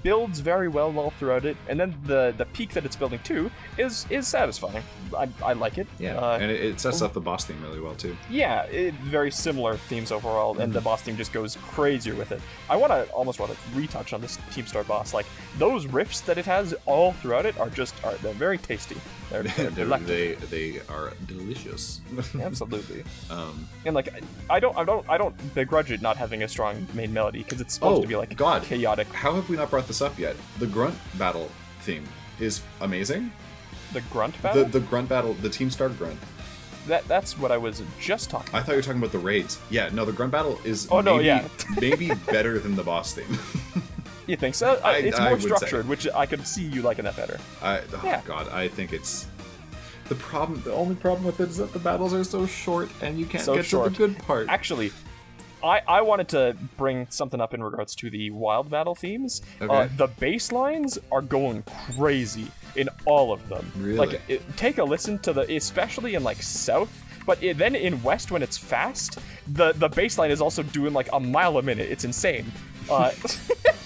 builds 0.04 0.40
very 0.40 0.68
well 0.68 0.98
all 1.00 1.10
throughout 1.12 1.46
it, 1.46 1.58
and 1.68 1.80
then 1.80 1.96
the 2.06 2.34
the 2.38 2.46
peak 2.46 2.72
that 2.74 2.86
it's 2.86 2.96
building 2.96 3.20
to 3.26 3.50
is 3.78 4.06
is 4.10 4.28
satisfying. 4.28 4.84
I, 5.18 5.30
I 5.44 5.54
like 5.54 5.78
it. 5.78 5.88
Yeah, 6.00 6.18
Uh, 6.18 6.38
and 6.42 6.52
it, 6.52 6.62
it 6.62 6.80
sets 6.80 7.02
up 7.02 7.14
the 7.14 7.22
boss 7.22 7.46
theme 7.46 7.62
really 7.62 7.80
well 7.80 7.96
too. 7.96 8.16
yeah, 8.30 8.64
it, 8.64 8.94
very 8.96 9.32
similar 9.32 9.78
themes 9.90 10.12
overall, 10.12 10.52
and 10.52 10.60
Mm-hmm. 10.68 10.72
the 10.74 10.82
boss 10.82 11.02
theme 11.02 11.16
just 11.18 11.32
goes 11.34 11.56
crazier 11.72 12.14
with 12.16 12.32
it. 12.32 12.42
I 12.70 12.76
want 12.76 12.92
to 12.92 13.04
almost 13.14 13.40
want 13.40 13.52
to 13.54 13.58
retouch 13.74 14.12
on 14.14 14.22
this 14.22 14.38
Team 14.54 14.66
Star 14.68 14.84
boss. 14.84 15.14
Like 15.14 15.26
those 15.58 15.86
riffs 15.86 16.24
that 16.26 16.38
it 16.38 16.46
has 16.46 16.74
all 16.86 17.14
throughout 17.14 17.46
it 17.46 17.58
are 17.60 17.70
just 17.70 17.94
are 18.04 18.14
they're 18.16 18.34
very 18.34 18.58
tasty. 18.58 18.98
They're, 19.30 19.44
they're 19.76 19.86
They're- 19.86 20.00
they 20.00 20.34
they 20.36 20.82
are 20.90 21.14
delicious. 21.28 22.02
absolutely. 22.42 23.04
um, 23.30 23.68
And 23.86 23.96
like 23.96 24.10
I 24.50 24.60
don't 24.60 24.78
I 24.78 24.84
don't 24.84 25.10
I 25.10 25.18
don't 25.18 25.36
begrudge 25.56 25.92
it 25.92 26.02
not 26.02 26.18
having 26.18 26.44
a 26.44 26.48
strong 26.48 26.86
main 26.94 27.14
melody 27.14 27.44
because 27.44 27.62
it's 27.62 27.74
supposed 27.74 28.00
Oh, 28.00 28.02
to 28.02 28.08
be 28.08 28.16
like 28.16 28.36
God. 28.38 28.64
chaotic. 28.64 29.08
how 29.14 29.34
have 29.36 29.50
we 29.50 29.56
not 29.58 29.70
brought 29.78 29.88
this 29.88 30.02
up 30.02 30.18
yet? 30.18 30.36
The 30.58 30.66
grunt 30.66 30.96
battle 31.20 31.52
theme 31.82 32.04
is 32.40 32.64
amazing. 32.82 33.32
The 33.94 34.02
grunt 34.12 34.42
battle. 34.42 34.64
The 34.64 34.70
the 34.72 34.80
grunt 34.80 35.08
battle, 35.08 35.36
the 35.36 35.50
Team 35.50 35.70
Star 35.70 35.90
grunt. 35.90 36.18
that 36.88 37.08
that's 37.08 37.38
what 37.38 37.52
I 37.52 37.58
was 37.58 37.84
just 38.00 38.32
talking. 38.32 38.56
I 38.56 38.62
thought 38.64 38.72
you 38.72 38.78
were 38.78 38.82
talking 38.82 38.98
about 39.00 39.12
the 39.12 39.20
raids. 39.20 39.60
Yeah, 39.70 39.90
no, 39.94 40.04
the 40.04 40.12
grunt 40.14 40.32
battle 40.32 40.60
is 40.64 40.88
Oh, 40.90 41.02
no, 41.02 41.20
yeah. 41.20 41.48
maybe 41.80 42.10
better 42.26 42.58
than 42.58 42.76
the 42.76 42.82
boss 42.82 43.14
theme. 43.14 43.38
You 44.26 44.36
think 44.36 44.56
so? 44.56 44.74
Uh, 44.84 44.88
I- 44.88 44.98
it's 44.98 45.20
more 45.20 45.34
would 45.34 45.42
say. 45.44 45.48
structured, 45.50 45.88
which 45.88 46.08
I 46.16 46.26
could 46.26 46.48
see 46.48 46.64
you 46.64 46.82
liking 46.82 47.06
that 47.06 47.16
better. 47.16 47.40
I, 47.62 47.82
oh 47.94 48.02
Yeah. 48.04 48.22
god, 48.26 48.50
I 48.50 48.68
think 48.70 48.94
it's 48.94 49.28
the 50.10 50.16
problem. 50.16 50.60
The 50.64 50.74
only 50.74 50.96
problem 50.96 51.24
with 51.24 51.40
it 51.40 51.50
is 51.50 51.58
that 51.58 51.72
the 51.72 51.78
battles 51.80 52.16
are 52.16 52.24
so 52.24 52.48
short 52.48 52.90
and 53.04 53.20
you 53.20 53.28
can't 53.28 53.44
So 53.44 53.54
get 53.54 53.66
short. 53.66 53.86
to 53.86 53.92
the 53.92 54.08
good 54.08 54.18
part. 54.26 54.50
Actually, 54.50 54.92
I, 55.68 55.82
I 55.88 56.01
wanted 56.01 56.30
to 56.30 56.55
bring 56.78 57.07
something 57.09 57.41
up 57.41 57.53
in 57.53 57.61
regards 57.61 57.95
to 57.95 58.09
the 58.09 58.32
wild 58.32 58.70
battle 58.70 58.95
themes. 58.95 59.41
Uh, 59.61 59.88
the 59.97 60.07
bass 60.07 60.51
lines 60.51 60.97
are 61.11 61.22
going 61.22 61.63
crazy 61.95 62.47
in 62.76 62.89
all 63.05 63.34
of 63.34 63.47
them. 63.49 63.72
Really? 63.78 63.97
Like, 63.97 64.22
it, 64.28 64.41
take 64.55 64.78
a 64.78 64.84
listen 64.84 65.20
to 65.20 65.34
the, 65.34 65.55
especially 65.55 66.15
in 66.15 66.24
like 66.24 66.41
South. 66.41 67.03
But 67.26 67.43
it, 67.43 67.57
then 67.57 67.76
in 67.76 68.01
West, 68.03 68.32
when 68.32 68.41
it's 68.41 68.57
fast, 68.57 69.20
the 69.47 69.74
the 69.74 69.89
bass 69.89 70.18
line 70.18 70.32
is 70.32 70.39
also 70.39 70.63
doing 70.63 70.93
like 70.93 71.09
a 71.11 71.20
mile 71.20 71.57
a 71.57 71.61
minute. 71.61 71.91
It's 71.91 72.05
insane. 72.05 72.49
Uh, 72.89 73.11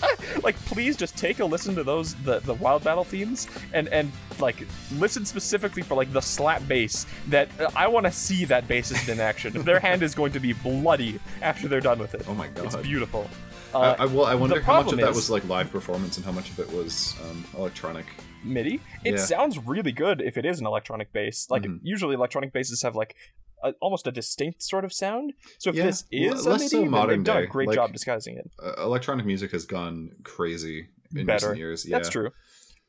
like, 0.43 0.55
please 0.65 0.95
just 0.97 1.17
take 1.17 1.39
a 1.39 1.45
listen 1.45 1.75
to 1.75 1.83
those 1.83 2.15
the 2.23 2.39
the 2.41 2.53
wild 2.55 2.83
battle 2.83 3.03
themes 3.03 3.47
and 3.73 3.87
and 3.89 4.11
like 4.39 4.65
listen 4.97 5.25
specifically 5.25 5.81
for 5.83 5.95
like 5.95 6.11
the 6.13 6.21
slap 6.21 6.67
bass. 6.67 7.05
That 7.27 7.49
I 7.75 7.87
want 7.87 8.05
to 8.05 8.11
see 8.11 8.45
that 8.45 8.67
bassist 8.67 9.09
in 9.09 9.19
action. 9.19 9.61
Their 9.63 9.79
hand 9.87 10.03
is 10.03 10.15
going 10.15 10.31
to 10.33 10.39
be 10.39 10.53
bloody 10.53 11.19
after 11.41 11.67
they're 11.67 11.79
done 11.81 11.99
with 11.99 12.13
it. 12.15 12.23
Oh 12.27 12.33
my 12.33 12.47
god, 12.47 12.65
It's 12.65 12.75
beautiful. 12.77 13.27
I, 13.73 13.77
Uh, 13.77 13.95
I, 13.99 14.05
well, 14.05 14.25
I 14.25 14.35
wonder 14.35 14.59
how 14.61 14.81
much 14.83 14.91
of 14.91 14.99
that 14.99 15.09
is- 15.11 15.15
was 15.15 15.29
like 15.29 15.45
live 15.47 15.71
performance 15.71 16.17
and 16.17 16.25
how 16.25 16.31
much 16.33 16.49
of 16.49 16.59
it 16.59 16.69
was 16.73 17.15
um, 17.23 17.45
electronic. 17.57 18.05
MIDI. 18.43 18.81
It 19.05 19.13
Yeah. 19.13 19.17
sounds 19.17 19.57
really 19.59 19.91
good 19.91 20.19
if 20.19 20.35
it 20.35 20.45
is 20.45 20.59
an 20.59 20.65
electronic 20.65 21.13
bass. 21.13 21.47
Like 21.49 21.61
Mhm. 21.63 21.79
usually 21.83 22.15
electronic 22.15 22.51
basses 22.51 22.81
have 22.81 22.95
like 22.95 23.15
a, 23.63 23.73
almost 23.81 24.07
a 24.07 24.11
distinct 24.11 24.63
sort 24.63 24.85
of 24.85 24.91
sound. 24.93 25.33
So 25.59 25.69
if 25.69 25.75
Yeah, 25.75 25.85
this 25.85 26.05
is 26.11 26.45
a 26.45 26.49
less 26.51 26.59
MIDI, 26.61 26.69
so 26.69 26.79
then 26.81 26.89
modern 26.89 27.19
they've 27.19 27.25
done 27.25 27.43
a 27.43 27.47
great 27.47 27.67
Like- 27.67 27.75
job 27.75 27.93
disguising 27.93 28.37
it. 28.37 28.49
Uh, 28.63 28.73
electronic 28.83 29.25
music 29.25 29.51
has 29.51 29.65
gone 29.65 30.11
crazy 30.23 30.87
in 31.15 31.25
Better. 31.25 31.47
recent 31.47 31.57
years. 31.57 31.85
Yeah. 31.85 31.97
That's 31.97 32.09
true. 32.09 32.31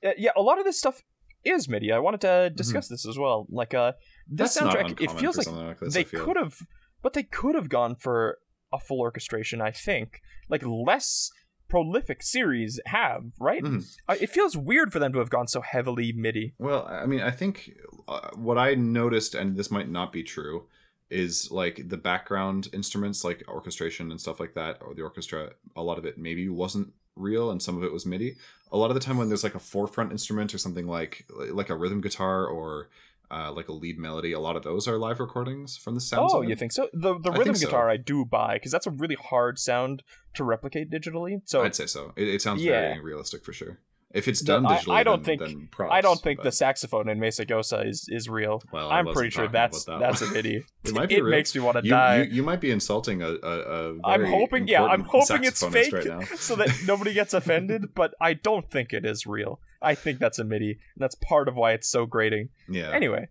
Uh, 0.04 0.10
yeah, 0.16 0.30
a 0.36 0.42
lot 0.42 0.58
of 0.58 0.64
this 0.64 0.78
stuff 0.78 1.02
is 1.44 1.68
MIDI. 1.68 1.92
I 1.92 1.98
wanted 1.98 2.20
to 2.22 2.50
discuss 2.54 2.88
this 2.88 3.06
as 3.06 3.18
well. 3.18 3.46
Like 3.50 3.74
uh, 3.74 3.92
this 4.28 4.56
Mm-hmm. 4.56 4.66
That's 4.66 4.92
soundtrack, 4.92 5.00
it 5.00 5.10
feels 5.18 5.36
like 5.36 5.46
like 5.48 5.80
this, 5.80 5.94
they 5.94 6.04
could 6.04 6.36
have, 6.36 6.58
but 7.02 7.12
they 7.14 7.22
could 7.24 7.54
have 7.54 7.68
gone 7.68 7.96
for 7.96 8.38
a 8.72 8.78
full 8.78 9.00
orchestration. 9.00 9.60
I 9.60 9.70
think 9.72 10.20
like 10.48 10.62
less 10.64 11.30
prolific 11.72 12.22
series 12.22 12.78
have 12.84 13.24
right. 13.40 13.64
Uh, 14.06 14.14
it 14.20 14.28
feels 14.28 14.58
weird 14.58 14.92
for 14.92 14.98
them 14.98 15.10
to 15.14 15.18
have 15.20 15.30
gone 15.30 15.48
so 15.48 15.62
heavily 15.62 16.12
MIDI. 16.12 16.52
Well, 16.58 16.86
I 16.86 17.06
mean, 17.06 17.22
I 17.22 17.30
think 17.30 17.72
uh, 18.06 18.28
what 18.34 18.58
I 18.58 18.74
noticed, 18.74 19.34
and 19.34 19.56
this 19.56 19.70
might 19.70 19.88
not 19.88 20.12
be 20.12 20.22
true, 20.22 20.66
is 21.08 21.50
like 21.50 21.88
the 21.88 21.96
background 21.96 22.68
instruments, 22.74 23.24
like 23.24 23.42
orchestration 23.48 24.10
and 24.10 24.20
stuff 24.20 24.38
like 24.38 24.52
that, 24.52 24.82
or 24.82 24.92
the 24.94 25.00
orchestra. 25.00 25.52
A 25.74 25.82
lot 25.82 25.96
of 25.96 26.04
it 26.04 26.18
maybe 26.18 26.46
wasn't 26.50 26.92
real, 27.16 27.50
and 27.50 27.62
some 27.62 27.78
of 27.78 27.84
it 27.84 27.92
was 27.92 28.04
MIDI. 28.04 28.36
A 28.70 28.76
lot 28.76 28.90
of 28.90 28.94
the 28.94 29.00
time, 29.00 29.16
when 29.16 29.28
there's 29.28 29.44
like 29.44 29.54
a 29.54 29.58
forefront 29.58 30.12
instrument 30.12 30.52
or 30.52 30.58
something 30.58 30.86
like 30.86 31.24
like 31.30 31.70
a 31.70 31.74
rhythm 31.74 32.02
guitar 32.02 32.44
or 32.44 32.90
uh, 33.32 33.50
like 33.52 33.68
a 33.68 33.72
lead 33.72 33.98
melody, 33.98 34.32
a 34.32 34.38
lot 34.40 34.56
of 34.56 34.62
those 34.62 34.86
are 34.86 34.98
live 34.98 35.18
recordings 35.20 35.76
from 35.76 35.94
the 35.94 36.00
sound. 36.00 36.28
Oh, 36.30 36.42
side. 36.42 36.48
you 36.50 36.56
think 36.56 36.72
so? 36.72 36.88
The 36.92 37.18
the 37.18 37.30
I 37.32 37.36
rhythm 37.38 37.54
so. 37.54 37.66
guitar 37.66 37.88
I 37.90 37.96
do 37.96 38.24
buy 38.24 38.54
because 38.54 38.70
that's 38.72 38.86
a 38.86 38.90
really 38.90 39.16
hard 39.16 39.58
sound 39.58 40.02
to 40.34 40.44
replicate 40.44 40.90
digitally. 40.90 41.40
So 41.46 41.62
I'd 41.62 41.74
say 41.74 41.86
so. 41.86 42.12
It, 42.16 42.28
it 42.28 42.42
sounds 42.42 42.62
Yeah. 42.62 42.80
very 42.80 43.00
realistic 43.00 43.44
for 43.44 43.52
sure. 43.52 43.78
If 44.14 44.28
it's 44.28 44.42
done 44.42 44.66
I- 44.66 44.76
digitally, 44.76 44.94
I 44.94 45.02
don't 45.04 45.24
then, 45.24 45.38
think- 45.38 45.40
then 45.40 45.68
props, 45.70 45.90
I 45.94 46.02
don't 46.02 46.20
think 46.20 46.36
but- 46.40 46.44
the 46.44 46.52
saxophone 46.52 47.08
in 47.08 47.18
Mesagoza 47.18 47.88
is 47.88 48.06
is 48.10 48.28
real. 48.28 48.60
Well, 48.70 48.90
I 48.90 48.98
I'm 48.98 49.06
pretty 49.06 49.30
sure 49.30 49.48
that's 49.48 49.86
that 49.86 50.00
that's 50.00 50.20
a. 50.20 50.26
MIDI. 50.30 50.64
It 50.84 50.92
might 50.92 51.08
be 51.08 51.14
it 51.16 51.22
real. 51.22 51.30
makes 51.30 51.54
me 51.54 51.62
want 51.62 51.78
to 51.78 51.84
you, 51.84 51.90
die. 51.90 52.22
you, 52.24 52.30
you 52.36 52.42
might 52.42 52.60
be 52.60 52.70
insulting 52.70 53.22
a, 53.22 53.28
a, 53.30 53.94
a 53.94 53.98
I'm 54.04 54.24
hoping, 54.26 54.68
yeah, 54.68 54.82
I'm 54.84 55.04
hoping 55.04 55.44
it's 55.44 55.64
fake 55.66 55.92
right 55.94 56.26
so 56.36 56.56
that 56.56 56.68
nobody 56.84 57.14
gets 57.14 57.32
offended. 57.40 57.94
But 57.94 58.12
I 58.20 58.34
don't 58.34 58.70
think 58.70 58.92
it 58.92 59.06
is 59.06 59.26
real. 59.26 59.60
I 59.82 59.94
think 59.94 60.18
that's 60.18 60.38
a 60.38 60.44
MIDI. 60.44 60.70
And 60.72 60.78
that's 61.02 61.14
part 61.16 61.48
of 61.48 61.56
why 61.56 61.72
it's 61.72 61.88
so 61.88 62.06
grating. 62.06 62.48
Yeah, 62.68 62.90
Anyway, 62.92 63.28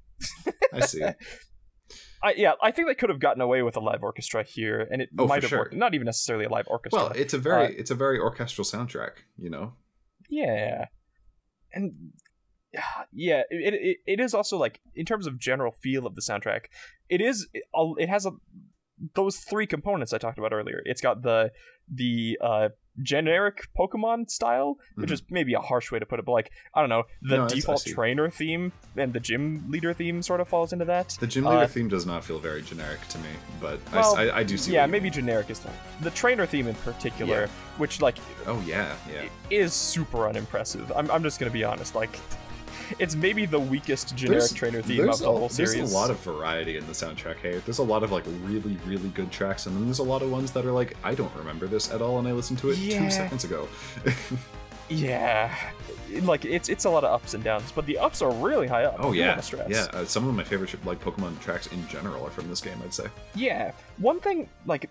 I 0.74 0.82
see. 0.82 1.02
I 2.24 2.34
yeah, 2.38 2.54
I 2.62 2.70
think 2.72 2.88
they 2.88 2.94
could 2.96 3.10
have 3.10 3.20
gotten 3.20 3.42
away 3.42 3.64
with 3.64 3.76
a 3.76 3.80
live 3.80 4.04
orchestra 4.04 4.44
here, 4.44 4.88
and 4.92 5.02
it 5.02 5.10
Oh, 5.18 5.26
might 5.28 5.42
have 5.42 5.50
sure. 5.50 5.60
worked. 5.60 5.74
Not 5.74 5.96
even 5.96 6.06
necessarily 6.06 6.46
a 6.46 6.50
live 6.50 6.68
orchestra. 6.68 7.02
Well, 7.06 7.12
it's 7.16 7.34
a 7.34 7.40
very 7.40 7.66
Uh, 7.66 7.80
it's 7.80 7.90
a 7.92 7.96
very 7.96 8.20
orchestral 8.20 8.64
soundtrack. 8.64 9.24
You 9.38 9.50
know, 9.50 9.74
Yeah, 10.30 10.86
and 11.74 11.94
yeah, 13.12 13.42
it, 13.50 13.74
it 13.74 13.98
it 14.06 14.20
is 14.20 14.34
also 14.36 14.58
like 14.58 14.82
in 14.96 15.06
terms 15.06 15.26
of 15.26 15.40
general 15.40 15.72
feel 15.72 16.06
of 16.06 16.14
the 16.16 16.22
soundtrack, 16.22 16.66
it 17.10 17.22
is 17.22 17.48
it 17.54 18.10
has 18.10 18.26
a 18.28 18.32
those 19.16 19.38
three 19.38 19.66
components 19.66 20.14
I 20.14 20.20
talked 20.20 20.38
about 20.38 20.54
earlier. 20.54 20.82
It's 20.86 21.02
got 21.02 21.24
the 21.24 21.52
the 21.92 22.38
uh 22.40 22.70
generic 23.02 23.68
Pokemon 23.78 24.30
style, 24.30 24.78
which 24.96 25.10
Mhm. 25.10 25.14
is 25.14 25.24
maybe 25.30 25.54
a 25.54 25.60
harsh 25.60 25.92
way 25.92 26.00
to 26.00 26.06
put 26.06 26.20
it, 26.20 26.26
but 26.26 26.32
like 26.32 26.52
I 26.74 26.80
don't 26.82 26.90
know, 26.90 27.04
the 27.22 27.38
No, 27.38 27.48
default 27.48 27.86
trainer 27.86 28.30
theme 28.30 28.72
and 28.96 29.14
the 29.14 29.20
gym 29.20 29.66
leader 29.70 29.94
theme 29.94 30.22
sort 30.22 30.40
of 30.42 30.48
falls 30.48 30.72
into 30.74 30.86
that. 30.86 31.18
the 31.20 31.28
gym 31.28 31.46
leader 31.46 31.64
Uh, 31.64 31.68
theme 31.68 31.88
does 31.88 32.06
not 32.06 32.24
feel 32.24 32.40
very 32.40 32.62
generic 32.62 33.06
to 33.10 33.18
me, 33.20 33.30
but 33.60 33.80
I 33.92 33.96
Well, 33.98 34.16
I, 34.18 34.32
I 34.40 34.44
do 34.44 34.58
see. 34.58 34.74
yeah, 34.74 34.86
maybe 34.86 35.04
mean. 35.06 35.14
generic 35.14 35.50
is 35.50 35.60
the 35.60 35.70
the 36.02 36.12
trainer 36.12 36.46
theme 36.46 36.68
in 36.68 36.76
particular, 36.76 37.42
Yeah. 37.42 37.48
which 37.78 38.02
like 38.02 38.18
Oh 38.48 38.62
yeah, 38.66 38.96
yeah. 39.12 39.24
is 39.50 39.74
super 39.74 40.28
unimpressive. 40.28 40.92
I'm, 40.96 41.10
I'm 41.12 41.24
just 41.24 41.40
gonna 41.40 41.52
be 41.52 41.64
honest. 41.64 41.96
Like, 41.96 42.18
it's 43.00 43.16
maybe 43.16 43.46
the 43.46 43.60
weakest 43.60 44.16
generic 44.16 44.52
trainer 44.54 44.82
theme 44.82 45.08
of 45.10 45.20
the 45.20 45.26
a, 45.30 45.32
whole 45.32 45.50
series. 45.50 45.76
There's 45.76 45.92
a 45.92 45.96
lot 45.96 46.10
of 46.10 46.20
variety 46.20 46.78
in 46.78 46.86
the 46.88 46.94
soundtrack. 46.94 47.38
Hey, 47.38 47.58
there's 47.66 47.80
a 47.80 47.84
lot 47.84 48.04
of 48.04 48.12
like 48.12 48.24
really, 48.44 48.78
really 48.86 49.10
good 49.10 49.32
tracks, 49.32 49.66
and 49.66 49.76
then 49.76 49.86
there's 49.86 50.00
a 50.00 50.04
lot 50.04 50.22
of 50.22 50.32
ones 50.32 50.52
that 50.52 50.66
are 50.66 50.72
like, 50.72 50.96
I 51.04 51.16
don't 51.16 51.34
remember 51.36 51.68
this 51.68 51.92
at 51.92 52.02
all, 52.02 52.20
and 52.20 52.28
I 52.28 52.32
listened 52.32 52.60
to 52.60 52.72
it 52.72 52.78
Yeah. 52.78 53.00
two 53.06 53.12
seconds 53.12 53.44
ago. 53.44 53.68
yeah, 54.90 55.56
like 56.24 56.44
it's 56.46 56.68
it's 56.70 56.86
a 56.86 56.90
lot 56.90 57.04
of 57.04 57.12
ups 57.14 57.34
and 57.34 57.44
downs, 57.44 57.72
but 57.72 57.86
the 57.86 57.98
ups 57.98 58.22
are 58.22 58.32
really 58.32 58.68
high 58.68 58.84
up. 58.84 58.98
oh 59.00 59.14
yeah, 59.14 59.40
stress. 59.40 59.70
yeah. 59.70 59.88
Uh, 59.94 60.06
some 60.06 60.28
of 60.28 60.34
my 60.36 60.44
favorite 60.44 60.74
like 60.86 61.00
Pokemon 61.02 61.40
tracks 61.40 61.68
in 61.68 61.88
general 61.88 62.26
are 62.26 62.30
from 62.32 62.50
this 62.50 62.60
game. 62.62 62.78
I'd 62.84 62.94
say. 62.94 63.06
Yeah. 63.36 63.72
One 63.98 64.20
thing, 64.20 64.50
like, 64.66 64.90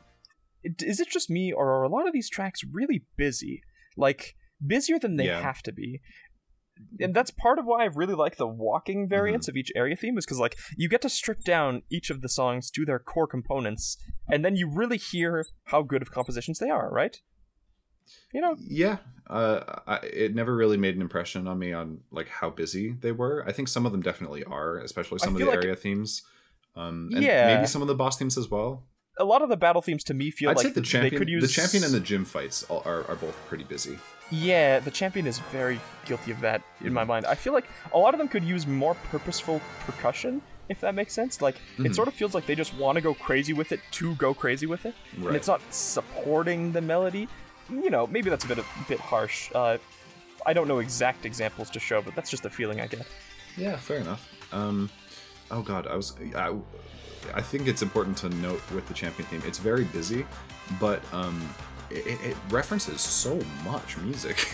is 0.64 1.00
it 1.00 1.08
just 1.10 1.28
me, 1.30 1.52
or 1.52 1.70
are 1.74 1.82
a 1.82 1.88
lot 1.88 2.06
of 2.06 2.12
these 2.12 2.30
tracks 2.30 2.60
really 2.72 3.04
busy? 3.16 3.62
Like, 3.96 4.34
busier 4.66 4.98
than 4.98 5.16
they 5.16 5.26
Yeah. 5.26 5.40
have 5.42 5.62
to 5.64 5.72
be. 5.72 6.00
And 6.98 7.14
that's 7.14 7.30
part 7.30 7.58
of 7.58 7.64
why 7.64 7.82
I 7.82 7.86
really 7.86 8.14
like 8.14 8.36
the 8.36 8.46
walking 8.46 9.08
variants 9.08 9.46
Mm-hmm. 9.46 9.52
of 9.52 9.56
each 9.56 9.72
area 9.74 9.96
theme, 9.96 10.18
is 10.18 10.24
because, 10.26 10.38
like, 10.38 10.56
you 10.76 10.88
get 10.88 11.02
to 11.02 11.08
strip 11.08 11.42
down 11.44 11.82
each 11.90 12.10
of 12.10 12.20
the 12.22 12.28
songs 12.28 12.70
to 12.72 12.84
their 12.84 12.98
core 12.98 13.26
components, 13.26 13.96
and 14.28 14.44
then 14.44 14.56
you 14.56 14.68
really 14.70 14.98
hear 14.98 15.44
how 15.64 15.82
good 15.82 16.02
of 16.02 16.10
compositions 16.10 16.58
they 16.58 16.70
are, 16.70 16.90
right? 16.90 17.20
You 18.32 18.40
know? 18.40 18.56
Yeah, 18.58 18.98
uh, 19.28 19.60
I, 19.86 19.96
it 20.02 20.34
never 20.34 20.54
really 20.56 20.76
made 20.76 20.96
an 20.96 21.02
impression 21.02 21.46
on 21.46 21.58
me 21.58 21.72
on 21.72 22.00
like 22.10 22.28
how 22.28 22.50
busy 22.50 22.96
they 23.00 23.12
were. 23.12 23.44
I 23.46 23.52
think 23.52 23.68
some 23.68 23.86
of 23.86 23.92
them 23.92 24.02
definitely 24.02 24.42
are, 24.44 24.78
especially 24.78 25.18
some 25.20 25.34
of 25.34 25.40
the 25.40 25.46
like- 25.46 25.56
area 25.56 25.76
themes. 25.76 26.22
Um, 26.76 27.10
and 27.14 27.24
Yeah. 27.24 27.54
maybe 27.54 27.66
some 27.66 27.82
of 27.82 27.88
the 27.88 27.94
boss 27.96 28.16
themes 28.16 28.38
as 28.38 28.48
well. 28.48 28.84
A 29.20 29.24
lot 29.24 29.42
of 29.42 29.48
the 29.48 29.56
battle 29.56 29.82
themes 29.82 30.02
to 30.04 30.14
me 30.14 30.30
feel 30.30 30.50
I'd 30.50 30.56
like 30.56 30.72
the 30.74 30.80
they 30.80 30.86
champion, 30.86 31.18
could 31.18 31.28
use 31.28 31.42
the 31.42 31.48
champion 31.48 31.84
and 31.84 31.92
the 31.92 32.00
gym 32.00 32.24
fights 32.24 32.64
are, 32.70 33.04
are 33.08 33.16
both 33.16 33.36
pretty 33.46 33.64
busy. 33.64 33.98
Yeah, 34.30 34.78
the 34.78 34.90
champion 34.90 35.26
is 35.26 35.38
very 35.52 35.78
guilty 36.06 36.30
of 36.30 36.40
that 36.40 36.62
in 36.80 36.92
my 36.92 37.04
mind. 37.04 37.26
I 37.26 37.34
feel 37.34 37.52
like 37.52 37.66
a 37.92 37.98
lot 37.98 38.14
of 38.14 38.18
them 38.18 38.28
could 38.28 38.44
use 38.44 38.66
more 38.66 38.94
purposeful 39.10 39.60
percussion, 39.84 40.40
if 40.68 40.80
that 40.80 40.94
makes 40.94 41.12
sense. 41.12 41.42
Like 41.42 41.56
it 41.78 41.82
Mhm. 41.82 41.94
sort 41.94 42.08
of 42.08 42.14
feels 42.14 42.32
like 42.34 42.46
they 42.46 42.54
just 42.54 42.72
want 42.74 42.96
to 42.96 43.02
go 43.02 43.12
crazy 43.12 43.52
with 43.52 43.72
it 43.72 43.80
to 43.92 44.14
go 44.14 44.32
crazy 44.32 44.66
with 44.66 44.86
it, 44.86 44.94
and 45.16 45.36
it's 45.36 45.48
not 45.48 45.60
supporting 45.74 46.72
the 46.72 46.80
melody. 46.80 47.28
You 47.68 47.90
know, 47.90 48.06
maybe 48.06 48.30
that's 48.30 48.44
a 48.44 48.48
bit 48.48 48.58
a 48.58 48.64
bit 48.88 49.00
harsh. 49.00 49.50
Uh, 49.54 49.78
I 50.46 50.52
don't 50.54 50.66
know 50.68 50.78
exact 50.78 51.26
examples 51.26 51.68
to 51.70 51.80
show, 51.80 52.00
but 52.00 52.14
that's 52.14 52.30
just 52.30 52.42
the 52.42 52.50
feeling 52.50 52.80
I 52.80 52.86
get. 52.86 53.06
Yeah, 53.56 53.76
fair 53.76 53.98
enough. 53.98 54.28
Um, 54.52 54.88
oh 55.50 55.62
god, 55.62 55.86
I 55.86 55.96
was. 55.96 56.14
I, 56.34 56.54
I 57.34 57.40
think 57.42 57.68
it's 57.68 57.82
important 57.82 58.16
to 58.18 58.28
note 58.28 58.62
with 58.72 58.86
the 58.88 58.94
champion 58.94 59.28
theme, 59.28 59.42
it's 59.46 59.58
very 59.58 59.84
busy, 59.84 60.26
but 60.80 61.02
um, 61.12 61.48
it, 61.90 62.18
it 62.22 62.36
references 62.50 63.00
so 63.00 63.38
much 63.64 63.96
music. 63.98 64.48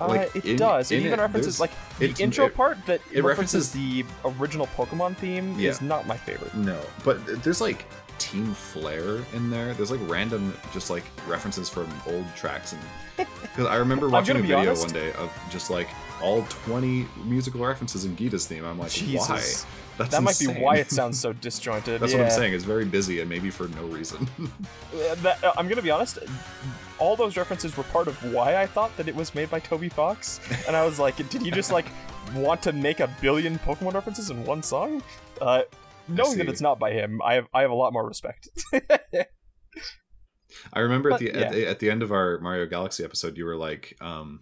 uh, 0.00 0.26
it 0.34 0.44
in- 0.44 0.56
does. 0.56 0.90
It 0.90 0.96
even 1.00 1.12
it, 1.18 1.18
references 1.22 1.60
like 1.60 1.70
the 1.98 2.14
intro 2.18 2.48
part 2.48 2.76
that 2.86 3.00
it 3.12 3.22
references, 3.22 3.74
references- 3.74 4.04
the 4.24 4.30
original 4.40 4.66
Pokemon 4.76 5.16
theme 5.16 5.58
Yeah. 5.58 5.70
is 5.70 5.80
not 5.80 6.06
my 6.06 6.16
favorite. 6.16 6.54
No, 6.54 6.80
but 7.04 7.24
there's 7.42 7.60
like 7.60 7.84
Team 8.20 8.52
Flare 8.52 9.24
in 9.32 9.50
there. 9.50 9.74
There's 9.74 9.90
like 9.90 10.00
random, 10.02 10.54
just 10.72 10.90
like 10.90 11.02
references 11.26 11.68
from 11.68 11.88
old 12.06 12.26
tracks, 12.36 12.72
and 12.72 13.26
because 13.42 13.66
I 13.66 13.76
remember 13.76 14.08
watching 14.08 14.36
a 14.36 14.40
video 14.40 14.58
honest. 14.58 14.84
one 14.84 14.94
day 14.94 15.12
of 15.14 15.32
just 15.50 15.70
like 15.70 15.88
all 16.22 16.42
20 16.42 17.06
musical 17.24 17.64
references 17.64 18.04
in 18.04 18.14
Geeta's 18.14 18.46
theme. 18.46 18.64
I'm 18.64 18.78
like, 18.78 18.92
Jesus. 18.92 19.64
why? 19.64 19.70
That's 19.98 20.10
that 20.12 20.22
might 20.22 20.38
be 20.38 20.46
why 20.46 20.76
it 20.76 20.90
sounds 20.90 21.18
so 21.18 21.32
disjointed. 21.32 22.00
That's 22.00 22.12
yeah. 22.12 22.18
what 22.18 22.26
I'm 22.26 22.30
saying. 22.30 22.54
It's 22.54 22.64
very 22.64 22.84
busy 22.84 23.20
and 23.20 23.28
maybe 23.28 23.50
for 23.50 23.68
no 23.68 23.84
reason. 23.86 24.28
Uh, 24.92 25.14
that- 25.16 25.42
uh, 25.44 25.52
I'm 25.56 25.68
gonna 25.68 25.82
be 25.82 25.90
honest. 25.90 26.18
All 26.98 27.14
those 27.14 27.36
references 27.36 27.76
were 27.76 27.84
part 27.84 28.08
of 28.08 28.34
why 28.34 28.56
I 28.56 28.66
thought 28.66 28.94
that 28.96 29.06
it 29.08 29.14
was 29.14 29.34
made 29.36 29.48
by 29.48 29.60
Toby 29.60 29.88
Fox, 29.88 30.40
and 30.66 30.74
I 30.76 30.84
was 30.84 30.98
like, 30.98 31.16
did 31.16 31.42
you 31.42 31.52
just 31.52 31.70
like 31.70 31.86
want 32.34 32.60
to 32.62 32.72
make 32.72 32.98
a 32.98 33.08
billion 33.20 33.58
Pokemon 33.60 33.94
references 33.94 34.30
in 34.30 34.44
one 34.44 34.62
song? 34.64 35.00
Uh, 35.40 35.62
knowing 36.08 36.38
that 36.38 36.48
it's 36.48 36.60
not 36.60 36.78
by 36.78 36.92
him, 36.92 37.20
I 37.24 37.34
have 37.34 37.46
I 37.52 37.62
have 37.62 37.70
a 37.70 37.74
lot 37.74 37.92
more 37.92 38.06
respect. 38.06 38.48
I 40.72 40.80
remember 40.80 41.10
But, 41.10 41.22
at 41.22 41.32
the, 41.32 41.38
yeah. 41.38 41.46
at 41.46 41.52
the 41.52 41.66
at 41.68 41.78
the 41.78 41.90
end 41.90 42.02
of 42.02 42.12
our 42.12 42.38
Mario 42.40 42.66
Galaxy 42.66 43.04
episode, 43.04 43.36
you 43.36 43.44
were 43.44 43.56
like, 43.56 43.96
um, 44.00 44.40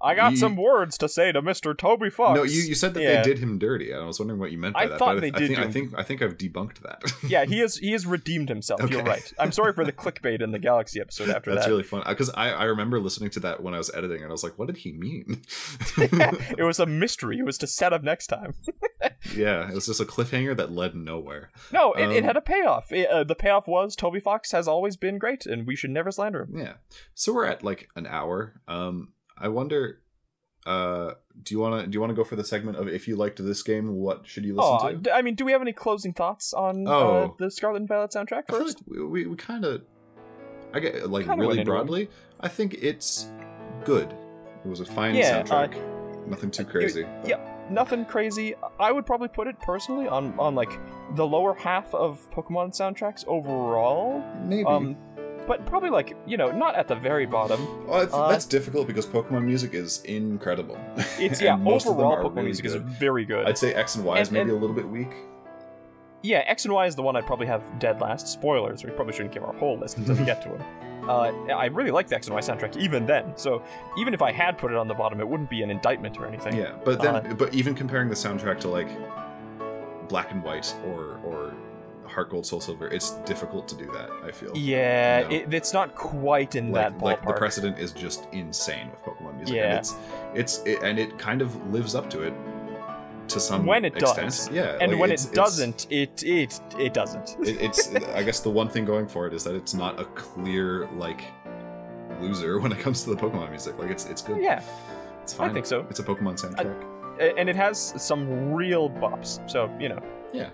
I 0.00 0.14
got 0.14 0.32
You- 0.32 0.36
some 0.38 0.56
words 0.56 0.96
to 0.98 1.08
say 1.08 1.32
to 1.32 1.42
Mr. 1.42 1.76
Toby 1.76 2.08
Fox. 2.10 2.36
no, 2.36 2.44
you, 2.44 2.60
you 2.62 2.74
said 2.74 2.94
that 2.94 3.02
Yeah. 3.02 3.16
they 3.22 3.28
did 3.30 3.38
him 3.40 3.58
dirty. 3.58 3.90
and 3.90 4.00
I 4.02 4.06
was 4.06 4.18
wondering 4.20 4.38
what 4.38 4.52
you 4.52 4.58
meant 4.58 4.74
by 4.74 4.82
I 4.84 4.86
that. 4.86 4.98
thought 4.98 5.20
they 5.20 5.28
I, 5.28 5.38
did 5.38 5.48
think, 5.48 5.58
I 5.58 5.70
think 5.70 5.94
I 5.98 6.02
think 6.02 6.22
I've 6.22 6.36
debunked 6.38 6.80
that. 6.82 7.02
yeah, 7.28 7.44
he 7.44 7.60
is 7.62 7.76
he 7.78 7.92
has 7.92 8.06
redeemed 8.06 8.48
himself. 8.48 8.88
You're 8.90 9.02
right. 9.02 9.32
I'm 9.38 9.50
sorry 9.52 9.72
for 9.72 9.84
the 9.84 9.92
clickbait 9.92 10.40
in 10.42 10.52
the 10.52 10.58
Galaxy 10.58 11.00
episode 11.00 11.28
after 11.30 11.34
That's 11.34 11.44
that. 11.46 11.54
That's 11.54 11.68
really 11.68 11.82
fun 11.82 12.02
because 12.06 12.30
I, 12.30 12.50
I 12.50 12.64
remember 12.64 13.00
listening 13.00 13.30
to 13.30 13.40
that 13.40 13.62
when 13.62 13.74
I 13.74 13.78
was 13.78 13.90
editing, 13.94 14.22
and 14.22 14.28
I 14.28 14.32
was 14.32 14.44
like, 14.44 14.58
"What 14.58 14.66
did 14.68 14.78
he 14.78 14.92
mean?" 14.92 15.42
it 15.98 16.64
was 16.64 16.78
a 16.78 16.86
mystery. 16.86 17.38
It 17.38 17.44
was 17.44 17.58
to 17.58 17.66
set 17.66 17.92
up 17.92 18.02
next 18.02 18.28
time. 18.28 18.54
yeah, 19.36 19.68
it 19.68 19.74
was 19.74 19.86
just 19.86 20.00
a 20.00 20.04
cliffhanger 20.04 20.56
that 20.56 20.72
led 20.72 20.94
nowhere. 20.94 21.50
No, 21.72 21.92
it, 21.92 22.10
it 22.10 22.18
Um, 22.18 22.24
had 22.24 22.36
a 22.36 22.40
payoff. 22.40 22.92
It, 22.92 23.08
uh, 23.08 23.24
the 23.24 23.34
payoff 23.34 23.66
was 23.68 23.96
Toby 23.96 24.20
Fox 24.20 24.52
has 24.52 24.68
always 24.68 24.96
been 24.96 25.18
great, 25.18 25.46
and 25.46 25.66
we 25.66 25.76
should 25.76 25.90
never 25.90 26.10
slander 26.10 26.42
him. 26.42 26.56
Yeah, 26.58 26.72
so 27.14 27.32
we're 27.34 27.46
at 27.46 27.64
like 27.64 27.88
an 27.96 28.06
hour. 28.06 28.60
Um, 28.68 29.12
I 29.40 29.48
wonder, 29.48 30.00
uh, 30.66 31.12
do 31.42 31.54
you 31.54 31.60
want 31.60 31.80
to 31.82 31.86
do 31.86 31.96
you 31.96 32.00
want 32.00 32.10
to 32.10 32.14
go 32.16 32.24
for 32.24 32.36
the 32.36 32.44
segment 32.44 32.76
of 32.78 32.88
if 32.88 33.06
you 33.08 33.16
liked 33.16 33.42
this 33.42 33.62
game, 33.62 33.94
what 33.94 34.26
should 34.26 34.44
you 34.44 34.54
listen 34.56 34.78
Oh, 34.80 34.88
to? 34.90 34.96
d- 34.96 35.10
I 35.10 35.22
mean, 35.22 35.34
do 35.34 35.44
we 35.44 35.52
have 35.52 35.62
any 35.62 35.72
closing 35.72 36.12
thoughts 36.12 36.52
on 36.52 36.86
uh, 36.86 36.90
Oh. 36.90 37.36
the 37.38 37.50
Scarlet 37.50 37.78
and 37.78 37.88
Violet 37.88 38.10
soundtrack 38.10 38.44
first? 38.48 38.82
we 38.86 39.02
we, 39.04 39.26
we 39.26 39.36
kind 39.36 39.64
of, 39.64 39.82
I 40.74 40.80
get 40.80 41.08
like 41.10 41.26
Kinda 41.26 41.40
really 41.40 41.60
it. 41.60 41.64
broadly. 41.66 42.10
I 42.40 42.48
think 42.48 42.74
it's 42.74 43.30
good. 43.84 44.12
It 44.64 44.68
was 44.68 44.80
a 44.80 44.84
fine 44.84 45.14
Yeah, 45.14 45.38
uh, 45.38 45.44
soundtrack. 45.44 46.26
Nothing 46.28 46.50
too 46.50 46.64
crazy. 46.64 47.04
but- 47.04 47.28
yeah. 47.28 47.54
Nothing 47.70 48.06
crazy. 48.06 48.54
I 48.80 48.90
would 48.92 49.04
probably 49.04 49.28
put 49.28 49.46
it 49.46 49.60
personally 49.60 50.08
on 50.08 50.34
on 50.38 50.54
like 50.54 50.72
the 51.16 51.26
lower 51.26 51.52
half 51.54 51.94
of 51.94 52.28
Pokemon 52.30 52.70
soundtracks 52.74 53.26
overall. 53.28 54.22
maybe. 54.44 54.64
Um, 54.64 54.96
but 55.48 55.66
probably 55.66 55.90
like 55.90 56.14
you 56.26 56.36
know 56.36 56.50
not 56.52 56.76
at 56.76 56.86
the 56.86 56.94
very 56.94 57.26
bottom. 57.26 57.86
Well, 57.86 58.00
I 58.00 58.02
uh, 58.04 58.28
that's 58.28 58.44
difficult 58.46 58.86
because 58.86 59.06
Pokemon 59.06 59.44
music 59.44 59.74
is 59.74 60.02
incredible. 60.04 60.78
It's 61.18 61.40
yeah. 61.46 61.56
most 61.56 61.86
of 61.88 61.96
them 61.96 62.06
Overall, 62.06 62.30
Pokemon 62.30 62.36
really 62.36 62.44
music 62.48 62.66
is 62.66 62.74
very 62.74 63.24
good. 63.24 63.46
I'd 63.48 63.58
say 63.58 63.74
X 63.74 63.96
and 63.96 64.04
Y 64.04 64.20
is 64.20 64.28
And- 64.28 64.34
maybe 64.34 64.50
and- 64.50 64.58
a 64.58 64.60
little 64.60 64.76
bit 64.76 64.86
weak. 64.88 65.10
Yeah, 66.22 66.42
X 66.46 66.64
and 66.64 66.74
Y 66.74 66.86
is 66.86 66.96
the 66.96 67.02
one 67.02 67.14
I'd 67.16 67.26
probably 67.26 67.46
have 67.46 67.62
dead 67.78 68.00
last. 68.00 68.26
Spoilers. 68.28 68.84
We 68.84 68.90
probably 68.90 69.14
shouldn't 69.14 69.32
give 69.32 69.44
our 69.44 69.54
whole 69.54 69.78
list 69.78 69.98
until 69.98 70.16
we 70.16 70.24
get 70.24 70.42
to 70.42 70.54
it. 70.54 70.60
Uh, 71.08 71.32
I 71.54 71.66
really 71.66 71.90
like 71.90 72.06
the 72.08 72.16
X 72.16 72.26
and 72.26 72.34
Y 72.34 72.40
soundtrack 72.42 72.76
even 72.76 73.06
then. 73.06 73.32
So 73.34 73.62
even 73.96 74.12
if 74.12 74.20
I 74.20 74.30
had 74.30 74.58
put 74.58 74.70
it 74.72 74.76
on 74.76 74.88
the 74.88 74.94
bottom, 74.94 75.20
it 75.20 75.26
wouldn't 75.26 75.48
be 75.48 75.62
an 75.62 75.70
indictment 75.70 76.18
or 76.18 76.26
anything. 76.26 76.54
Yeah, 76.54 76.72
but 76.84 77.00
then, 77.00 77.14
Uh, 77.16 77.34
but 77.34 77.54
even 77.54 77.74
comparing 77.74 78.10
the 78.10 78.14
soundtrack 78.14 78.60
to 78.60 78.68
like 78.68 78.88
Black 80.10 80.30
and 80.32 80.42
White 80.42 80.74
or 80.86 81.18
or 81.24 81.54
Heart 82.18 82.30
Gold 82.30 82.46
Soul 82.46 82.60
Silver, 82.60 82.88
it's 82.88 83.12
difficult 83.24 83.68
to 83.68 83.76
do 83.76 83.86
that. 83.92 84.10
I 84.24 84.32
feel. 84.32 84.50
Yeah, 84.56 85.20
No. 85.22 85.36
it, 85.36 85.54
it's 85.54 85.72
not 85.72 85.94
quite 85.94 86.56
in 86.56 86.72
Like, 86.72 86.90
that 86.90 86.98
ballpark. 86.98 87.02
like 87.02 87.26
the 87.26 87.32
precedent 87.34 87.78
is 87.78 87.92
just 87.92 88.26
insane 88.32 88.90
with 88.90 89.00
Pokemon 89.02 89.36
music. 89.36 89.54
Yeah. 89.54 89.62
and 89.70 89.78
it's 89.78 89.94
it's 90.34 90.58
it, 90.66 90.82
and 90.82 90.98
it 90.98 91.16
kind 91.16 91.42
of 91.42 91.50
lives 91.72 91.94
up 91.94 92.10
to 92.10 92.22
it 92.22 92.34
to 93.28 93.38
some 93.38 93.64
When 93.66 93.84
it 93.84 93.94
extent. 93.96 94.30
does. 94.30 94.50
Yeah, 94.50 94.78
and 94.80 94.90
like, 94.92 95.00
when 95.00 95.12
it 95.12 95.28
doesn't, 95.32 95.86
it 95.90 96.24
it 96.24 96.60
it 96.76 96.92
doesn't. 96.92 97.36
it, 97.46 97.60
it's 97.60 97.94
I 98.18 98.24
guess 98.24 98.40
the 98.40 98.50
one 98.50 98.68
thing 98.68 98.84
going 98.84 99.06
for 99.06 99.28
it 99.28 99.32
is 99.32 99.44
that 99.44 99.54
it's 99.54 99.74
not 99.74 100.00
a 100.00 100.04
clear 100.06 100.88
like 100.96 101.22
loser 102.20 102.58
when 102.58 102.72
it 102.72 102.80
comes 102.80 103.04
to 103.04 103.10
the 103.10 103.16
Pokemon 103.16 103.50
music. 103.50 103.78
Like 103.78 103.90
it's 103.90 104.06
it's 104.06 104.22
good. 104.22 104.42
yeah, 104.42 104.60
it's 105.22 105.34
fine. 105.34 105.50
I 105.50 105.52
think 105.52 105.66
so. 105.66 105.86
It's 105.88 106.00
a 106.00 106.02
Pokemon 106.02 106.34
soundtrack. 106.42 106.82
A- 107.20 107.38
and 107.38 107.48
it 107.48 107.54
has 107.54 107.94
some 107.96 108.52
real 108.52 108.90
bops. 108.90 109.48
So 109.48 109.70
you 109.78 109.88
know, 109.88 110.00
yeah. 110.32 110.50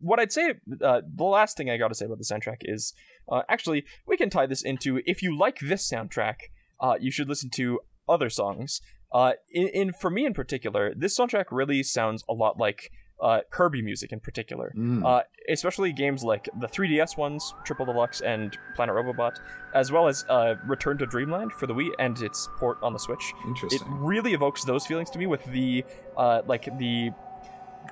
What 0.00 0.18
I'd 0.18 0.32
say, 0.32 0.54
uh, 0.82 1.02
the 1.06 1.24
last 1.24 1.56
thing 1.56 1.70
I 1.70 1.76
got 1.76 1.88
to 1.88 1.94
say 1.94 2.06
about 2.06 2.18
the 2.18 2.24
soundtrack 2.24 2.58
is, 2.62 2.92
uh, 3.30 3.42
actually, 3.48 3.84
we 4.06 4.16
can 4.16 4.30
tie 4.30 4.46
this 4.46 4.62
into 4.62 5.00
if 5.06 5.22
you 5.22 5.36
like 5.36 5.58
this 5.60 5.88
soundtrack, 5.88 6.36
uh, 6.80 6.96
you 7.00 7.10
should 7.10 7.28
listen 7.28 7.50
to 7.50 7.80
other 8.08 8.30
songs. 8.30 8.80
Uh, 9.12 9.32
in, 9.50 9.68
in 9.68 9.92
for 9.92 10.10
me 10.10 10.26
in 10.26 10.34
particular, 10.34 10.92
this 10.94 11.16
soundtrack 11.18 11.46
really 11.50 11.82
sounds 11.82 12.24
a 12.28 12.32
lot 12.32 12.58
like 12.58 12.90
uh, 13.20 13.40
Kirby 13.50 13.82
music 13.82 14.12
in 14.12 14.20
particular. 14.20 14.72
Mm. 14.76 15.04
Uh, 15.04 15.22
especially 15.48 15.92
games 15.92 16.22
like 16.22 16.48
the 16.60 16.66
3DS 16.66 17.16
ones, 17.16 17.54
Triple 17.64 17.86
Deluxe 17.86 18.20
and 18.20 18.56
Planet 18.74 18.94
Robobot, 18.94 19.38
as 19.74 19.90
well 19.92 20.08
as 20.08 20.24
uh, 20.28 20.56
Return 20.66 20.98
to 20.98 21.06
Dreamland 21.06 21.52
for 21.52 21.66
the 21.66 21.74
Wii 21.74 21.90
and 21.98 22.20
its 22.20 22.48
port 22.58 22.78
on 22.82 22.92
the 22.92 22.98
Switch. 22.98 23.32
Interesting. 23.46 23.80
It 23.80 23.86
really 23.88 24.34
evokes 24.34 24.64
those 24.64 24.86
feelings 24.86 25.10
to 25.10 25.18
me 25.18 25.26
with 25.26 25.44
the 25.46 25.84
uh, 26.16 26.42
like 26.46 26.68
the 26.78 27.10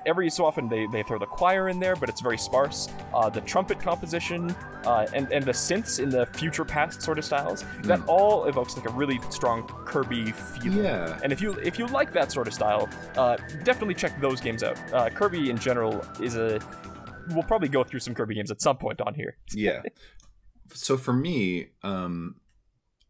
every 0.05 0.29
so 0.29 0.45
often 0.45 0.67
they, 0.69 0.85
they 0.87 1.03
throw 1.03 1.17
the 1.19 1.25
choir 1.25 1.69
in 1.69 1.79
there, 1.79 1.95
but 1.95 2.09
it's 2.09 2.21
very 2.21 2.37
sparse. 2.37 2.87
Uh, 3.13 3.29
the 3.29 3.41
trumpet 3.41 3.79
composition 3.79 4.55
uh, 4.85 5.07
and 5.13 5.31
and 5.31 5.43
the 5.45 5.51
synths 5.51 5.99
in 5.99 6.09
the 6.09 6.25
future 6.27 6.65
past 6.65 7.01
sort 7.01 7.17
of 7.17 7.25
styles 7.25 7.63
that 7.83 7.99
Mm. 7.99 8.07
all 8.07 8.45
evokes 8.45 8.75
like 8.77 8.87
a 8.89 8.93
really 8.93 9.19
strong 9.29 9.67
Kirby 9.85 10.31
feel. 10.31 10.73
yeah. 10.73 11.19
And 11.23 11.31
if 11.33 11.41
you 11.41 11.53
if 11.53 11.79
you 11.79 11.87
like 11.87 12.11
that 12.13 12.31
sort 12.31 12.47
of 12.47 12.53
style, 12.53 12.87
uh, 13.17 13.37
definitely 13.63 13.95
check 13.95 14.19
those 14.21 14.39
games 14.41 14.63
out. 14.63 14.77
Uh, 14.93 15.09
Kirby 15.09 15.49
in 15.49 15.57
general 15.57 16.01
is 16.21 16.35
a 16.35 16.59
we'll 17.29 17.43
probably 17.43 17.69
go 17.69 17.83
through 17.83 17.99
some 18.01 18.13
Kirby 18.13 18.35
games 18.35 18.51
at 18.51 18.61
some 18.61 18.77
point 18.77 19.01
on 19.01 19.13
here. 19.13 19.37
yeah. 19.53 19.81
So 20.73 20.97
for 20.97 21.13
me, 21.13 21.67
um, 21.83 22.35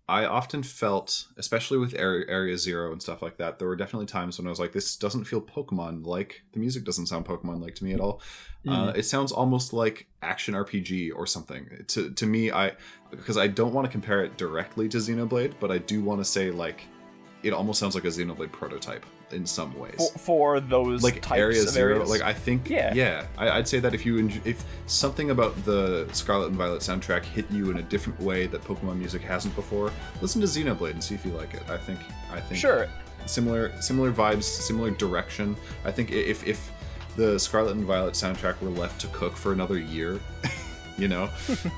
I 0.08 0.26
often 0.26 0.62
felt, 0.62 1.26
especially 1.36 1.80
with 1.80 1.96
Area, 1.96 2.26
Area 2.28 2.58
Zero 2.58 2.92
and 2.92 3.02
stuff 3.02 3.24
like 3.24 3.38
that, 3.38 3.58
there 3.58 3.68
were 3.68 3.76
definitely 3.76 4.06
times 4.06 4.38
when 4.38 4.46
I 4.46 4.52
was 4.52 4.60
like, 4.60 4.72
"This 4.72 4.96
doesn't 4.96 5.26
feel 5.26 5.42
Pokemon 5.42 6.06
like." 6.06 6.44
The 6.54 6.60
music 6.60 6.84
doesn't 6.84 7.08
sound 7.08 7.26
Pokemon 7.26 7.62
like 7.62 7.74
to 7.76 7.84
me 7.84 7.94
at 7.94 8.00
all. 8.00 8.22
Uh, 8.68 8.94
it 8.96 9.04
sounds 9.04 9.32
almost 9.32 9.74
like 9.74 10.08
action 10.22 10.54
RPG 10.54 11.12
or 11.16 11.26
something. 11.26 11.86
To 11.88 12.12
to 12.12 12.26
me, 12.26 12.52
I 12.52 12.74
because 13.10 13.38
I 13.38 13.48
don't 13.48 13.74
want 13.74 13.86
to 13.86 13.92
compare 13.92 14.24
it 14.24 14.38
directly 14.38 14.90
to 14.90 14.98
Xenoblade, 14.98 15.54
but 15.60 15.72
I 15.72 15.80
do 15.80 16.04
want 16.04 16.20
to 16.20 16.26
say 16.26 16.52
like 16.52 16.84
it 17.42 17.54
almost 17.54 17.80
sounds 17.80 17.96
like 17.96 18.06
a 18.06 18.10
Xenoblade 18.10 18.52
prototype 18.52 19.06
in 19.32 19.46
some 19.46 19.78
ways 19.80 19.96
For, 19.98 20.20
for 20.20 20.60
those 20.60 21.04
like 21.04 21.22
types 21.22 21.40
area 21.40 21.62
of 21.62 21.70
zero 21.70 21.94
areas. 21.96 22.10
like 22.10 22.22
i 22.22 22.32
think 22.34 22.70
Yeah. 22.70 22.94
yeah 22.94 23.26
I, 23.38 23.50
i'd 23.58 23.68
say 23.68 23.80
that 23.80 23.94
if 23.94 24.06
you 24.06 24.16
enj- 24.18 24.46
if 24.46 24.64
something 24.86 25.32
about 25.32 25.64
the 25.66 26.08
scarlet 26.14 26.48
and 26.48 26.56
violet 26.56 26.82
soundtrack 26.82 27.24
hit 27.24 27.50
you 27.52 27.72
in 27.72 27.78
a 27.78 27.82
different 27.84 28.20
way 28.22 28.48
that 28.48 28.62
pokemon 28.64 28.98
music 28.98 29.22
hasn't 29.22 29.56
before 29.56 29.92
listen 30.22 30.42
to 30.42 30.48
xenoblade 30.48 30.92
and 30.92 31.04
see 31.04 31.16
if 31.16 31.26
you 31.26 31.32
like 31.32 31.54
it 31.54 31.64
i 31.70 31.78
think 31.78 32.00
i 32.32 32.40
think 32.40 32.60
sure. 32.60 32.88
similar 33.26 33.72
similar 33.82 34.12
vibes 34.12 34.44
similar 34.44 34.92
direction 34.92 35.56
i 35.86 35.92
think 35.92 36.12
if 36.12 36.46
if 36.48 36.72
the 37.16 37.40
scarlet 37.40 37.76
and 37.76 37.86
violet 37.86 38.14
soundtrack 38.14 38.62
were 38.62 38.70
left 38.70 39.00
to 39.02 39.08
cook 39.08 39.36
for 39.38 39.54
another 39.54 39.78
year 39.80 40.20
you 40.98 41.08
know 41.08 41.30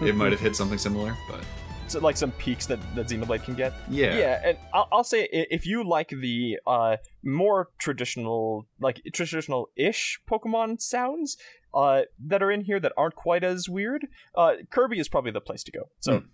it 0.02 0.16
might 0.16 0.32
have 0.32 0.42
hit 0.42 0.56
something 0.56 0.78
similar 0.78 1.16
but 1.30 1.42
So, 1.90 2.00
like 2.00 2.18
some 2.18 2.32
peaks 2.34 2.66
that, 2.68 2.80
that 2.96 3.08
Xenoblade 3.08 3.44
can 3.44 3.54
get. 3.56 3.74
yeah 3.90 4.18
Yeah, 4.18 4.42
and 4.44 4.58
I'll, 4.74 4.88
I'll 4.92 5.04
say 5.04 5.28
if 5.32 5.66
you 5.66 5.84
like 5.88 6.10
the 6.10 6.58
uh, 6.68 6.98
more 7.24 7.70
traditional, 7.80 8.68
like 8.80 9.02
traditional-ish 9.14 10.20
Pokemon 10.30 10.82
sounds 10.82 11.38
uh, 11.74 12.02
that 12.26 12.42
are 12.44 12.52
in 12.52 12.62
here 12.62 12.80
that 12.80 12.94
aren't 12.98 13.16
quite 13.16 13.44
as 13.44 13.70
weird, 13.70 14.08
uh, 14.36 14.54
Kirby 14.70 15.00
is 15.00 15.08
probably 15.08 15.32
the 15.32 15.42
place 15.42 15.64
to 15.64 15.72
go. 15.72 15.90
So 16.00 16.20
Hmm. 16.20 16.26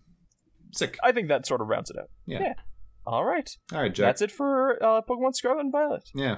sick 0.71 0.97
I 1.03 1.11
think 1.11 1.27
that 1.27 1.45
sort 1.45 1.61
of 1.61 1.67
rounds 1.67 1.89
it 1.89 1.97
out. 1.99 2.09
Yeah. 2.25 2.53
All 3.05 3.25
right, 3.25 3.49
all 3.73 3.81
right 3.81 3.93
jack 3.93 4.05
that's 4.07 4.21
it 4.21 4.31
for 4.31 4.81
uh, 4.81 5.01
Pokemon 5.01 5.35
Scarlet 5.35 5.59
and 5.59 5.71
Violet. 5.71 6.09
yeah 6.15 6.37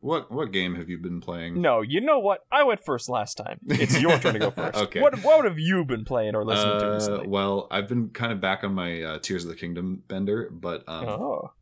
what 0.00 0.30
what 0.30 0.50
game 0.52 0.74
have 0.76 0.88
you 0.88 0.98
been 0.98 1.20
playing 1.20 1.60
No, 1.60 1.82
you 1.82 2.00
know 2.00 2.18
what? 2.18 2.44
I 2.50 2.62
went 2.64 2.84
first 2.84 3.08
last 3.08 3.36
time. 3.36 3.58
It's 3.66 4.00
your 4.00 4.18
turn 4.18 4.32
to 4.34 4.38
go 4.38 4.50
first. 4.62 4.76
Okay. 4.78 5.00
What 5.00 5.22
what 5.22 5.44
have 5.44 5.58
you 5.58 5.84
been 5.84 6.04
playing 6.04 6.34
or 6.34 6.44
listening 6.44 6.80
to 6.80 6.86
Uh, 6.90 6.94
recently? 6.94 7.26
well, 7.28 7.66
I've 7.70 7.88
been 7.88 8.08
kind 8.10 8.32
of 8.32 8.40
back 8.40 8.64
on 8.64 8.74
my 8.74 9.02
uh, 9.02 9.18
Tears 9.18 9.44
of 9.44 9.50
the 9.50 9.56
Kingdom 9.56 10.02
bender, 10.08 10.48
but 10.50 10.84
um, 10.88 11.06
oh, 11.08 11.52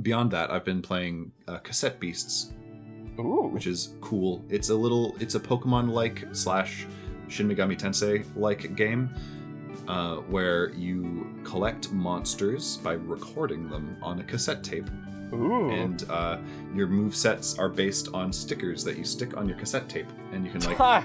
beyond 0.00 0.30
that, 0.30 0.50
I've 0.50 0.64
been 0.64 0.82
playing 0.82 1.32
uh, 1.48 1.58
Cassette 1.58 1.98
Beasts, 1.98 2.52
Ooh. 3.18 3.48
which 3.52 3.66
is 3.66 3.94
cool. 4.00 4.44
It's 4.48 4.68
a 4.68 4.74
little, 4.74 5.16
it's 5.18 5.34
a 5.34 5.40
Pokemon 5.40 5.90
like 5.90 6.24
slash 6.32 6.86
Shin 7.28 7.48
Megami 7.48 7.76
Tensei 7.78 8.24
like 8.36 8.76
game 8.76 9.10
uh, 9.88 10.16
where 10.28 10.70
you 10.74 11.26
collect 11.44 11.90
monsters 11.92 12.76
by 12.78 12.92
recording 12.92 13.68
them 13.68 13.96
on 14.02 14.20
a 14.20 14.24
cassette 14.24 14.62
tape, 14.62 14.88
Ooh. 15.32 15.70
and 15.70 16.04
uh, 16.10 16.38
your 16.74 16.86
move 16.86 17.14
sets 17.14 17.58
are 17.58 17.68
based 17.68 18.08
on 18.14 18.32
stickers 18.32 18.82
that 18.84 18.96
you 18.96 19.04
stick 19.04 19.36
on 19.36 19.48
your 19.48 19.56
cassette 19.58 19.88
tape, 19.88 20.08
and 20.32 20.44
you 20.44 20.50
can 20.52 20.60
like 20.62 21.04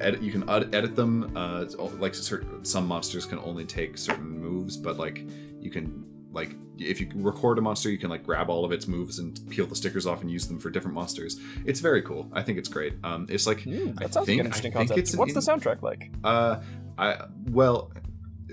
edit 0.00 0.22
you 0.22 0.30
can 0.30 0.48
ed- 0.48 0.72
edit 0.74 0.94
them 0.94 1.32
uh 1.36 1.64
like 1.98 2.14
certain 2.14 2.64
some 2.64 2.86
monsters 2.86 3.26
can 3.26 3.38
only 3.40 3.64
take 3.64 3.98
certain 3.98 4.38
moves 4.38 4.76
but 4.76 4.96
like 4.96 5.26
you 5.60 5.70
can 5.72 6.04
like 6.30 6.54
if 6.78 7.00
you 7.00 7.08
record 7.16 7.58
a 7.58 7.60
monster 7.60 7.90
you 7.90 7.98
can 7.98 8.08
like 8.08 8.22
grab 8.24 8.48
all 8.48 8.64
of 8.64 8.70
its 8.70 8.86
moves 8.86 9.18
and 9.18 9.40
peel 9.50 9.66
the 9.66 9.74
stickers 9.74 10.06
off 10.06 10.20
and 10.20 10.30
use 10.30 10.46
them 10.46 10.56
for 10.56 10.70
different 10.70 10.94
monsters 10.94 11.40
it's 11.64 11.80
very 11.80 12.00
cool 12.02 12.28
i 12.32 12.40
think 12.40 12.58
it's 12.58 12.68
great 12.68 12.92
um 13.02 13.26
it's 13.28 13.44
like 13.44 13.62
Hmm, 13.62 13.90
I 13.98 14.06
think- 14.06 14.14
like 14.16 14.28
an 14.28 14.38
interesting 14.46 14.72
I 14.72 14.78
think 14.78 14.88
concept. 14.90 14.98
it's 15.00 15.16
What's 15.16 15.34
the 15.34 15.40
soundtrack 15.40 15.82
like? 15.82 16.12
uh 16.22 16.60
i 16.96 17.16
well 17.50 17.90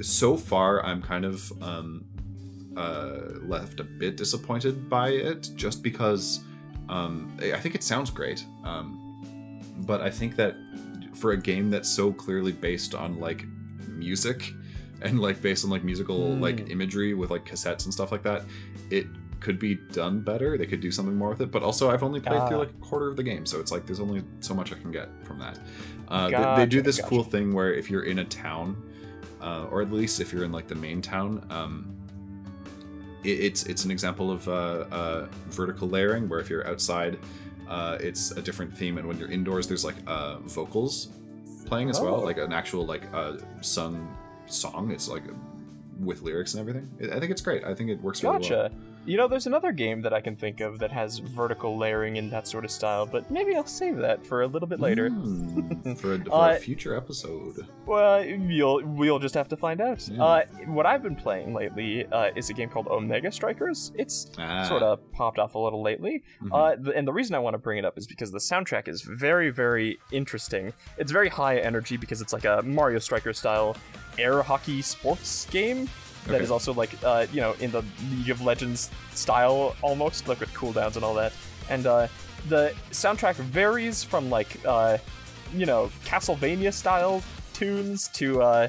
so 0.02 0.36
far 0.38 0.84
i'm 0.84 1.02
kind 1.04 1.26
of 1.26 1.52
um 1.62 2.06
uh 2.78 3.22
left 3.44 3.80
a 3.80 3.84
bit 3.84 4.18
disappointed 4.18 4.90
by 4.90 5.10
it 5.10 5.50
just 5.56 5.82
because 5.84 6.44
um 6.90 7.36
i 7.54 7.60
think 7.60 7.74
it 7.76 7.84
sounds 7.84 8.10
great 8.10 8.46
um 8.64 9.62
but 9.86 10.02
i 10.02 10.10
think 10.10 10.36
that 10.36 10.56
for 11.14 11.32
a 11.32 11.38
game 11.38 11.70
that's 11.70 11.90
so 11.90 12.12
clearly 12.12 12.52
based 12.52 12.94
on 12.94 13.20
like 13.20 13.46
music 13.88 14.52
and 15.02 15.20
like 15.20 15.42
based 15.42 15.64
on 15.64 15.70
like 15.72 15.84
musical 15.84 16.34
Hmm. 16.36 16.42
like 16.42 16.70
imagery 16.70 17.14
with 17.14 17.30
like 17.32 17.46
cassettes 17.46 17.86
and 17.86 17.94
stuff 17.94 18.12
like 18.12 18.24
that 18.24 18.44
it 18.90 19.08
could 19.40 19.60
be 19.60 19.76
done 19.92 20.22
better 20.22 20.58
they 20.58 20.66
could 20.66 20.82
do 20.82 20.92
something 20.92 21.16
more 21.16 21.30
with 21.30 21.42
it 21.42 21.52
but 21.52 21.62
also 21.64 21.90
i've 21.92 22.04
only 22.04 22.20
played 22.20 22.48
through 22.48 22.58
Ah. 22.58 22.62
like 22.62 22.70
a 22.72 22.86
quarter 22.86 23.08
of 23.08 23.16
the 23.16 23.24
game 23.24 23.46
so 23.46 23.60
it's 23.60 23.72
like 23.72 23.86
there's 23.86 24.00
only 24.00 24.24
so 24.40 24.54
much 24.54 24.72
i 24.74 24.76
can 24.76 24.92
get 24.92 25.08
from 25.24 25.40
that 25.40 25.60
uh, 26.08 26.30
they- 26.30 26.64
they, 26.64 26.66
do 26.68 26.82
this 26.82 26.98
gotcha. 26.98 27.10
cool 27.10 27.24
thing 27.24 27.54
where 27.54 27.74
if 27.74 27.90
you're 27.90 28.04
in 28.04 28.20
a 28.20 28.26
town 28.26 28.76
uh, 29.42 29.66
or 29.72 29.82
at 29.82 29.92
least 29.92 30.20
if 30.20 30.32
you're 30.34 30.44
in 30.44 30.52
like 30.52 30.68
the 30.68 30.76
main 30.76 31.02
town 31.02 31.46
um, 31.50 31.96
it's 33.26 33.64
it's 33.66 33.86
an 33.86 33.92
example 33.92 34.32
of 34.32 34.48
uh, 34.48 34.52
uh, 34.52 35.28
vertical 35.50 35.88
layering 35.90 36.30
where 36.30 36.40
if 36.40 36.50
you're 36.50 36.68
outside 36.68 37.18
uh, 37.68 37.98
it's 38.00 38.32
a 38.32 38.42
different 38.42 38.76
theme. 38.76 38.98
And 38.98 39.08
when 39.08 39.18
you're 39.18 39.32
indoors 39.32 39.68
there's 39.68 39.84
like 39.84 39.96
uh, 40.08 40.38
vocals 40.40 41.10
playing 41.66 41.90
as 41.90 42.00
well 42.00 42.16
Oh. 42.16 42.20
like 42.20 42.38
an 42.38 42.54
actual 42.54 42.86
like 42.86 43.04
uh, 43.14 43.38
sung 43.62 44.16
song. 44.46 44.92
It's 44.92 45.08
like 45.10 45.24
with 46.00 46.22
lyrics 46.22 46.54
and 46.54 46.62
everything. 46.62 46.90
I- 47.12 47.20
think 47.20 47.32
it's 47.32 47.42
great. 47.42 47.64
I 47.64 47.74
think 47.74 47.90
it 47.90 48.02
works 48.02 48.22
really 48.24 48.34
well. 48.34 48.42
Gotcha. 48.42 48.72
You 49.08 49.18
know, 49.18 49.28
there's 49.28 49.46
another 49.46 49.72
game 49.72 50.02
that 50.02 50.14
I 50.14 50.22
can 50.22 50.36
think 50.36 50.62
of 50.62 50.80
that 50.80 50.92
has 50.92 51.20
vertical 51.20 51.78
layering 51.78 52.16
in 52.16 52.28
that 52.32 52.48
sort 52.48 52.66
of 52.66 52.72
style, 52.72 53.06
but 53.06 53.30
maybe 53.30 53.56
I'll 53.56 53.68
save 53.68 53.98
that 53.98 54.26
for 54.26 54.42
a 54.42 54.48
little 54.48 54.68
bit 54.68 54.80
later. 54.80 55.12
Mm, 55.12 55.96
for, 56.00 56.16
a, 56.16 56.20
for 56.24 56.34
Uh, 56.34 56.56
a 56.56 56.60
future 56.60 56.98
episode 56.98 57.68
Well, 57.86 58.26
you'll 58.26 58.84
we'll 58.84 59.20
just 59.20 59.36
have 59.36 59.48
to 59.50 59.58
find 59.58 59.80
out. 59.80 60.08
Yeah. 60.08 60.24
Uh, 60.24 60.46
what 60.66 60.88
I've 60.88 61.04
been 61.04 61.16
playing 61.16 61.54
lately 61.54 62.08
uh, 62.08 62.32
is 62.36 62.50
a 62.50 62.54
game 62.54 62.68
called 62.68 62.88
Omega 62.88 63.32
Strikers. 63.32 63.92
It's 63.96 64.32
ah, 64.40 64.64
sort 64.64 64.82
of 64.82 65.00
popped 65.12 65.38
off 65.38 65.54
a 65.54 65.60
little 65.60 65.84
lately. 65.84 66.24
mhm. 66.42 66.50
Uh, 66.52 66.92
and 66.92 67.08
the 67.08 67.14
reason 67.14 67.36
I 67.36 67.40
want 67.40 67.54
to 67.54 67.60
bring 67.60 67.78
it 67.78 67.86
up 67.86 68.00
is 68.00 68.08
because 68.08 68.32
the 68.32 68.40
soundtrack 68.40 68.88
is 68.88 69.04
very, 69.04 69.52
very 69.52 70.00
interesting. 70.12 70.74
It's 70.98 71.12
very 71.12 71.30
high 71.30 71.60
energy 71.60 71.96
because 71.96 72.22
it's 72.22 72.34
like 72.34 72.46
a 72.46 72.64
Mario 72.64 72.98
Striker 72.98 73.34
style 73.34 73.78
air 74.18 74.42
hockey 74.42 74.82
sports 74.82 75.46
game 75.52 75.90
that 76.26 76.36
Okay. 76.36 76.44
is 76.44 76.52
also 76.52 76.74
like, 76.74 76.92
uh, 77.04 77.26
you 77.32 77.42
know, 77.42 77.54
in 77.60 77.72
the 77.72 77.84
League 78.12 78.30
of 78.30 78.42
Legends 78.42 78.90
style 79.14 79.76
almost, 79.82 80.28
like 80.28 80.40
with 80.40 80.54
cooldowns 80.54 80.96
and 80.96 81.06
all 81.06 81.14
that. 81.16 81.34
And 81.70 81.86
uh, 81.86 82.08
the 82.50 82.74
soundtrack 82.92 83.36
varies 83.36 84.04
from 84.04 84.30
like, 84.30 84.58
uh, 84.66 84.98
you 85.54 85.66
know, 85.66 85.92
Castlevania 86.06 86.74
style 86.74 87.24
tunes 87.54 88.08
to 88.10 88.42
uh, 88.42 88.68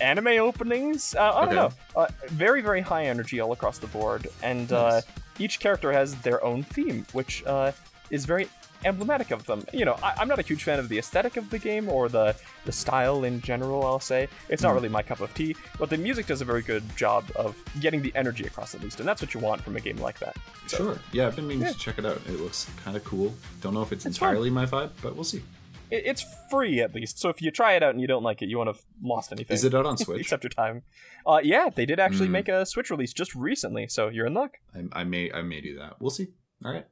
anime 0.00 0.28
openings. 0.28 1.14
Uh, 1.14 1.32
I 1.34 1.40
don't 1.40 1.46
Okay. 1.46 1.54
know. 1.56 1.72
Uh, 1.96 2.06
very, 2.28 2.60
very 2.62 2.80
high 2.80 3.06
energy 3.06 3.40
all 3.40 3.52
across 3.52 3.78
the 3.78 3.86
board. 3.88 4.28
And 4.42 4.70
uh, 4.72 4.90
Nice. 4.96 5.04
each 5.38 5.60
character 5.60 5.92
has 5.92 6.14
their 6.16 6.42
own 6.44 6.62
theme, 6.62 7.06
which 7.12 7.42
uh, 7.46 7.72
is 8.10 8.24
very 8.26 8.48
emblematic 8.84 9.30
of 9.30 9.44
them. 9.46 9.64
You 9.72 9.84
know, 9.84 9.96
I, 10.02 10.14
I'm 10.18 10.28
not 10.28 10.38
a 10.38 10.42
huge 10.42 10.62
fan 10.64 10.78
of 10.78 10.88
the 10.88 10.98
aesthetic 10.98 11.36
of 11.36 11.50
the 11.50 11.58
game 11.58 11.88
or 11.88 12.08
the 12.08 12.34
the 12.64 12.72
style 12.72 13.24
in 13.24 13.40
general. 13.40 13.84
I'll 13.84 14.00
say 14.00 14.28
it's 14.48 14.62
not 14.62 14.70
Hmm. 14.70 14.74
really 14.76 14.88
my 14.88 15.02
cup 15.02 15.20
of 15.20 15.32
tea, 15.34 15.56
but 15.78 15.90
the 15.90 15.98
music 15.98 16.26
does 16.26 16.40
a 16.40 16.44
very 16.44 16.62
good 16.62 16.82
job 16.96 17.24
of 17.36 17.56
getting 17.80 18.02
the 18.02 18.12
energy 18.14 18.44
across 18.44 18.74
at 18.74 18.82
least, 18.82 19.00
and 19.00 19.08
that's 19.08 19.20
what 19.22 19.34
you 19.34 19.40
want 19.40 19.60
from 19.62 19.76
a 19.76 19.80
game 19.80 19.96
like 19.98 20.18
that. 20.20 20.36
So, 20.66 20.76
Sure. 20.76 20.98
Yeah, 21.12 21.26
I've 21.26 21.36
been 21.36 21.46
meaning 21.48 21.64
Yeah. 21.66 21.72
to 21.72 21.78
check 21.78 21.98
it 21.98 22.06
out. 22.06 22.18
It 22.26 22.40
looks 22.40 22.68
kind 22.84 22.96
of 22.96 23.04
cool. 23.04 23.34
Don't 23.60 23.74
know 23.74 23.82
if 23.82 23.92
it's, 23.92 24.06
It's 24.06 24.18
fun. 24.18 24.30
entirely 24.30 24.50
my 24.50 24.66
vibe, 24.66 24.90
but 25.02 25.14
we'll 25.14 25.24
see. 25.24 25.42
It, 25.90 26.04
it's 26.06 26.24
free 26.50 26.80
at 26.80 26.94
least, 26.94 27.18
so 27.18 27.28
if 27.28 27.42
you 27.42 27.50
try 27.50 27.74
it 27.74 27.82
out 27.82 27.90
and 27.90 28.00
you 28.00 28.06
don't 28.06 28.22
like 28.22 28.40
it, 28.40 28.48
you 28.48 28.56
won't 28.56 28.68
have 28.68 28.80
lost 29.02 29.30
anything. 29.32 29.54
Is 29.54 29.64
it 29.64 29.74
out 29.74 29.84
on 29.84 29.96
Switch? 30.04 30.20
Except 30.22 30.42
your 30.44 30.50
time. 30.50 30.82
Uh, 31.26 31.40
yeah, 31.42 31.68
they 31.74 31.84
did 31.84 32.00
actually 32.00 32.26
Hmm. 32.26 32.32
make 32.32 32.48
a 32.48 32.64
Switch 32.64 32.90
release 32.90 33.12
just 33.12 33.34
recently, 33.34 33.86
so 33.88 34.08
you're 34.08 34.26
in 34.26 34.34
luck. 34.34 34.52
I, 34.74 35.00
I 35.00 35.04
may 35.04 35.30
I 35.32 35.42
may 35.42 35.60
do 35.60 35.76
that. 35.78 36.00
We'll 36.00 36.10
see. 36.10 36.28
All 36.64 36.72
right. 36.72 36.86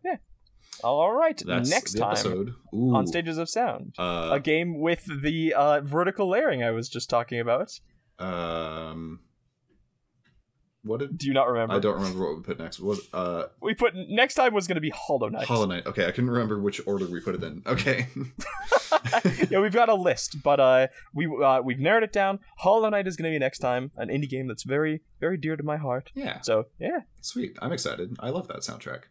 All 0.82 1.12
right, 1.12 1.40
That's 1.44 1.68
next 1.68 1.94
time 1.94 2.56
on 2.72 3.06
Stages 3.06 3.36
of 3.38 3.48
Sound. 3.48 3.94
Uh, 3.98 4.30
a 4.32 4.40
game 4.40 4.80
with 4.80 5.04
the 5.22 5.52
uh, 5.52 5.80
vertical 5.82 6.28
layering 6.28 6.62
I 6.62 6.70
was 6.70 6.88
just 6.88 7.10
talking 7.10 7.40
about. 7.40 7.78
um. 8.18 9.20
What 10.82 11.00
did 11.00 11.18
Do 11.18 11.26
you 11.26 11.34
not 11.34 11.46
remember? 11.46 11.74
I 11.74 11.78
don't 11.78 11.96
remember 11.96 12.26
what 12.26 12.36
we 12.38 12.42
put 12.42 12.58
next. 12.58 12.80
What 12.80 12.98
uh 13.12 13.48
We 13.60 13.74
put 13.74 13.92
next 13.94 14.32
time 14.34 14.54
was 14.54 14.66
going 14.66 14.76
to 14.76 14.80
be 14.80 14.88
Hollow 14.88 15.28
Knight. 15.28 15.46
Hollow 15.46 15.66
Knight. 15.66 15.84
Okay, 15.84 16.06
I 16.06 16.10
couldn't 16.10 16.30
remember 16.30 16.58
which 16.58 16.80
order 16.86 17.04
we 17.06 17.20
put 17.20 17.34
it 17.34 17.42
in. 17.42 17.62
Okay. 17.66 18.06
yeah, 19.50 19.60
we've 19.60 19.74
got 19.74 19.90
a 19.90 19.94
list, 19.94 20.42
but 20.42 20.58
uh, 20.58 20.86
we 21.12 21.26
uh, 21.26 21.60
we've 21.60 21.80
narrowed 21.80 22.02
it 22.02 22.14
down. 22.14 22.38
Hollow 22.56 22.88
Knight 22.88 23.06
is 23.06 23.16
going 23.16 23.30
to 23.30 23.34
be 23.34 23.38
next 23.38 23.58
time, 23.58 23.90
an 23.96 24.08
indie 24.08 24.28
game 24.28 24.48
that's 24.48 24.62
very 24.62 25.02
very 25.20 25.36
dear 25.36 25.54
to 25.54 25.62
my 25.62 25.76
heart. 25.76 26.12
yeah. 26.14 26.40
So 26.40 26.68
yeah, 26.78 27.00
Sweet. 27.20 27.58
I'm 27.60 27.72
excited. 27.72 28.16
I 28.18 28.30
love 28.30 28.48
that 28.48 28.60
soundtrack. 28.60 29.02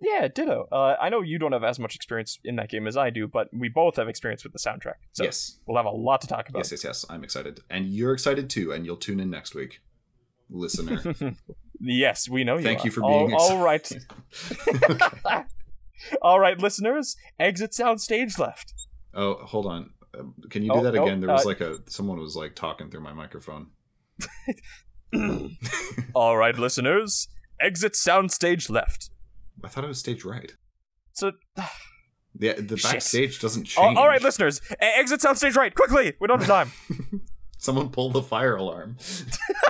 Yeah, 0.00 0.28
ditto. 0.28 0.68
Uh, 0.70 0.96
I 1.00 1.08
know 1.08 1.22
you 1.22 1.38
don't 1.38 1.52
have 1.52 1.64
as 1.64 1.78
much 1.78 1.96
experience 1.96 2.38
in 2.44 2.56
that 2.56 2.68
game 2.68 2.86
as 2.86 2.96
I 2.96 3.10
do, 3.10 3.26
but 3.26 3.48
we 3.52 3.68
both 3.68 3.96
have 3.96 4.08
experience 4.08 4.44
with 4.44 4.52
the 4.52 4.58
soundtrack. 4.58 4.94
So 5.12 5.24
yes. 5.24 5.58
we'll 5.66 5.76
have 5.76 5.86
a 5.86 5.90
lot 5.90 6.20
to 6.20 6.26
talk 6.26 6.48
about. 6.48 6.60
Yes, 6.60 6.70
yes, 6.70 6.84
yes. 6.84 7.04
I'm 7.10 7.24
excited. 7.24 7.60
And 7.70 7.86
you're 7.86 8.12
excited 8.12 8.48
too, 8.48 8.72
and 8.72 8.86
you'll 8.86 8.96
tune 8.96 9.20
in 9.20 9.30
next 9.30 9.54
week. 9.54 9.80
Listener. 10.50 11.14
yes, 11.80 12.28
we 12.28 12.44
know 12.44 12.56
you. 12.56 12.62
Thank 12.62 12.80
are. 12.80 12.86
you 12.86 12.90
for 12.90 13.02
All- 13.02 13.26
being 13.26 13.38
all 13.38 13.62
right. 13.62 13.90
all 16.22 16.40
right, 16.40 16.58
listeners. 16.58 17.16
Exit 17.38 17.74
sound 17.74 18.00
stage 18.00 18.38
left. 18.38 18.72
Oh, 19.14 19.34
hold 19.34 19.66
on. 19.66 19.90
Um, 20.18 20.34
Can 20.48 20.62
you 20.62 20.72
do 20.72 20.78
Oh, 20.78 20.82
that 20.82 20.96
oh, 20.96 21.02
again? 21.02 21.20
There 21.20 21.30
was 21.30 21.44
uh, 21.44 21.48
like 21.48 21.60
a 21.60 21.78
someone 21.90 22.18
was 22.18 22.36
like 22.36 22.54
talking 22.54 22.90
through 22.90 23.00
my 23.00 23.12
microphone. 23.12 23.68
all 26.14 26.36
right, 26.36 26.56
listeners. 26.56 27.28
Exit 27.60 27.96
sound 27.96 28.30
stage 28.30 28.70
left. 28.70 29.10
I 29.64 29.68
thought 29.68 29.84
it 29.84 29.88
was 29.88 29.98
stage 29.98 30.24
right. 30.24 30.52
So, 31.12 31.32
The 32.34 32.52
the 32.54 32.76
Shit. 32.76 32.92
backstage 32.92 33.40
doesn't 33.40 33.74
all- 33.76 33.86
change. 33.86 33.98
all 33.98 34.06
right, 34.06 34.22
listeners. 34.22 34.60
Exit 34.80 35.20
sound 35.20 35.38
stage 35.38 35.56
right. 35.56 35.74
Quickly. 35.74 36.12
We 36.20 36.28
don't 36.28 36.38
have 36.40 36.46
time. 36.48 36.72
Someone 37.58 37.88
pull 37.88 38.10
the 38.10 38.22
fire 38.22 38.54
alarm. 38.56 38.98